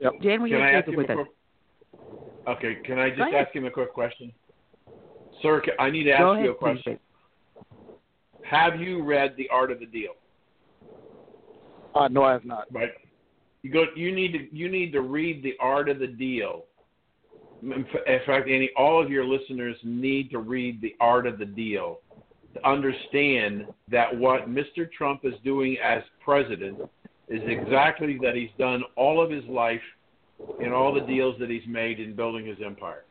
Yep. 0.00 0.12
Dan, 0.22 0.42
we 0.42 0.50
can 0.50 0.60
have 0.60 0.68
I 0.68 0.72
ask 0.72 0.86
David 0.86 0.92
him 0.92 0.96
with 0.96 1.10
a 1.10 1.20
us. 1.20 1.26
quick, 1.26 2.56
Okay. 2.56 2.74
Can 2.84 2.98
I 2.98 3.10
just 3.10 3.20
ask 3.34 3.54
him 3.54 3.66
a 3.66 3.70
quick 3.70 3.92
question, 3.92 4.32
sir? 5.42 5.62
I 5.78 5.90
need 5.90 6.04
to 6.04 6.12
ask 6.12 6.20
Go 6.20 6.34
you 6.34 6.50
a 6.52 6.54
question. 6.54 6.82
David. 6.84 7.00
Have 8.42 8.80
you 8.80 9.02
read 9.04 9.34
The 9.36 9.48
Art 9.50 9.70
of 9.70 9.78
the 9.78 9.86
Deal? 9.86 10.12
Uh, 11.94 12.08
no, 12.08 12.22
I 12.24 12.32
have 12.32 12.44
not. 12.44 12.64
Right. 12.72 12.90
You 13.62 13.70
go. 13.70 13.84
You 13.94 14.14
need 14.14 14.32
to. 14.32 14.56
You 14.56 14.70
need 14.70 14.92
to 14.92 15.02
read 15.02 15.42
The 15.42 15.54
Art 15.60 15.88
of 15.88 15.98
the 15.98 16.06
Deal. 16.06 16.64
In 17.62 17.84
fact, 18.26 18.48
any 18.48 18.70
all 18.76 19.02
of 19.02 19.10
your 19.10 19.24
listeners 19.24 19.76
need 19.84 20.30
to 20.30 20.38
read 20.38 20.80
The 20.80 20.96
Art 20.98 21.26
of 21.26 21.38
the 21.38 21.44
Deal 21.44 21.98
to 22.54 22.68
understand 22.68 23.66
that 23.90 24.16
what 24.16 24.48
Mr. 24.48 24.90
Trump 24.90 25.24
is 25.24 25.34
doing 25.44 25.76
as 25.84 26.02
president 26.24 26.80
is 27.30 27.42
exactly 27.46 28.18
that 28.20 28.34
he's 28.34 28.50
done 28.58 28.82
all 28.96 29.22
of 29.22 29.30
his 29.30 29.44
life 29.44 29.80
in 30.60 30.72
all 30.72 30.92
the 30.92 31.00
deals 31.00 31.36
that 31.38 31.48
he's 31.48 31.66
made 31.66 32.00
in 32.00 32.14
building 32.14 32.44
his 32.44 32.58
empire. 32.64 33.04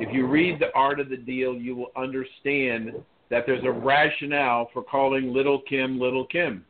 If 0.00 0.12
you 0.12 0.26
read 0.26 0.58
The 0.58 0.74
Art 0.74 0.98
of 0.98 1.08
the 1.08 1.16
Deal, 1.16 1.54
you 1.54 1.76
will 1.76 1.92
understand 1.96 2.92
that 3.30 3.44
there's 3.46 3.64
a 3.64 3.70
rationale 3.70 4.70
for 4.72 4.82
calling 4.82 5.32
Little 5.32 5.60
Kim 5.68 6.00
Little 6.00 6.26
Kim. 6.26 6.64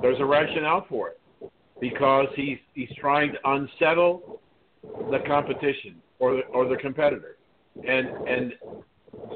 There's 0.00 0.18
a 0.20 0.24
rationale 0.24 0.86
for 0.88 1.10
it 1.10 1.20
because 1.80 2.28
he's 2.36 2.58
he's 2.74 2.88
trying 2.98 3.32
to 3.32 3.38
unsettle 3.44 4.40
the 5.10 5.18
competition 5.26 5.96
or 6.20 6.36
the, 6.36 6.42
or 6.52 6.68
the 6.68 6.76
competitor, 6.76 7.36
and 7.86 8.08
and 8.28 8.52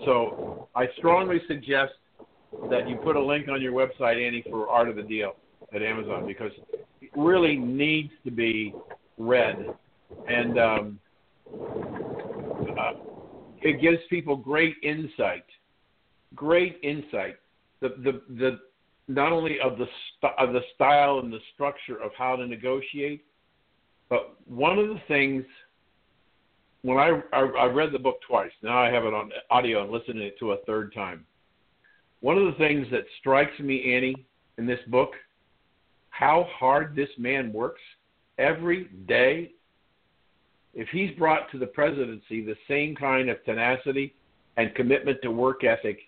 so 0.04 0.68
I 0.74 0.88
strongly 0.96 1.40
suggest 1.48 1.94
that 2.70 2.88
you 2.88 2.96
put 2.96 3.16
a 3.16 3.22
link 3.22 3.48
on 3.48 3.60
your 3.60 3.72
website, 3.72 4.24
Annie, 4.24 4.44
for 4.48 4.68
Art 4.68 4.88
of 4.88 4.96
the 4.96 5.02
Deal 5.02 5.34
at 5.74 5.82
Amazon 5.82 6.26
because 6.26 6.52
it 7.00 7.10
really 7.16 7.56
needs 7.56 8.12
to 8.24 8.30
be 8.30 8.74
read, 9.18 9.66
and 10.28 10.58
um, 10.58 10.98
uh, 12.78 12.92
it 13.62 13.80
gives 13.80 13.98
people 14.08 14.36
great 14.36 14.76
insight 14.82 15.44
great 16.34 16.78
insight. 16.82 17.36
The 17.80 17.88
the 17.88 18.22
the 18.34 18.58
not 19.08 19.32
only 19.32 19.58
of 19.60 19.78
the 19.78 19.86
st- 20.16 20.32
of 20.38 20.52
the 20.52 20.60
style 20.74 21.20
and 21.20 21.32
the 21.32 21.40
structure 21.54 22.00
of 22.02 22.12
how 22.16 22.36
to 22.36 22.46
negotiate, 22.46 23.24
but 24.08 24.36
one 24.46 24.78
of 24.78 24.88
the 24.88 25.00
things 25.08 25.44
when 26.82 26.98
I, 26.98 27.20
I 27.32 27.40
I 27.40 27.66
read 27.66 27.92
the 27.92 27.98
book 27.98 28.20
twice, 28.26 28.52
now 28.62 28.78
I 28.78 28.90
have 28.90 29.04
it 29.04 29.14
on 29.14 29.30
audio 29.50 29.82
and 29.82 29.90
listening 29.90 30.30
to 30.38 30.52
it 30.52 30.60
a 30.60 30.64
third 30.66 30.92
time. 30.94 31.24
One 32.20 32.36
of 32.36 32.46
the 32.46 32.58
things 32.58 32.86
that 32.90 33.04
strikes 33.20 33.58
me, 33.60 33.94
Annie, 33.94 34.26
in 34.58 34.66
this 34.66 34.80
book, 34.88 35.12
how 36.18 36.48
hard 36.58 36.96
this 36.96 37.10
man 37.16 37.52
works 37.52 37.80
every 38.38 38.88
day. 39.06 39.52
If 40.74 40.88
he's 40.88 41.16
brought 41.16 41.48
to 41.52 41.58
the 41.58 41.66
presidency 41.66 42.44
the 42.44 42.56
same 42.66 42.96
kind 42.96 43.30
of 43.30 43.44
tenacity 43.44 44.14
and 44.56 44.74
commitment 44.74 45.22
to 45.22 45.30
work 45.30 45.62
ethic 45.62 46.00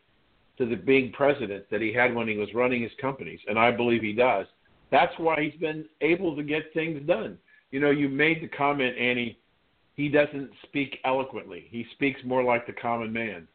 to 0.59 0.67
the 0.67 0.75
being 0.75 1.13
president 1.13 1.65
that 1.71 1.81
he 1.81 1.93
had 1.93 2.13
when 2.13 2.27
he 2.27 2.37
was 2.37 2.49
running 2.55 2.83
his 2.83 2.91
companies, 3.01 3.39
and 3.47 3.57
I 3.57 3.71
believe 3.71 4.03
he 4.03 4.13
does. 4.13 4.47
That's 4.91 5.17
why 5.17 5.41
he's 5.41 5.61
been 5.61 5.85
able 6.01 6.35
to 6.35 6.43
get 6.43 6.75
things 6.75 7.07
done. 7.07 7.39
You 7.71 7.79
know, 7.79 7.91
you 7.91 8.09
made 8.09 8.43
the 8.43 8.49
comment, 8.49 8.99
Annie, 8.99 9.39
he 9.95 10.09
doesn't 10.09 10.51
speak 10.65 10.99
eloquently. 11.05 11.69
He 11.71 11.87
speaks 11.93 12.21
more 12.25 12.43
like 12.43 12.67
the 12.67 12.73
common 12.73 13.13
man. 13.13 13.47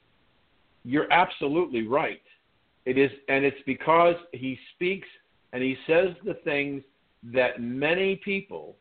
You're 0.85 1.11
absolutely 1.11 1.85
right. 1.85 2.21
It 2.85 2.97
is 2.97 3.11
and 3.27 3.43
it's 3.43 3.61
because 3.65 4.15
he 4.31 4.57
speaks 4.73 5.07
and 5.55 5.63
he 5.63 5.77
says 5.87 6.09
the 6.25 6.33
things 6.43 6.83
that 7.23 7.61
many 7.61 8.17
people 8.17 8.75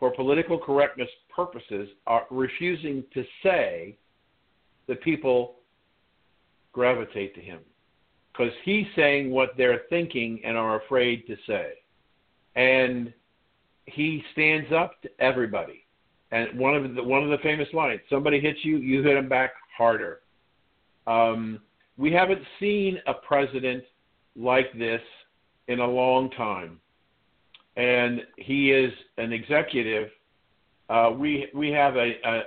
for 0.00 0.10
political 0.10 0.58
correctness 0.58 1.08
purposes 1.32 1.88
are 2.08 2.26
refusing 2.32 3.04
to 3.14 3.24
say 3.40 3.96
that 4.88 5.00
people 5.00 5.60
gravitate 6.72 7.36
to 7.36 7.40
him 7.40 7.60
because 8.32 8.52
he's 8.64 8.84
saying 8.96 9.30
what 9.30 9.50
they're 9.56 9.82
thinking 9.90 10.40
and 10.44 10.56
are 10.56 10.82
afraid 10.82 11.24
to 11.28 11.36
say. 11.46 11.74
And 12.56 13.14
he 13.86 14.24
stands 14.32 14.72
up 14.72 15.00
to 15.02 15.10
everybody. 15.20 15.86
And 16.32 16.58
one 16.58 16.74
of 16.74 16.96
the 16.96 17.02
one 17.02 17.22
of 17.22 17.30
the 17.30 17.38
famous 17.44 17.68
lines: 17.72 18.00
"Somebody 18.10 18.40
hits 18.40 18.58
you, 18.64 18.78
you 18.78 19.04
hit 19.04 19.14
them 19.14 19.28
back 19.28 19.52
harder." 19.76 20.22
Um, 21.06 21.60
we 21.96 22.10
haven't 22.10 22.42
seen 22.58 22.98
a 23.06 23.14
president 23.14 23.84
like 24.34 24.76
this 24.76 25.00
in 25.68 25.80
a 25.80 25.86
long 25.86 26.30
time, 26.30 26.80
and 27.76 28.22
he 28.36 28.72
is 28.72 28.92
an 29.18 29.32
executive. 29.32 30.10
Uh, 30.90 31.12
we 31.16 31.48
we 31.54 31.70
have 31.70 31.96
a, 31.96 32.14
a 32.24 32.42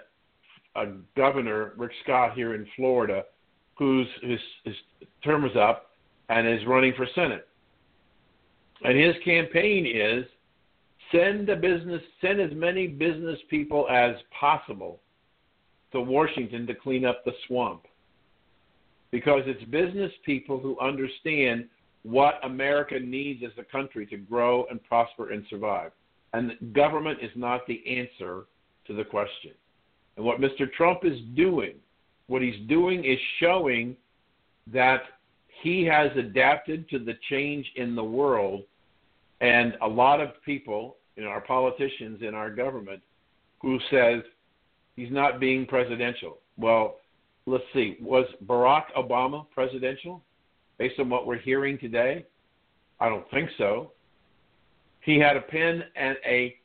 a 0.75 0.85
governor, 1.15 1.73
Rick 1.77 1.91
Scott, 2.03 2.33
here 2.33 2.55
in 2.55 2.65
Florida, 2.75 3.25
whose 3.77 4.07
his, 4.21 4.39
his 4.63 4.75
term 5.23 5.45
is 5.45 5.55
up 5.55 5.91
and 6.29 6.47
is 6.47 6.65
running 6.65 6.93
for 6.95 7.07
Senate. 7.13 7.47
And 8.83 8.97
his 8.97 9.15
campaign 9.23 9.85
is 9.85 10.25
send 11.11 11.49
a 11.49 11.55
business, 11.55 12.01
send 12.21 12.39
as 12.39 12.51
many 12.53 12.87
business 12.87 13.37
people 13.49 13.87
as 13.89 14.15
possible 14.39 14.99
to 15.91 15.99
Washington 15.99 16.65
to 16.67 16.73
clean 16.73 17.05
up 17.05 17.23
the 17.25 17.33
swamp. 17.47 17.85
Because 19.11 19.41
it's 19.45 19.63
business 19.65 20.11
people 20.25 20.57
who 20.57 20.79
understand 20.79 21.65
what 22.03 22.35
America 22.43 22.99
needs 22.99 23.43
as 23.43 23.51
a 23.57 23.63
country 23.63 24.05
to 24.07 24.17
grow 24.17 24.65
and 24.69 24.83
prosper 24.83 25.31
and 25.31 25.45
survive. 25.49 25.91
And 26.33 26.53
government 26.73 27.19
is 27.21 27.31
not 27.35 27.67
the 27.67 27.83
answer 27.87 28.45
to 28.87 28.93
the 28.93 29.03
question. 29.03 29.51
And 30.17 30.25
what 30.25 30.39
Mr. 30.39 30.71
Trump 30.71 30.99
is 31.03 31.19
doing 31.35 31.75
what 32.31 32.41
he's 32.41 32.65
doing 32.69 33.03
is 33.03 33.19
showing 33.41 33.93
that 34.67 35.01
he 35.61 35.83
has 35.83 36.09
adapted 36.15 36.89
to 36.89 36.97
the 36.97 37.15
change 37.29 37.69
in 37.75 37.93
the 37.93 38.03
world, 38.03 38.63
and 39.41 39.73
a 39.81 39.87
lot 39.87 40.21
of 40.21 40.29
people, 40.45 40.95
you 41.17 41.23
know, 41.23 41.29
our 41.29 41.41
politicians 41.41 42.21
in 42.21 42.33
our 42.33 42.49
government, 42.49 43.01
who 43.61 43.77
says 43.91 44.21
he's 44.95 45.11
not 45.11 45.41
being 45.41 45.65
presidential. 45.65 46.37
Well, 46.57 46.99
let's 47.47 47.65
see, 47.73 47.97
was 48.01 48.25
Barack 48.45 48.85
Obama 48.97 49.45
presidential 49.53 50.23
based 50.81 50.99
on 50.99 51.11
what 51.11 51.27
we're 51.27 51.37
hearing 51.37 51.77
today? 51.77 52.25
I 52.99 53.07
don't 53.07 53.29
think 53.29 53.51
so. 53.55 53.91
He 55.01 55.19
had 55.19 55.37
a 55.37 55.41
pen 55.41 55.83
and 55.95 56.17
a 56.25 56.55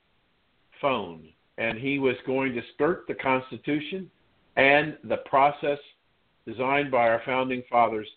phone, 0.80 1.28
and 1.58 1.76
he 1.76 1.98
was 1.98 2.16
going 2.24 2.54
to 2.54 2.62
skirt 2.72 3.04
the 3.08 3.14
Constitution 3.14 4.10
and 4.56 4.96
the 5.04 5.18
process 5.28 5.78
designed 6.46 6.90
by 6.90 7.08
our 7.10 7.20
founding 7.26 7.62
fathers, 7.68 8.08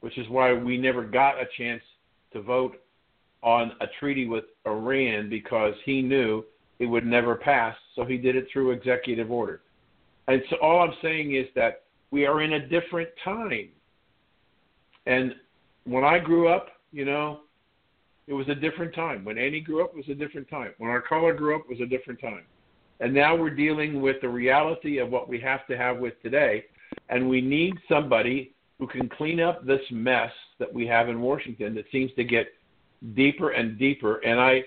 which 0.00 0.16
is 0.16 0.26
why 0.30 0.54
we 0.54 0.78
never 0.78 1.04
got 1.04 1.34
a 1.34 1.44
chance 1.58 1.82
to 2.32 2.40
vote 2.40 2.80
on 3.42 3.72
a 3.82 3.86
treaty 3.98 4.26
with 4.26 4.44
Iran 4.66 5.28
because 5.28 5.74
he 5.84 6.00
knew 6.00 6.42
it 6.78 6.86
would 6.86 7.04
never 7.04 7.34
pass, 7.34 7.76
so 7.94 8.06
he 8.06 8.16
did 8.16 8.34
it 8.34 8.46
through 8.50 8.70
executive 8.70 9.30
order. 9.30 9.60
And 10.26 10.40
so 10.48 10.56
all 10.62 10.80
I'm 10.80 10.96
saying 11.02 11.34
is 11.34 11.48
that 11.54 11.82
we 12.10 12.24
are 12.24 12.40
in 12.40 12.54
a 12.54 12.66
different 12.66 13.10
time. 13.22 13.68
And 15.06 15.34
when 15.84 16.04
I 16.04 16.18
grew 16.18 16.48
up, 16.48 16.68
you 16.92 17.04
know, 17.04 17.40
it 18.26 18.34
was 18.34 18.48
a 18.48 18.54
different 18.54 18.94
time. 18.94 19.24
When 19.24 19.38
Annie 19.38 19.60
grew 19.60 19.82
up, 19.82 19.90
it 19.90 19.96
was 19.96 20.08
a 20.08 20.14
different 20.14 20.48
time. 20.48 20.72
When 20.78 20.90
our 20.90 21.00
caller 21.00 21.34
grew 21.34 21.56
up, 21.56 21.62
it 21.62 21.70
was 21.70 21.80
a 21.80 21.86
different 21.86 22.20
time. 22.20 22.44
And 23.00 23.14
now 23.14 23.34
we're 23.34 23.50
dealing 23.50 24.00
with 24.00 24.16
the 24.20 24.28
reality 24.28 24.98
of 24.98 25.10
what 25.10 25.28
we 25.28 25.40
have 25.40 25.66
to 25.68 25.76
have 25.76 25.98
with 25.98 26.20
today. 26.22 26.64
And 27.08 27.28
we 27.28 27.40
need 27.40 27.74
somebody 27.88 28.52
who 28.78 28.86
can 28.86 29.08
clean 29.08 29.40
up 29.40 29.66
this 29.66 29.80
mess 29.90 30.30
that 30.58 30.72
we 30.72 30.86
have 30.86 31.08
in 31.08 31.20
Washington 31.20 31.74
that 31.74 31.86
seems 31.90 32.10
to 32.16 32.24
get 32.24 32.48
deeper 33.14 33.50
and 33.50 33.78
deeper. 33.78 34.18
And 34.18 34.38
I, 34.38 34.62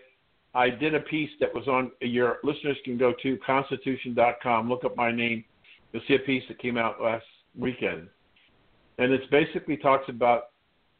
I 0.55 0.69
did 0.69 0.95
a 0.95 0.99
piece 0.99 1.29
that 1.39 1.53
was 1.53 1.67
on 1.67 1.91
your 2.01 2.37
listeners 2.43 2.77
can 2.83 2.97
go 2.97 3.13
to 3.23 3.37
constitution.com, 3.45 4.69
look 4.69 4.83
up 4.83 4.95
my 4.97 5.11
name. 5.11 5.43
You'll 5.91 6.03
see 6.07 6.15
a 6.15 6.19
piece 6.19 6.43
that 6.47 6.59
came 6.59 6.77
out 6.77 7.01
last 7.01 7.25
weekend. 7.57 8.07
And 8.97 9.11
it 9.11 9.29
basically 9.31 9.77
talks 9.77 10.07
about 10.09 10.49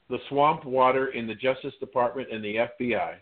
the 0.10 0.18
swamp 0.30 0.66
water 0.66 1.08
in 1.08 1.28
the 1.28 1.36
Justice 1.36 1.74
Department 1.80 2.30
and 2.32 2.44
the 2.44 2.56
FBI 2.82 3.16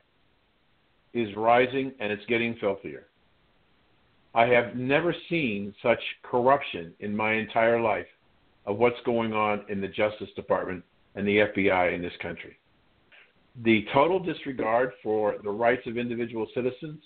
is 1.14 1.36
rising 1.36 1.92
and 2.00 2.12
it's 2.12 2.26
getting 2.28 2.56
filthier. 2.56 3.08
I 4.34 4.46
have 4.46 4.76
never 4.76 5.14
seen 5.30 5.74
such 5.84 6.00
corruption 6.24 6.94
in 7.00 7.16
my 7.16 7.34
entire 7.34 7.82
life 7.82 8.08
of 8.66 8.78
what's 8.78 9.00
going 9.06 9.34
on 9.34 9.66
in 9.70 9.82
the 9.82 9.88
Justice 9.88 10.30
Department 10.36 10.84
and 11.16 11.28
the 11.28 11.38
FBI 11.38 11.94
in 11.94 12.02
this 12.02 12.14
country. 12.22 12.58
The 13.64 13.86
total 13.94 14.20
disregard 14.20 14.94
for 15.04 15.36
the 15.44 15.50
rights 15.50 15.86
of 15.86 15.98
individual 15.98 16.48
citizens, 16.54 17.02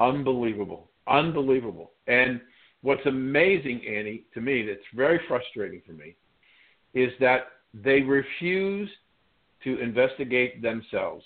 unbelievable, 0.00 0.88
unbelievable. 1.06 1.92
And 2.06 2.40
what's 2.80 3.04
amazing, 3.04 3.82
Annie, 3.86 4.24
to 4.32 4.40
me, 4.40 4.66
that's 4.66 4.80
very 4.94 5.20
frustrating 5.28 5.82
for 5.86 5.92
me, 5.92 6.16
is 6.94 7.10
that 7.20 7.48
they 7.72 8.00
refuse 8.00 8.88
to 9.64 9.78
investigate 9.80 10.62
themselves. 10.62 11.24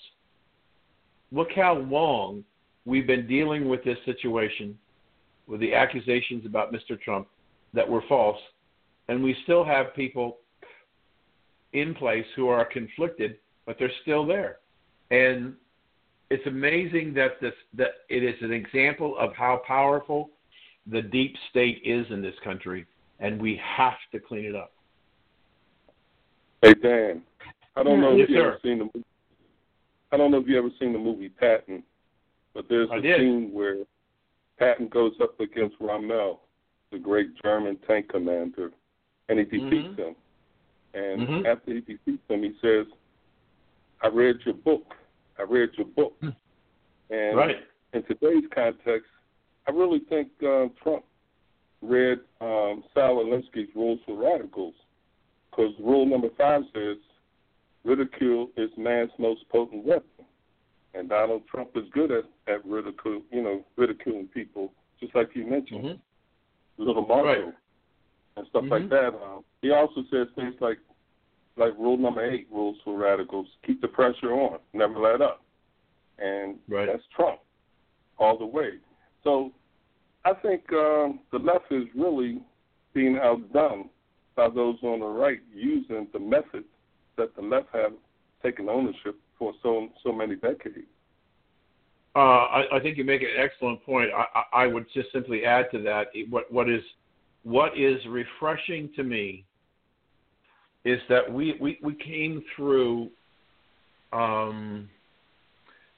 Look 1.31 1.49
how 1.55 1.75
long 1.75 2.43
we've 2.85 3.05
been 3.05 3.27
dealing 3.27 3.69
with 3.69 3.83
this 3.83 3.97
situation 4.05 4.77
with 5.47 5.59
the 5.59 5.73
accusations 5.73 6.45
about 6.45 6.71
Mr. 6.71 6.99
Trump 6.99 7.27
that 7.73 7.87
were 7.87 8.03
false, 8.07 8.39
and 9.07 9.23
we 9.23 9.35
still 9.43 9.63
have 9.63 9.95
people 9.95 10.37
in 11.73 11.93
place 11.95 12.25
who 12.35 12.47
are 12.47 12.65
conflicted, 12.65 13.37
but 13.65 13.77
they're 13.77 13.91
still 14.01 14.25
there. 14.25 14.57
And 15.11 15.53
it's 16.29 16.45
amazing 16.45 17.13
that 17.15 17.41
this 17.41 17.53
that 17.73 17.91
it 18.09 18.23
is 18.23 18.35
an 18.41 18.51
example 18.51 19.15
of 19.17 19.35
how 19.35 19.61
powerful 19.65 20.29
the 20.87 21.01
deep 21.01 21.35
state 21.49 21.81
is 21.83 22.05
in 22.11 22.21
this 22.21 22.35
country, 22.43 22.85
and 23.19 23.41
we 23.41 23.59
have 23.77 23.97
to 24.11 24.19
clean 24.19 24.45
it 24.45 24.55
up. 24.55 24.71
Hey 26.61 26.73
Dan, 26.73 27.21
I 27.75 27.83
don't 27.83 28.01
know 28.01 28.15
yes, 28.17 28.25
if 28.25 28.29
you 28.29 28.35
sir. 28.35 28.47
ever 28.49 28.59
seen 28.63 28.79
the 28.79 28.83
movie. 28.85 29.05
I 30.11 30.17
don't 30.17 30.31
know 30.31 30.39
if 30.39 30.47
you 30.47 30.57
ever 30.57 30.69
seen 30.79 30.91
the 30.91 30.99
movie 30.99 31.29
Patton, 31.29 31.83
but 32.53 32.65
there's 32.67 32.89
I 32.91 32.97
a 32.97 33.01
did. 33.01 33.19
scene 33.19 33.51
where 33.53 33.77
Patton 34.57 34.89
goes 34.89 35.13
up 35.21 35.39
against 35.39 35.75
Rommel, 35.79 36.41
the 36.91 36.99
great 36.99 37.29
German 37.41 37.77
tank 37.87 38.09
commander, 38.09 38.71
and 39.29 39.39
he 39.39 39.45
defeats 39.45 39.87
Mhm. 39.87 39.97
him. 39.97 40.15
And 40.93 41.21
Mhm. 41.21 41.45
after 41.45 41.73
he 41.73 41.81
defeats 41.81 42.27
him, 42.27 42.43
he 42.43 42.53
says, 42.59 42.87
"I 44.01 44.07
read 44.07 44.43
your 44.45 44.55
book. 44.55 44.95
I 45.37 45.43
read 45.43 45.77
your 45.77 45.87
book." 45.87 46.21
And 47.09 47.37
Right. 47.37 47.65
in 47.93 48.03
today's 48.03 48.47
context, 48.47 49.09
I 49.67 49.71
really 49.71 49.99
think 49.99 50.31
uh, 50.43 50.67
Trump 50.83 51.05
read 51.81 52.19
um, 52.41 52.83
Saul 52.93 53.23
Alinsky's 53.23 53.73
Rules 53.75 54.01
for 54.05 54.15
Radicals, 54.15 54.75
because 55.59 55.73
rule 55.79 56.05
number 56.05 56.29
five 56.37 56.61
says 56.73 56.97
ridicule 57.83 58.49
is 58.57 58.69
man's 58.77 59.11
most 59.17 59.47
potent 59.49 59.85
weapon, 59.85 60.25
and 60.93 61.09
Donald 61.09 61.43
Trump 61.47 61.71
is 61.75 61.83
good 61.91 62.11
at 62.11 62.23
at 62.47 62.65
ridicule, 62.65 63.21
you 63.31 63.43
know, 63.43 63.65
ridiculing 63.75 64.27
people, 64.27 64.71
just 64.99 65.13
like 65.15 65.29
you 65.35 65.45
mentioned, 65.45 65.83
Mhm. 65.83 65.99
little 66.77 67.05
Marco 67.05 67.45
Right. 67.45 67.53
and 68.37 68.47
stuff 68.47 68.65
like 68.69 68.83
Mhm. 68.83 68.89
that. 68.89 69.21
Um, 69.21 69.43
he 69.61 69.71
also 69.71 70.03
says 70.03 70.29
things 70.35 70.59
like 70.61 70.79
like 71.57 71.77
rule 71.77 71.97
number 71.97 72.21
eight, 72.23 72.47
rules 72.49 72.79
for 72.83 72.97
radicals: 72.97 73.53
keep 73.63 73.81
the 73.81 73.87
pressure 73.89 74.31
on, 74.31 74.59
never 74.71 74.97
let 74.97 75.21
up, 75.21 75.43
and 76.17 76.57
Right. 76.69 76.85
that's 76.85 77.05
Trump 77.07 77.41
all 78.17 78.37
the 78.37 78.45
way. 78.45 78.79
So 79.23 79.51
I 80.23 80.33
think 80.35 80.71
um, 80.71 81.19
the 81.31 81.39
left 81.39 81.69
is 81.71 81.93
really 81.95 82.41
being 82.93 83.17
outdone 83.17 83.89
by 84.39 84.47
those 84.47 84.77
on 84.83 85.01
the 85.01 85.05
right 85.05 85.41
using 85.53 86.07
the 86.13 86.19
methods 86.19 86.65
that 87.17 87.35
the 87.35 87.41
left 87.41 87.67
have 87.73 87.91
taken 88.41 88.69
ownership 88.69 89.17
for 89.37 89.51
so 89.61 89.89
so 90.01 90.13
many 90.13 90.35
decades. 90.35 90.87
Uh, 92.15 92.19
I, 92.19 92.77
I 92.77 92.79
think 92.79 92.97
you 92.97 93.03
make 93.03 93.21
an 93.21 93.35
excellent 93.37 93.85
point. 93.85 94.09
I, 94.15 94.63
I, 94.63 94.67
would 94.67 94.85
just 94.93 95.11
simply 95.11 95.43
add 95.43 95.65
to 95.73 95.83
that 95.83 96.07
what 96.29 96.49
what 96.49 96.69
is 96.69 96.81
what 97.43 97.77
is 97.77 97.97
refreshing 98.07 98.89
to 98.95 99.03
me 99.03 99.43
is 100.85 101.01
that 101.09 101.29
we 101.29 101.57
we, 101.59 101.77
we 101.83 101.93
came 101.95 102.41
through, 102.55 103.09
um, 104.13 104.89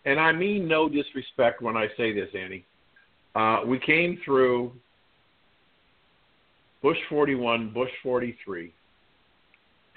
and 0.05 0.19
I 0.19 0.31
mean 0.31 0.67
no 0.67 0.89
disrespect 0.89 1.61
when 1.61 1.77
I 1.77 1.89
say 1.95 2.11
this, 2.11 2.29
Annie. 2.35 2.65
Uh, 3.35 3.61
we 3.67 3.77
came 3.77 4.19
through 4.25 4.73
Bush 6.81 6.97
41, 7.09 7.73
Bush 7.73 7.91
43, 8.03 8.73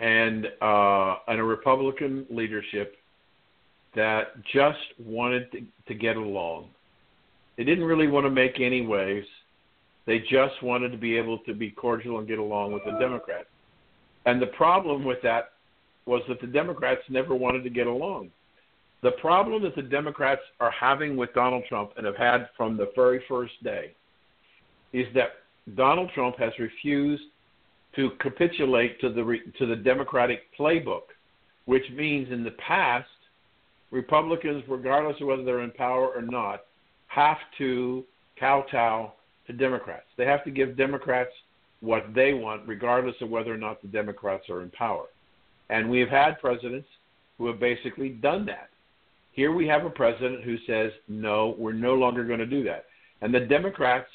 and 0.00 0.46
uh, 0.60 1.16
and 1.28 1.40
a 1.40 1.44
Republican 1.44 2.26
leadership 2.30 2.96
that 3.94 4.42
just 4.52 4.78
wanted 4.98 5.50
to, 5.52 5.62
to 5.88 5.94
get 5.94 6.16
along. 6.16 6.68
They 7.56 7.64
didn't 7.64 7.84
really 7.84 8.08
want 8.08 8.26
to 8.26 8.30
make 8.30 8.60
any 8.60 8.84
waves. 8.84 9.26
They 10.06 10.18
just 10.18 10.62
wanted 10.62 10.90
to 10.90 10.98
be 10.98 11.16
able 11.16 11.38
to 11.38 11.54
be 11.54 11.70
cordial 11.70 12.18
and 12.18 12.28
get 12.28 12.38
along 12.38 12.72
with 12.72 12.84
the 12.84 12.98
Democrats. 12.98 13.48
And 14.26 14.42
the 14.42 14.48
problem 14.48 15.04
with 15.04 15.18
that 15.22 15.52
was 16.06 16.22
that 16.28 16.40
the 16.40 16.46
Democrats 16.46 17.02
never 17.08 17.34
wanted 17.34 17.62
to 17.64 17.70
get 17.70 17.86
along. 17.86 18.30
The 19.02 19.12
problem 19.12 19.62
that 19.62 19.76
the 19.76 19.82
Democrats 19.82 20.42
are 20.60 20.70
having 20.70 21.16
with 21.16 21.32
Donald 21.34 21.64
Trump 21.68 21.92
and 21.96 22.06
have 22.06 22.16
had 22.16 22.48
from 22.56 22.76
the 22.76 22.90
very 22.96 23.22
first 23.28 23.52
day 23.62 23.94
is 24.92 25.06
that 25.14 25.43
Donald 25.74 26.10
Trump 26.14 26.38
has 26.38 26.52
refused 26.58 27.22
to 27.96 28.10
capitulate 28.20 29.00
to 29.00 29.10
the 29.10 29.38
to 29.58 29.66
the 29.66 29.76
Democratic 29.76 30.40
playbook, 30.58 31.12
which 31.64 31.84
means 31.94 32.30
in 32.30 32.44
the 32.44 32.50
past 32.52 33.08
Republicans, 33.90 34.64
regardless 34.68 35.20
of 35.20 35.28
whether 35.28 35.44
they're 35.44 35.62
in 35.62 35.70
power 35.70 36.08
or 36.08 36.22
not, 36.22 36.62
have 37.06 37.38
to 37.58 38.04
kowtow 38.38 39.12
to 39.46 39.52
Democrats. 39.52 40.06
They 40.16 40.26
have 40.26 40.44
to 40.44 40.50
give 40.50 40.76
Democrats 40.76 41.30
what 41.80 42.06
they 42.14 42.34
want, 42.34 42.66
regardless 42.66 43.14
of 43.20 43.30
whether 43.30 43.52
or 43.52 43.58
not 43.58 43.80
the 43.82 43.88
Democrats 43.88 44.48
are 44.50 44.62
in 44.62 44.70
power. 44.70 45.06
And 45.70 45.88
we 45.88 46.00
have 46.00 46.08
had 46.08 46.40
presidents 46.40 46.88
who 47.38 47.46
have 47.46 47.60
basically 47.60 48.10
done 48.10 48.46
that. 48.46 48.70
Here 49.32 49.52
we 49.52 49.66
have 49.66 49.84
a 49.84 49.90
president 49.90 50.44
who 50.44 50.56
says, 50.66 50.92
no, 51.08 51.54
we're 51.58 51.72
no 51.72 51.94
longer 51.94 52.24
going 52.24 52.38
to 52.38 52.46
do 52.46 52.64
that. 52.64 52.86
And 53.20 53.34
the 53.34 53.40
Democrats 53.40 54.08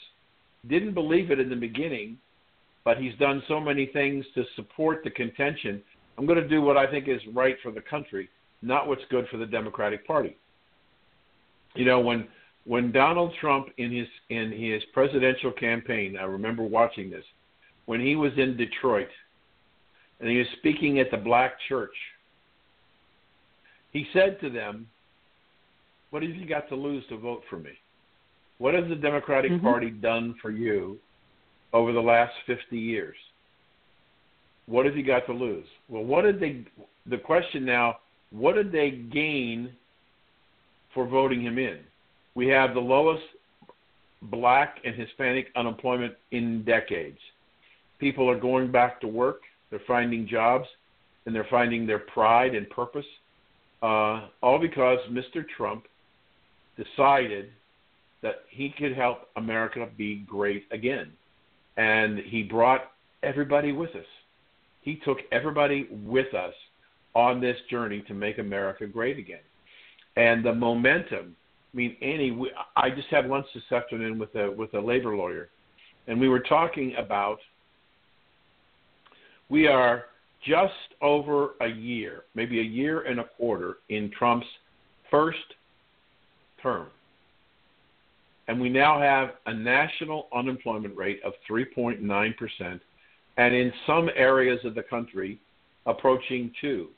didn't 0.68 0.94
believe 0.94 1.32
it 1.32 1.40
in 1.40 1.50
the 1.50 1.56
beginning, 1.56 2.18
but 2.84 2.98
he's 2.98 3.16
done 3.20 3.42
so 3.48 3.60
many 3.60 3.88
things 3.88 4.26
to 4.36 4.44
support 4.56 5.04
the 5.04 5.10
contention. 5.10 5.82
I'm 6.18 6.26
going 6.26 6.42
to 6.42 6.48
do 6.48 6.62
what 6.62 6.78
I 6.78 6.90
think 6.90 7.08
is 7.08 7.22
right 7.34 7.56
for 7.64 7.72
the 7.72 7.82
country 7.82 8.30
not 8.62 8.88
what's 8.88 9.04
good 9.10 9.28
for 9.30 9.38
the 9.38 9.46
Democratic 9.46 10.06
Party. 10.06 10.36
You 11.76 11.86
know, 11.86 12.00
when 12.00 12.28
when 12.66 12.92
Donald 12.92 13.34
Trump 13.40 13.68
in 13.78 13.92
his 13.92 14.08
in 14.30 14.52
his 14.52 14.84
presidential 14.94 15.52
campaign, 15.52 16.18
I 16.18 16.24
remember 16.24 16.64
watching 16.64 17.10
this, 17.10 17.24
when 17.86 18.02
he 18.02 18.16
was 18.16 18.32
in 18.38 18.58
Detroit 18.58 19.10
and 20.20 20.30
he 20.30 20.38
was 20.38 20.48
speaking 20.58 21.00
at 21.00 21.12
the 21.12 21.18
black 21.18 21.54
church, 21.68 21.96
he 23.92 24.08
said 24.14 24.40
to 24.42 24.50
them, 24.50 24.88
What 26.10 26.24
have 26.24 26.36
you 26.36 26.46
got 26.46 26.68
to 26.70 26.76
lose 26.76 27.04
to 27.10 27.18
vote 27.18 27.44
for 27.50 27.58
me? 27.58 27.72
What 28.60 28.74
has 28.74 28.88
the 28.88 28.96
Democratic 28.96 29.52
Mhm. 29.52 29.62
Party 29.62 29.90
done 29.90 30.36
for 30.36 30.52
you 30.52 31.00
over 31.74 31.92
the 31.92 32.02
last 32.02 32.36
50 32.46 32.78
years? 32.78 33.18
What 34.68 34.86
have 34.86 34.96
you 34.96 35.04
got 35.04 35.26
to 35.26 35.34
lose? 35.34 35.66
Well, 35.88 36.04
what 36.04 36.24
did 36.24 36.40
they, 36.40 36.66
the 37.06 37.18
question 37.18 37.66
now, 37.66 38.00
what 38.30 38.56
did 38.56 38.72
they 38.72 38.92
gain 38.92 39.76
for 40.94 41.08
voting 41.08 41.42
him 41.42 41.58
in? 41.58 41.80
We 42.36 42.48
have 42.50 42.74
the 42.74 42.82
lowest 42.82 43.24
black 44.24 44.80
and 44.84 44.94
Hispanic 44.94 45.52
unemployment 45.56 46.16
in 46.32 46.64
decades. 46.64 47.20
People 47.98 48.30
are 48.30 48.40
going 48.40 48.72
back 48.72 49.00
to 49.02 49.08
work, 49.08 49.42
they're 49.70 49.80
finding 49.80 50.28
jobs, 50.28 50.68
and 51.26 51.34
they're 51.34 51.46
finding 51.46 51.86
their 51.86 52.00
pride 52.00 52.56
and 52.56 52.70
purpose, 52.70 53.06
uh, 53.82 54.28
all 54.42 54.60
because 54.60 55.00
Mr. 55.10 55.48
Trump 55.48 55.88
decided 56.76 57.52
that 58.22 58.44
he 58.50 58.74
could 58.78 58.96
help 58.96 59.30
America 59.38 59.88
be 59.98 60.26
great 60.28 60.66
again. 60.72 61.12
And 61.78 62.20
he 62.20 62.44
brought 62.44 62.92
everybody 63.24 63.72
with 63.72 63.92
us. 63.92 64.06
He 64.82 64.96
took 65.06 65.20
everybody 65.32 65.88
with 65.92 66.34
us 66.34 66.54
on 67.16 67.42
this 67.42 67.58
journey 67.70 68.04
to 68.08 68.14
make 68.14 68.38
America 68.38 68.88
great 68.88 69.18
again. 69.18 69.40
and 70.16 70.44
the 70.44 70.54
momentum. 70.54 71.36
I 71.74 71.78
mean, 71.78 71.96
Annie, 72.02 72.32
we, 72.32 72.52
I 72.76 72.90
just 72.90 73.08
had 73.10 73.28
lunch 73.28 73.46
this 73.54 73.64
afternoon 73.72 74.20
with 74.20 74.34
a 74.36 74.52
with 74.52 74.74
a 74.74 74.80
labor 74.80 75.16
lawyer, 75.16 75.50
and 76.08 76.20
we 76.20 76.28
were 76.28 76.40
talking 76.42 76.94
about 76.98 77.38
we 79.50 79.68
are 79.68 80.06
just 80.46 80.74
over 81.02 81.52
a 81.62 81.68
year, 81.68 82.24
maybe 82.36 82.60
a 82.60 82.64
year 82.64 83.02
and 83.02 83.20
a 83.20 83.26
quarter 83.38 83.78
in 83.90 84.12
Trump's 84.18 84.48
first 85.12 85.38
term. 86.62 86.88
And 88.50 88.60
we 88.60 88.68
now 88.68 89.00
have 89.00 89.36
a 89.46 89.54
national 89.54 90.28
unemployment 90.36 90.98
rate 90.98 91.22
of 91.24 91.32
3.9%, 91.50 92.80
and 93.38 93.56
in 93.56 93.72
some 93.88 94.10
areas 94.18 94.60
of 94.66 94.76
the 94.76 94.84
country, 94.84 95.40
approaching 95.86 96.52
2 96.60 96.90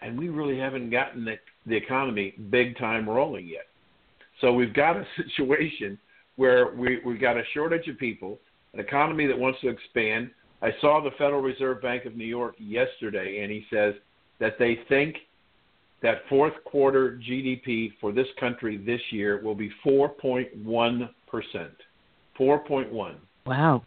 and 0.00 0.18
we 0.18 0.28
really 0.28 0.58
haven't 0.58 0.90
gotten 0.90 1.24
the, 1.24 1.34
the 1.66 1.76
economy 1.76 2.34
big 2.50 2.76
time 2.78 3.08
rolling 3.08 3.46
yet. 3.46 3.66
So 4.40 4.52
we've 4.52 4.74
got 4.74 4.96
a 4.96 5.04
situation 5.36 5.98
where 6.36 6.74
we, 6.74 7.00
we've 7.04 7.20
got 7.20 7.36
a 7.36 7.42
shortage 7.52 7.88
of 7.88 7.98
people, 7.98 8.38
an 8.74 8.80
economy 8.80 9.26
that 9.26 9.38
wants 9.38 9.60
to 9.62 9.68
expand, 9.68 10.30
I 10.60 10.70
saw 10.80 11.02
the 11.02 11.10
Federal 11.12 11.40
Reserve 11.40 11.82
Bank 11.82 12.04
of 12.04 12.16
New 12.16 12.24
York 12.24 12.54
yesterday, 12.58 13.42
and 13.42 13.50
he 13.50 13.64
says 13.72 13.94
that 14.40 14.58
they 14.58 14.80
think 14.88 15.16
that 16.02 16.22
fourth 16.28 16.52
quarter 16.64 17.20
GDP 17.28 17.92
for 18.00 18.12
this 18.12 18.26
country 18.38 18.76
this 18.76 19.00
year 19.10 19.40
will 19.42 19.54
be 19.54 19.70
4.1 19.84 21.08
percent. 21.26 21.72
4.1. 22.38 23.14
Wow. 23.46 23.82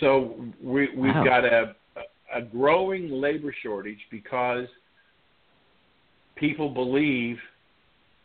So 0.00 0.34
we 0.62 0.88
we've 0.96 1.14
wow. 1.14 1.24
got 1.24 1.44
a 1.44 1.74
a 2.34 2.42
growing 2.42 3.10
labor 3.10 3.54
shortage 3.62 4.00
because 4.10 4.66
people 6.36 6.68
believe 6.68 7.38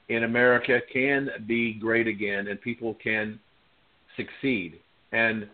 in 0.10 0.24
America 0.24 0.80
can 0.92 1.30
be 1.48 1.74
great 1.74 2.08
again 2.08 2.48
and 2.48 2.60
people 2.62 2.96
can 3.04 3.40
succeed. 4.18 4.80
And 5.12 5.48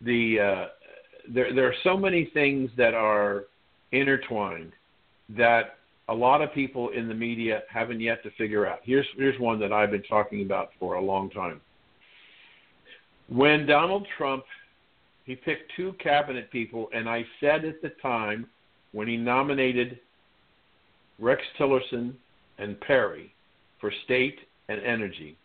the 0.00 0.40
uh, 0.40 0.66
there 1.32 1.54
there 1.54 1.66
are 1.66 1.74
so 1.84 1.96
many 1.96 2.30
things 2.32 2.70
that 2.76 2.94
are 2.94 3.44
intertwined 3.92 4.72
that 5.36 5.76
a 6.10 6.14
lot 6.14 6.42
of 6.42 6.52
people 6.52 6.90
in 6.90 7.08
the 7.08 7.14
media 7.14 7.62
haven't 7.72 8.00
yet 8.00 8.22
to 8.24 8.30
figure 8.32 8.66
out. 8.66 8.80
Here's 8.82 9.06
here's 9.16 9.38
one 9.38 9.60
that 9.60 9.72
I've 9.72 9.92
been 9.92 10.02
talking 10.02 10.42
about 10.42 10.70
for 10.78 10.94
a 10.94 11.00
long 11.00 11.30
time. 11.30 11.60
When 13.28 13.64
Donald 13.64 14.06
Trump 14.18 14.44
he 15.24 15.36
picked 15.36 15.72
two 15.76 15.94
cabinet 16.02 16.50
people 16.50 16.88
and 16.92 17.08
I 17.08 17.24
said 17.38 17.64
at 17.64 17.80
the 17.80 17.92
time 18.02 18.46
when 18.92 19.06
he 19.06 19.16
nominated 19.16 20.00
Rex 21.20 21.40
Tillerson 21.58 22.14
and 22.58 22.80
Perry 22.80 23.32
for 23.80 23.92
state 24.04 24.40
and 24.68 24.82
energy, 24.82 25.36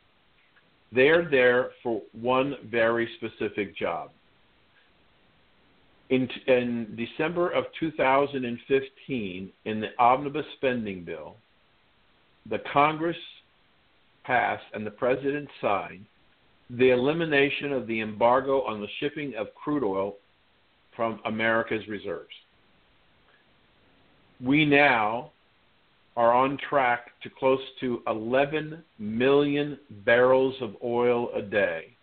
they're 0.91 1.29
there 1.29 1.71
for 1.83 2.01
one 2.19 2.55
very 2.71 3.07
specific 3.17 3.77
job 3.77 4.09
in, 6.09 6.27
in 6.47 6.95
December 6.95 7.49
of 7.49 7.65
2015, 7.79 9.51
in 9.65 9.81
the 9.81 9.87
omnibus 9.99 10.45
spending 10.57 11.03
bill, 11.03 11.35
the 12.49 12.59
Congress 12.71 13.17
passed 14.23 14.63
and 14.73 14.85
the 14.85 14.91
President 14.91 15.47
signed 15.61 16.05
the 16.69 16.89
elimination 16.89 17.71
of 17.71 17.87
the 17.87 18.01
embargo 18.01 18.61
on 18.63 18.81
the 18.81 18.87
shipping 18.99 19.35
of 19.35 19.47
crude 19.55 19.83
oil 19.83 20.15
from 20.95 21.19
America's 21.25 21.87
reserves. 21.87 22.33
We 24.43 24.65
now 24.65 25.31
are 26.17 26.33
on 26.33 26.57
track 26.69 27.11
to 27.23 27.29
close 27.29 27.59
to 27.81 28.01
11 28.07 28.83
million 28.97 29.77
barrels 30.05 30.55
of 30.61 30.75
oil 30.83 31.29
a 31.35 31.41
day 31.41 31.94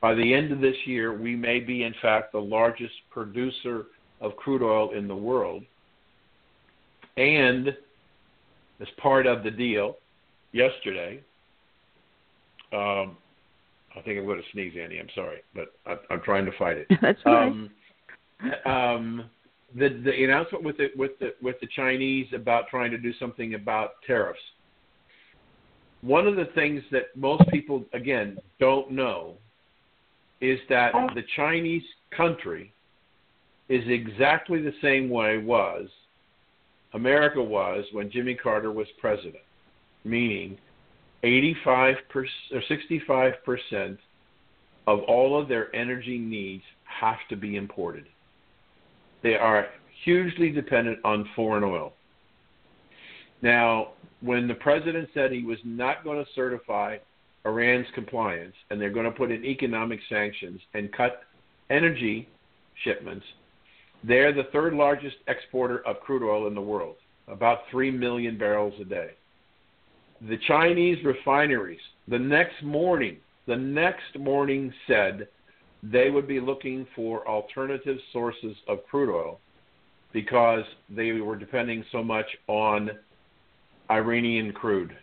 by 0.00 0.14
the 0.14 0.34
end 0.34 0.52
of 0.52 0.60
this 0.60 0.76
year, 0.86 1.16
we 1.16 1.36
may 1.36 1.60
be, 1.60 1.82
in 1.82 1.94
fact, 2.00 2.32
the 2.32 2.40
largest 2.40 2.94
producer 3.10 3.86
of 4.20 4.36
crude 4.36 4.62
oil 4.62 4.92
in 4.92 5.06
the 5.06 5.16
world. 5.16 5.62
And 7.16 7.68
as 8.80 8.88
part 8.96 9.26
of 9.26 9.42
the 9.42 9.50
deal 9.50 9.96
yesterday, 10.52 11.22
um, 12.72 13.16
I 13.96 14.00
think 14.04 14.18
I'm 14.18 14.24
going 14.24 14.38
to 14.38 14.48
sneeze, 14.52 14.74
Andy. 14.80 14.98
I'm 14.98 15.08
sorry, 15.14 15.42
but 15.54 15.72
I, 15.84 15.96
am 16.12 16.22
trying 16.24 16.46
to 16.46 16.52
fight 16.58 16.78
it. 16.78 16.86
That's 17.02 17.18
right. 17.26 17.48
Um, 17.48 17.70
um, 18.64 19.24
the 19.74 19.88
the 20.04 20.24
announcement 20.24 20.64
with 20.64 20.76
the 20.76 20.88
with 20.96 21.18
the 21.18 21.34
with 21.42 21.56
the 21.60 21.68
Chinese 21.74 22.28
about 22.34 22.68
trying 22.68 22.90
to 22.92 22.98
do 22.98 23.12
something 23.18 23.54
about 23.54 23.94
tariffs. 24.06 24.40
One 26.02 26.26
of 26.26 26.36
the 26.36 26.46
things 26.54 26.82
that 26.92 27.14
most 27.14 27.42
people 27.50 27.84
again 27.92 28.38
don't 28.58 28.90
know 28.92 29.34
is 30.40 30.58
that 30.68 30.92
oh. 30.94 31.08
the 31.14 31.24
Chinese 31.36 31.82
country 32.16 32.72
is 33.68 33.82
exactly 33.86 34.60
the 34.60 34.74
same 34.82 35.08
way 35.08 35.38
was 35.38 35.88
America 36.92 37.42
was 37.42 37.84
when 37.92 38.10
Jimmy 38.10 38.34
Carter 38.34 38.72
was 38.72 38.86
president, 39.00 39.44
meaning 40.04 40.58
85 41.22 41.96
or 42.14 42.26
65 42.66 43.34
percent 43.44 43.98
of 44.86 45.00
all 45.00 45.40
of 45.40 45.48
their 45.48 45.74
energy 45.74 46.18
needs 46.18 46.64
have 46.84 47.18
to 47.28 47.36
be 47.36 47.56
imported. 47.56 48.06
They 49.22 49.34
are 49.34 49.68
hugely 50.04 50.50
dependent 50.50 50.98
on 51.04 51.28
foreign 51.36 51.62
oil. 51.62 51.92
Now, 53.42 53.90
when 54.20 54.48
the 54.48 54.54
president 54.54 55.08
said 55.14 55.30
he 55.30 55.44
was 55.44 55.58
not 55.64 56.04
going 56.04 56.22
to 56.22 56.30
certify 56.34 56.96
Iran's 57.46 57.86
compliance, 57.94 58.54
and 58.70 58.80
they're 58.80 58.90
going 58.90 59.06
to 59.06 59.12
put 59.12 59.30
in 59.30 59.44
economic 59.44 60.00
sanctions 60.08 60.60
and 60.74 60.92
cut 60.92 61.22
energy 61.70 62.28
shipments. 62.84 63.24
They're 64.04 64.32
the 64.32 64.48
third 64.52 64.74
largest 64.74 65.16
exporter 65.28 65.86
of 65.86 66.00
crude 66.00 66.22
oil 66.22 66.46
in 66.46 66.54
the 66.54 66.60
world, 66.60 66.96
about 67.28 67.60
3 67.70 67.90
million 67.90 68.38
barrels 68.38 68.74
a 68.80 68.84
day. 68.84 69.10
The 70.28 70.38
Chinese 70.46 71.02
refineries, 71.04 71.80
the 72.08 72.18
next 72.18 72.62
morning, 72.62 73.16
the 73.46 73.56
next 73.56 74.18
morning 74.18 74.72
said 74.86 75.28
they 75.82 76.10
would 76.10 76.28
be 76.28 76.40
looking 76.40 76.86
for 76.94 77.26
alternative 77.26 77.96
sources 78.12 78.56
of 78.68 78.86
crude 78.90 79.14
oil 79.14 79.40
because 80.12 80.64
they 80.90 81.12
were 81.12 81.36
depending 81.36 81.84
so 81.90 82.02
much 82.02 82.26
on 82.48 82.90
Iranian 83.90 84.52
crude 84.52 84.94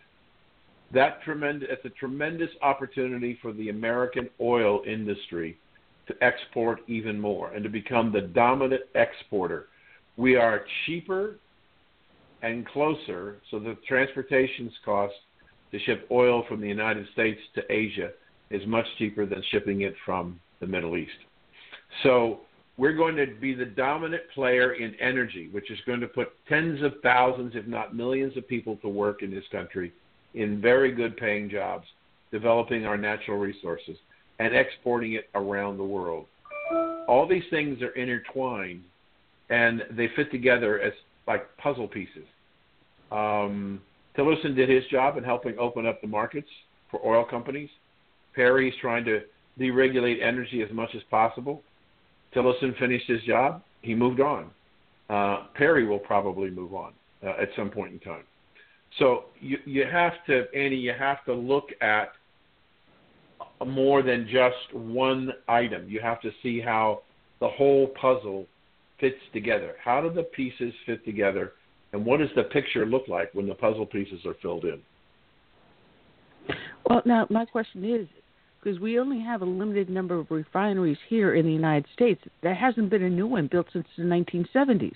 that 0.92 1.22
tremendous 1.22 1.68
it's 1.70 1.84
a 1.84 1.90
tremendous 1.90 2.50
opportunity 2.62 3.38
for 3.42 3.52
the 3.52 3.68
American 3.68 4.28
oil 4.40 4.82
industry 4.86 5.58
to 6.06 6.14
export 6.24 6.80
even 6.88 7.20
more 7.20 7.52
and 7.52 7.62
to 7.62 7.68
become 7.68 8.10
the 8.10 8.22
dominant 8.22 8.82
exporter. 8.94 9.66
We 10.16 10.36
are 10.36 10.62
cheaper 10.86 11.36
and 12.42 12.66
closer, 12.66 13.36
so 13.50 13.58
the 13.58 13.76
transportation 13.86 14.70
cost 14.84 15.14
to 15.72 15.78
ship 15.80 16.08
oil 16.10 16.44
from 16.48 16.60
the 16.60 16.68
United 16.68 17.06
States 17.12 17.40
to 17.54 17.62
Asia 17.70 18.10
is 18.50 18.66
much 18.66 18.86
cheaper 18.96 19.26
than 19.26 19.42
shipping 19.50 19.82
it 19.82 19.94
from 20.06 20.40
the 20.60 20.66
Middle 20.66 20.96
East. 20.96 21.10
So 22.02 22.40
we're 22.78 22.94
going 22.94 23.16
to 23.16 23.26
be 23.40 23.54
the 23.54 23.66
dominant 23.66 24.22
player 24.34 24.74
in 24.74 24.94
energy, 25.00 25.48
which 25.52 25.70
is 25.70 25.78
going 25.84 26.00
to 26.00 26.06
put 26.06 26.28
tens 26.48 26.82
of 26.82 26.94
thousands, 27.02 27.52
if 27.54 27.66
not 27.66 27.94
millions, 27.94 28.36
of 28.36 28.48
people 28.48 28.76
to 28.76 28.88
work 28.88 29.22
in 29.22 29.30
this 29.30 29.44
country 29.52 29.92
in 30.34 30.60
very 30.60 30.92
good 30.92 31.16
paying 31.16 31.48
jobs, 31.50 31.86
developing 32.30 32.86
our 32.86 32.96
natural 32.96 33.38
resources, 33.38 33.96
and 34.38 34.54
exporting 34.54 35.14
it 35.14 35.28
around 35.34 35.78
the 35.78 35.84
world. 35.84 36.26
All 37.08 37.26
these 37.26 37.44
things 37.50 37.80
are 37.82 37.90
intertwined 37.90 38.82
and 39.50 39.82
they 39.90 40.08
fit 40.14 40.30
together 40.30 40.80
as 40.80 40.92
like 41.26 41.44
puzzle 41.56 41.88
pieces. 41.88 42.24
Um, 43.10 43.80
Tillerson 44.16 44.54
did 44.54 44.68
his 44.68 44.84
job 44.90 45.16
in 45.16 45.24
helping 45.24 45.58
open 45.58 45.86
up 45.86 46.00
the 46.00 46.06
markets 46.06 46.48
for 46.90 47.04
oil 47.06 47.24
companies. 47.24 47.70
Perry's 48.34 48.74
trying 48.80 49.04
to 49.04 49.20
deregulate 49.58 50.22
energy 50.22 50.62
as 50.62 50.70
much 50.72 50.90
as 50.94 51.02
possible. 51.10 51.62
Tillerson 52.34 52.78
finished 52.78 53.08
his 53.08 53.22
job. 53.22 53.62
He 53.82 53.94
moved 53.94 54.20
on. 54.20 54.50
Uh, 55.08 55.46
Perry 55.54 55.86
will 55.86 55.98
probably 55.98 56.50
move 56.50 56.74
on 56.74 56.92
uh, 57.24 57.30
at 57.40 57.48
some 57.56 57.70
point 57.70 57.92
in 57.92 57.98
time. 58.00 58.24
So 58.98 59.24
you 59.40 59.58
you 59.64 59.84
have 59.90 60.12
to, 60.26 60.46
Annie, 60.54 60.76
you 60.76 60.92
have 60.98 61.24
to 61.26 61.34
look 61.34 61.68
at 61.80 62.12
more 63.66 64.02
than 64.02 64.26
just 64.30 64.74
one 64.74 65.32
item. 65.48 65.88
You 65.88 66.00
have 66.00 66.20
to 66.22 66.30
see 66.42 66.60
how 66.60 67.02
the 67.40 67.48
whole 67.48 67.88
puzzle 68.00 68.46
fits 68.98 69.18
together. 69.32 69.74
How 69.82 70.00
do 70.00 70.10
the 70.10 70.22
pieces 70.22 70.72
fit 70.86 71.04
together, 71.04 71.52
and 71.92 72.04
what 72.04 72.18
does 72.20 72.30
the 72.34 72.44
picture 72.44 72.86
look 72.86 73.08
like 73.08 73.32
when 73.34 73.46
the 73.46 73.54
puzzle 73.54 73.86
pieces 73.86 74.20
are 74.26 74.34
filled 74.42 74.64
in? 74.64 74.80
Well, 76.88 77.02
now 77.04 77.26
my 77.30 77.44
question 77.44 77.84
is, 77.84 78.08
because 78.62 78.80
we 78.80 78.98
only 78.98 79.20
have 79.20 79.42
a 79.42 79.44
limited 79.44 79.88
number 79.88 80.18
of 80.18 80.30
refineries 80.30 80.98
here 81.08 81.34
in 81.34 81.46
the 81.46 81.52
United 81.52 81.86
States, 81.92 82.20
there 82.42 82.54
hasn't 82.54 82.90
been 82.90 83.02
a 83.02 83.10
new 83.10 83.26
one 83.26 83.46
built 83.46 83.66
since 83.72 83.86
the 83.96 84.04
1970s. 84.04 84.94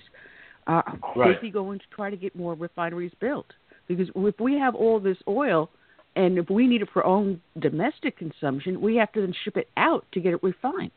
Uh, 0.65 0.81
right. 1.15 1.31
Is 1.31 1.37
he 1.41 1.49
going 1.49 1.79
to 1.79 1.85
try 1.93 2.09
to 2.09 2.17
get 2.17 2.35
more 2.35 2.55
refineries 2.55 3.11
built? 3.19 3.45
Because 3.87 4.09
if 4.15 4.39
we 4.39 4.57
have 4.57 4.75
all 4.75 4.99
this 4.99 5.17
oil, 5.27 5.69
and 6.15 6.37
if 6.37 6.49
we 6.49 6.67
need 6.67 6.81
it 6.81 6.89
for 6.93 7.03
our 7.03 7.09
own 7.09 7.41
domestic 7.59 8.17
consumption, 8.17 8.79
we 8.79 8.95
have 8.97 9.11
to 9.13 9.21
then 9.21 9.33
ship 9.43 9.57
it 9.57 9.67
out 9.77 10.05
to 10.13 10.19
get 10.19 10.33
it 10.33 10.43
refined, 10.43 10.91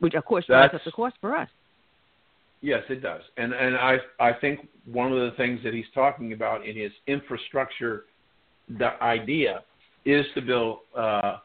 which 0.00 0.14
of 0.14 0.24
course 0.24 0.46
drives 0.46 0.74
up 0.74 0.80
the 0.84 0.92
cost 0.92 1.14
for 1.20 1.36
us. 1.36 1.48
Yes, 2.60 2.82
it 2.88 3.02
does, 3.02 3.22
and 3.36 3.52
and 3.52 3.76
I 3.76 3.98
I 4.20 4.32
think 4.34 4.68
one 4.86 5.12
of 5.12 5.18
the 5.18 5.36
things 5.36 5.60
that 5.64 5.74
he's 5.74 5.86
talking 5.94 6.32
about 6.32 6.66
in 6.66 6.76
his 6.76 6.92
infrastructure 7.06 8.04
the 8.78 9.02
idea 9.02 9.62
is 10.04 10.24
to 10.34 10.40
build 10.40 10.78
uh, 10.96 11.38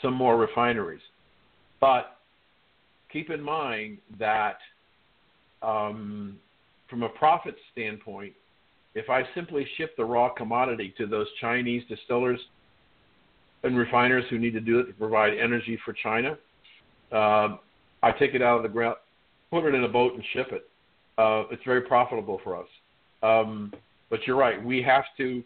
some 0.00 0.14
more 0.14 0.36
refineries, 0.36 1.00
but 1.80 2.18
keep 3.12 3.30
in 3.30 3.42
mind 3.42 3.98
that 4.18 4.58
um, 5.62 6.38
from 6.88 7.02
a 7.02 7.08
profit 7.08 7.54
standpoint, 7.72 8.32
if 8.94 9.08
I 9.08 9.22
simply 9.34 9.66
ship 9.76 9.96
the 9.96 10.04
raw 10.04 10.28
commodity 10.28 10.94
to 10.98 11.06
those 11.06 11.26
Chinese 11.40 11.82
distillers 11.88 12.40
and 13.62 13.76
refiners 13.76 14.24
who 14.28 14.38
need 14.38 14.52
to 14.52 14.60
do 14.60 14.80
it 14.80 14.86
to 14.86 14.92
provide 14.92 15.34
energy 15.34 15.78
for 15.84 15.92
China, 15.92 16.36
uh, 17.10 17.56
I 18.02 18.12
take 18.18 18.34
it 18.34 18.42
out 18.42 18.56
of 18.56 18.62
the 18.62 18.68
ground, 18.68 18.96
put 19.50 19.64
it 19.64 19.74
in 19.74 19.84
a 19.84 19.88
boat, 19.88 20.14
and 20.14 20.24
ship 20.32 20.48
it. 20.52 20.68
Uh, 21.18 21.44
it's 21.50 21.62
very 21.64 21.82
profitable 21.82 22.40
for 22.42 22.56
us. 22.56 22.66
Um, 23.22 23.72
but 24.10 24.26
you're 24.26 24.36
right. 24.36 24.62
We 24.62 24.82
have 24.82 25.04
to 25.18 25.42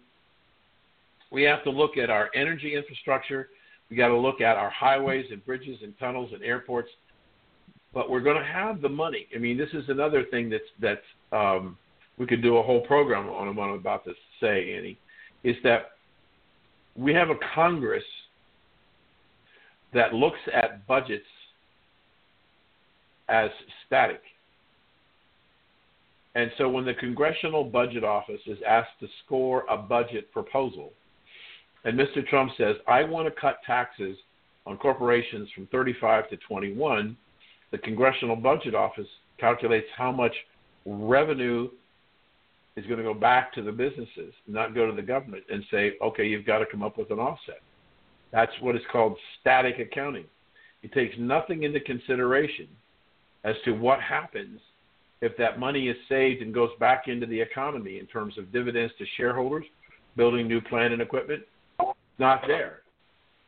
we 1.31 1.43
have 1.43 1.63
to 1.65 1.71
look 1.71 1.97
at 1.97 2.09
our 2.09 2.31
energy 2.35 2.75
infrastructure. 2.75 3.49
We 3.91 3.97
got 3.97 4.09
to 4.09 4.17
look 4.17 4.41
at 4.41 4.57
our 4.57 4.71
highways 4.71 5.27
and 5.31 5.45
bridges 5.45 5.79
and 5.83 5.97
tunnels 5.99 6.31
and 6.33 6.43
airports. 6.43 6.89
But 7.93 8.11
we're 8.11 8.21
going 8.21 8.39
to 8.39 8.45
have 8.45 8.81
the 8.81 8.89
money. 8.89 9.27
I 9.35 9.39
mean, 9.39 9.57
this 9.57 9.71
is 9.73 9.89
another 9.89 10.25
thing 10.25 10.51
that's 10.51 10.65
that's 10.81 11.01
um, 11.33 11.77
we 12.19 12.27
could 12.27 12.43
do 12.43 12.57
a 12.57 12.63
whole 12.63 12.81
program 12.83 13.29
on 13.29 13.55
what 13.55 13.69
I'm 13.69 13.75
about 13.75 14.05
to 14.05 14.13
say, 14.41 14.77
Annie, 14.77 14.99
is 15.45 15.57
that 15.65 15.93
we 16.97 17.13
have 17.13 17.31
a 17.31 17.37
Congress 17.55 18.05
that 19.93 20.15
looks 20.15 20.39
at 20.53 20.87
budgets 20.87 21.27
as 23.29 23.51
static. 23.87 24.21
And 26.35 26.51
so 26.59 26.69
when 26.69 26.85
the 26.85 26.95
Congressional 26.95 27.65
Budget 27.65 28.05
Office 28.05 28.41
is 28.47 28.59
asked 28.67 29.01
to 29.01 29.09
score 29.25 29.65
a 29.71 29.77
budget 29.77 30.31
proposal, 30.33 30.93
and 31.85 31.99
Mr. 31.99 32.27
Trump 32.27 32.53
says, 32.59 32.77
I 32.87 33.05
want 33.05 33.27
to 33.27 33.41
cut 33.41 33.59
taxes 33.67 34.17
on 34.67 34.77
corporations 34.77 35.49
from 35.55 35.67
35 35.69 36.29
to 36.31 36.37
21, 36.39 37.17
the 37.71 37.79
Congressional 37.79 38.37
Budget 38.37 38.75
Office 38.75 39.07
calculates 39.39 39.87
how 39.97 40.13
much 40.13 40.35
revenue 40.85 41.69
is 42.77 42.87
going 42.87 42.99
to 42.99 43.05
go 43.05 43.15
back 43.15 43.53
to 43.55 43.63
the 43.63 43.73
businesses, 43.73 44.35
not 44.47 44.75
go 44.75 44.87
to 44.87 44.95
the 44.95 45.03
government 45.03 45.45
and 45.51 45.65
say, 45.71 45.93
okay, 46.03 46.27
you've 46.27 46.47
got 46.47 46.59
to 46.59 46.67
come 46.67 46.83
up 46.83 46.99
with 46.99 47.11
an 47.11 47.19
offset. 47.19 47.61
That's 48.33 48.53
what 48.61 48.77
is 48.77 48.83
called 48.93 49.17
static 49.41 49.79
accounting. 49.79 50.27
It 50.83 50.93
takes 50.93 51.15
nothing 51.19 51.63
into 51.63 51.81
consideration 51.81 52.69
as 53.45 53.55
to 53.65 53.73
what 53.73 54.01
happens 54.01 54.61
if 55.23 55.37
that 55.39 55.59
money 55.59 55.89
is 55.89 55.97
saved 56.09 56.43
and 56.43 56.53
goes 56.53 56.71
back 56.79 57.05
into 57.09 57.27
the 57.27 57.41
economy 57.41 57.99
in 57.99 58.07
terms 58.07 58.37
of 58.37 58.53
dividends 58.53 58.93
to 58.99 59.05
shareholders, 59.17 59.65
building 60.17 60.47
new 60.47 60.61
plant 60.61 60.93
and 60.93 61.01
equipment. 61.01 61.43
Not 62.19 62.43
there. 62.47 62.81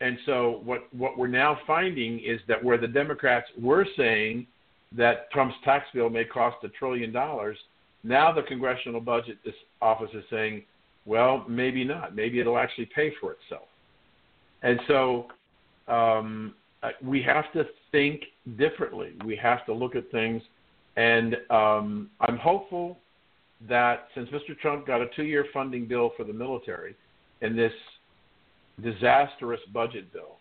And 0.00 0.16
so 0.26 0.60
what 0.64 0.92
what 0.94 1.18
we're 1.18 1.26
now 1.26 1.58
finding 1.66 2.20
is 2.20 2.40
that 2.48 2.62
where 2.62 2.78
the 2.78 2.86
Democrats 2.86 3.48
were 3.60 3.86
saying 3.96 4.46
that 4.96 5.30
Trump's 5.32 5.56
tax 5.64 5.86
bill 5.92 6.08
may 6.08 6.24
cost 6.24 6.56
a 6.64 6.68
trillion 6.68 7.12
dollars, 7.12 7.58
now 8.08 8.32
the 8.32 8.42
Congressional 8.42 9.00
Budget 9.00 9.38
Office 9.80 10.10
is 10.14 10.24
saying, 10.30 10.62
well, 11.04 11.44
maybe 11.48 11.84
not. 11.84 12.14
Maybe 12.14 12.40
it'll 12.40 12.58
actually 12.58 12.88
pay 12.94 13.12
for 13.20 13.32
itself. 13.32 13.68
And 14.62 14.80
so 14.88 15.28
um, 15.86 16.54
we 17.02 17.22
have 17.22 17.52
to 17.52 17.64
think 17.92 18.22
differently. 18.58 19.12
We 19.24 19.36
have 19.36 19.64
to 19.66 19.72
look 19.72 19.96
at 19.96 20.10
things. 20.10 20.42
And 20.96 21.36
um, 21.50 22.10
I'm 22.20 22.36
hopeful 22.36 22.98
that 23.68 24.08
since 24.14 24.28
Mr. 24.30 24.58
Trump 24.60 24.86
got 24.86 25.00
a 25.00 25.06
two 25.16 25.24
year 25.24 25.46
funding 25.52 25.86
bill 25.86 26.12
for 26.16 26.24
the 26.24 26.32
military 26.32 26.94
in 27.40 27.56
this 27.56 27.72
disastrous 28.82 29.60
budget 29.72 30.12
bill, 30.12 30.36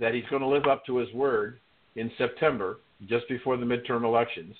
that 0.00 0.14
he's 0.14 0.24
going 0.30 0.42
to 0.42 0.48
live 0.48 0.66
up 0.66 0.84
to 0.86 0.96
his 0.96 1.12
word 1.12 1.58
in 1.96 2.10
September, 2.16 2.78
just 3.06 3.28
before 3.28 3.56
the 3.56 3.64
midterm 3.64 4.04
elections, 4.04 4.54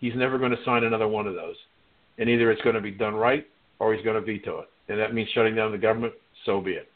he's 0.00 0.14
never 0.16 0.38
going 0.38 0.50
to 0.50 0.64
sign 0.64 0.84
another 0.84 1.08
one 1.08 1.26
of 1.26 1.34
those. 1.34 1.56
And 2.22 2.30
either 2.30 2.52
it's 2.52 2.62
going 2.62 2.76
to 2.76 2.80
be 2.80 2.92
done 2.92 3.16
right 3.16 3.44
or 3.80 3.92
he's 3.92 4.04
going 4.04 4.14
to 4.14 4.24
veto 4.24 4.60
it. 4.60 4.68
And 4.88 5.00
that 5.00 5.12
means 5.12 5.28
shutting 5.34 5.56
down 5.56 5.72
the 5.72 5.78
government, 5.78 6.12
so 6.46 6.60
be 6.60 6.74
it. 6.74 6.86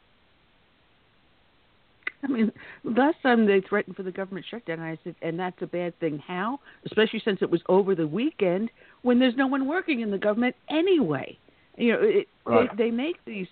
I 2.23 2.29
mean, 2.29 2.53
last 2.85 3.17
time 3.25 3.45
they 3.45 3.61
threatened 3.61 3.97
for 3.97 4.05
the 4.05 4.13
government 4.13 4.47
shutdown, 4.49 4.79
I 4.79 4.97
said, 5.03 5.17
and 5.23 5.37
that's 5.37 5.61
a 5.63 5.67
bad 5.67 5.99
thing. 5.99 6.23
How? 6.25 6.61
Especially 6.85 7.21
since 7.25 7.43
it 7.43 7.51
was 7.51 7.61
over 7.69 7.97
the 7.97 8.07
weekend 8.07 8.71
when 9.03 9.19
there's 9.19 9.35
no 9.35 9.49
one 9.49 9.67
working 9.67 9.99
in 9.99 10.13
the 10.13 10.19
government 10.19 10.55
anyway. 10.71 11.37
You 11.77 11.93
know, 11.95 11.99
it, 12.03 12.29
right. 12.45 12.69
they, 12.77 12.85
they 12.85 12.91
make 12.93 13.17
these 13.25 13.49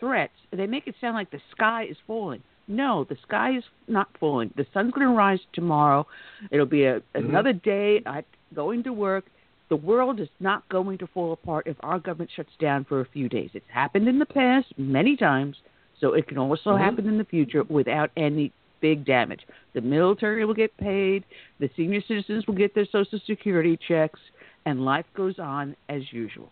threats. 0.00 0.32
They 0.50 0.66
make 0.66 0.86
it 0.86 0.94
sound 0.98 1.14
like 1.14 1.30
the 1.30 1.42
sky 1.50 1.84
is 1.90 1.98
falling. 2.06 2.42
No, 2.68 3.04
the 3.04 3.18
sky 3.26 3.58
is 3.58 3.64
not 3.86 4.08
falling. 4.18 4.50
The 4.56 4.64
sun's 4.72 4.92
going 4.92 5.06
to 5.06 5.12
rise 5.12 5.40
tomorrow. 5.52 6.06
It'll 6.50 6.64
be 6.64 6.84
a, 6.84 7.00
mm-hmm. 7.00 7.28
another 7.28 7.52
day 7.52 8.00
at 8.06 8.24
going 8.54 8.82
to 8.84 8.94
work. 8.94 9.26
The 9.68 9.76
world 9.76 10.20
is 10.20 10.28
not 10.40 10.68
going 10.68 10.98
to 10.98 11.06
fall 11.08 11.32
apart 11.32 11.66
if 11.66 11.76
our 11.80 11.98
government 11.98 12.30
shuts 12.34 12.52
down 12.58 12.84
for 12.84 13.00
a 13.00 13.06
few 13.06 13.28
days. 13.28 13.50
It's 13.52 13.66
happened 13.72 14.08
in 14.08 14.18
the 14.18 14.26
past 14.26 14.66
many 14.78 15.16
times, 15.16 15.56
so 16.00 16.14
it 16.14 16.26
can 16.26 16.38
also 16.38 16.70
mm-hmm. 16.70 16.82
happen 16.82 17.08
in 17.08 17.18
the 17.18 17.24
future 17.24 17.64
without 17.64 18.10
any 18.16 18.52
big 18.80 19.04
damage. 19.04 19.40
The 19.74 19.80
military 19.80 20.44
will 20.44 20.54
get 20.54 20.76
paid, 20.78 21.24
the 21.60 21.68
senior 21.76 22.00
citizens 22.06 22.46
will 22.46 22.54
get 22.54 22.74
their 22.74 22.86
Social 22.90 23.20
Security 23.26 23.78
checks, 23.88 24.20
and 24.64 24.84
life 24.84 25.06
goes 25.14 25.38
on 25.38 25.76
as 25.88 26.02
usual. 26.12 26.50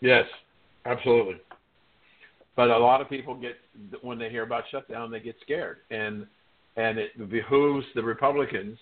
Yes, 0.00 0.26
absolutely. 0.84 1.36
But 2.54 2.70
a 2.70 2.78
lot 2.78 3.00
of 3.00 3.08
people 3.08 3.34
get 3.34 3.56
when 4.02 4.18
they 4.18 4.30
hear 4.30 4.42
about 4.42 4.64
shutdown, 4.70 5.10
they 5.10 5.20
get 5.20 5.36
scared, 5.42 5.78
and 5.90 6.26
and 6.76 6.98
it 6.98 7.30
behooves 7.30 7.86
the 7.94 8.02
Republicans 8.02 8.78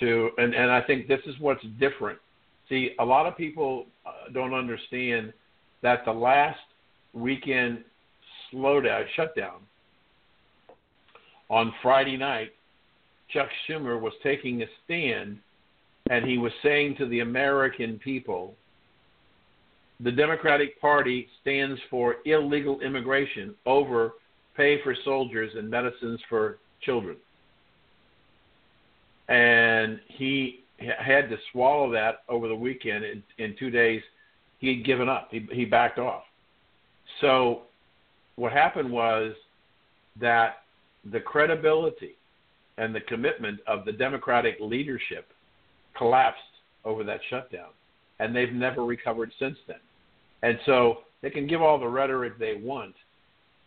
to 0.00 0.30
and 0.38 0.54
and 0.54 0.70
I 0.70 0.80
think 0.82 1.08
this 1.08 1.20
is 1.26 1.34
what's 1.40 1.64
different. 1.78 2.18
See, 2.68 2.90
a 2.98 3.04
lot 3.04 3.26
of 3.26 3.36
people 3.36 3.86
uh, 4.06 4.30
don't 4.32 4.54
understand 4.54 5.32
that 5.82 6.04
the 6.04 6.12
last 6.12 6.58
weekend 7.12 7.84
slowdown 8.52 9.04
shutdown 9.16 9.60
on 11.50 11.72
Friday 11.82 12.16
night, 12.16 12.52
Chuck 13.30 13.48
Schumer 13.68 14.00
was 14.00 14.12
taking 14.22 14.62
a 14.62 14.66
stand 14.84 15.38
and 16.10 16.24
he 16.24 16.38
was 16.38 16.52
saying 16.62 16.96
to 16.98 17.06
the 17.06 17.20
American 17.20 17.98
people 17.98 18.54
the 20.00 20.12
Democratic 20.12 20.80
Party 20.80 21.28
stands 21.40 21.80
for 21.88 22.16
illegal 22.24 22.80
immigration 22.80 23.54
over 23.64 24.12
pay 24.56 24.82
for 24.82 24.94
soldiers 25.04 25.52
and 25.56 25.70
medicines 25.70 26.20
for 26.28 26.58
children. 26.82 27.16
And 29.28 30.00
he 30.08 30.63
had 30.78 31.28
to 31.30 31.36
swallow 31.52 31.90
that 31.92 32.22
over 32.28 32.48
the 32.48 32.54
weekend. 32.54 33.04
In, 33.04 33.22
in 33.38 33.56
two 33.58 33.70
days, 33.70 34.02
he 34.58 34.68
had 34.68 34.84
given 34.84 35.08
up. 35.08 35.28
He, 35.30 35.46
he 35.52 35.64
backed 35.64 35.98
off. 35.98 36.24
So, 37.20 37.62
what 38.36 38.52
happened 38.52 38.90
was 38.90 39.34
that 40.20 40.62
the 41.12 41.20
credibility 41.20 42.16
and 42.78 42.94
the 42.94 43.00
commitment 43.02 43.60
of 43.66 43.84
the 43.84 43.92
Democratic 43.92 44.56
leadership 44.60 45.28
collapsed 45.96 46.40
over 46.84 47.04
that 47.04 47.20
shutdown 47.30 47.68
and 48.18 48.34
they've 48.34 48.52
never 48.52 48.84
recovered 48.84 49.32
since 49.38 49.56
then. 49.66 49.78
And 50.42 50.58
so 50.66 50.98
they 51.22 51.30
can 51.30 51.46
give 51.46 51.62
all 51.62 51.78
the 51.78 51.88
rhetoric 51.88 52.38
they 52.38 52.54
want, 52.54 52.94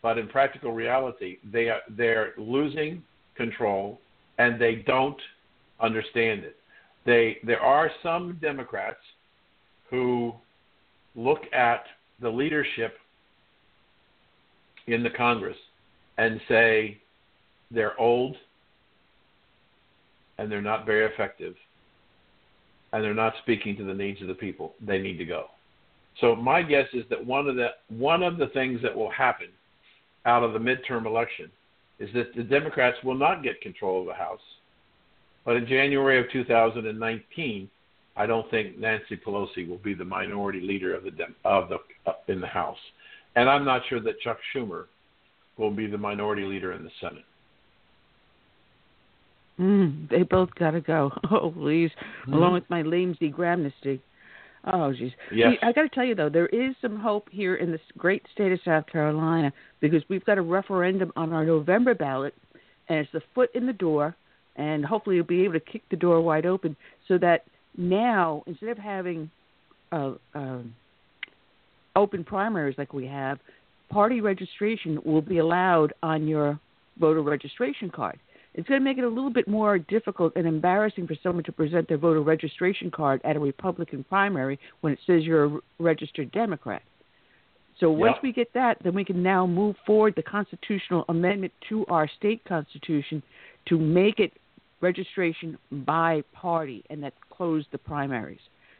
but 0.01 0.17
in 0.17 0.27
practical 0.27 0.71
reality, 0.71 1.37
they 1.51 1.69
are 1.69 1.81
they're 1.89 2.33
losing 2.37 3.03
control 3.35 3.99
and 4.37 4.61
they 4.61 4.75
don't 4.75 5.19
understand 5.79 6.43
it. 6.43 6.55
They 7.07 7.37
there 7.43 7.61
are 7.61 7.89
some 8.03 8.37
Democrats 8.41 8.99
who 9.89 10.33
look 11.15 11.39
at 11.53 11.85
the 12.21 12.29
leadership 12.29 12.97
in 14.87 15.03
the 15.03 15.09
Congress 15.09 15.55
and 16.17 16.41
say 16.49 16.97
they're 17.71 17.99
old 17.99 18.35
and 20.37 20.51
they're 20.51 20.61
not 20.61 20.85
very 20.85 21.05
effective 21.05 21.55
and 22.91 23.01
they're 23.01 23.13
not 23.13 23.33
speaking 23.41 23.77
to 23.77 23.85
the 23.85 23.93
needs 23.93 24.21
of 24.21 24.27
the 24.27 24.33
people. 24.33 24.73
They 24.85 24.99
need 24.99 25.17
to 25.17 25.25
go. 25.25 25.45
So 26.19 26.35
my 26.35 26.61
guess 26.61 26.87
is 26.93 27.05
that 27.09 27.25
one 27.25 27.47
of 27.47 27.55
the 27.55 27.69
one 27.87 28.21
of 28.21 28.37
the 28.37 28.47
things 28.47 28.81
that 28.81 28.93
will 28.93 29.11
happen 29.11 29.47
out 30.25 30.43
of 30.43 30.51
the 30.51 30.59
midterm 30.59 31.05
election 31.05 31.49
is 31.99 32.09
that 32.13 32.35
the 32.35 32.43
Democrats 32.43 32.97
will 33.05 33.15
not 33.15 33.43
get 33.43 33.61
control 33.61 34.01
of 34.01 34.07
the 34.07 34.13
House. 34.13 34.41
But 35.47 35.55
in 35.55 35.65
January 35.65 36.19
of 36.19 36.29
2019, 36.29 37.69
I 38.17 38.25
don't 38.25 38.51
think 38.51 38.77
Nancy 38.77 39.15
Pelosi 39.15 39.65
will 39.65 39.77
be 39.77 39.93
the 39.93 40.03
minority 40.03 40.59
leader 40.59 40.93
of 40.93 41.05
the 41.05 41.11
of 41.45 41.69
the 41.69 41.77
uh, 42.05 42.15
in 42.27 42.41
the 42.41 42.47
House, 42.47 42.77
and 43.37 43.49
I'm 43.49 43.63
not 43.63 43.81
sure 43.87 44.01
that 44.01 44.19
Chuck 44.19 44.37
Schumer 44.53 44.87
will 45.57 45.71
be 45.71 45.87
the 45.87 45.97
minority 45.97 46.43
leader 46.43 46.73
in 46.73 46.83
the 46.83 46.91
Senate. 46.99 47.23
Mm, 49.57 50.09
they 50.09 50.23
both 50.23 50.53
got 50.55 50.71
to 50.71 50.81
go. 50.81 51.11
Oh, 51.31 51.51
please. 51.51 51.91
Mm-hmm. 51.91 52.33
Along 52.33 52.53
with 52.53 52.69
my 52.69 52.83
lamesy 52.83 53.33
Gramnesty. 53.33 54.01
Oh, 54.65 54.93
jeez. 54.93 55.13
Yes. 55.31 55.53
I 55.63 55.71
got 55.71 55.83
to 55.83 55.89
tell 55.89 56.03
you, 56.03 56.13
though, 56.13 56.29
there 56.29 56.47
is 56.47 56.75
some 56.81 56.99
hope 56.99 57.27
here 57.31 57.55
in 57.55 57.71
this 57.71 57.81
great 57.97 58.21
state 58.33 58.51
of 58.51 58.59
South 58.65 58.85
Carolina 58.87 59.51
because 59.79 60.03
we've 60.09 60.25
got 60.25 60.37
a 60.37 60.41
referendum 60.41 61.11
on 61.15 61.31
our 61.31 61.45
November 61.45 61.95
ballot, 61.95 62.33
and 62.89 62.99
it's 62.99 63.11
the 63.13 63.21
foot 63.33 63.49
in 63.55 63.65
the 63.65 63.73
door, 63.73 64.15
and 64.57 64.83
hopefully 64.83 65.15
you'll 65.15 65.25
be 65.25 65.43
able 65.43 65.53
to 65.53 65.59
kick 65.59 65.83
the 65.89 65.95
door 65.95 66.19
wide 66.21 66.45
open 66.45 66.75
so 67.07 67.17
that 67.17 67.45
now, 67.77 68.43
instead 68.47 68.69
of 68.69 68.77
having 68.77 69.29
uh, 69.91 70.13
uh, 70.33 70.59
open 71.95 72.23
primaries 72.23 72.75
like 72.77 72.93
we 72.93 73.05
have, 73.05 73.39
party 73.89 74.19
registration 74.19 74.99
will 75.05 75.21
be 75.21 75.37
allowed 75.37 75.93
on 76.01 76.27
your 76.27 76.59
voter 76.99 77.21
registration 77.21 77.89
card. 77.89 78.19
It's 78.55 78.67
going 78.67 78.81
to 78.81 78.83
make 78.83 78.97
it 78.97 79.03
a 79.03 79.07
little 79.07 79.29
bit 79.29 79.47
more 79.47 79.77
difficult 79.77 80.33
and 80.35 80.47
embarrassing 80.47 81.05
for 81.05 81.15
someone 81.21 81.43
to 81.43 81.51
present 81.51 81.87
their 81.87 81.99
voter 81.99 82.21
registration 82.21 82.89
card 82.89 83.21
at 83.23 83.35
a 83.35 83.39
Republican 83.39 84.03
primary 84.09 84.59
when 84.81 84.93
it 84.93 84.99
says 85.05 85.23
you're 85.23 85.45
a 85.45 85.59
registered 85.77 86.31
Democrat. 86.31 86.81
So 87.79 87.91
once 87.91 88.15
yep. 88.15 88.23
we 88.23 88.33
get 88.33 88.51
that, 88.55 88.77
then 88.83 88.95
we 88.95 89.05
can 89.05 89.21
now 89.21 89.45
move 89.45 89.75
forward 89.85 90.13
the 90.15 90.23
constitutional 90.23 91.05
amendment 91.09 91.53
to 91.69 91.85
our 91.85 92.09
state 92.17 92.43
constitution 92.45 93.21
to 93.67 93.77
make 93.77 94.19
it 94.19 94.33
registration 94.81 95.57
by 95.71 96.23
party 96.33 96.83
and 96.89 97.03
that 97.03 97.13
closed 97.29 97.67
the 97.71 97.77
primaries. 97.77 98.39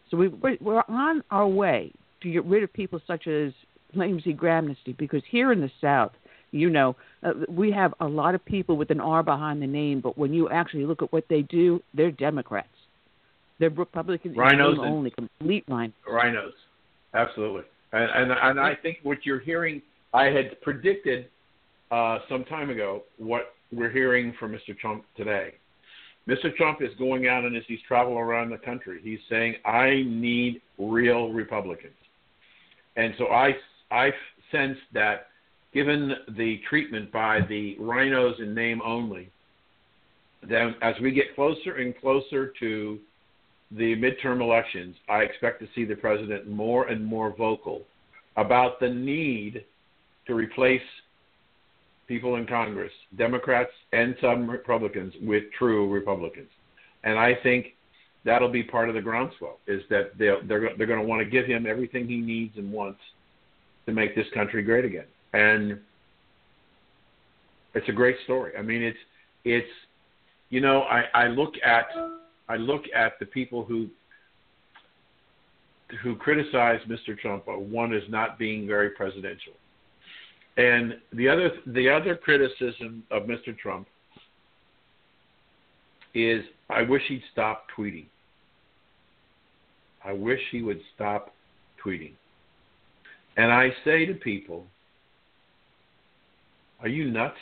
So 0.09 0.17
we, 0.17 0.27
we're 0.61 0.83
on 0.87 1.23
our 1.31 1.47
way 1.47 1.91
to 2.21 2.31
get 2.31 2.45
rid 2.45 2.63
of 2.63 2.71
people 2.71 3.01
such 3.05 3.27
as 3.27 3.51
Lamesy 3.95 4.35
Gramnesty 4.35 4.95
because 4.97 5.21
here 5.29 5.51
in 5.51 5.61
the 5.61 5.71
South, 5.81 6.11
you 6.51 6.69
know, 6.69 6.95
uh, 7.23 7.33
we 7.49 7.71
have 7.71 7.93
a 7.99 8.07
lot 8.07 8.35
of 8.35 8.43
people 8.45 8.77
with 8.77 8.89
an 8.89 9.01
R 9.01 9.21
behind 9.21 9.61
the 9.61 9.67
name, 9.67 9.99
but 9.99 10.17
when 10.17 10.33
you 10.33 10.49
actually 10.49 10.85
look 10.85 11.01
at 11.01 11.11
what 11.11 11.25
they 11.29 11.41
do, 11.43 11.81
they're 11.93 12.11
Democrats. 12.11 12.69
They're 13.59 13.69
Republicans 13.69 14.37
RINOs 14.37 14.77
only, 14.79 15.11
complete 15.11 15.67
line. 15.67 15.91
RINOs, 16.09 16.51
absolutely. 17.13 17.63
And, 17.91 18.31
and 18.31 18.31
and 18.31 18.59
I 18.59 18.75
think 18.75 18.99
what 19.03 19.25
you're 19.25 19.39
hearing, 19.39 19.81
I 20.13 20.25
had 20.25 20.61
predicted 20.61 21.27
uh, 21.91 22.19
some 22.29 22.43
time 22.45 22.69
ago 22.69 23.03
what 23.17 23.53
we're 23.71 23.89
hearing 23.89 24.33
from 24.39 24.51
Mr. 24.51 24.77
Trump 24.77 25.03
today. 25.15 25.53
Mr. 26.27 26.53
Trump 26.55 26.81
is 26.81 26.93
going 26.97 27.27
out 27.27 27.45
and 27.45 27.55
as 27.55 27.63
he's 27.67 27.79
traveling 27.87 28.17
around 28.17 28.49
the 28.49 28.57
country, 28.57 28.99
he's 29.01 29.19
saying, 29.29 29.55
"I 29.63 30.03
need 30.05 30.61
real 30.77 31.31
Republicans," 31.31 31.95
and 32.95 33.15
so 33.17 33.27
I 33.27 33.57
I 33.89 34.13
sense 34.51 34.77
that 34.91 35.27
given 35.73 36.13
the 36.29 36.57
treatment 36.69 37.11
by 37.11 37.41
the 37.41 37.75
RINOs 37.79 38.39
in 38.39 38.53
name 38.53 38.81
only, 38.83 39.29
then 40.43 40.75
as 40.81 40.99
we 40.99 41.11
get 41.11 41.33
closer 41.35 41.75
and 41.75 41.97
closer 41.97 42.53
to 42.59 42.99
the 43.71 43.95
midterm 43.95 44.41
elections, 44.41 44.95
I 45.09 45.21
expect 45.23 45.59
to 45.61 45.67
see 45.75 45.85
the 45.85 45.95
president 45.95 46.47
more 46.47 46.87
and 46.87 47.03
more 47.03 47.31
vocal 47.35 47.85
about 48.35 48.79
the 48.79 48.89
need 48.89 49.63
to 50.25 50.35
replace 50.35 50.81
people 52.07 52.35
in 52.35 52.45
Congress, 52.45 52.91
Democrats 53.17 53.71
and 53.93 54.15
some 54.21 54.49
Republicans, 54.49 55.13
with 55.21 55.43
true 55.57 55.91
Republicans. 55.91 56.49
And 57.03 57.17
I 57.19 57.35
think 57.43 57.73
that'll 58.23 58.51
be 58.51 58.63
part 58.63 58.89
of 58.89 58.95
the 58.95 59.01
groundswell 59.01 59.59
is 59.67 59.81
that 59.89 60.17
they're 60.17 60.41
they're, 60.43 60.69
they're 60.77 60.87
going 60.87 60.99
to 60.99 61.05
want 61.05 61.21
to 61.21 61.29
give 61.29 61.45
him 61.45 61.65
everything 61.65 62.07
he 62.07 62.17
needs 62.17 62.57
and 62.57 62.71
wants 62.71 62.99
to 63.85 63.93
make 63.93 64.15
this 64.15 64.27
country 64.33 64.63
great 64.63 64.83
again 64.83 65.05
and 65.33 65.79
it's 67.73 67.89
a 67.89 67.93
great 67.93 68.15
story. 68.23 68.53
I 68.57 68.61
mean, 68.61 68.81
it's 68.81 68.97
it's 69.45 69.67
you 70.49 70.61
know 70.61 70.81
I, 70.83 71.03
I 71.13 71.27
look 71.27 71.53
at 71.63 71.87
I 72.49 72.55
look 72.55 72.83
at 72.95 73.19
the 73.19 73.25
people 73.25 73.63
who 73.63 73.87
who 76.01 76.15
criticize 76.15 76.79
Mr. 76.87 77.17
Trump. 77.17 77.43
One 77.47 77.93
is 77.93 78.03
not 78.09 78.39
being 78.39 78.67
very 78.67 78.89
presidential, 78.91 79.53
and 80.57 80.95
the 81.13 81.29
other 81.29 81.51
the 81.67 81.89
other 81.89 82.15
criticism 82.15 83.03
of 83.11 83.23
Mr. 83.23 83.57
Trump 83.57 83.87
is 86.13 86.43
I 86.69 86.81
wish 86.81 87.03
he'd 87.07 87.23
stop 87.31 87.65
tweeting. 87.77 88.07
I 90.03 90.13
wish 90.13 90.39
he 90.51 90.61
would 90.61 90.81
stop 90.95 91.33
tweeting. 91.83 92.13
And 93.37 93.51
I 93.51 93.69
say 93.85 94.05
to 94.05 94.13
people, 94.15 94.65
are 96.81 96.87
you 96.87 97.11
nuts? 97.11 97.37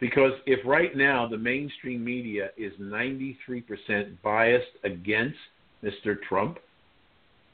Because 0.00 0.32
if 0.46 0.64
right 0.66 0.96
now 0.96 1.28
the 1.28 1.38
mainstream 1.38 2.04
media 2.04 2.50
is 2.56 2.72
93% 2.80 4.16
biased 4.22 4.66
against 4.84 5.38
Mr. 5.84 6.16
Trump 6.28 6.58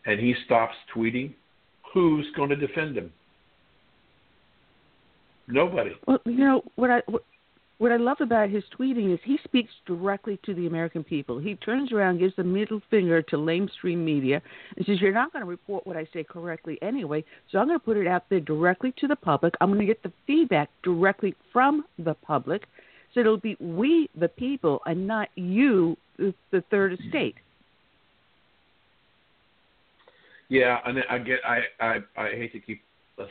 and 0.06 0.20
he 0.20 0.34
stops 0.44 0.74
tweeting, 0.94 1.34
who's 1.92 2.26
going 2.36 2.50
to 2.50 2.56
defend 2.56 2.96
him? 2.96 3.12
Nobody. 5.46 5.92
Well, 6.06 6.20
you 6.24 6.38
know 6.38 6.62
what 6.76 6.90
I 6.90 7.02
what, 7.06 7.22
what 7.78 7.92
I 7.92 7.96
love 7.96 8.18
about 8.20 8.50
his 8.50 8.62
tweeting 8.78 9.12
is 9.12 9.20
he 9.24 9.38
speaks 9.44 9.72
directly 9.84 10.38
to 10.44 10.54
the 10.54 10.66
American 10.66 11.02
people. 11.02 11.38
He 11.38 11.56
turns 11.56 11.92
around, 11.92 12.18
gives 12.18 12.34
the 12.36 12.44
middle 12.44 12.80
finger 12.88 13.20
to 13.22 13.36
lamestream 13.36 13.98
media, 13.98 14.40
and 14.76 14.86
says, 14.86 15.00
"You're 15.00 15.12
not 15.12 15.32
going 15.32 15.44
to 15.44 15.48
report 15.48 15.86
what 15.86 15.96
I 15.96 16.06
say 16.12 16.24
correctly 16.24 16.78
anyway, 16.82 17.24
so 17.50 17.58
I'm 17.58 17.66
going 17.66 17.78
to 17.78 17.84
put 17.84 17.96
it 17.96 18.06
out 18.06 18.24
there 18.30 18.40
directly 18.40 18.94
to 18.98 19.08
the 19.08 19.16
public. 19.16 19.54
I'm 19.60 19.68
going 19.68 19.80
to 19.80 19.86
get 19.86 20.02
the 20.02 20.12
feedback 20.26 20.70
directly 20.82 21.34
from 21.52 21.84
the 21.98 22.14
public, 22.14 22.62
so 23.12 23.20
it'll 23.20 23.36
be 23.36 23.56
we, 23.60 24.08
the 24.18 24.28
people, 24.28 24.80
and 24.86 25.06
not 25.06 25.28
you, 25.34 25.96
the 26.16 26.62
third 26.70 26.92
estate." 26.92 27.34
Yeah, 30.48 30.78
and 30.86 30.98
I 31.10 31.18
get 31.18 31.40
I 31.44 31.60
I, 31.80 31.98
I 32.16 32.30
hate 32.30 32.52
to 32.52 32.60
keep 32.60 32.82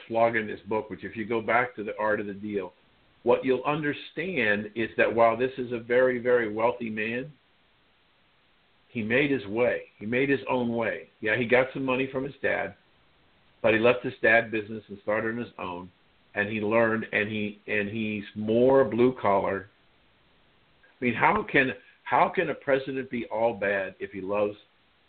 flogging 0.07 0.47
this 0.47 0.59
book, 0.67 0.89
which 0.89 1.03
if 1.03 1.15
you 1.15 1.25
go 1.25 1.41
back 1.41 1.75
to 1.75 1.83
the 1.83 1.97
art 1.99 2.19
of 2.19 2.27
the 2.27 2.33
deal 2.33 2.73
what 3.23 3.43
you'll 3.43 3.63
understand 3.63 4.69
is 4.75 4.89
that 4.97 5.13
while 5.13 5.35
this 5.35 5.51
is 5.57 5.71
a 5.71 5.79
very, 5.79 6.19
very 6.19 6.53
wealthy 6.53 6.89
man, 6.89 7.31
he 8.89 9.01
made 9.01 9.31
his 9.31 9.45
way. 9.47 9.83
He 9.97 10.05
made 10.05 10.29
his 10.29 10.41
own 10.49 10.75
way. 10.75 11.07
Yeah, 11.21 11.37
he 11.37 11.45
got 11.45 11.67
some 11.73 11.83
money 11.83 12.07
from 12.11 12.25
his 12.25 12.33
dad, 12.41 12.75
but 13.61 13.73
he 13.73 13.79
left 13.79 14.03
his 14.03 14.13
dad 14.21 14.51
business 14.51 14.83
and 14.89 14.99
started 15.01 15.31
on 15.31 15.37
his 15.37 15.53
own. 15.57 15.89
And 16.35 16.49
he 16.49 16.61
learned, 16.61 17.05
and 17.11 17.29
he 17.29 17.61
and 17.67 17.87
he's 17.89 18.23
more 18.35 18.83
blue 18.83 19.15
collar. 19.21 19.69
I 20.99 21.05
mean, 21.05 21.13
how 21.13 21.45
can 21.49 21.73
how 22.03 22.31
can 22.33 22.49
a 22.49 22.55
president 22.55 23.09
be 23.11 23.25
all 23.25 23.53
bad 23.53 23.93
if 23.99 24.11
he 24.11 24.19
loves 24.19 24.55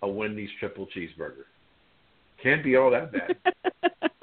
a 0.03 0.09
Wendy's 0.09 0.51
triple 0.61 0.87
cheeseburger? 0.95 1.47
Can't 2.43 2.63
be 2.63 2.77
all 2.77 2.91
that 2.91 3.11
bad. 3.11 4.11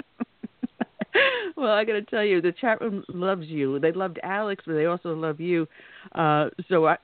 well, 1.62 1.72
I 1.72 1.86
got 1.86 1.94
to 1.94 2.02
tell 2.02 2.24
you, 2.24 2.42
the 2.42 2.52
chat 2.52 2.82
room 2.82 3.04
loves 3.08 3.46
you. 3.48 3.80
They 3.80 3.92
loved 3.92 4.20
Alex, 4.24 4.64
but 4.66 4.74
they 4.74 4.86
also 4.86 5.14
love 5.16 5.40
you. 5.40 5.68
Uh, 6.14 6.50
so 6.68 6.88
I, 6.88 6.98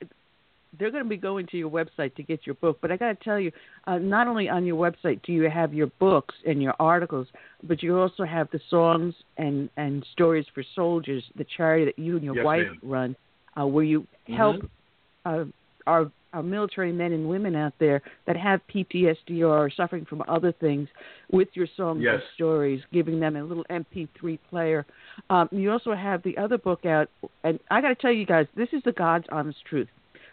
they're 0.78 0.90
going 0.90 1.04
to 1.04 1.08
be 1.08 1.16
going 1.16 1.46
to 1.46 1.56
your 1.56 1.70
website 1.70 2.14
to 2.16 2.22
get 2.22 2.40
your 2.44 2.56
book. 2.56 2.78
But 2.82 2.90
I 2.90 2.96
got 2.96 3.18
to 3.18 3.24
tell 3.24 3.38
you, 3.38 3.52
uh, 3.86 3.98
not 3.98 4.26
only 4.26 4.48
on 4.48 4.66
your 4.66 4.76
website 4.76 5.22
do 5.22 5.32
you 5.32 5.48
have 5.48 5.72
your 5.72 5.86
books 5.98 6.34
and 6.46 6.60
your 6.62 6.74
articles, 6.78 7.28
but 7.62 7.82
you 7.82 7.98
also 7.98 8.24
have 8.24 8.48
the 8.50 8.60
songs 8.68 9.14
and 9.36 9.70
and 9.76 10.04
stories 10.12 10.46
for 10.54 10.64
soldiers, 10.74 11.22
the 11.36 11.46
charity 11.56 11.84
that 11.86 11.98
you 11.98 12.16
and 12.16 12.24
your 12.24 12.36
yes, 12.36 12.44
wife 12.44 12.66
ma'am. 12.66 12.78
run, 12.82 13.16
uh, 13.58 13.66
where 13.66 13.84
you 13.84 14.06
help 14.36 14.56
mm-hmm. 14.56 15.42
uh, 15.42 15.44
our 15.86 16.10
our 16.32 16.42
military 16.42 16.92
men 16.92 17.12
and 17.12 17.28
women 17.28 17.54
out 17.54 17.72
there 17.78 18.02
that 18.26 18.36
have 18.36 18.60
PTSD 18.74 19.40
or 19.40 19.66
are 19.66 19.70
suffering 19.70 20.04
from 20.04 20.22
other 20.28 20.52
things 20.52 20.88
with 21.30 21.48
your 21.54 21.66
songs 21.76 22.02
yes. 22.02 22.14
and 22.14 22.22
stories, 22.34 22.82
giving 22.92 23.18
them 23.20 23.36
a 23.36 23.42
little 23.42 23.64
MP3 23.70 24.38
player. 24.50 24.86
Um, 25.30 25.48
you 25.50 25.70
also 25.70 25.94
have 25.94 26.22
the 26.22 26.36
other 26.36 26.58
book 26.58 26.84
out, 26.84 27.08
and 27.44 27.58
I 27.70 27.80
got 27.80 27.88
to 27.88 27.94
tell 27.94 28.12
you 28.12 28.26
guys, 28.26 28.46
this 28.56 28.68
is 28.72 28.82
the 28.84 28.92
God's 28.92 29.26
honest 29.30 29.58
truth. 29.68 29.88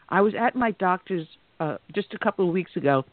I 0.09 0.21
was 0.21 0.33
at 0.39 0.55
my 0.55 0.71
doctor's 0.71 1.27
uh, 1.59 1.77
just 1.93 2.13
a 2.13 2.19
couple 2.19 2.47
of 2.47 2.53
weeks 2.53 2.71
ago, 2.75 3.05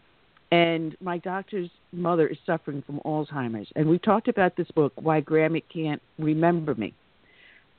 and 0.51 0.97
my 1.01 1.19
doctor's 1.19 1.71
mother 1.93 2.27
is 2.27 2.37
suffering 2.45 2.83
from 2.85 3.01
Alzheimer's, 3.05 3.69
and 3.77 3.89
we 3.89 3.99
talked 3.99 4.29
about 4.29 4.57
this 4.57 4.71
book, 4.75 4.93
Why 4.97 5.21
Grammy 5.21 5.63
Can't 5.73 6.03
Remember 6.19 6.75
Me, 6.75 6.93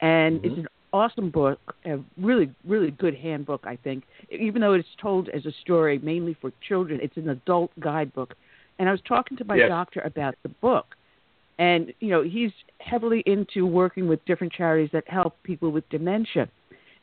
and 0.01 0.39
mm-hmm. 0.39 0.47
it's 0.47 0.57
an 0.59 0.67
awesome 0.93 1.29
book, 1.29 1.59
a 1.85 1.97
really, 2.17 2.49
really 2.65 2.91
good 2.91 3.15
handbook, 3.15 3.61
I 3.65 3.75
think. 3.75 4.03
Even 4.29 4.61
though 4.61 4.73
it's 4.73 4.87
told 5.01 5.27
as 5.29 5.45
a 5.45 5.51
story 5.61 5.99
mainly 5.99 6.37
for 6.39 6.51
children, 6.65 6.99
it's 7.01 7.17
an 7.17 7.29
adult 7.29 7.71
guidebook. 7.79 8.35
And 8.79 8.87
I 8.87 8.91
was 8.91 9.01
talking 9.07 9.35
to 9.37 9.45
my 9.45 9.55
yes. 9.55 9.69
doctor 9.69 10.01
about 10.01 10.35
the 10.43 10.49
book. 10.49 10.85
And, 11.59 11.93
you 11.99 12.09
know, 12.09 12.23
he's 12.23 12.51
heavily 12.79 13.23
into 13.25 13.65
working 13.65 14.07
with 14.07 14.23
different 14.25 14.53
charities 14.53 14.89
that 14.93 15.07
help 15.07 15.35
people 15.43 15.71
with 15.71 15.87
dementia. 15.89 16.47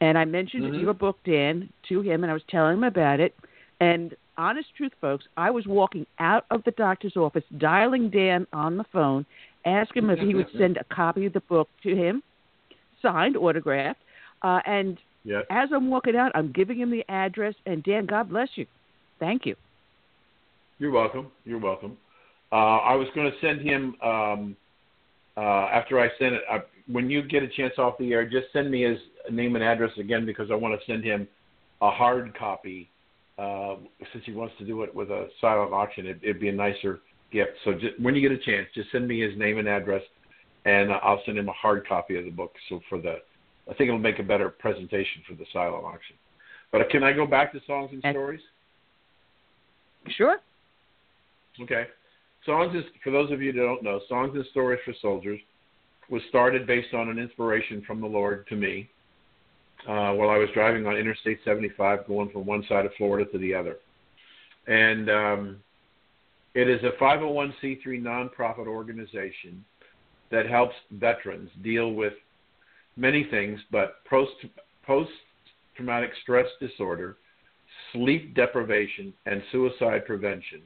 And 0.00 0.16
I 0.16 0.24
mentioned 0.24 0.64
mm-hmm. 0.64 0.80
your 0.80 0.94
book, 0.94 1.18
Dan, 1.24 1.68
to 1.88 2.00
him, 2.00 2.24
and 2.24 2.30
I 2.30 2.34
was 2.34 2.42
telling 2.48 2.78
him 2.78 2.84
about 2.84 3.20
it. 3.20 3.34
And 3.80 4.14
honest 4.36 4.68
truth, 4.76 4.92
folks. 5.00 5.26
I 5.36 5.50
was 5.50 5.66
walking 5.66 6.06
out 6.18 6.46
of 6.50 6.64
the 6.64 6.70
doctor's 6.72 7.16
office, 7.16 7.44
dialing 7.58 8.10
Dan 8.10 8.46
on 8.52 8.76
the 8.76 8.84
phone, 8.92 9.26
asking 9.64 10.04
him 10.04 10.10
if 10.10 10.18
he 10.18 10.34
would 10.34 10.48
send 10.56 10.78
a 10.78 10.84
copy 10.84 11.26
of 11.26 11.32
the 11.32 11.40
book 11.40 11.68
to 11.82 11.94
him, 11.94 12.22
signed, 13.02 13.36
autographed. 13.36 14.01
Uh, 14.43 14.60
and 14.66 14.98
as 15.51 15.68
I'm 15.74 15.90
walking 15.90 16.16
out, 16.16 16.32
I'm 16.35 16.52
giving 16.52 16.78
him 16.78 16.90
the 16.90 17.05
address. 17.09 17.55
And 17.66 17.82
Dan, 17.82 18.06
God 18.06 18.28
bless 18.31 18.48
you. 18.55 18.66
Thank 19.18 19.47
you. 19.47 19.55
You're 20.78 20.93
welcome. 20.93 21.28
You're 21.44 21.59
welcome. 21.59 21.97
Uh, 22.52 22.78
I 22.78 22.94
was 22.94 23.06
going 23.14 23.31
to 23.31 23.36
send 23.40 23.60
him 23.60 23.94
um, 24.02 24.56
uh, 25.36 25.40
after 25.40 26.01
I 26.01 26.09
send 26.18 26.36
it. 26.36 26.43
Uh, 26.51 26.59
when 26.90 27.09
you 27.10 27.22
get 27.22 27.43
a 27.43 27.48
chance 27.48 27.74
off 27.78 27.98
the 27.98 28.12
air, 28.12 28.28
just 28.28 28.47
send 28.52 28.70
me 28.70 28.82
his 28.82 28.98
name 29.31 29.55
and 29.55 29.62
address 29.62 29.93
again 29.98 30.27
because 30.27 30.51
I 30.51 30.55
want 30.55 30.78
to 30.78 30.86
send 30.90 31.05
him 31.05 31.28
a 31.82 31.90
hard 31.90 32.36
copy. 32.36 32.89
Uh, 33.39 33.77
since 34.12 34.24
he 34.27 34.32
wants 34.32 34.55
to 34.59 34.66
do 34.66 34.82
it 34.82 34.94
with 34.94 35.10
a 35.10 35.28
silent 35.40 35.72
auction, 35.72 36.06
it, 36.06 36.18
it'd 36.22 36.40
be 36.40 36.48
a 36.48 36.52
nicer 36.52 37.01
gift. 37.32 37.52
So 37.64 37.72
just, 37.72 37.98
when 38.01 38.14
you 38.14 38.20
get 38.20 38.32
a 38.32 38.43
chance, 38.43 38.66
just 38.74 38.90
send 38.90 39.06
me 39.09 39.20
his 39.20 39.39
name 39.39 39.59
and 39.59 39.68
address, 39.68 40.02
and 40.64 40.92
I'll 40.92 41.22
send 41.24 41.38
him 41.38 41.48
a 41.48 41.52
hard 41.52 41.86
copy 41.86 42.16
of 42.18 42.24
the 42.24 42.30
book. 42.30 42.52
So 42.68 42.80
for 42.88 43.00
the, 43.00 43.16
I 43.68 43.74
think 43.74 43.88
it'll 43.88 43.98
make 43.98 44.18
a 44.18 44.22
better 44.24 44.48
presentation 44.48 45.22
for 45.28 45.34
the 45.34 45.46
silent 45.52 45.84
auction. 45.84 46.16
But 46.72 46.88
can 46.90 47.02
I 47.02 47.12
go 47.12 47.26
back 47.26 47.52
to 47.52 47.60
songs 47.66 47.90
and 47.92 48.04
And- 48.04 48.14
stories? 48.14 48.40
Sure. 50.08 50.38
Okay. 51.60 51.86
Songs 52.46 52.74
is 52.74 52.84
for 53.04 53.10
those 53.10 53.30
of 53.30 53.42
you 53.42 53.52
that 53.52 53.58
don't 53.58 53.82
know, 53.82 54.00
Songs 54.08 54.34
and 54.34 54.44
Stories 54.46 54.80
for 54.84 54.94
Soldiers 55.02 55.40
was 56.08 56.22
started 56.28 56.66
based 56.66 56.94
on 56.94 57.08
an 57.08 57.18
inspiration 57.18 57.82
from 57.86 58.00
the 58.00 58.06
Lord 58.06 58.46
to 58.48 58.56
me 58.56 58.88
uh, 59.86 60.12
while 60.14 60.30
I 60.30 60.38
was 60.38 60.48
driving 60.54 60.86
on 60.86 60.96
Interstate 60.96 61.38
75, 61.44 62.06
going 62.06 62.30
from 62.30 62.46
one 62.46 62.64
side 62.68 62.86
of 62.86 62.92
Florida 62.96 63.30
to 63.30 63.38
the 63.38 63.54
other. 63.54 63.76
And 64.66 65.10
um, 65.10 65.56
it 66.54 66.68
is 66.68 66.80
a 66.82 66.92
501c3 67.02 67.86
nonprofit 67.86 68.66
organization 68.66 69.64
that 70.31 70.48
helps 70.48 70.74
veterans 70.93 71.51
deal 71.62 71.93
with 71.93 72.12
many 72.97 73.24
things, 73.31 73.61
but 73.70 74.05
post 74.09 74.32
post 74.86 75.11
traumatic 75.77 76.11
stress 76.23 76.47
disorder, 76.61 77.16
sleep 77.93 78.35
deprivation, 78.35 79.12
and 79.27 79.43
suicide 79.51 80.05
prevention 80.05 80.61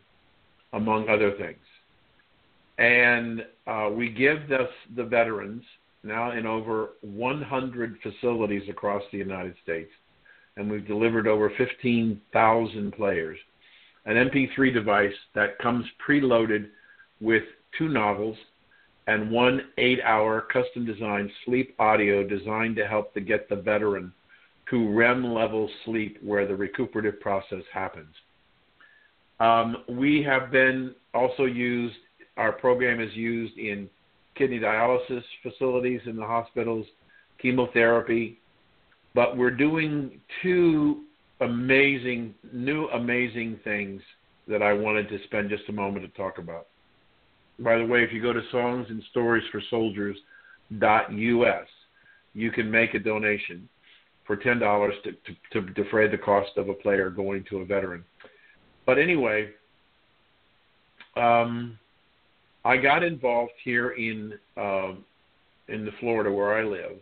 among 0.73 1.09
other 1.09 1.33
things. 1.39 1.59
And 2.79 3.45
uh, 3.67 3.91
we 3.93 4.09
give 4.09 4.49
the, 4.49 4.69
the 4.97 5.05
veterans 5.05 5.63
now 6.03 6.33
in 6.33 6.47
over 6.47 6.91
100 7.03 7.97
facilities 8.03 8.69
across 8.69 9.03
the 9.13 9.19
United 9.19 9.55
States, 9.63 9.91
and 10.57 10.71
we've 10.71 10.87
delivered 10.87 11.29
over 11.29 11.53
15,000 11.57 12.93
players 12.93 13.39
an 14.07 14.17
MP3 14.17 14.73
device 14.73 15.15
that 15.35 15.59
comes 15.59 15.85
preloaded 16.07 16.69
with 17.21 17.43
two 17.79 17.89
novels 17.89 18.37
and 19.07 19.31
one 19.31 19.61
eight 19.79 20.01
hour 20.03 20.41
custom 20.41 20.87
designed 20.87 21.31
sleep 21.45 21.75
audio 21.79 22.27
designed 22.27 22.77
to 22.77 22.87
help 22.87 23.13
to 23.15 23.21
get 23.21 23.49
the 23.49 23.57
veteran 23.57 24.13
to 24.71 24.93
REM 24.93 25.33
level 25.35 25.69
sleep 25.85 26.19
where 26.23 26.47
the 26.47 26.57
recuperative 26.57 27.21
process 27.21 27.63
happens. 27.73 28.15
Um, 29.41 29.85
we 29.89 30.23
have 30.23 30.51
been 30.51 30.95
also 31.13 31.45
used, 31.45 31.97
our 32.37 32.53
program 32.53 33.01
is 33.01 33.15
used 33.15 33.59
in 33.59 33.91
kidney 34.37 34.59
dialysis 34.59 35.23
facilities 35.43 36.01
in 36.07 36.17
the 36.17 36.27
hospitals, 36.27 36.87
chemotherapy, 37.41 38.39
but 39.15 39.37
we're 39.37 39.51
doing 39.51 40.21
two 40.43 41.03
amazing, 41.41 42.35
new 42.53 42.87
amazing 42.89 43.61
things 43.65 44.01
that 44.49 44.63
I 44.63 44.73
wanted 44.73 45.09
to 45.09 45.23
spend 45.25 45.51
just 45.51 45.69
a 45.69 45.73
moment 45.73 46.05
to 46.05 46.17
talk 46.17 46.39
about. 46.39 46.67
By 47.59 47.79
the 47.79 47.87
way, 47.87 48.03
if 48.03 48.13
you 48.13 48.21
go 48.21 48.33
to 48.33 48.43
songs 48.51 48.87
and 48.91 49.03
stories 49.11 49.45
for 49.53 49.63
soldiers.us, 49.71 51.69
you 52.35 52.51
can 52.51 52.71
make 52.71 52.95
a 52.95 52.99
donation 52.99 53.69
for 54.27 54.37
ten 54.37 54.59
dollars 54.59 54.95
to, 55.05 55.13
to, 55.13 55.37
to 55.53 55.73
defray 55.73 56.09
the 56.09 56.19
cost 56.19 56.51
of 56.57 56.69
a 56.69 56.75
player 56.75 57.11
going 57.11 57.45
to 57.51 57.59
a 57.59 57.65
veteran. 57.65 58.05
But 58.87 58.99
anyway, 58.99 59.51
um, 61.17 61.79
I 62.65 62.77
got 62.77 63.03
involved 63.03 63.53
here 63.63 63.91
in 63.91 64.35
uh, 64.57 64.93
in 65.69 65.85
the 65.85 65.93
Florida 66.01 66.33
where 66.33 66.59
I 66.59 66.65
live. 66.65 66.99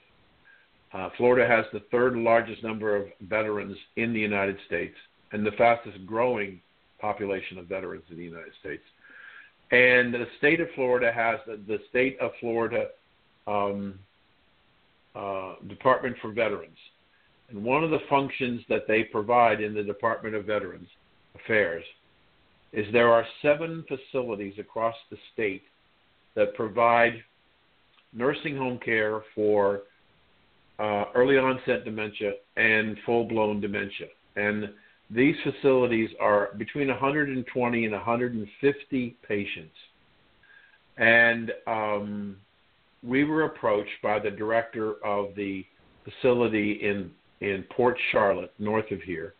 Uh, 0.92 1.08
Florida 1.16 1.48
has 1.48 1.64
the 1.72 1.80
third 1.90 2.14
largest 2.16 2.62
number 2.62 2.94
of 2.94 3.06
veterans 3.22 3.76
in 3.96 4.12
the 4.12 4.20
United 4.20 4.58
States 4.66 4.94
and 5.32 5.46
the 5.46 5.52
fastest 5.52 6.04
growing 6.04 6.60
population 7.00 7.56
of 7.58 7.66
veterans 7.66 8.04
in 8.10 8.18
the 8.18 8.24
United 8.24 8.52
States. 8.60 8.82
And 9.72 10.12
the 10.12 10.26
state 10.36 10.60
of 10.60 10.68
Florida 10.74 11.10
has 11.12 11.40
the, 11.46 11.78
state 11.88 12.18
of 12.20 12.32
Florida 12.40 12.88
um, 13.46 13.98
uh, 15.16 15.54
Department 15.66 16.14
for 16.20 16.30
Veterans. 16.30 16.76
And 17.48 17.64
one 17.64 17.82
of 17.82 17.90
the 17.90 18.00
functions 18.08 18.60
that 18.68 18.86
they 18.86 19.04
provide 19.04 19.62
in 19.62 19.74
the 19.74 19.82
Department 19.82 20.34
of 20.34 20.44
Veterans 20.44 20.88
Affairs 21.34 21.84
is 22.72 22.86
there 22.92 23.10
are 23.10 23.24
seven 23.40 23.84
facilities 23.88 24.54
across 24.58 24.94
the 25.10 25.16
state 25.32 25.62
that 26.34 26.54
provide 26.54 27.22
nursing 28.12 28.56
home 28.56 28.78
care 28.78 29.22
for 29.34 29.82
uh, 30.78 31.04
early 31.14 31.38
onset 31.38 31.84
dementia 31.84 32.32
and 32.56 32.98
full 33.06 33.24
blown 33.24 33.60
dementia. 33.60 34.08
And 34.36 34.70
these 35.14 35.36
facilities 35.42 36.10
are 36.20 36.50
between 36.56 36.88
120 36.88 37.84
and 37.84 37.92
150 37.92 39.16
patients. 39.26 39.74
And 40.96 41.52
um, 41.66 42.36
we 43.02 43.24
were 43.24 43.44
approached 43.44 43.90
by 44.02 44.18
the 44.18 44.30
director 44.30 45.04
of 45.04 45.34
the 45.36 45.64
facility 46.04 46.80
in, 46.82 47.10
in 47.40 47.64
Port 47.70 47.96
Charlotte, 48.10 48.52
north 48.58 48.90
of 48.90 49.00
here. 49.02 49.34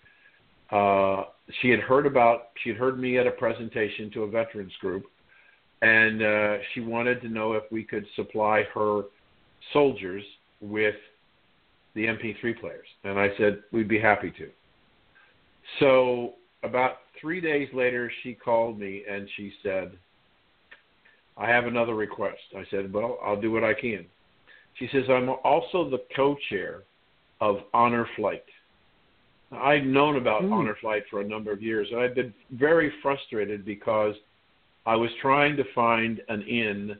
Uh, 0.70 1.24
she 1.60 1.68
had 1.68 1.80
heard 1.80 2.06
about, 2.06 2.48
she 2.62 2.70
had 2.70 2.78
heard 2.78 2.98
me 2.98 3.18
at 3.18 3.26
a 3.26 3.30
presentation 3.30 4.10
to 4.12 4.22
a 4.22 4.30
veterans 4.30 4.72
group, 4.80 5.04
and 5.82 6.22
uh, 6.22 6.56
she 6.72 6.80
wanted 6.80 7.20
to 7.22 7.28
know 7.28 7.52
if 7.52 7.64
we 7.70 7.82
could 7.82 8.06
supply 8.16 8.62
her 8.74 9.02
soldiers 9.72 10.22
with 10.60 10.94
the 11.94 12.06
MP3 12.06 12.58
players. 12.58 12.86
And 13.04 13.18
I 13.18 13.28
said, 13.38 13.62
we'd 13.72 13.88
be 13.88 13.98
happy 13.98 14.32
to. 14.38 14.48
So 15.80 16.34
about 16.62 16.98
three 17.20 17.40
days 17.40 17.68
later, 17.72 18.10
she 18.22 18.34
called 18.34 18.78
me 18.78 19.04
and 19.08 19.28
she 19.36 19.52
said, 19.62 19.92
I 21.36 21.48
have 21.48 21.64
another 21.64 21.94
request. 21.94 22.40
I 22.56 22.64
said, 22.70 22.92
well, 22.92 23.18
I'll 23.24 23.40
do 23.40 23.50
what 23.50 23.64
I 23.64 23.74
can. 23.74 24.04
She 24.78 24.88
says, 24.92 25.04
I'm 25.08 25.28
also 25.44 25.88
the 25.88 26.02
co 26.14 26.36
chair 26.50 26.82
of 27.40 27.58
Honor 27.72 28.06
Flight. 28.16 28.44
I've 29.50 29.84
known 29.84 30.16
about 30.16 30.42
Mm. 30.42 30.52
Honor 30.52 30.76
Flight 30.80 31.02
for 31.10 31.20
a 31.20 31.24
number 31.24 31.52
of 31.52 31.62
years, 31.62 31.88
and 31.90 32.00
I've 32.00 32.14
been 32.14 32.32
very 32.52 32.90
frustrated 33.02 33.64
because 33.64 34.14
I 34.86 34.96
was 34.96 35.10
trying 35.20 35.56
to 35.56 35.64
find 35.74 36.20
an 36.28 36.42
in 36.42 36.96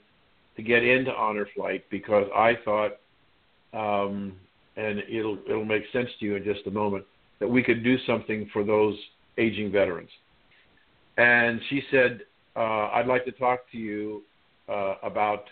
to 0.56 0.62
get 0.62 0.84
into 0.84 1.14
Honor 1.14 1.46
Flight 1.54 1.84
because 1.90 2.28
I 2.34 2.56
thought, 2.64 2.98
um, 3.72 4.36
and 4.76 5.02
it'll 5.08 5.38
it'll 5.48 5.64
make 5.64 5.84
sense 5.92 6.10
to 6.20 6.26
you 6.26 6.36
in 6.36 6.44
just 6.44 6.66
a 6.66 6.70
moment, 6.70 7.04
that 7.42 7.48
we 7.48 7.60
could 7.60 7.82
do 7.82 7.96
something 8.06 8.48
for 8.52 8.62
those 8.62 8.96
aging 9.36 9.72
veterans. 9.72 10.10
And 11.16 11.60
she 11.68 11.82
said, 11.90 12.20
uh, 12.54 12.88
I'd 12.92 13.08
like 13.08 13.24
to 13.24 13.32
talk 13.32 13.68
to 13.72 13.78
you 13.78 14.22
uh, 14.68 14.94
about 15.02 15.46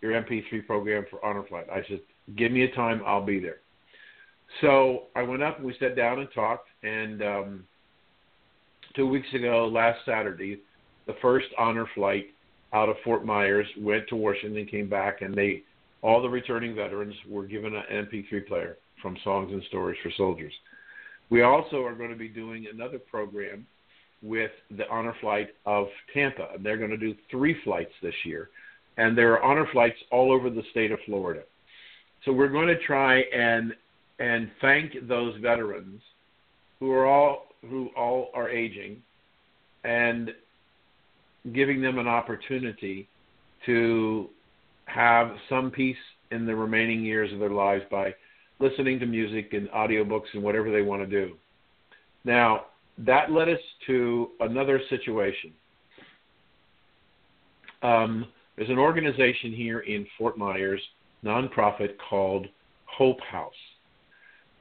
your 0.00 0.12
MP3 0.12 0.64
program 0.64 1.04
for 1.10 1.22
Honor 1.24 1.42
Flight. 1.48 1.66
I 1.68 1.82
said, 1.88 1.98
give 2.36 2.52
me 2.52 2.62
a 2.62 2.72
time, 2.76 3.02
I'll 3.04 3.26
be 3.26 3.40
there. 3.40 3.56
So 4.60 5.06
I 5.16 5.22
went 5.22 5.42
up 5.42 5.56
and 5.56 5.66
we 5.66 5.74
sat 5.80 5.96
down 5.96 6.20
and 6.20 6.28
talked. 6.32 6.68
And 6.84 7.22
um, 7.22 7.64
two 8.94 9.08
weeks 9.08 9.26
ago, 9.34 9.66
last 9.66 9.98
Saturday, 10.06 10.60
the 11.08 11.16
first 11.20 11.46
Honor 11.58 11.88
Flight 11.96 12.26
out 12.72 12.88
of 12.88 12.94
Fort 13.02 13.26
Myers 13.26 13.66
went 13.80 14.06
to 14.10 14.14
Washington, 14.16 14.64
came 14.66 14.88
back, 14.88 15.22
and 15.22 15.34
they 15.34 15.64
all 16.02 16.22
the 16.22 16.28
returning 16.28 16.76
veterans 16.76 17.16
were 17.28 17.46
given 17.46 17.74
an 17.74 17.82
MP3 17.90 18.46
player 18.46 18.76
from 19.00 19.16
Songs 19.24 19.52
and 19.52 19.62
Stories 19.64 19.98
for 20.04 20.12
Soldiers. 20.16 20.52
We 21.30 21.42
also 21.42 21.84
are 21.84 21.94
going 21.94 22.10
to 22.10 22.16
be 22.16 22.28
doing 22.28 22.66
another 22.72 22.98
program 22.98 23.66
with 24.22 24.50
the 24.76 24.88
honor 24.88 25.14
flight 25.20 25.48
of 25.66 25.88
Tampa. 26.14 26.48
And 26.54 26.64
they're 26.64 26.76
going 26.76 26.90
to 26.90 26.96
do 26.96 27.14
three 27.30 27.56
flights 27.64 27.92
this 28.02 28.14
year. 28.24 28.50
And 28.96 29.16
there 29.16 29.32
are 29.32 29.42
honor 29.42 29.66
flights 29.72 29.96
all 30.10 30.32
over 30.32 30.50
the 30.50 30.62
state 30.70 30.92
of 30.92 30.98
Florida. 31.06 31.42
So 32.24 32.32
we're 32.32 32.48
going 32.48 32.68
to 32.68 32.78
try 32.78 33.20
and 33.20 33.72
and 34.18 34.50
thank 34.60 34.92
those 35.08 35.34
veterans 35.40 36.00
who 36.78 36.92
are 36.92 37.06
all 37.06 37.46
who 37.68 37.88
all 37.96 38.30
are 38.34 38.48
aging 38.48 39.02
and 39.84 40.30
giving 41.52 41.82
them 41.82 41.98
an 41.98 42.06
opportunity 42.06 43.08
to 43.66 44.28
have 44.84 45.34
some 45.48 45.70
peace 45.70 45.96
in 46.30 46.46
the 46.46 46.54
remaining 46.54 47.04
years 47.04 47.32
of 47.32 47.40
their 47.40 47.50
lives 47.50 47.84
by 47.90 48.14
listening 48.62 49.00
to 49.00 49.06
music 49.06 49.52
and 49.52 49.68
audiobooks 49.70 50.32
and 50.32 50.42
whatever 50.42 50.70
they 50.70 50.82
want 50.82 51.02
to 51.02 51.06
do. 51.06 51.34
Now, 52.24 52.66
that 52.98 53.32
led 53.32 53.48
us 53.48 53.60
to 53.86 54.30
another 54.40 54.80
situation. 54.88 55.52
Um, 57.82 58.26
there's 58.56 58.70
an 58.70 58.78
organization 58.78 59.52
here 59.52 59.80
in 59.80 60.06
Fort 60.16 60.38
Myers, 60.38 60.80
nonprofit 61.24 61.94
called 62.08 62.46
Hope 62.86 63.20
House. 63.20 63.52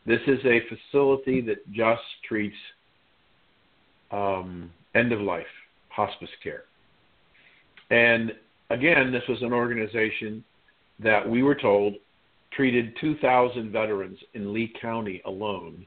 This 0.06 0.22
is 0.26 0.40
a 0.46 0.62
facility 0.68 1.42
that 1.42 1.72
just 1.72 2.02
treats 2.28 2.56
um, 4.12 4.72
end 4.96 5.12
of 5.12 5.22
life 5.22 5.46
hospice 5.90 6.30
care. 6.42 6.64
And 7.92 8.32
again, 8.70 9.12
this 9.12 9.24
was 9.28 9.42
an 9.42 9.54
organization 9.54 10.44
that 11.00 11.28
we 11.28 11.44
were 11.44 11.56
told 11.56 11.96
treated 12.52 12.96
2,000 13.00 13.72
veterans 13.72 14.18
in 14.34 14.54
Lee 14.54 14.74
County 14.82 15.22
alone 15.26 15.86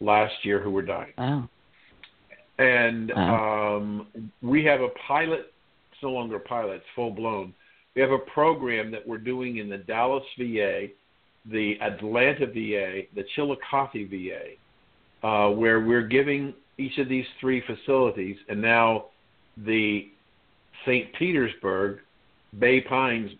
last 0.00 0.34
year 0.42 0.60
who 0.60 0.70
were 0.70 0.82
dying. 0.82 1.12
Wow. 1.18 1.48
And 2.58 3.12
Wow. 3.14 3.76
um, 3.76 4.06
we 4.42 4.64
have 4.64 4.80
a 4.80 4.88
pilot, 5.06 5.52
it's 5.92 6.02
no 6.02 6.10
longer 6.10 6.36
a 6.36 6.40
pilot, 6.40 6.76
it's 6.76 6.86
full 6.94 7.10
blown. 7.10 7.54
We 7.94 8.02
have 8.02 8.10
a 8.10 8.18
program 8.18 8.90
that 8.92 9.06
we're 9.06 9.18
doing 9.18 9.58
in 9.58 9.68
the 9.68 9.78
Dallas 9.78 10.24
VA, 10.38 10.88
the 11.46 11.80
Atlanta 11.80 12.46
VA, 12.46 13.02
the 13.14 13.24
Chillicothe 13.34 14.08
VA, 14.10 15.26
uh, 15.26 15.50
where 15.50 15.80
we're 15.80 16.06
giving 16.06 16.54
each 16.78 16.98
of 16.98 17.08
these 17.08 17.26
three 17.40 17.60
facilities, 17.66 18.36
and 18.48 18.60
now 18.60 19.06
the 19.56 20.08
St. 20.84 21.12
Petersburg 21.14 21.98
Bay 22.58 22.80
Pines 22.80 23.32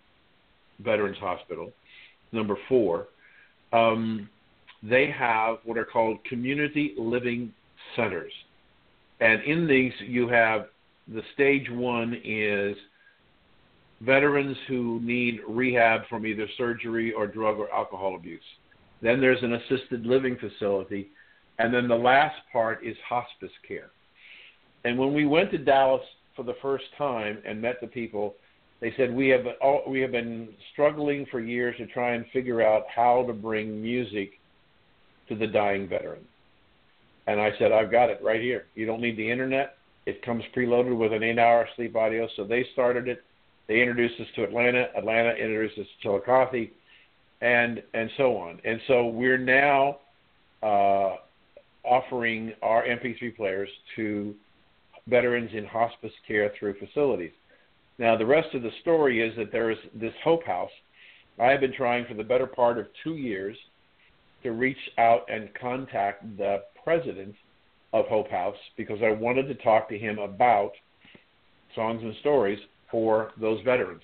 Veterans 0.81 1.19
Hospital, 1.19 1.73
number 2.33 2.57
four, 2.69 3.09
um, 3.73 4.29
they 4.83 5.11
have 5.11 5.59
what 5.65 5.77
are 5.77 5.85
called 5.85 6.23
community 6.25 6.95
living 6.97 7.53
centers. 7.97 8.33
And 9.21 9.43
in 9.43 9.67
these, 9.67 9.93
you 10.01 10.29
have 10.29 10.67
the 11.09 11.23
stage 11.35 11.69
one 11.71 12.21
is 12.25 12.77
veterans 14.01 14.57
who 14.69 15.01
need 15.03 15.41
rehab 15.49 16.03
from 16.09 16.27
either 16.27 16.47
surgery 16.57 17.13
or 17.13 17.27
drug 17.27 17.59
or 17.59 17.73
alcohol 17.73 18.15
abuse. 18.15 18.41
Then 19.03 19.21
there's 19.21 19.43
an 19.43 19.55
assisted 19.55 20.07
living 20.07 20.37
facility. 20.37 21.09
And 21.59 21.75
then 21.75 21.89
the 21.89 21.97
last 21.97 22.37
part 22.53 22.85
is 22.85 22.97
hospice 23.09 23.51
care. 23.67 23.91
And 24.85 24.97
when 24.97 25.13
we 25.13 25.27
went 25.27 25.51
to 25.51 25.59
Dallas 25.59 26.03
for 26.37 26.45
the 26.45 26.55
first 26.63 26.85
time 26.97 27.39
and 27.45 27.61
met 27.61 27.81
the 27.81 27.89
people, 27.89 28.37
they 28.81 28.93
said 28.97 29.13
we 29.13 29.29
have 29.29 29.47
all, 29.61 29.83
we 29.89 30.01
have 30.01 30.13
been 30.13 30.49
struggling 30.73 31.27
for 31.31 31.41
years 31.41 31.77
to 31.79 31.87
try 31.87 32.15
and 32.15 32.25
figure 32.33 32.63
out 32.63 32.85
how 32.95 33.25
to 33.27 33.33
bring 33.33 33.83
music 33.83 34.33
to 35.29 35.35
the 35.35 35.47
dying 35.47 35.89
veteran. 35.89 36.25
And 37.27 37.41
I 37.41 37.51
said, 37.59 37.73
I've 37.73 37.91
got 37.91 38.09
it 38.09 38.21
right 38.23 38.41
here. 38.41 38.67
You 38.75 38.87
don't 38.87 39.01
need 39.01 39.17
the 39.17 39.31
internet. 39.31 39.77
It 40.07 40.23
comes 40.23 40.43
preloaded 40.57 40.97
with 40.97 41.13
an 41.13 41.23
eight-hour 41.23 41.69
sleep 41.77 41.95
audio. 41.97 42.29
So 42.37 42.45
they 42.45 42.67
started 42.73 43.09
it. 43.09 43.23
They 43.67 43.81
introduced 43.81 44.19
us 44.21 44.27
to 44.37 44.45
Atlanta. 44.45 44.89
Atlanta 44.97 45.31
introduced 45.31 45.79
us 45.79 45.87
to 45.87 46.03
Chillicothe, 46.03 46.71
and 47.43 47.83
and 47.93 48.11
so 48.17 48.37
on. 48.39 48.61
And 48.65 48.81
so 48.87 49.09
we're 49.09 49.37
now 49.37 49.99
uh, 50.63 51.17
offering 51.85 52.55
our 52.63 52.85
MP3 52.85 53.37
players 53.37 53.69
to 53.97 54.35
veterans 55.07 55.51
in 55.53 55.67
hospice 55.67 56.13
care 56.27 56.53
through 56.59 56.77
facilities. 56.79 57.33
Now, 57.99 58.17
the 58.17 58.27
rest 58.27 58.55
of 58.55 58.63
the 58.63 58.71
story 58.81 59.21
is 59.21 59.37
that 59.37 59.51
there 59.51 59.71
is 59.71 59.79
this 59.95 60.13
Hope 60.23 60.45
House. 60.45 60.71
I 61.41 61.51
have 61.51 61.61
been 61.61 61.73
trying 61.73 62.07
for 62.07 62.15
the 62.15 62.25
better 62.25 62.47
part 62.47 62.79
of 62.79 62.87
two 63.03 63.17
years 63.17 63.57
to 64.43 64.53
reach 64.53 64.79
out 64.99 65.23
and 65.29 65.49
contact 65.61 66.37
the 66.37 66.63
president 66.85 67.35
of 67.93 68.07
Hope 68.07 68.31
House 68.31 68.57
because 68.77 68.99
I 69.03 69.11
wanted 69.11 69.49
to 69.49 69.55
talk 69.55 69.89
to 69.89 69.99
him 69.99 70.19
about 70.19 70.73
songs 71.75 72.03
and 72.03 72.15
stories 72.21 72.59
for 72.91 73.33
those 73.41 73.61
veterans. 73.65 74.03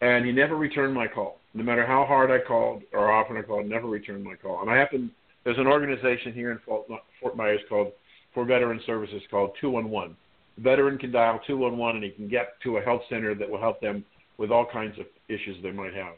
And 0.00 0.26
he 0.26 0.32
never 0.32 0.56
returned 0.56 0.94
my 0.94 1.06
call. 1.06 1.38
No 1.54 1.62
matter 1.62 1.86
how 1.86 2.04
hard 2.04 2.30
I 2.30 2.38
called 2.46 2.82
or 2.92 3.12
often 3.12 3.36
I 3.36 3.42
called, 3.42 3.66
never 3.66 3.86
returned 3.86 4.24
my 4.24 4.34
call. 4.34 4.60
And 4.60 4.70
I 4.70 4.76
happen 4.76 5.10
there's 5.44 5.58
an 5.58 5.66
organization 5.66 6.32
here 6.32 6.52
in 6.52 6.58
Fort, 6.64 7.36
Myers 7.36 7.60
called 7.68 7.92
for 8.32 8.44
Veteran 8.44 8.80
Services 8.86 9.22
called 9.30 9.50
211. 9.60 10.16
Veteran 10.58 10.98
can 10.98 11.12
dial 11.12 11.40
211 11.46 11.96
and 11.96 12.04
he 12.04 12.10
can 12.10 12.28
get 12.28 12.60
to 12.62 12.76
a 12.76 12.82
health 12.82 13.02
center 13.08 13.34
that 13.34 13.48
will 13.48 13.60
help 13.60 13.80
them 13.80 14.04
with 14.38 14.50
all 14.50 14.66
kinds 14.66 14.98
of 14.98 15.06
issues 15.28 15.56
they 15.62 15.70
might 15.70 15.94
have. 15.94 16.14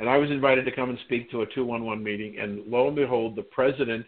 And 0.00 0.08
I 0.08 0.16
was 0.16 0.30
invited 0.30 0.64
to 0.64 0.72
come 0.72 0.90
and 0.90 0.98
speak 1.04 1.30
to 1.30 1.42
a 1.42 1.46
211 1.46 2.02
meeting, 2.02 2.38
and 2.38 2.66
lo 2.66 2.88
and 2.88 2.96
behold, 2.96 3.36
the 3.36 3.42
president 3.42 4.04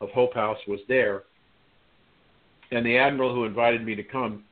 of 0.00 0.10
Hope 0.10 0.34
House 0.34 0.58
was 0.66 0.80
there. 0.88 1.24
And 2.70 2.84
the 2.84 2.98
admiral 2.98 3.34
who 3.34 3.44
invited 3.44 3.84
me 3.84 3.94
to 3.94 4.02
come 4.02 4.44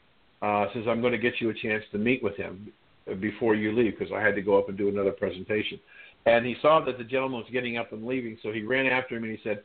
uh, 0.42 0.66
says, 0.72 0.84
I'm 0.88 1.00
going 1.00 1.12
to 1.12 1.18
get 1.18 1.40
you 1.40 1.50
a 1.50 1.54
chance 1.54 1.82
to 1.92 1.98
meet 1.98 2.22
with 2.22 2.36
him 2.36 2.72
before 3.20 3.54
you 3.54 3.72
leave 3.72 3.98
because 3.98 4.12
I 4.12 4.20
had 4.20 4.34
to 4.34 4.42
go 4.42 4.58
up 4.58 4.68
and 4.68 4.76
do 4.76 4.88
another 4.88 5.12
presentation. 5.12 5.80
And 6.26 6.44
he 6.44 6.56
saw 6.60 6.84
that 6.84 6.98
the 6.98 7.04
gentleman 7.04 7.40
was 7.40 7.50
getting 7.52 7.76
up 7.76 7.92
and 7.92 8.06
leaving, 8.06 8.36
so 8.42 8.52
he 8.52 8.62
ran 8.62 8.86
after 8.86 9.16
him 9.16 9.24
and 9.24 9.32
he 9.32 9.40
said, 9.42 9.62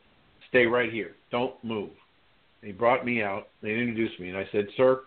Stay 0.48 0.66
right 0.66 0.92
here. 0.92 1.16
Don't 1.30 1.54
move. 1.64 1.90
He 2.62 2.72
brought 2.72 3.04
me 3.04 3.22
out 3.22 3.48
he 3.60 3.70
introduced 3.70 4.18
me. 4.20 4.28
And 4.28 4.38
I 4.38 4.48
said, 4.52 4.66
Sir, 4.76 5.00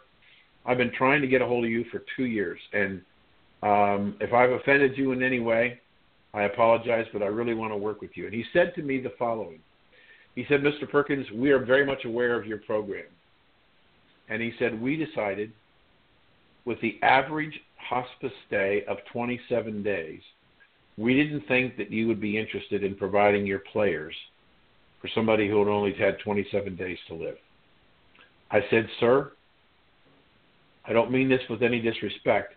I've 0.66 0.78
been 0.78 0.92
trying 0.98 1.22
to 1.22 1.28
get 1.28 1.42
a 1.42 1.46
hold 1.46 1.64
of 1.64 1.72
you 1.72 1.86
for 1.92 2.04
two 2.16 2.26
years. 2.26 2.60
And 2.74 3.02
um, 3.64 4.18
if 4.20 4.34
I've 4.34 4.52
offended 4.52 4.98
you 4.98 5.12
in 5.12 5.24
any 5.24 5.40
way, 5.40 5.80
I 6.34 6.44
apologize, 6.44 7.06
but 7.14 7.24
I 7.24 7.28
really 7.28 7.54
want 7.54 7.72
to 7.72 7.78
work 7.78 8.02
with 8.02 8.12
you. 8.16 8.26
And 8.26 8.34
he 8.34 8.44
said 8.52 8.74
to 8.76 8.82
me 8.82 9.00
the 9.00 9.14
following 9.18 9.60
He 10.36 10.46
said, 10.50 10.62
Mr. 10.62 10.90
Perkins, 10.90 11.26
we 11.34 11.52
are 11.52 11.64
very 11.64 11.86
much 11.86 12.04
aware 12.06 12.40
of 12.40 12.46
your 12.46 12.58
program. 12.60 13.06
And 14.28 14.42
he 14.42 14.52
said, 14.60 14.80
We 14.82 14.98
decided 14.98 15.54
with 16.66 16.82
the 16.82 17.00
average 17.04 17.58
hospice 17.78 18.34
stay 18.48 18.84
of 18.88 18.98
27 19.14 19.84
days, 19.84 20.22
we 20.98 21.14
didn't 21.14 21.48
think 21.48 21.78
that 21.78 21.92
you 21.92 22.08
would 22.08 22.20
be 22.20 22.38
interested 22.38 22.84
in 22.84 22.96
providing 22.96 23.46
your 23.46 23.60
players 23.72 24.16
for 25.02 25.10
somebody 25.14 25.48
who 25.48 25.60
had 25.60 25.68
only 25.68 25.94
had 25.94 26.18
27 26.24 26.76
days 26.76 26.98
to 27.08 27.14
live. 27.14 27.38
I 28.52 28.60
said, 28.70 28.88
Sir, 29.00 29.32
I 30.86 30.94
don't 30.94 31.12
mean 31.12 31.30
this 31.30 31.42
with 31.50 31.64
any 31.64 31.80
disrespect, 31.80 32.54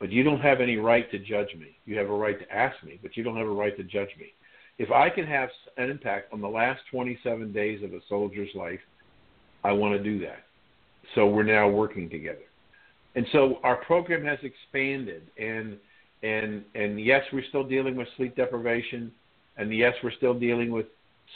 but 0.00 0.10
you 0.10 0.22
don't 0.22 0.40
have 0.40 0.60
any 0.60 0.76
right 0.76 1.10
to 1.10 1.18
judge 1.18 1.54
me. 1.58 1.76
You 1.86 1.96
have 1.98 2.10
a 2.10 2.14
right 2.14 2.38
to 2.38 2.52
ask 2.54 2.82
me, 2.84 2.98
but 3.02 3.16
you 3.16 3.22
don't 3.22 3.36
have 3.36 3.46
a 3.46 3.50
right 3.50 3.76
to 3.76 3.84
judge 3.84 4.10
me. 4.18 4.32
If 4.78 4.90
I 4.90 5.10
can 5.10 5.26
have 5.26 5.48
an 5.76 5.90
impact 5.90 6.32
on 6.32 6.40
the 6.40 6.48
last 6.48 6.80
27 6.90 7.52
days 7.52 7.82
of 7.82 7.92
a 7.92 8.00
soldier's 8.08 8.54
life, 8.54 8.80
I 9.64 9.72
want 9.72 9.96
to 9.96 10.02
do 10.02 10.20
that. 10.20 10.44
So 11.14 11.26
we're 11.26 11.42
now 11.42 11.68
working 11.68 12.08
together. 12.08 12.38
And 13.14 13.26
so 13.32 13.58
our 13.64 13.76
program 13.76 14.24
has 14.24 14.38
expanded 14.42 15.22
and 15.38 15.76
and 16.22 16.64
and 16.74 17.00
yes, 17.00 17.22
we're 17.32 17.44
still 17.48 17.64
dealing 17.64 17.96
with 17.96 18.08
sleep 18.16 18.36
deprivation, 18.36 19.12
and 19.56 19.74
yes, 19.76 19.94
we're 20.02 20.12
still 20.12 20.34
dealing 20.34 20.70
with 20.70 20.86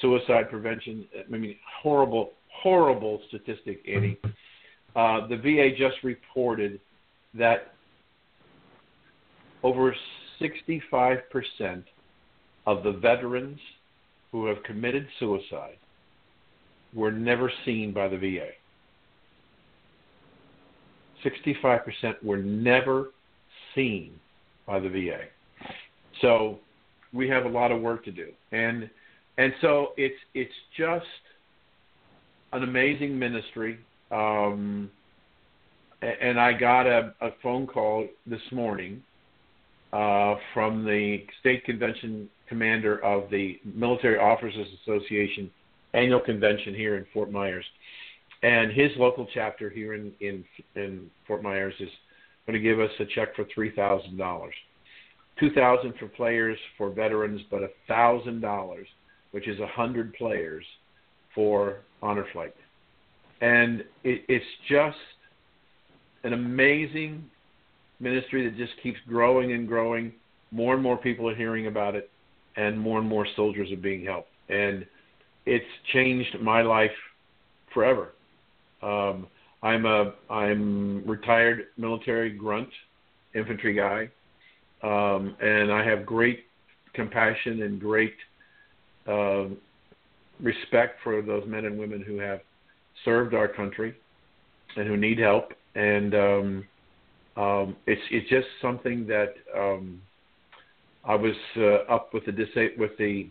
suicide 0.01 0.51
prevention. 0.51 1.07
I 1.33 1.37
mean, 1.37 1.57
horrible, 1.83 2.33
horrible 2.53 3.21
statistic, 3.29 3.83
Annie. 3.89 4.19
Uh, 4.95 5.27
the 5.27 5.37
VA 5.37 5.71
just 5.77 6.03
reported 6.03 6.81
that 7.35 7.73
over 9.63 9.95
65% 10.41 11.85
of 12.67 12.83
the 12.83 12.93
veterans 12.93 13.59
who 14.31 14.47
have 14.47 14.63
committed 14.65 15.07
suicide 15.19 15.77
were 16.95 17.11
never 17.11 17.51
seen 17.65 17.93
by 17.93 18.09
the 18.09 18.19
VA. 18.19 18.49
65% 21.25 22.23
were 22.23 22.39
never 22.39 23.11
seen 23.75 24.13
by 24.67 24.81
the 24.81 24.89
VA. 24.89 25.21
So 26.21 26.59
we 27.13 27.29
have 27.29 27.45
a 27.45 27.49
lot 27.49 27.71
of 27.71 27.81
work 27.81 28.05
to 28.05 28.13
do. 28.13 28.29
And 28.51 28.91
and 29.39 29.53
so 29.61 29.93
it's 29.97 30.19
it's 30.35 30.53
just 30.77 31.07
an 32.53 32.63
amazing 32.63 33.19
ministry. 33.19 33.79
Um, 34.11 34.91
and 36.03 36.39
I 36.39 36.53
got 36.53 36.87
a, 36.87 37.15
a 37.21 37.31
phone 37.43 37.67
call 37.67 38.07
this 38.27 38.41
morning 38.51 39.03
uh, 39.93 40.35
from 40.53 40.85
the 40.85 41.25
state 41.41 41.65
convention 41.65 42.29
commander 42.49 43.03
of 43.05 43.31
the 43.31 43.59
Military 43.65 44.19
Officers 44.19 44.67
Association 44.83 45.51
annual 45.95 46.21
convention 46.21 46.75
here 46.75 46.97
in 46.97 47.07
Fort 47.13 47.31
Myers, 47.31 47.65
and 48.43 48.73
his 48.73 48.91
local 48.97 49.27
chapter 49.33 49.71
here 49.71 49.95
in 49.95 50.13
in, 50.21 50.45
in 50.75 51.11
Fort 51.27 51.43
Myers 51.43 51.75
is 51.81 51.89
going 52.47 52.61
to 52.61 52.63
give 52.63 52.81
us 52.81 52.91
a 52.99 53.05
check 53.15 53.35
for 53.37 53.47
three 53.55 53.75
thousand 53.75 54.17
dollars, 54.17 54.55
two 55.39 55.51
thousand 55.53 55.95
for 55.99 56.09
players 56.09 56.59
for 56.77 56.91
veterans, 56.91 57.41
but 57.51 57.63
a 57.63 57.69
thousand 57.87 58.41
dollars, 58.41 58.87
which 59.31 59.47
is 59.49 59.61
a 59.61 59.67
hundred 59.67 60.13
players, 60.15 60.65
for 61.35 61.79
honor 62.03 62.27
flight, 62.33 62.55
and 63.41 63.81
it, 64.05 64.23
it's 64.29 64.45
just 64.69 64.97
an 66.25 66.33
amazing 66.33 67.25
ministry 68.01 68.49
that 68.49 68.57
just 68.57 68.73
keeps 68.83 68.99
growing 69.09 69.53
and 69.53 69.67
growing. 69.67 70.13
More 70.51 70.75
and 70.75 70.83
more 70.83 70.97
people 70.97 71.29
are 71.29 71.35
hearing 71.35 71.67
about 71.67 71.95
it, 71.95 72.11
and 72.57 72.79
more 72.79 72.99
and 72.99 73.09
more 73.09 73.27
soldiers 73.37 73.71
are 73.73 73.77
being 73.77 74.05
helped, 74.05 74.31
and 74.49 74.87
it's 75.47 75.65
changed 75.93 76.37
my 76.41 76.63
life 76.63 76.91
forever. 77.73 78.13
Um, 78.83 79.27
I'm 79.63 79.87
a 79.87 80.15
I'm 80.29 81.07
retired 81.07 81.67
military 81.77 82.31
grunt, 82.31 82.69
infantry 83.35 83.75
guy, 83.75 84.09
um, 84.83 85.37
and 85.41 85.73
I 85.73 85.85
have 85.85 86.05
great 86.05 86.45
compassion 86.93 87.63
and 87.63 87.81
great 87.81 88.15
uh, 89.07 89.45
respect 90.43 90.99
for 91.03 91.23
those 91.23 91.45
men 91.47 91.65
and 91.65 91.79
women 91.79 92.03
who 92.03 92.19
have 92.19 92.41
served 93.05 93.35
our 93.35 93.49
country 93.49 93.95
and 94.77 94.87
who 94.87 94.97
need 94.97 95.19
help. 95.19 95.53
And 95.75 96.15
um, 96.15 96.65
um, 97.37 97.77
it's 97.87 98.03
it's 98.11 98.29
just 98.29 98.47
something 98.61 99.07
that 99.07 99.35
um, 99.57 100.03
I 101.05 101.15
was 101.15 101.35
uh, 101.57 101.93
up 101.93 102.13
with 102.13 102.27
the 102.27 102.33
disa- 102.33 102.77
with 102.77 102.97
the 102.99 103.29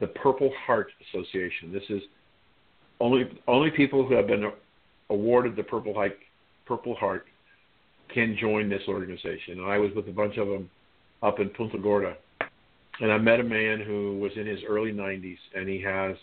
the 0.00 0.06
Purple 0.06 0.50
Heart 0.66 0.88
Association. 1.08 1.72
This 1.72 1.82
is 1.90 2.02
only 3.00 3.28
only 3.46 3.70
people 3.70 4.06
who 4.06 4.14
have 4.14 4.26
been 4.26 4.50
awarded 5.10 5.56
the 5.56 5.62
Purple 5.62 5.92
Heart 5.92 6.16
Purple 6.66 6.94
Heart 6.94 7.26
can 8.12 8.36
join 8.40 8.68
this 8.68 8.82
organization. 8.88 9.60
And 9.60 9.66
I 9.66 9.78
was 9.78 9.90
with 9.94 10.08
a 10.08 10.12
bunch 10.12 10.36
of 10.36 10.48
them 10.48 10.70
up 11.22 11.38
in 11.38 11.48
Punta 11.50 11.78
Gorda, 11.78 12.16
and 13.00 13.10
I 13.10 13.18
met 13.18 13.40
a 13.40 13.44
man 13.44 13.80
who 13.80 14.18
was 14.18 14.32
in 14.36 14.46
his 14.46 14.60
early 14.68 14.92
90s, 14.92 15.38
and 15.54 15.68
he 15.68 15.80
has 15.82 16.16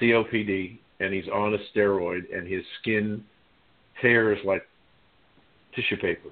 COPD, 0.00 0.78
and 1.00 1.12
he's 1.12 1.28
on 1.28 1.54
a 1.54 1.58
steroid, 1.72 2.22
and 2.34 2.46
his 2.46 2.62
skin 2.80 3.24
tears 4.00 4.38
like 4.44 4.62
tissue 5.74 5.96
paper. 5.96 6.28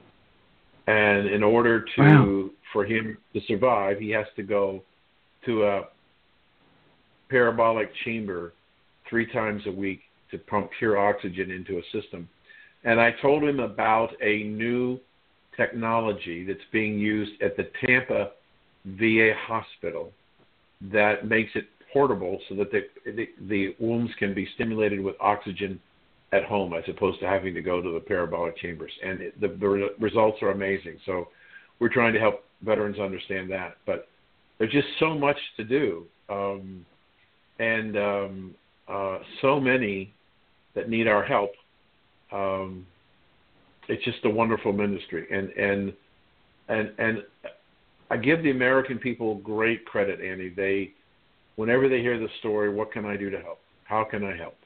And 0.87 1.27
in 1.27 1.43
order 1.43 1.85
to 1.97 2.03
wow. 2.03 2.51
for 2.73 2.85
him 2.85 3.19
to 3.33 3.41
survive, 3.49 3.99
he 3.99 4.11
has 4.11 4.27
to 4.37 4.43
go 4.45 4.83
to 5.47 5.65
a 5.65 5.83
parabolic 7.29 7.91
chamber 8.05 8.53
three 9.11 9.31
times 9.33 9.63
a 9.67 9.73
week 9.73 10.01
to 10.31 10.39
pump 10.39 10.71
pure 10.79 10.97
oxygen 10.97 11.51
into 11.51 11.79
a 11.79 11.83
system. 11.93 12.29
And 12.85 13.01
I 13.01 13.13
told 13.21 13.43
him 13.43 13.59
about 13.59 14.11
a 14.23 14.45
new 14.45 15.01
technology 15.57 16.45
that's 16.45 16.59
being 16.73 16.99
used 16.99 17.41
at 17.43 17.57
the 17.57 17.69
Tampa 17.85 18.31
VA 18.87 19.33
hospital 19.47 20.13
that 20.81 21.27
makes 21.27 21.51
it 21.55 21.67
portable 21.93 22.39
so 22.49 22.55
that 22.55 22.71
the, 22.71 22.83
the, 23.11 23.29
the 23.49 23.75
wounds 23.79 24.13
can 24.19 24.35
be 24.35 24.47
stimulated 24.55 25.01
with 25.01 25.17
oxygen 25.21 25.81
at 26.33 26.45
home 26.45 26.75
as 26.75 26.85
opposed 26.89 27.21
to 27.21 27.27
having 27.27 27.55
to 27.55 27.63
go 27.63 27.81
to 27.81 27.93
the 27.93 28.01
parabolic 28.01 28.57
chambers. 28.59 28.93
And 29.05 29.21
it, 29.21 29.41
the, 29.41 29.49
the 29.49 29.91
results 29.99 30.43
are 30.43 30.51
amazing. 30.51 30.99
So 31.07 31.29
we're 31.79 31.89
trying 31.89 32.13
to 32.13 32.21
help 32.21 32.45
veterans 32.63 32.99
understand 32.99 33.51
that. 33.51 33.77
But 33.87 34.09
there's 34.59 34.73
just 34.73 34.89
so 34.99 35.15
much 35.15 35.39
to 35.57 35.65
do. 35.65 36.05
Um, 36.29 36.85
and 37.59 37.97
um, 37.97 38.55
uh, 38.89 39.19
so 39.41 39.59
many 39.61 40.13
that 40.75 40.89
need 40.89 41.09
our 41.09 41.25
help. 41.25 41.53
Um, 42.33 42.87
it's 43.89 44.05
just 44.05 44.19
a 44.25 44.31
wonderful 44.31 44.73
ministry, 44.73 45.27
and 45.31 45.51
and 45.51 45.93
and 46.69 46.93
and 46.99 47.23
I 48.11 48.17
give 48.17 48.43
the 48.43 48.51
American 48.51 48.99
people 48.99 49.37
great 49.37 49.85
credit, 49.85 50.21
Annie. 50.21 50.49
They, 50.49 50.93
whenever 51.57 51.89
they 51.89 52.01
hear 52.01 52.19
the 52.19 52.29
story, 52.39 52.73
what 52.73 52.93
can 52.93 53.05
I 53.05 53.17
do 53.17 53.31
to 53.31 53.41
help? 53.41 53.59
How 53.85 54.05
can 54.05 54.25
I 54.25 54.37
help? 54.37 54.57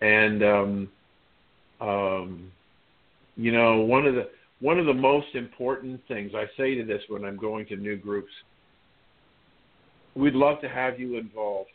And 0.00 0.42
um, 0.42 0.88
um, 1.80 2.52
you 3.36 3.52
know, 3.52 3.80
one 3.80 4.06
of 4.06 4.14
the 4.14 4.28
one 4.60 4.78
of 4.78 4.86
the 4.86 4.94
most 4.94 5.34
important 5.34 6.00
things 6.08 6.32
I 6.34 6.44
say 6.56 6.74
to 6.76 6.84
this 6.84 7.02
when 7.08 7.24
I'm 7.24 7.36
going 7.36 7.66
to 7.66 7.76
new 7.76 7.96
groups, 7.96 8.30
we'd 10.14 10.34
love 10.34 10.60
to 10.60 10.68
have 10.68 10.98
you 10.98 11.18
involved 11.18 11.70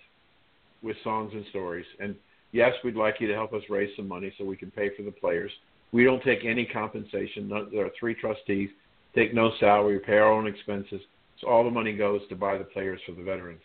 with 0.82 0.96
songs 1.04 1.32
and 1.34 1.46
stories. 1.50 1.86
And 2.00 2.16
yes, 2.52 2.74
we'd 2.84 2.96
like 2.96 3.16
you 3.20 3.28
to 3.28 3.34
help 3.34 3.54
us 3.54 3.62
raise 3.70 3.96
some 3.96 4.08
money 4.08 4.34
so 4.38 4.46
we 4.46 4.56
can 4.56 4.72
pay 4.72 4.90
for 4.96 5.04
the 5.04 5.12
players. 5.12 5.52
We 5.92 6.04
don't 6.04 6.24
take 6.24 6.46
any 6.46 6.66
compensation. 6.66 7.50
There 7.72 7.86
are 7.86 7.92
three 8.00 8.16
trustees, 8.16 8.70
take 9.16 9.34
no 9.34 9.52
salary, 9.60 10.00
pay 10.00 10.18
our 10.18 10.32
own 10.32 10.48
expenses. 10.48 11.02
So 11.40 11.48
all 11.48 11.64
the 11.64 11.72
money 11.72 11.94
goes 11.94 12.22
to 12.30 12.36
buy 12.36 12.58
the 12.58 12.64
players 12.64 13.00
for 13.06 13.14
the 13.14 13.24
veterans. 13.24 13.62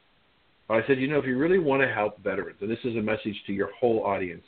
But 0.68 0.82
I 0.82 0.86
said, 0.86 0.98
you 0.98 1.08
know, 1.08 1.18
if 1.18 1.26
you 1.26 1.36
really 1.36 1.58
want 1.58 1.82
to 1.82 1.88
help 1.88 2.22
veterans, 2.22 2.58
and 2.60 2.70
this 2.70 2.78
is 2.84 2.96
a 2.96 3.02
message 3.02 3.36
to 3.46 3.52
your 3.52 3.70
whole 3.78 4.04
audience, 4.04 4.44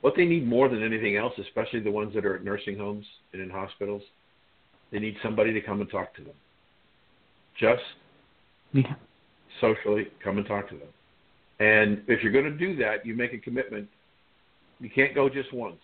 what 0.00 0.14
they 0.16 0.24
need 0.24 0.46
more 0.46 0.68
than 0.68 0.82
anything 0.82 1.16
else, 1.16 1.32
especially 1.38 1.80
the 1.80 1.90
ones 1.90 2.14
that 2.14 2.24
are 2.24 2.36
at 2.36 2.44
nursing 2.44 2.78
homes 2.78 3.06
and 3.32 3.42
in 3.42 3.50
hospitals, 3.50 4.02
they 4.92 4.98
need 4.98 5.16
somebody 5.22 5.52
to 5.52 5.60
come 5.60 5.80
and 5.80 5.90
talk 5.90 6.14
to 6.16 6.22
them. 6.22 6.34
Just 7.58 7.82
yeah 8.72 8.94
socially, 9.60 10.08
come 10.22 10.38
and 10.38 10.46
talk 10.46 10.68
to 10.68 10.76
them. 10.76 10.88
And 11.58 12.02
if 12.08 12.22
you're 12.22 12.32
going 12.32 12.44
to 12.44 12.50
do 12.50 12.76
that, 12.76 13.06
you 13.06 13.14
make 13.14 13.32
a 13.32 13.38
commitment. 13.38 13.88
You 14.80 14.90
can't 14.90 15.14
go 15.14 15.28
just 15.28 15.52
once. 15.52 15.80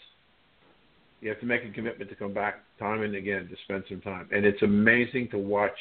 You 1.23 1.29
have 1.29 1.39
to 1.39 1.47
make 1.47 1.65
a 1.65 1.71
commitment 1.71 2.11
to 2.11 2.17
come 2.17 2.35
back 2.35 2.65
time 2.81 3.03
and 3.03 3.15
again 3.15 3.49
to 3.49 3.57
spend 3.65 3.85
some 3.89 4.01
time. 4.01 4.29
And 4.33 4.45
it's 4.45 4.61
amazing 4.63 5.29
to 5.31 5.39
watch 5.39 5.77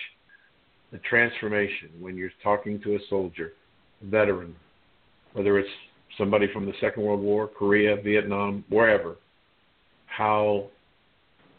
the 0.91 0.99
transformation 0.99 1.89
when 1.99 2.15
you're 2.15 2.29
talking 2.43 2.79
to 2.83 2.93
a 2.93 2.99
soldier, 3.09 3.53
a 4.03 4.05
veteran, 4.05 4.55
whether 5.33 5.57
it's 5.57 5.69
somebody 6.15 6.45
from 6.53 6.67
the 6.67 6.73
Second 6.79 7.01
World 7.01 7.21
War, 7.21 7.47
Korea, 7.47 7.99
Vietnam, 8.03 8.63
wherever, 8.69 9.15
how 10.05 10.67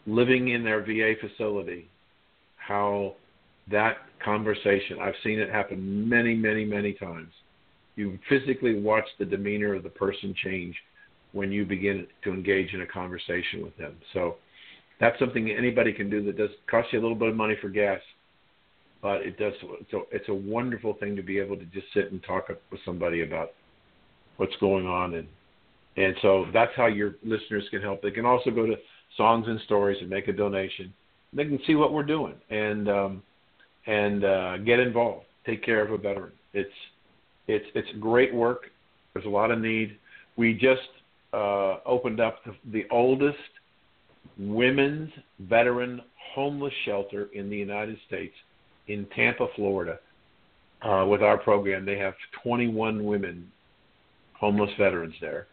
living 0.07 0.49
in 0.49 0.63
their 0.63 0.81
VA 0.81 1.15
facility, 1.19 1.89
how 2.55 3.15
that 3.69 3.97
conversation. 4.23 4.99
I've 5.01 5.13
seen 5.25 5.39
it 5.39 5.49
happen 5.49 6.07
many, 6.07 6.35
many, 6.35 6.63
many 6.63 6.93
times. 6.93 7.33
You 7.97 8.17
physically 8.29 8.79
watch 8.79 9.05
the 9.19 9.25
demeanor 9.25 9.75
of 9.75 9.83
the 9.83 9.89
person 9.89 10.33
change 10.41 10.75
when 11.33 11.51
you 11.51 11.65
begin 11.65 12.07
to 12.23 12.33
engage 12.33 12.73
in 12.73 12.81
a 12.81 12.87
conversation 12.87 13.61
with 13.63 13.75
them. 13.77 13.95
So 14.13 14.35
that's 14.99 15.17
something 15.19 15.51
anybody 15.51 15.91
can 15.91 16.09
do 16.09 16.23
that 16.25 16.37
does 16.37 16.49
cost 16.69 16.87
you 16.91 16.99
a 16.99 17.01
little 17.01 17.17
bit 17.17 17.29
of 17.29 17.35
money 17.35 17.55
for 17.61 17.69
gas, 17.69 17.99
but 19.01 19.21
it 19.21 19.37
does. 19.37 19.53
A, 19.93 19.97
it's 20.11 20.29
a 20.29 20.33
wonderful 20.33 20.93
thing 20.93 21.15
to 21.15 21.23
be 21.23 21.39
able 21.39 21.57
to 21.57 21.65
just 21.65 21.87
sit 21.93 22.11
and 22.11 22.23
talk 22.23 22.49
with 22.49 22.79
somebody 22.85 23.21
about 23.21 23.51
what's 24.37 24.55
going 24.59 24.87
on 24.87 25.15
and 25.15 25.27
and 25.95 26.15
so 26.23 26.45
that's 26.51 26.71
how 26.75 26.87
your 26.87 27.15
listeners 27.23 27.63
can 27.69 27.79
help. 27.79 28.01
They 28.01 28.09
can 28.09 28.25
also 28.25 28.49
go 28.49 28.65
to 28.65 28.75
Songs 29.15 29.45
and 29.47 29.59
Stories 29.65 29.97
and 30.01 30.09
make 30.09 30.27
a 30.27 30.33
donation. 30.33 30.91
They 31.33 31.45
can 31.45 31.59
see 31.67 31.75
what 31.75 31.93
we're 31.93 32.03
doing 32.03 32.35
and. 32.49 32.89
Um, 32.89 33.23
and 33.85 34.23
uh, 34.23 34.57
get 34.57 34.79
involved. 34.79 35.25
Take 35.45 35.63
care 35.63 35.83
of 35.83 35.91
a 35.91 35.97
veteran. 35.97 36.31
It's 36.53 36.71
it's 37.47 37.65
it's 37.75 37.87
great 37.99 38.33
work. 38.33 38.63
There's 39.13 39.25
a 39.25 39.29
lot 39.29 39.51
of 39.51 39.59
need. 39.59 39.97
We 40.37 40.53
just 40.53 40.81
uh, 41.33 41.77
opened 41.85 42.19
up 42.19 42.43
the, 42.45 42.53
the 42.71 42.85
oldest 42.91 43.37
women's 44.37 45.11
veteran 45.39 46.01
homeless 46.33 46.73
shelter 46.85 47.29
in 47.33 47.49
the 47.49 47.57
United 47.57 47.97
States 48.07 48.33
in 48.87 49.05
Tampa, 49.15 49.47
Florida. 49.55 49.99
Uh, 50.81 51.05
with 51.07 51.21
our 51.21 51.37
program, 51.37 51.85
they 51.85 51.97
have 51.97 52.13
21 52.43 53.05
women 53.05 53.49
homeless 54.33 54.71
veterans 54.77 55.13
there, 55.21 55.47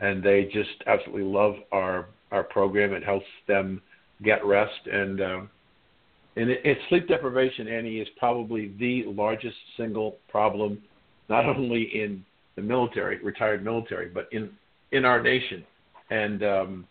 and 0.00 0.22
they 0.22 0.44
just 0.52 0.82
absolutely 0.86 1.22
love 1.22 1.54
our 1.72 2.06
our 2.30 2.42
program. 2.42 2.92
It 2.92 3.02
helps 3.02 3.26
them 3.48 3.80
get 4.22 4.44
rest 4.44 4.86
and 4.86 5.20
uh, 5.20 5.40
and 6.36 6.50
it, 6.50 6.60
it, 6.64 6.78
sleep 6.88 7.06
deprivation, 7.08 7.68
Annie, 7.68 8.00
is 8.00 8.08
probably 8.18 8.72
the 8.78 9.04
largest 9.06 9.56
single 9.76 10.16
problem, 10.28 10.82
not 11.28 11.46
only 11.46 11.82
in 11.82 12.24
the 12.56 12.62
military, 12.62 13.22
retired 13.22 13.64
military, 13.64 14.08
but 14.08 14.28
in 14.32 14.50
in 14.94 15.04
our 15.04 15.20
nation, 15.20 15.64
and 16.10 16.42
um, 16.42 16.86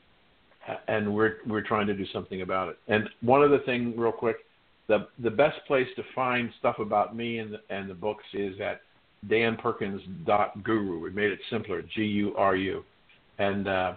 and 0.87 1.13
we're 1.13 1.37
we're 1.47 1.61
trying 1.61 1.87
to 1.87 1.95
do 1.95 2.05
something 2.13 2.41
about 2.41 2.69
it. 2.69 2.77
And 2.87 3.09
one 3.21 3.41
other 3.41 3.59
thing, 3.59 3.97
real 3.97 4.11
quick, 4.11 4.37
the 4.87 5.07
the 5.19 5.31
best 5.31 5.57
place 5.65 5.87
to 5.95 6.03
find 6.13 6.49
stuff 6.59 6.79
about 6.79 7.15
me 7.15 7.39
and 7.39 7.53
the, 7.53 7.59
and 7.69 7.89
the 7.89 7.93
books 7.93 8.25
is 8.33 8.59
at 8.59 8.81
danperkins.guru. 9.27 10.99
We 10.99 11.09
made 11.11 11.31
it 11.31 11.39
simpler, 11.49 11.81
G 11.81 12.03
U 12.03 12.35
R 12.35 12.55
U, 12.57 12.83
and 13.39 13.67
uh, 13.67 13.93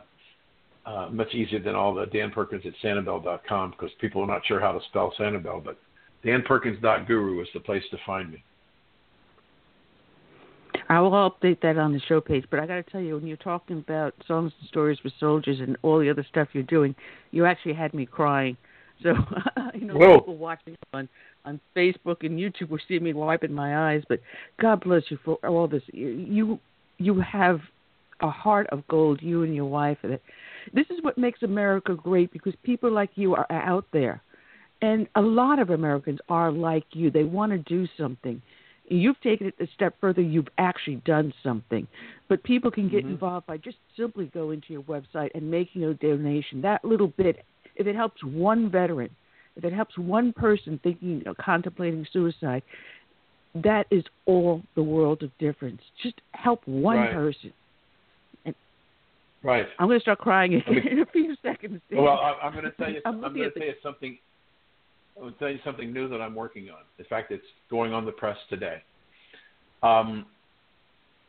uh, 0.87 1.09
much 1.11 1.35
easier 1.35 1.59
than 1.59 1.75
all 1.75 1.93
the 1.93 2.07
Dan 2.07 2.31
Perkins 2.31 2.63
at 2.65 2.73
Sanibel.com 2.83 3.73
because 3.73 3.91
people 4.01 4.23
are 4.23 4.27
not 4.27 4.47
sure 4.47 4.61
how 4.61 4.73
to 4.73 4.81
spell 4.89 5.13
Sanibel, 5.19 5.65
but 5.65 5.79
danperkins.guru 6.25 7.43
is 7.43 7.49
the 7.55 7.61
place 7.61 7.83
to 7.91 7.99
find 8.07 8.31
me. 8.31 8.43
I 10.89 11.01
will 11.01 11.11
update 11.11 11.61
that 11.63 11.79
on 11.79 11.93
the 11.93 12.01
show 12.09 12.21
page, 12.21 12.45
but 12.51 12.61
I 12.61 12.67
got 12.67 12.77
to 12.77 12.83
tell 12.85 13.01
you, 13.01 13.15
when 13.15 13.27
you're 13.27 13.37
talking 13.37 13.79
about 13.79 14.15
songs 14.27 14.53
and 14.61 14.69
stories 14.69 14.99
for 15.03 15.11
soldiers 15.19 15.59
and 15.61 15.77
all 15.83 15.99
the 15.99 16.11
other 16.11 16.25
stuff 16.29 16.49
you're 16.53 16.63
doing, 16.63 16.95
you 17.33 17.45
actually 17.45 17.75
had 17.75 17.95
me 17.95 18.07
crying. 18.07 18.57
So, 19.03 19.13
you 19.75 19.85
know, 19.85 19.93
Whoa. 19.93 20.21
people 20.21 20.39
watching 20.39 20.75
on 20.95 21.07
on 21.45 21.61
Facebook 21.77 22.25
and 22.25 22.39
YouTube 22.39 22.71
were 22.71 22.81
seeing 22.89 23.05
me 23.05 23.13
wiping 23.13 23.53
my 23.53 23.93
eyes. 23.93 24.03
But 24.09 24.21
God 24.59 24.81
bless 24.81 25.03
you 25.11 25.19
for 25.23 25.35
all 25.47 25.69
this. 25.69 25.83
You 25.93 26.59
you 26.97 27.21
have 27.21 27.61
a 28.23 28.31
heart 28.31 28.69
of 28.69 28.89
gold, 28.89 29.21
you 29.21 29.43
and 29.43 29.55
your 29.55 29.67
wife. 29.67 29.99
That 30.03 30.23
this 30.73 30.87
is 30.89 31.03
what 31.03 31.19
makes 31.19 31.43
America 31.43 31.95
great 31.95 32.33
because 32.33 32.55
people 32.63 32.91
like 32.91 33.11
you 33.17 33.35
are 33.35 33.47
out 33.53 33.85
there. 33.93 34.23
And 34.83 35.09
a 35.15 35.23
lot 35.23 35.59
of 35.59 35.69
Americans 35.71 36.19
are 36.29 36.51
like 36.51 36.85
you. 36.93 37.11
They 37.11 37.25
want 37.25 37.53
to 37.53 37.59
do 37.59 37.87
something. 37.99 38.43
You've 38.89 39.21
taken 39.21 39.49
it 39.49 39.55
a 39.61 39.67
step 39.75 39.97
further. 40.01 40.21
You've 40.23 40.49
actually 40.59 40.97
done 41.05 41.33
something. 41.43 41.87
But 42.29 42.43
people 42.45 42.71
can 42.71 42.89
get 42.89 43.05
Mhm. 43.05 43.11
involved 43.11 43.47
by 43.47 43.57
just 43.57 43.79
simply 43.97 44.27
going 44.27 44.61
to 44.63 44.73
your 44.73 44.83
website 44.83 45.31
and 45.35 45.51
making 45.51 45.85
a 45.85 45.95
donation. 45.95 46.61
That 46.63 46.85
little 46.85 47.09
bit, 47.09 47.45
if 47.75 47.87
it 47.87 47.97
helps 47.97 48.23
one 48.23 48.69
veteran, 48.69 49.11
if 49.57 49.65
it 49.65 49.73
helps 49.73 49.97
one 49.99 50.33
person 50.33 50.79
thinking, 50.83 51.27
of 51.27 51.37
contemplating 51.39 52.05
suicide, 52.13 52.63
that 53.55 53.87
is 53.91 54.05
all 54.27 54.63
the 54.75 54.83
world 54.83 55.23
of 55.23 55.37
difference. 55.39 55.83
Just 56.03 56.21
help 56.33 56.67
one 56.67 56.99
Right. 56.99 57.13
person. 57.13 57.53
Right. 59.43 59.69
I'm 59.79 59.87
going 59.87 59.99
to 59.99 60.03
start 60.03 60.19
crying 60.19 60.53
me- 60.53 60.65
in 60.91 60.99
a 61.01 61.07
few 61.07 61.37
seconds. 61.37 61.81
Well, 61.93 62.19
I'm 62.43 62.53
going 62.53 62.65
to 62.65 62.73
tell 62.73 62.91
you. 62.91 63.01
I'm 63.05 63.25
I'm, 63.25 63.33
going 63.35 63.51
to 63.51 63.59
tell 63.59 63.67
you 63.69 63.75
something. 63.83 64.19
I'm 65.17 65.23
going 65.23 65.35
tell 65.39 65.51
you 65.51 65.59
something 65.65 65.93
new 65.93 66.09
that 66.09 66.21
I'm 66.21 66.35
working 66.35 66.69
on. 66.69 66.81
In 66.99 67.05
fact, 67.07 67.33
it's 67.33 67.45
going 67.71 67.93
on 67.93 68.05
the 68.05 68.13
press 68.13 68.37
today. 68.51 68.83
Um, 69.83 70.27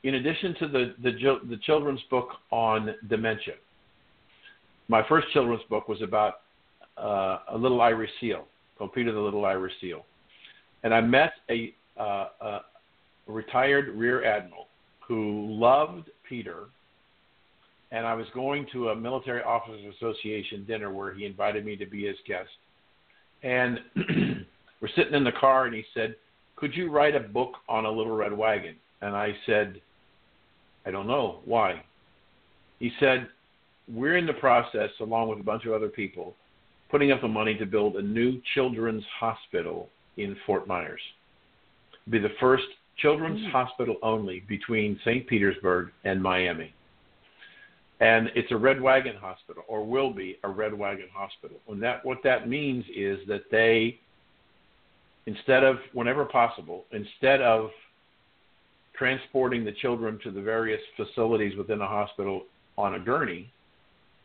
in 0.04 0.16
addition 0.16 0.56
to 0.60 0.68
the 0.68 0.96
the, 1.02 1.12
the 1.50 1.58
children's 1.58 2.02
book 2.10 2.30
on 2.52 2.96
dementia, 3.10 3.56
my 4.88 5.08
first 5.08 5.28
children's 5.32 5.64
book 5.70 5.88
was 5.88 6.02
about 6.02 6.42
uh, 6.98 7.40
a 7.52 7.58
little 7.58 7.82
Irish 7.82 8.12
seal 8.20 8.46
called 8.78 8.94
Peter 8.94 9.12
the 9.12 9.20
Little 9.20 9.46
Irish 9.46 9.74
Seal, 9.82 10.06
and 10.84 10.94
I 10.94 11.02
met 11.02 11.34
a, 11.50 11.74
uh, 12.00 12.28
a 12.42 12.60
retired 13.28 13.90
rear 13.90 14.24
admiral 14.24 14.68
who 15.08 15.48
loved 15.50 16.10
Peter 16.28 16.66
and 17.92 18.06
I 18.06 18.14
was 18.14 18.26
going 18.34 18.68
to 18.74 18.90
a 18.90 18.96
military 18.96 19.42
officers 19.42 19.94
association 19.96 20.66
dinner 20.66 20.92
where 20.92 21.14
he 21.14 21.26
invited 21.26 21.66
me 21.66 21.76
to 21.78 21.86
be 21.86 22.06
his 22.06 22.18
guest. 22.28 22.50
And 23.44 23.80
we're 24.82 24.88
sitting 24.96 25.14
in 25.14 25.24
the 25.24 25.32
car 25.32 25.66
and 25.66 25.76
he 25.76 25.84
said, 25.94 26.16
"Could 26.56 26.76
you 26.76 26.90
write 26.92 27.16
a 27.16 27.20
book 27.20 27.54
on 27.70 27.86
a 27.86 27.92
little 27.92 28.16
red 28.16 28.34
wagon?" 28.34 28.76
And 29.02 29.16
I 29.16 29.36
said, 29.46 29.82
"I 30.86 30.92
don't 30.92 31.08
know 31.08 31.40
why." 31.46 31.84
He 32.80 32.92
said, 33.00 33.28
"We're 33.88 34.18
in 34.18 34.26
the 34.26 34.34
process 34.34 34.90
along 35.00 35.30
with 35.30 35.40
a 35.40 35.44
bunch 35.44 35.66
of 35.66 35.74
other 35.74 35.90
people 35.90 36.36
putting 36.90 37.12
up 37.12 37.22
the 37.22 37.28
money 37.28 37.56
to 37.56 37.66
build 37.66 37.96
a 37.98 38.02
new 38.02 38.42
children's 38.54 39.04
hospital 39.20 39.90
in 40.16 40.36
Fort 40.46 40.68
Myers. 40.68 41.02
It'll 42.08 42.12
be 42.12 42.20
the 42.20 42.36
first 42.40 42.64
children's 42.98 43.42
mm. 43.42 43.52
hospital 43.52 43.98
only 44.02 44.40
between 44.48 45.00
St. 45.04 45.28
Petersburg 45.28 45.92
and 46.06 46.22
Miami." 46.22 46.74
And 48.00 48.30
it's 48.36 48.52
a 48.52 48.58
red 48.58 48.80
wagon 48.80 49.16
hospital 49.16 49.64
or 49.68 49.84
will 49.84 50.14
be 50.14 50.38
a 50.44 50.50
red 50.50 50.74
wagon 50.74 51.08
hospital. 51.12 51.58
And 51.68 51.82
that 51.82 52.06
what 52.06 52.20
that 52.24 52.48
means 52.48 52.86
is 52.96 53.20
that 53.28 53.50
they 53.52 54.00
instead 55.26 55.64
of 55.64 55.78
whenever 55.94 56.26
possible 56.26 56.86
instead 56.92 57.42
of 57.42 57.70
transporting 58.96 59.66
the 59.66 59.72
children 59.74 60.20
to 60.24 60.32
the 60.32 60.42
various 60.42 60.82
facilities 60.96 61.58
within 61.58 61.80
the 61.80 61.86
hospital 61.86 62.44
on 62.78 62.96
a 62.96 63.00
gurney 63.00 63.52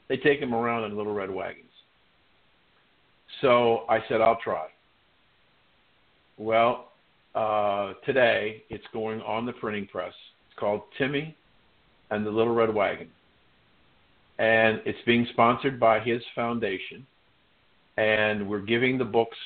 they 0.09 0.17
take 0.17 0.41
them 0.41 0.55
around 0.55 0.85
in 0.85 0.97
little 0.97 1.15
red 1.15 1.31
wagons. 1.31 1.65
So 3.41 3.85
i 3.89 4.01
said 4.09 4.21
i'll 4.21 4.41
try. 4.45 4.67
Well 6.37 6.89
uh, 7.35 7.95
today 8.05 8.65
it's 8.69 8.85
going 8.93 9.23
on 9.23 9.47
the 9.47 9.55
printing 9.55 9.87
press. 9.87 10.13
It's 10.51 10.59
called 10.59 10.83
timmy 10.99 11.35
and 12.11 12.27
the 12.27 12.31
little 12.31 12.55
red 12.55 12.73
wagon 12.75 13.09
and 14.39 14.81
it's 14.85 14.99
being 15.07 15.27
sponsored 15.33 15.79
by 15.79 16.01
his 16.01 16.23
foundation. 16.35 17.07
And 17.97 18.49
we're 18.49 18.61
giving 18.61 18.99
the 18.99 19.05
books 19.05 19.37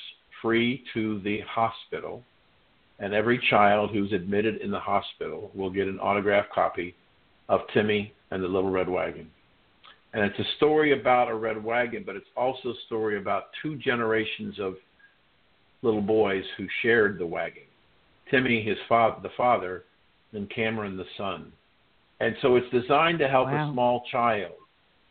free 0.41 0.83
to 0.93 1.19
the 1.21 1.41
hospital, 1.41 2.23
and 2.99 3.13
every 3.13 3.39
child 3.49 3.91
who's 3.91 4.13
admitted 4.13 4.61
in 4.61 4.71
the 4.71 4.79
hospital 4.79 5.51
will 5.53 5.69
get 5.69 5.87
an 5.87 5.99
autographed 5.99 6.51
copy 6.51 6.95
of 7.49 7.61
Timmy 7.73 8.13
and 8.31 8.43
the 8.43 8.47
Little 8.47 8.69
Red 8.69 8.89
Wagon. 8.89 9.29
And 10.13 10.23
it's 10.23 10.39
a 10.39 10.55
story 10.55 10.99
about 10.99 11.29
a 11.29 11.35
red 11.35 11.61
wagon, 11.63 12.03
but 12.05 12.15
it's 12.15 12.27
also 12.35 12.69
a 12.69 12.75
story 12.85 13.17
about 13.17 13.45
two 13.61 13.75
generations 13.75 14.55
of 14.59 14.75
little 15.81 16.01
boys 16.01 16.43
who 16.57 16.65
shared 16.81 17.19
the 17.19 17.25
wagon. 17.25 17.63
Timmy, 18.31 18.63
his 18.63 18.77
father, 18.89 19.17
the 19.21 19.29
father, 19.37 19.83
and 20.33 20.49
Cameron, 20.49 20.97
the 20.97 21.05
son. 21.17 21.51
And 22.19 22.35
so 22.41 22.55
it's 22.55 22.69
designed 22.71 23.19
to 23.19 23.27
help 23.27 23.47
Wow. 23.47 23.69
a 23.69 23.73
small 23.73 24.03
child 24.11 24.53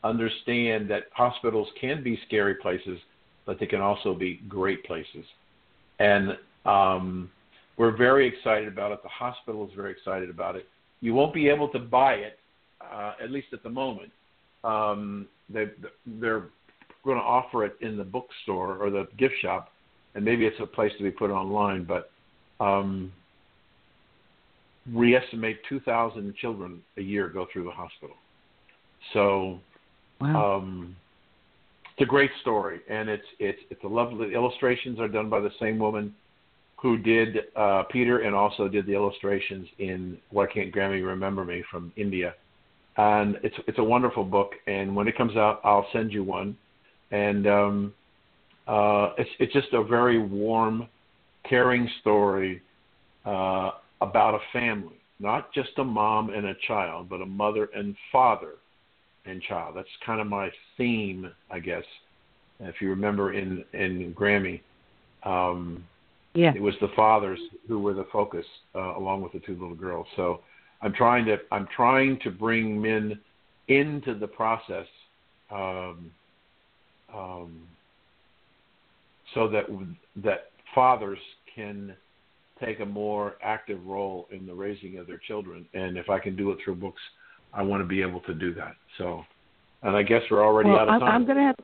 understand 0.08 0.90
that 0.90 1.04
hospitals 1.12 1.68
can 1.80 2.02
be 2.02 2.18
scary 2.26 2.54
places, 2.56 2.98
but 3.44 3.58
they 3.60 3.66
can 3.66 3.80
also 3.80 4.14
be 4.14 4.40
great 4.48 4.84
places. 4.84 5.24
And 5.98 6.36
um, 6.64 7.30
we're 7.76 7.96
very 7.96 8.26
excited 8.26 8.68
about 8.68 8.92
it. 8.92 9.02
The 9.02 9.08
hospital 9.08 9.66
is 9.66 9.72
very 9.74 9.92
excited 9.92 10.30
about 10.30 10.56
it. 10.56 10.66
You 11.00 11.14
won't 11.14 11.34
be 11.34 11.48
able 11.48 11.68
to 11.68 11.78
buy 11.78 12.14
it, 12.14 12.38
uh, 12.80 13.12
at 13.22 13.30
least 13.30 13.48
at 13.52 13.62
the 13.62 13.70
moment. 13.70 14.10
Um, 14.64 15.26
they, 15.48 15.66
they're 16.06 16.44
going 17.04 17.18
to 17.18 17.24
offer 17.24 17.64
it 17.64 17.76
in 17.80 17.96
the 17.96 18.04
bookstore 18.04 18.76
or 18.76 18.90
the 18.90 19.06
gift 19.16 19.34
shop, 19.40 19.72
and 20.14 20.24
maybe 20.24 20.44
it's 20.44 20.60
a 20.60 20.66
place 20.66 20.92
to 20.98 21.04
be 21.04 21.10
put 21.10 21.30
online. 21.30 21.84
But 21.84 22.10
um, 22.64 23.12
we 24.92 25.14
estimate 25.14 25.58
2,000 25.68 26.34
children 26.36 26.82
a 26.96 27.02
year 27.02 27.28
go 27.28 27.46
through 27.52 27.64
the 27.64 27.70
hospital. 27.70 28.16
So 29.12 29.60
Wow. 30.20 30.56
um, 30.56 30.96
it's 31.96 32.06
a 32.06 32.10
great 32.10 32.30
story, 32.42 32.80
and 32.88 33.08
it's 33.08 33.26
it's 33.38 33.58
it's 33.70 33.82
a 33.84 33.88
lovely. 33.88 34.28
The 34.28 34.34
illustrations 34.34 35.00
are 35.00 35.08
done 35.08 35.30
by 35.30 35.40
the 35.40 35.50
same 35.60 35.78
woman 35.78 36.14
who 36.76 36.98
did 36.98 37.38
uh, 37.56 37.84
Peter 37.90 38.18
and 38.18 38.34
also 38.34 38.68
did 38.68 38.86
the 38.86 38.92
illustrations 38.92 39.66
in 39.78 40.18
Why 40.30 40.46
Can't 40.46 40.74
Grammy 40.74 41.04
Remember 41.04 41.44
Me 41.44 41.64
from 41.70 41.92
India, 41.96 42.34
and 42.98 43.38
it's 43.42 43.56
it's 43.66 43.78
a 43.78 43.84
wonderful 43.84 44.24
book. 44.24 44.52
And 44.66 44.94
when 44.94 45.08
it 45.08 45.16
comes 45.16 45.36
out, 45.36 45.60
I'll 45.64 45.86
send 45.92 46.12
you 46.12 46.22
one, 46.22 46.56
and 47.12 47.46
um, 47.46 47.94
uh, 48.66 49.12
it's 49.16 49.30
it's 49.38 49.52
just 49.54 49.72
a 49.72 49.82
very 49.82 50.18
warm, 50.18 50.88
caring 51.48 51.88
story 52.02 52.60
uh, 53.24 53.70
about 54.02 54.34
a 54.34 54.40
family, 54.52 55.00
not 55.18 55.52
just 55.54 55.70
a 55.78 55.84
mom 55.84 56.28
and 56.28 56.46
a 56.46 56.54
child, 56.66 57.08
but 57.08 57.22
a 57.22 57.26
mother 57.26 57.70
and 57.74 57.96
father 58.12 58.52
and 59.26 59.42
child. 59.42 59.76
That's 59.76 59.88
kind 60.04 60.20
of 60.20 60.26
my 60.26 60.50
theme, 60.76 61.30
I 61.50 61.58
guess. 61.58 61.84
If 62.60 62.80
you 62.80 62.90
remember 62.90 63.32
in 63.32 63.64
in 63.72 64.14
Grammy, 64.14 64.60
um, 65.24 65.84
yeah. 66.34 66.52
it 66.54 66.62
was 66.62 66.74
the 66.80 66.88
fathers 66.96 67.38
who 67.68 67.80
were 67.80 67.94
the 67.94 68.06
focus, 68.12 68.46
uh, 68.74 68.96
along 68.96 69.22
with 69.22 69.32
the 69.32 69.40
two 69.40 69.52
little 69.52 69.74
girls. 69.74 70.06
So 70.16 70.40
I'm 70.82 70.92
trying 70.92 71.24
to 71.26 71.38
I'm 71.50 71.68
trying 71.74 72.18
to 72.20 72.30
bring 72.30 72.80
men 72.80 73.18
into 73.68 74.14
the 74.14 74.26
process, 74.26 74.86
um, 75.50 76.10
um, 77.14 77.62
so 79.34 79.48
that 79.48 79.66
that 80.24 80.50
fathers 80.74 81.18
can 81.54 81.94
take 82.64 82.80
a 82.80 82.86
more 82.86 83.36
active 83.42 83.84
role 83.86 84.28
in 84.30 84.46
the 84.46 84.54
raising 84.54 84.98
of 84.98 85.06
their 85.06 85.18
children. 85.18 85.66
And 85.74 85.98
if 85.98 86.08
I 86.08 86.18
can 86.18 86.36
do 86.36 86.52
it 86.52 86.58
through 86.64 86.76
books, 86.76 87.02
I 87.52 87.62
want 87.62 87.82
to 87.82 87.86
be 87.86 88.02
able 88.02 88.20
to 88.20 88.34
do 88.34 88.54
that. 88.54 88.74
So, 88.98 89.22
and 89.82 89.96
I 89.96 90.02
guess 90.02 90.22
we're 90.30 90.44
already 90.44 90.70
well, 90.70 90.80
out 90.80 90.88
of 90.88 91.00
time. 91.00 91.10
I'm 91.10 91.24
going 91.24 91.38
to 91.38 91.42
have. 91.42 91.56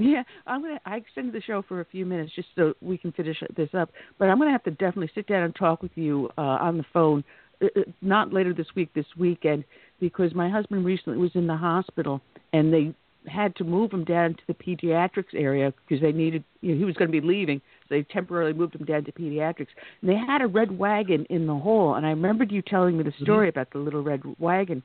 Yeah, 0.00 0.22
I'm 0.46 0.62
gonna. 0.62 0.78
I 0.86 0.96
extended 0.96 1.34
the 1.34 1.42
show 1.42 1.64
for 1.66 1.80
a 1.80 1.84
few 1.84 2.06
minutes 2.06 2.32
just 2.36 2.46
so 2.54 2.72
we 2.80 2.96
can 2.96 3.10
finish 3.10 3.36
this 3.56 3.70
up. 3.74 3.90
But 4.16 4.28
I'm 4.28 4.38
gonna 4.38 4.52
have 4.52 4.62
to 4.62 4.70
definitely 4.70 5.10
sit 5.12 5.26
down 5.26 5.42
and 5.42 5.54
talk 5.56 5.82
with 5.82 5.90
you 5.96 6.30
uh, 6.38 6.40
on 6.40 6.76
the 6.76 6.84
phone, 6.92 7.24
uh, 7.60 7.66
uh, 7.76 7.80
not 8.00 8.32
later 8.32 8.54
this 8.54 8.68
week, 8.76 8.90
this 8.94 9.06
weekend, 9.18 9.64
because 9.98 10.32
my 10.34 10.48
husband 10.48 10.84
recently 10.84 11.18
was 11.18 11.32
in 11.34 11.48
the 11.48 11.56
hospital 11.56 12.20
and 12.52 12.72
they 12.72 12.94
had 13.28 13.54
to 13.56 13.64
move 13.64 13.92
him 13.92 14.04
down 14.04 14.34
to 14.34 14.40
the 14.46 14.54
pediatrics 14.54 15.34
area 15.34 15.72
because 15.86 16.00
they 16.02 16.12
needed. 16.12 16.42
You 16.60 16.72
know, 16.72 16.78
he 16.78 16.84
was 16.84 16.96
going 16.96 17.10
to 17.12 17.20
be 17.20 17.26
leaving, 17.26 17.60
so 17.82 17.86
they 17.94 18.02
temporarily 18.04 18.52
moved 18.52 18.74
him 18.74 18.84
down 18.84 19.04
to 19.04 19.12
pediatrics. 19.12 19.68
And 20.00 20.10
they 20.10 20.16
had 20.16 20.42
a 20.42 20.46
red 20.46 20.76
wagon 20.76 21.24
in 21.30 21.46
the 21.46 21.54
hall, 21.54 21.94
and 21.94 22.04
I 22.06 22.10
remembered 22.10 22.50
you 22.50 22.62
telling 22.62 22.96
me 22.96 23.04
the 23.04 23.12
story 23.22 23.48
about 23.48 23.70
the 23.72 23.78
little 23.78 24.02
red 24.02 24.22
wagon. 24.38 24.82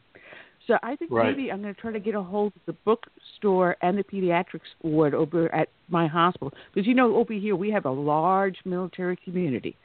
So 0.68 0.78
I 0.82 0.96
think 0.96 1.12
Right. 1.12 1.36
maybe 1.36 1.52
I'm 1.52 1.62
going 1.62 1.76
to 1.76 1.82
try 1.82 1.92
to 1.92 2.00
get 2.00 2.16
a 2.16 2.22
hold 2.22 2.54
of 2.56 2.62
the 2.66 2.74
bookstore 2.86 3.76
and 3.82 3.98
the 3.98 4.04
pediatrics 4.04 4.62
ward 4.82 5.14
over 5.14 5.54
at 5.54 5.68
my 5.90 6.08
hospital 6.08 6.54
because 6.74 6.88
you 6.88 6.94
know 6.94 7.16
over 7.18 7.34
here 7.34 7.56
we 7.56 7.70
have 7.72 7.86
a 7.86 7.92
large 7.92 8.58
military 8.64 9.18
community. 9.18 9.76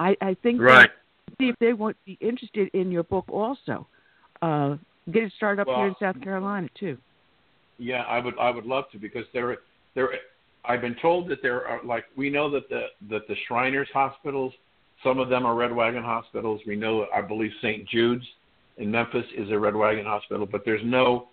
I, 0.00 0.16
I 0.22 0.34
think 0.42 0.58
that- 0.58 0.64
Right. 0.64 0.90
see 1.38 1.48
if 1.48 1.56
they 1.58 1.74
would 1.74 1.96
be 2.06 2.16
interested 2.20 2.70
in 2.72 2.90
your 2.90 3.02
book 3.02 3.26
also. 3.28 3.86
Uh, 4.40 4.76
get 5.10 5.22
it 5.22 5.32
started 5.36 5.60
up 5.62 5.68
here 5.68 5.86
in 5.88 5.94
South 6.00 6.20
Carolina 6.22 6.68
too. 6.78 6.96
Yeah, 7.82 8.02
I 8.02 8.20
would 8.20 8.38
I 8.38 8.50
would 8.50 8.64
love 8.64 8.84
to 8.92 8.98
because 8.98 9.24
there 9.32 9.58
there 9.96 10.10
I've 10.64 10.80
been 10.80 10.94
told 11.02 11.28
that 11.30 11.42
there 11.42 11.66
are 11.66 11.80
like 11.84 12.04
we 12.16 12.30
know 12.30 12.48
that 12.52 12.68
the 12.68 12.86
that 13.10 13.26
the 13.26 13.34
Shriners 13.48 13.88
hospitals, 13.92 14.52
some 15.02 15.18
of 15.18 15.28
them 15.28 15.44
are 15.44 15.56
Red 15.56 15.74
Wagon 15.74 16.04
hospitals. 16.04 16.60
We 16.64 16.76
know 16.76 17.06
I 17.12 17.20
believe 17.20 17.50
St. 17.60 17.88
Jude's 17.88 18.24
in 18.76 18.88
Memphis 18.88 19.26
is 19.36 19.50
a 19.50 19.58
Red 19.58 19.74
Wagon 19.74 20.06
hospital, 20.06 20.46
but 20.46 20.62
there's 20.64 20.80
no 20.84 21.26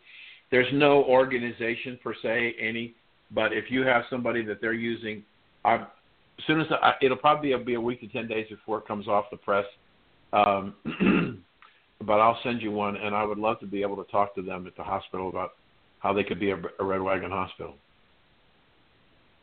there's 0.49 0.73
no 0.73 1.03
organization 1.03 1.99
per 2.03 2.15
se 2.19 2.55
any. 2.59 2.95
But 3.29 3.53
if 3.53 3.65
you 3.69 3.85
have 3.85 4.05
somebody 4.09 4.43
that 4.45 4.59
they're 4.59 4.73
using, 4.73 5.23
I 5.63 5.75
as 5.75 6.45
soon 6.47 6.61
as 6.61 6.67
I, 6.81 6.93
it'll 7.03 7.17
probably 7.17 7.53
be 7.63 7.75
a 7.75 7.81
week 7.81 8.01
to 8.01 8.07
ten 8.07 8.27
days 8.27 8.47
before 8.49 8.79
it 8.79 8.87
comes 8.87 9.07
off 9.07 9.25
the 9.29 9.37
press. 9.37 9.65
Um, 10.33 10.73
but 12.01 12.19
I'll 12.19 12.39
send 12.41 12.63
you 12.63 12.71
one, 12.71 12.95
and 12.95 13.13
I 13.13 13.23
would 13.23 13.37
love 13.37 13.59
to 13.59 13.67
be 13.67 13.83
able 13.83 14.03
to 14.03 14.11
talk 14.11 14.33
to 14.33 14.41
them 14.41 14.65
at 14.65 14.75
the 14.75 14.83
hospital 14.83 15.29
about 15.29 15.51
how 15.99 16.13
they 16.13 16.23
could 16.23 16.39
be 16.39 16.51
a, 16.51 16.61
a 16.79 16.83
Red 16.83 17.01
Wagon 17.01 17.31
hospital. 17.31 17.75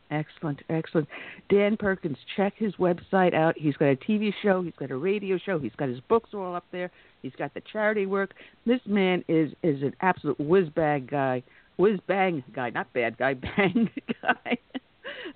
Excellent, 0.09 0.61
excellent. 0.69 1.07
Dan 1.49 1.75
Perkins, 1.75 2.17
check 2.37 2.53
his 2.55 2.73
website 2.75 3.33
out. 3.33 3.57
He's 3.57 3.75
got 3.75 3.87
a 3.87 3.95
TV 3.95 4.33
show, 4.41 4.61
he's 4.61 4.73
got 4.79 4.89
a 4.89 4.95
radio 4.95 5.37
show, 5.37 5.59
he's 5.59 5.75
got 5.77 5.89
his 5.89 5.99
books 6.07 6.29
all 6.33 6.55
up 6.55 6.65
there. 6.71 6.91
He's 7.21 7.35
got 7.37 7.53
the 7.53 7.61
charity 7.71 8.05
work. 8.05 8.33
This 8.65 8.79
man 8.85 9.23
is 9.27 9.51
is 9.63 9.81
an 9.81 9.93
absolute 10.01 10.39
whiz 10.39 10.69
bag 10.69 11.09
guy, 11.09 11.43
whiz 11.77 11.99
bang 12.07 12.43
guy, 12.53 12.69
not 12.69 12.91
bad 12.93 13.17
guy, 13.17 13.33
bang 13.57 13.89
guy. 14.21 14.57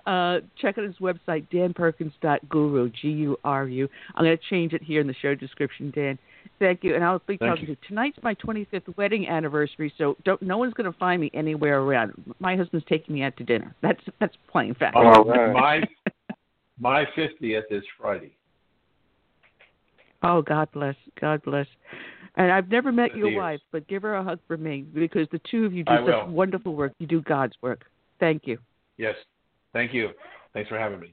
Uh, 0.06 0.40
check 0.60 0.78
out 0.78 0.84
his 0.84 0.96
website, 0.96 1.46
danperkins.guru, 1.52 2.90
G-U-R-U. 2.90 3.88
I'm 4.14 4.24
going 4.24 4.36
to 4.36 4.42
change 4.50 4.72
it 4.72 4.82
here 4.82 5.00
in 5.00 5.06
the 5.06 5.14
show 5.20 5.34
description, 5.34 5.92
Dan. 5.94 6.18
Thank 6.58 6.84
you, 6.84 6.94
and 6.94 7.04
I'll 7.04 7.18
be 7.20 7.36
Thank 7.36 7.50
talking 7.50 7.66
to 7.66 7.70
you. 7.72 7.76
Tonight's 7.88 8.18
my 8.22 8.34
25th 8.36 8.96
wedding 8.96 9.28
anniversary, 9.28 9.92
so 9.98 10.16
don't. 10.24 10.40
No 10.42 10.58
one's 10.58 10.74
going 10.74 10.90
to 10.90 10.98
find 10.98 11.20
me 11.20 11.30
anywhere 11.34 11.80
around. 11.80 12.12
My 12.38 12.56
husband's 12.56 12.86
taking 12.88 13.14
me 13.14 13.22
out 13.22 13.36
to 13.38 13.44
dinner. 13.44 13.74
That's 13.82 14.00
that's 14.20 14.34
plain 14.50 14.74
fact. 14.74 14.96
Oh, 14.96 15.24
right. 15.24 15.52
my 15.52 15.82
my 16.78 17.04
fiftieth 17.16 17.64
is 17.70 17.82
Friday. 17.98 18.36
Oh, 20.22 20.42
God 20.42 20.68
bless. 20.72 20.94
God 21.20 21.42
bless. 21.42 21.66
And 22.36 22.50
I've 22.50 22.68
never 22.68 22.92
met 22.92 23.16
your 23.16 23.36
wife, 23.36 23.60
but 23.72 23.86
give 23.88 24.02
her 24.02 24.14
a 24.14 24.24
hug 24.24 24.38
for 24.46 24.56
me 24.56 24.82
because 24.82 25.26
the 25.32 25.40
two 25.50 25.64
of 25.66 25.72
you 25.74 25.84
do 25.84 25.92
I 25.92 25.98
such 25.98 26.06
will. 26.06 26.28
wonderful 26.28 26.74
work. 26.74 26.92
You 26.98 27.06
do 27.06 27.20
God's 27.22 27.54
work. 27.60 27.84
Thank 28.20 28.46
you. 28.46 28.58
Yes. 28.96 29.16
Thank 29.72 29.92
you. 29.92 30.10
Thanks 30.54 30.68
for 30.68 30.78
having 30.78 31.00
me. 31.00 31.12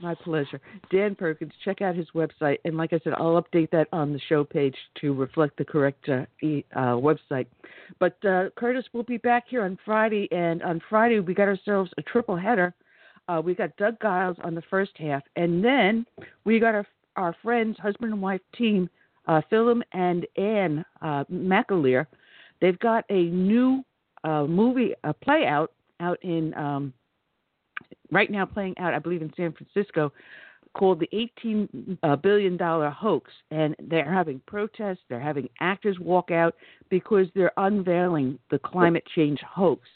My 0.00 0.14
pleasure. 0.14 0.60
Dan 0.90 1.14
Perkins, 1.14 1.52
check 1.64 1.82
out 1.82 1.94
his 1.94 2.06
website. 2.14 2.58
And 2.64 2.76
like 2.76 2.92
I 2.94 3.00
said, 3.04 3.12
I'll 3.18 3.42
update 3.42 3.70
that 3.70 3.86
on 3.92 4.12
the 4.12 4.20
show 4.28 4.44
page 4.44 4.74
to 5.00 5.12
reflect 5.12 5.58
the 5.58 5.64
correct 5.64 6.08
uh, 6.08 6.24
e- 6.42 6.64
uh, 6.74 6.94
website. 6.94 7.46
But 7.98 8.16
uh, 8.24 8.48
Curtis, 8.56 8.84
we'll 8.92 9.02
be 9.02 9.18
back 9.18 9.44
here 9.48 9.62
on 9.62 9.78
Friday. 9.84 10.26
And 10.32 10.62
on 10.62 10.80
Friday, 10.88 11.20
we 11.20 11.34
got 11.34 11.48
ourselves 11.48 11.90
a 11.98 12.02
triple 12.02 12.36
header. 12.36 12.74
Uh, 13.28 13.42
we 13.44 13.54
got 13.54 13.76
Doug 13.76 13.96
Giles 14.00 14.38
on 14.42 14.54
the 14.54 14.62
first 14.70 14.92
half. 14.96 15.22
And 15.36 15.62
then 15.62 16.06
we 16.44 16.58
got 16.58 16.74
our, 16.74 16.86
our 17.16 17.36
friends, 17.42 17.76
husband 17.78 18.12
and 18.12 18.22
wife 18.22 18.40
team, 18.56 18.88
uh, 19.28 19.42
Philip 19.50 19.82
and 19.92 20.26
Ann 20.38 20.84
uh, 21.02 21.24
McAleer. 21.30 22.06
They've 22.62 22.78
got 22.78 23.04
a 23.10 23.24
new 23.24 23.84
uh, 24.24 24.44
movie, 24.44 24.94
a 25.04 25.12
play 25.12 25.44
out, 25.46 25.72
out 26.00 26.18
in. 26.22 26.54
Um, 26.54 26.94
right 28.10 28.30
now 28.30 28.44
playing 28.44 28.76
out, 28.78 28.94
I 28.94 28.98
believe, 28.98 29.22
in 29.22 29.32
San 29.36 29.52
Francisco, 29.52 30.12
called 30.74 31.00
the 31.00 31.08
18 31.12 31.98
uh, 32.02 32.16
billion 32.16 32.56
dollar 32.56 32.90
hoax, 32.90 33.30
and 33.50 33.74
they're 33.82 34.12
having 34.12 34.40
protests. 34.46 35.00
They're 35.08 35.20
having 35.20 35.48
actors 35.60 35.98
walk 36.00 36.30
out 36.30 36.54
because 36.88 37.26
they're 37.34 37.52
unveiling 37.56 38.38
the 38.50 38.58
climate 38.58 39.04
change 39.14 39.40
hoax. 39.40 39.88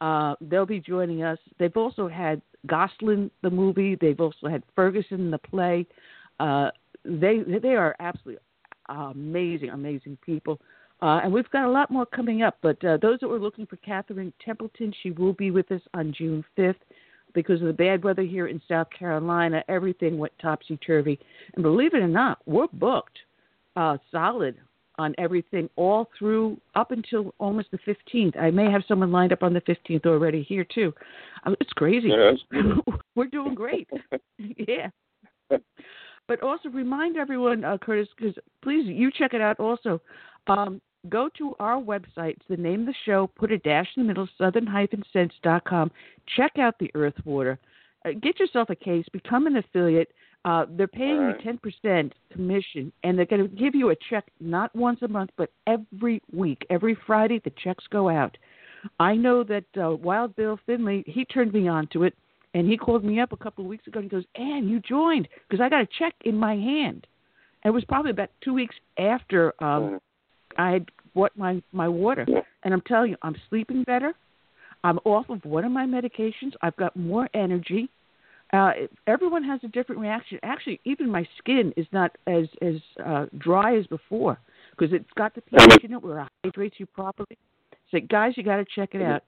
Uh, 0.00 0.34
they'll 0.40 0.66
be 0.66 0.80
joining 0.80 1.22
us. 1.22 1.38
They've 1.58 1.76
also 1.76 2.08
had 2.08 2.40
Gosnell, 2.66 3.30
the 3.42 3.50
movie. 3.50 3.96
They've 4.00 4.20
also 4.20 4.48
had 4.48 4.62
Ferguson, 4.74 5.30
the 5.30 5.38
play. 5.38 5.86
Uh, 6.40 6.70
they 7.04 7.40
they 7.62 7.74
are 7.74 7.94
absolutely 8.00 8.42
amazing, 8.88 9.70
amazing 9.70 10.18
people. 10.24 10.60
Uh, 11.02 11.20
and 11.22 11.32
we've 11.32 11.50
got 11.50 11.66
a 11.66 11.70
lot 11.70 11.90
more 11.90 12.06
coming 12.06 12.42
up. 12.42 12.56
But 12.62 12.82
uh, 12.84 12.96
those 13.02 13.20
that 13.20 13.28
were 13.28 13.38
looking 13.38 13.66
for 13.66 13.76
Catherine 13.76 14.32
Templeton, 14.42 14.94
she 15.02 15.10
will 15.10 15.34
be 15.34 15.50
with 15.50 15.70
us 15.70 15.82
on 15.94 16.14
June 16.16 16.44
5th. 16.56 16.74
Because 17.36 17.60
of 17.60 17.66
the 17.66 17.72
bad 17.74 18.02
weather 18.02 18.22
here 18.22 18.46
in 18.46 18.62
South 18.66 18.86
Carolina, 18.98 19.62
everything 19.68 20.16
went 20.16 20.32
topsy 20.40 20.78
turvy. 20.78 21.20
And 21.52 21.62
believe 21.62 21.92
it 21.92 21.98
or 22.02 22.08
not, 22.08 22.38
we're 22.46 22.66
booked 22.72 23.18
uh, 23.76 23.98
solid 24.10 24.56
on 24.98 25.14
everything 25.18 25.68
all 25.76 26.08
through 26.18 26.58
up 26.74 26.92
until 26.92 27.34
almost 27.38 27.68
the 27.72 27.78
15th. 28.14 28.38
I 28.40 28.50
may 28.50 28.70
have 28.70 28.84
someone 28.88 29.12
lined 29.12 29.34
up 29.34 29.42
on 29.42 29.52
the 29.52 29.60
15th 29.60 30.06
already 30.06 30.42
here 30.44 30.64
too. 30.64 30.94
Uh, 31.44 31.54
It's 31.60 31.74
crazy. 31.74 32.08
Yeah. 32.08 32.32
We're 33.14 33.26
doing 33.26 33.54
great. 33.54 33.86
yeah. 34.38 34.88
But 36.28 36.42
also 36.42 36.70
remind 36.70 37.18
everyone, 37.18 37.64
uh, 37.64 37.76
Curtis, 37.76 38.08
because 38.16 38.34
please 38.62 38.86
you 38.86 39.10
check 39.12 39.34
it 39.34 39.42
out. 39.42 39.60
Also, 39.60 40.00
um, 40.46 40.80
go 41.08 41.28
to 41.38 41.54
our 41.58 41.80
website. 41.80 42.36
The 42.48 42.56
name 42.56 42.80
of 42.80 42.86
the 42.86 42.94
show. 43.04 43.30
Put 43.36 43.52
a 43.52 43.58
dash 43.58 43.88
in 43.96 44.02
the 44.02 44.08
middle. 44.08 44.28
Southern-sense.com. 44.38 45.90
Check 46.36 46.58
out 46.58 46.78
the 46.78 46.90
Earth 46.94 47.14
Water. 47.24 47.58
Uh, 48.04 48.10
get 48.20 48.38
yourself 48.38 48.70
a 48.70 48.76
case. 48.76 49.04
Become 49.12 49.46
an 49.46 49.56
affiliate. 49.56 50.12
Uh, 50.44 50.64
they're 50.70 50.86
paying 50.86 51.18
right. 51.18 51.36
you 51.36 51.42
ten 51.42 51.58
percent 51.58 52.12
commission, 52.32 52.92
and 53.02 53.18
they're 53.18 53.26
going 53.26 53.42
to 53.42 53.56
give 53.56 53.74
you 53.74 53.90
a 53.90 53.96
check 54.08 54.24
not 54.38 54.74
once 54.76 55.00
a 55.02 55.08
month, 55.08 55.30
but 55.36 55.50
every 55.66 56.22
week. 56.32 56.64
Every 56.70 56.96
Friday, 57.06 57.40
the 57.42 57.52
checks 57.62 57.84
go 57.90 58.08
out. 58.08 58.36
I 59.00 59.16
know 59.16 59.42
that 59.42 59.64
uh, 59.76 59.96
Wild 59.96 60.36
Bill 60.36 60.58
Finley. 60.64 61.02
He 61.06 61.24
turned 61.24 61.52
me 61.52 61.66
on 61.66 61.88
to 61.88 62.04
it, 62.04 62.14
and 62.54 62.68
he 62.68 62.76
called 62.76 63.04
me 63.04 63.18
up 63.18 63.32
a 63.32 63.36
couple 63.36 63.64
of 63.64 63.68
weeks 63.68 63.88
ago. 63.88 63.98
and 63.98 64.04
He 64.04 64.16
goes, 64.16 64.24
"Ann, 64.36 64.68
you 64.68 64.78
joined 64.78 65.26
because 65.48 65.60
I 65.60 65.68
got 65.68 65.82
a 65.82 65.88
check 65.98 66.14
in 66.24 66.36
my 66.36 66.54
hand." 66.54 67.08
And 67.64 67.72
it 67.72 67.74
was 67.74 67.84
probably 67.84 68.12
about 68.12 68.30
two 68.40 68.54
weeks 68.54 68.76
after 68.98 69.52
um, 69.62 69.98
I 70.56 70.70
had 70.70 70.86
bought 71.16 71.32
my 71.34 71.60
my 71.72 71.88
water, 71.88 72.24
and 72.62 72.74
I'm 72.74 72.82
telling 72.82 73.10
you, 73.10 73.16
I'm 73.22 73.34
sleeping 73.48 73.82
better. 73.82 74.12
I'm 74.84 74.98
off 75.04 75.28
of 75.30 75.44
one 75.44 75.64
of 75.64 75.72
my 75.72 75.86
medications. 75.86 76.52
I've 76.60 76.76
got 76.76 76.94
more 76.94 77.28
energy. 77.34 77.88
Uh, 78.52 78.70
everyone 79.08 79.42
has 79.42 79.58
a 79.64 79.68
different 79.68 80.00
reaction. 80.00 80.38
Actually, 80.44 80.78
even 80.84 81.10
my 81.10 81.26
skin 81.38 81.72
is 81.76 81.86
not 81.90 82.12
as 82.28 82.44
as 82.62 82.76
uh, 83.04 83.26
dry 83.38 83.76
as 83.76 83.86
before 83.86 84.38
because 84.70 84.94
it's 84.94 85.10
got 85.16 85.34
the 85.34 85.40
pH 85.40 85.84
in 85.84 85.94
it 85.94 86.02
where 86.02 86.20
it 86.20 86.28
hydrates 86.44 86.76
you 86.78 86.86
properly. 86.86 87.36
So, 87.90 87.98
guys, 88.08 88.34
you 88.36 88.42
got 88.42 88.56
to 88.56 88.66
check 88.74 88.90
it 88.94 89.02
out. 89.02 89.22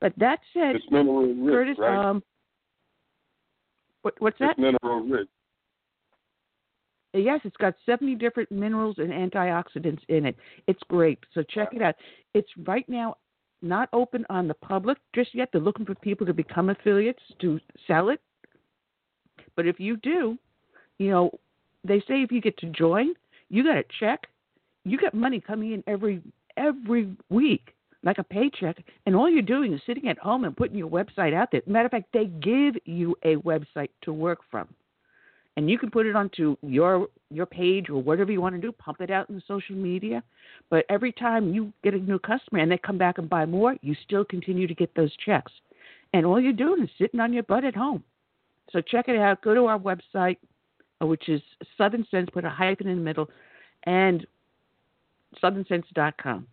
But 0.00 0.12
that 0.18 0.40
said, 0.52 0.76
It's 0.76 0.84
mineral 0.90 1.32
rich, 1.34 1.54
Curtis, 1.54 1.76
right? 1.78 2.10
um, 2.10 2.22
what, 4.02 4.14
what's 4.18 4.38
that? 4.40 4.50
it's 4.50 4.58
mineral 4.58 5.00
rich. 5.06 5.28
Yes, 7.12 7.40
it's 7.44 7.56
got 7.56 7.74
70 7.86 8.14
different 8.16 8.52
minerals 8.52 8.96
and 8.98 9.10
antioxidants 9.10 10.00
in 10.08 10.26
it. 10.26 10.36
It's 10.68 10.82
great. 10.88 11.18
So 11.34 11.42
check 11.42 11.70
it 11.72 11.82
out. 11.82 11.96
It's 12.34 12.48
right 12.66 12.88
now 12.88 13.16
not 13.62 13.88
open 13.92 14.24
on 14.30 14.46
the 14.48 14.54
public 14.54 14.98
just 15.14 15.34
yet. 15.34 15.48
They're 15.52 15.60
looking 15.60 15.86
for 15.86 15.94
people 15.96 16.26
to 16.26 16.32
become 16.32 16.70
affiliates 16.70 17.22
to 17.40 17.58
sell 17.86 18.10
it. 18.10 18.20
But 19.56 19.66
if 19.66 19.80
you 19.80 19.96
do, 19.96 20.38
you 20.98 21.10
know, 21.10 21.30
they 21.84 21.98
say 22.00 22.22
if 22.22 22.30
you 22.30 22.40
get 22.40 22.56
to 22.58 22.66
join, 22.66 23.14
you 23.48 23.64
got 23.64 23.76
a 23.76 23.84
check. 23.98 24.26
You 24.84 24.96
got 24.98 25.12
money 25.12 25.40
coming 25.40 25.72
in 25.72 25.84
every 25.86 26.22
every 26.56 27.16
week, 27.28 27.74
like 28.02 28.18
a 28.18 28.24
paycheck, 28.24 28.82
and 29.06 29.14
all 29.14 29.28
you're 29.28 29.42
doing 29.42 29.72
is 29.72 29.80
sitting 29.86 30.08
at 30.08 30.18
home 30.18 30.44
and 30.44 30.56
putting 30.56 30.76
your 30.76 30.88
website 30.88 31.34
out 31.34 31.50
there. 31.50 31.62
Matter 31.66 31.86
of 31.86 31.90
fact, 31.90 32.12
they 32.12 32.26
give 32.26 32.76
you 32.84 33.16
a 33.24 33.36
website 33.36 33.90
to 34.02 34.12
work 34.12 34.40
from 34.50 34.68
and 35.56 35.68
you 35.68 35.78
can 35.78 35.90
put 35.90 36.06
it 36.06 36.16
onto 36.16 36.56
your 36.62 37.08
your 37.30 37.46
page 37.46 37.90
or 37.90 38.02
whatever 38.02 38.32
you 38.32 38.40
want 38.40 38.54
to 38.54 38.60
do 38.60 38.72
pump 38.72 39.00
it 39.00 39.10
out 39.10 39.28
in 39.28 39.36
the 39.36 39.42
social 39.46 39.76
media. 39.76 40.22
But 40.68 40.84
every 40.88 41.12
time 41.12 41.52
you 41.52 41.72
get 41.82 41.94
a 41.94 41.98
new 41.98 42.18
customer 42.18 42.60
and 42.60 42.70
they 42.70 42.78
come 42.78 42.98
back 42.98 43.18
and 43.18 43.28
buy 43.28 43.46
more 43.46 43.76
you 43.82 43.94
still 44.04 44.24
continue 44.24 44.66
to 44.66 44.74
get 44.74 44.94
those 44.94 45.14
checks. 45.24 45.52
And 46.12 46.26
all 46.26 46.40
you're 46.40 46.52
doing 46.52 46.82
is 46.82 46.90
sitting 46.98 47.20
on 47.20 47.32
your 47.32 47.44
butt 47.44 47.64
at 47.64 47.76
home. 47.76 48.02
So 48.72 48.80
check 48.80 49.08
it 49.08 49.16
out. 49.16 49.42
Go 49.42 49.54
to 49.54 49.66
our 49.66 49.78
website 49.78 50.36
uh, 51.00 51.06
which 51.06 51.28
is 51.28 51.40
southern 51.76 52.06
sense 52.10 52.28
put 52.32 52.44
a 52.44 52.50
hyphen 52.50 52.88
in 52.88 52.98
the 52.98 53.02
middle 53.02 53.28
and 53.84 54.26
southernsense.com 55.42 56.46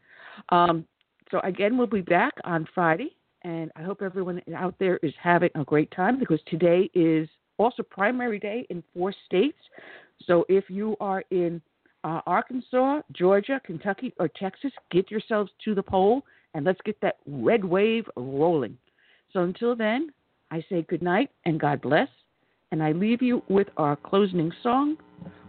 um, 0.50 0.86
so 1.32 1.40
again 1.42 1.78
we'll 1.78 1.88
be 1.88 2.02
back 2.02 2.34
on 2.44 2.68
friday 2.74 3.16
and 3.44 3.72
i 3.76 3.82
hope 3.82 4.02
everyone 4.02 4.42
out 4.56 4.76
there 4.80 4.98
is 5.04 5.14
having 5.22 5.50
a 5.56 5.64
great 5.64 5.92
time 5.92 6.20
because 6.20 6.40
today 6.48 6.90
is 6.94 7.28
also 7.58 7.84
primary 7.84 8.40
day 8.40 8.66
in 8.70 8.84
four 8.94 9.14
states. 9.26 9.58
So 10.26 10.46
if 10.50 10.66
you 10.70 10.96
are 11.00 11.24
in 11.32 11.62
uh, 12.04 12.22
Arkansas, 12.26 13.02
Georgia, 13.12 13.60
Kentucky, 13.66 14.14
or 14.20 14.28
Texas, 14.28 14.72
get 14.92 15.12
yourselves 15.12 15.52
to 15.66 15.76
the 15.76 15.84
poll 15.84 16.24
and 16.54 16.66
let's 16.66 16.80
get 16.86 17.00
that 17.02 17.18
red 17.28 17.64
wave 17.64 18.06
rolling. 18.16 18.78
So 19.34 19.42
until 19.42 19.76
then, 19.76 20.12
I 20.50 20.64
say 20.70 20.86
good 20.88 21.02
night 21.02 21.30
and 21.46 21.60
God 21.60 21.82
bless. 21.82 22.08
And 22.72 22.84
I 22.84 22.92
leave 22.92 23.22
you 23.22 23.44
with 23.48 23.68
our 23.78 23.96
closing 23.96 24.52
song, 24.62 24.98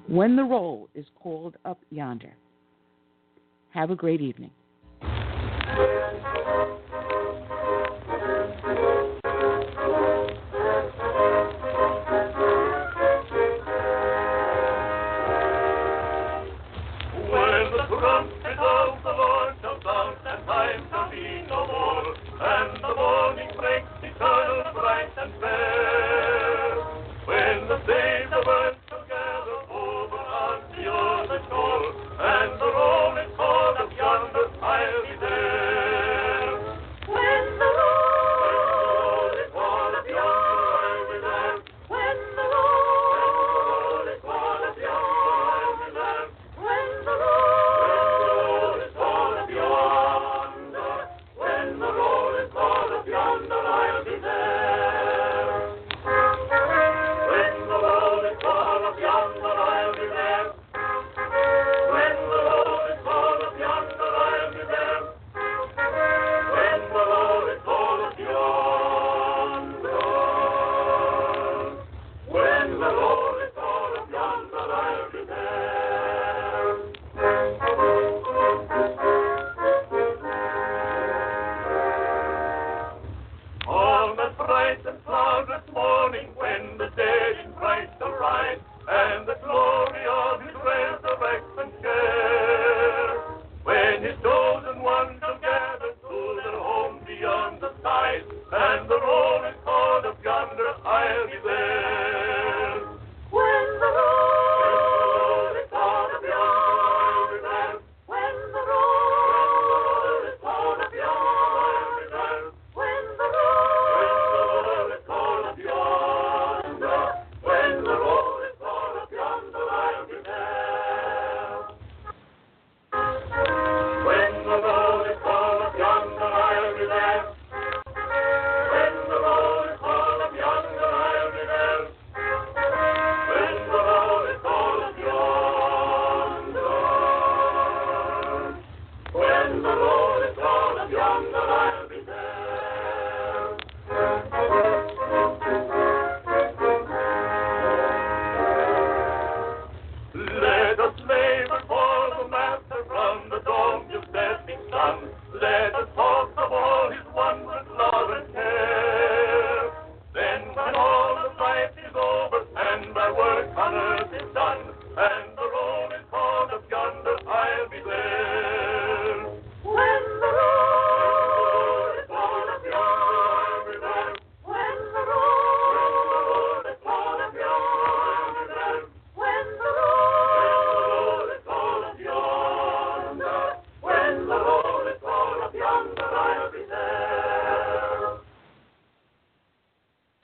When 0.07 0.37
the 0.37 0.45
Roll 0.45 0.89
is 0.95 1.07
Called 1.21 1.57
Up 1.65 1.81
Yonder. 1.91 2.33
Have 3.71 3.91
a 3.91 3.97
great 3.97 4.21
evening. 4.21 4.51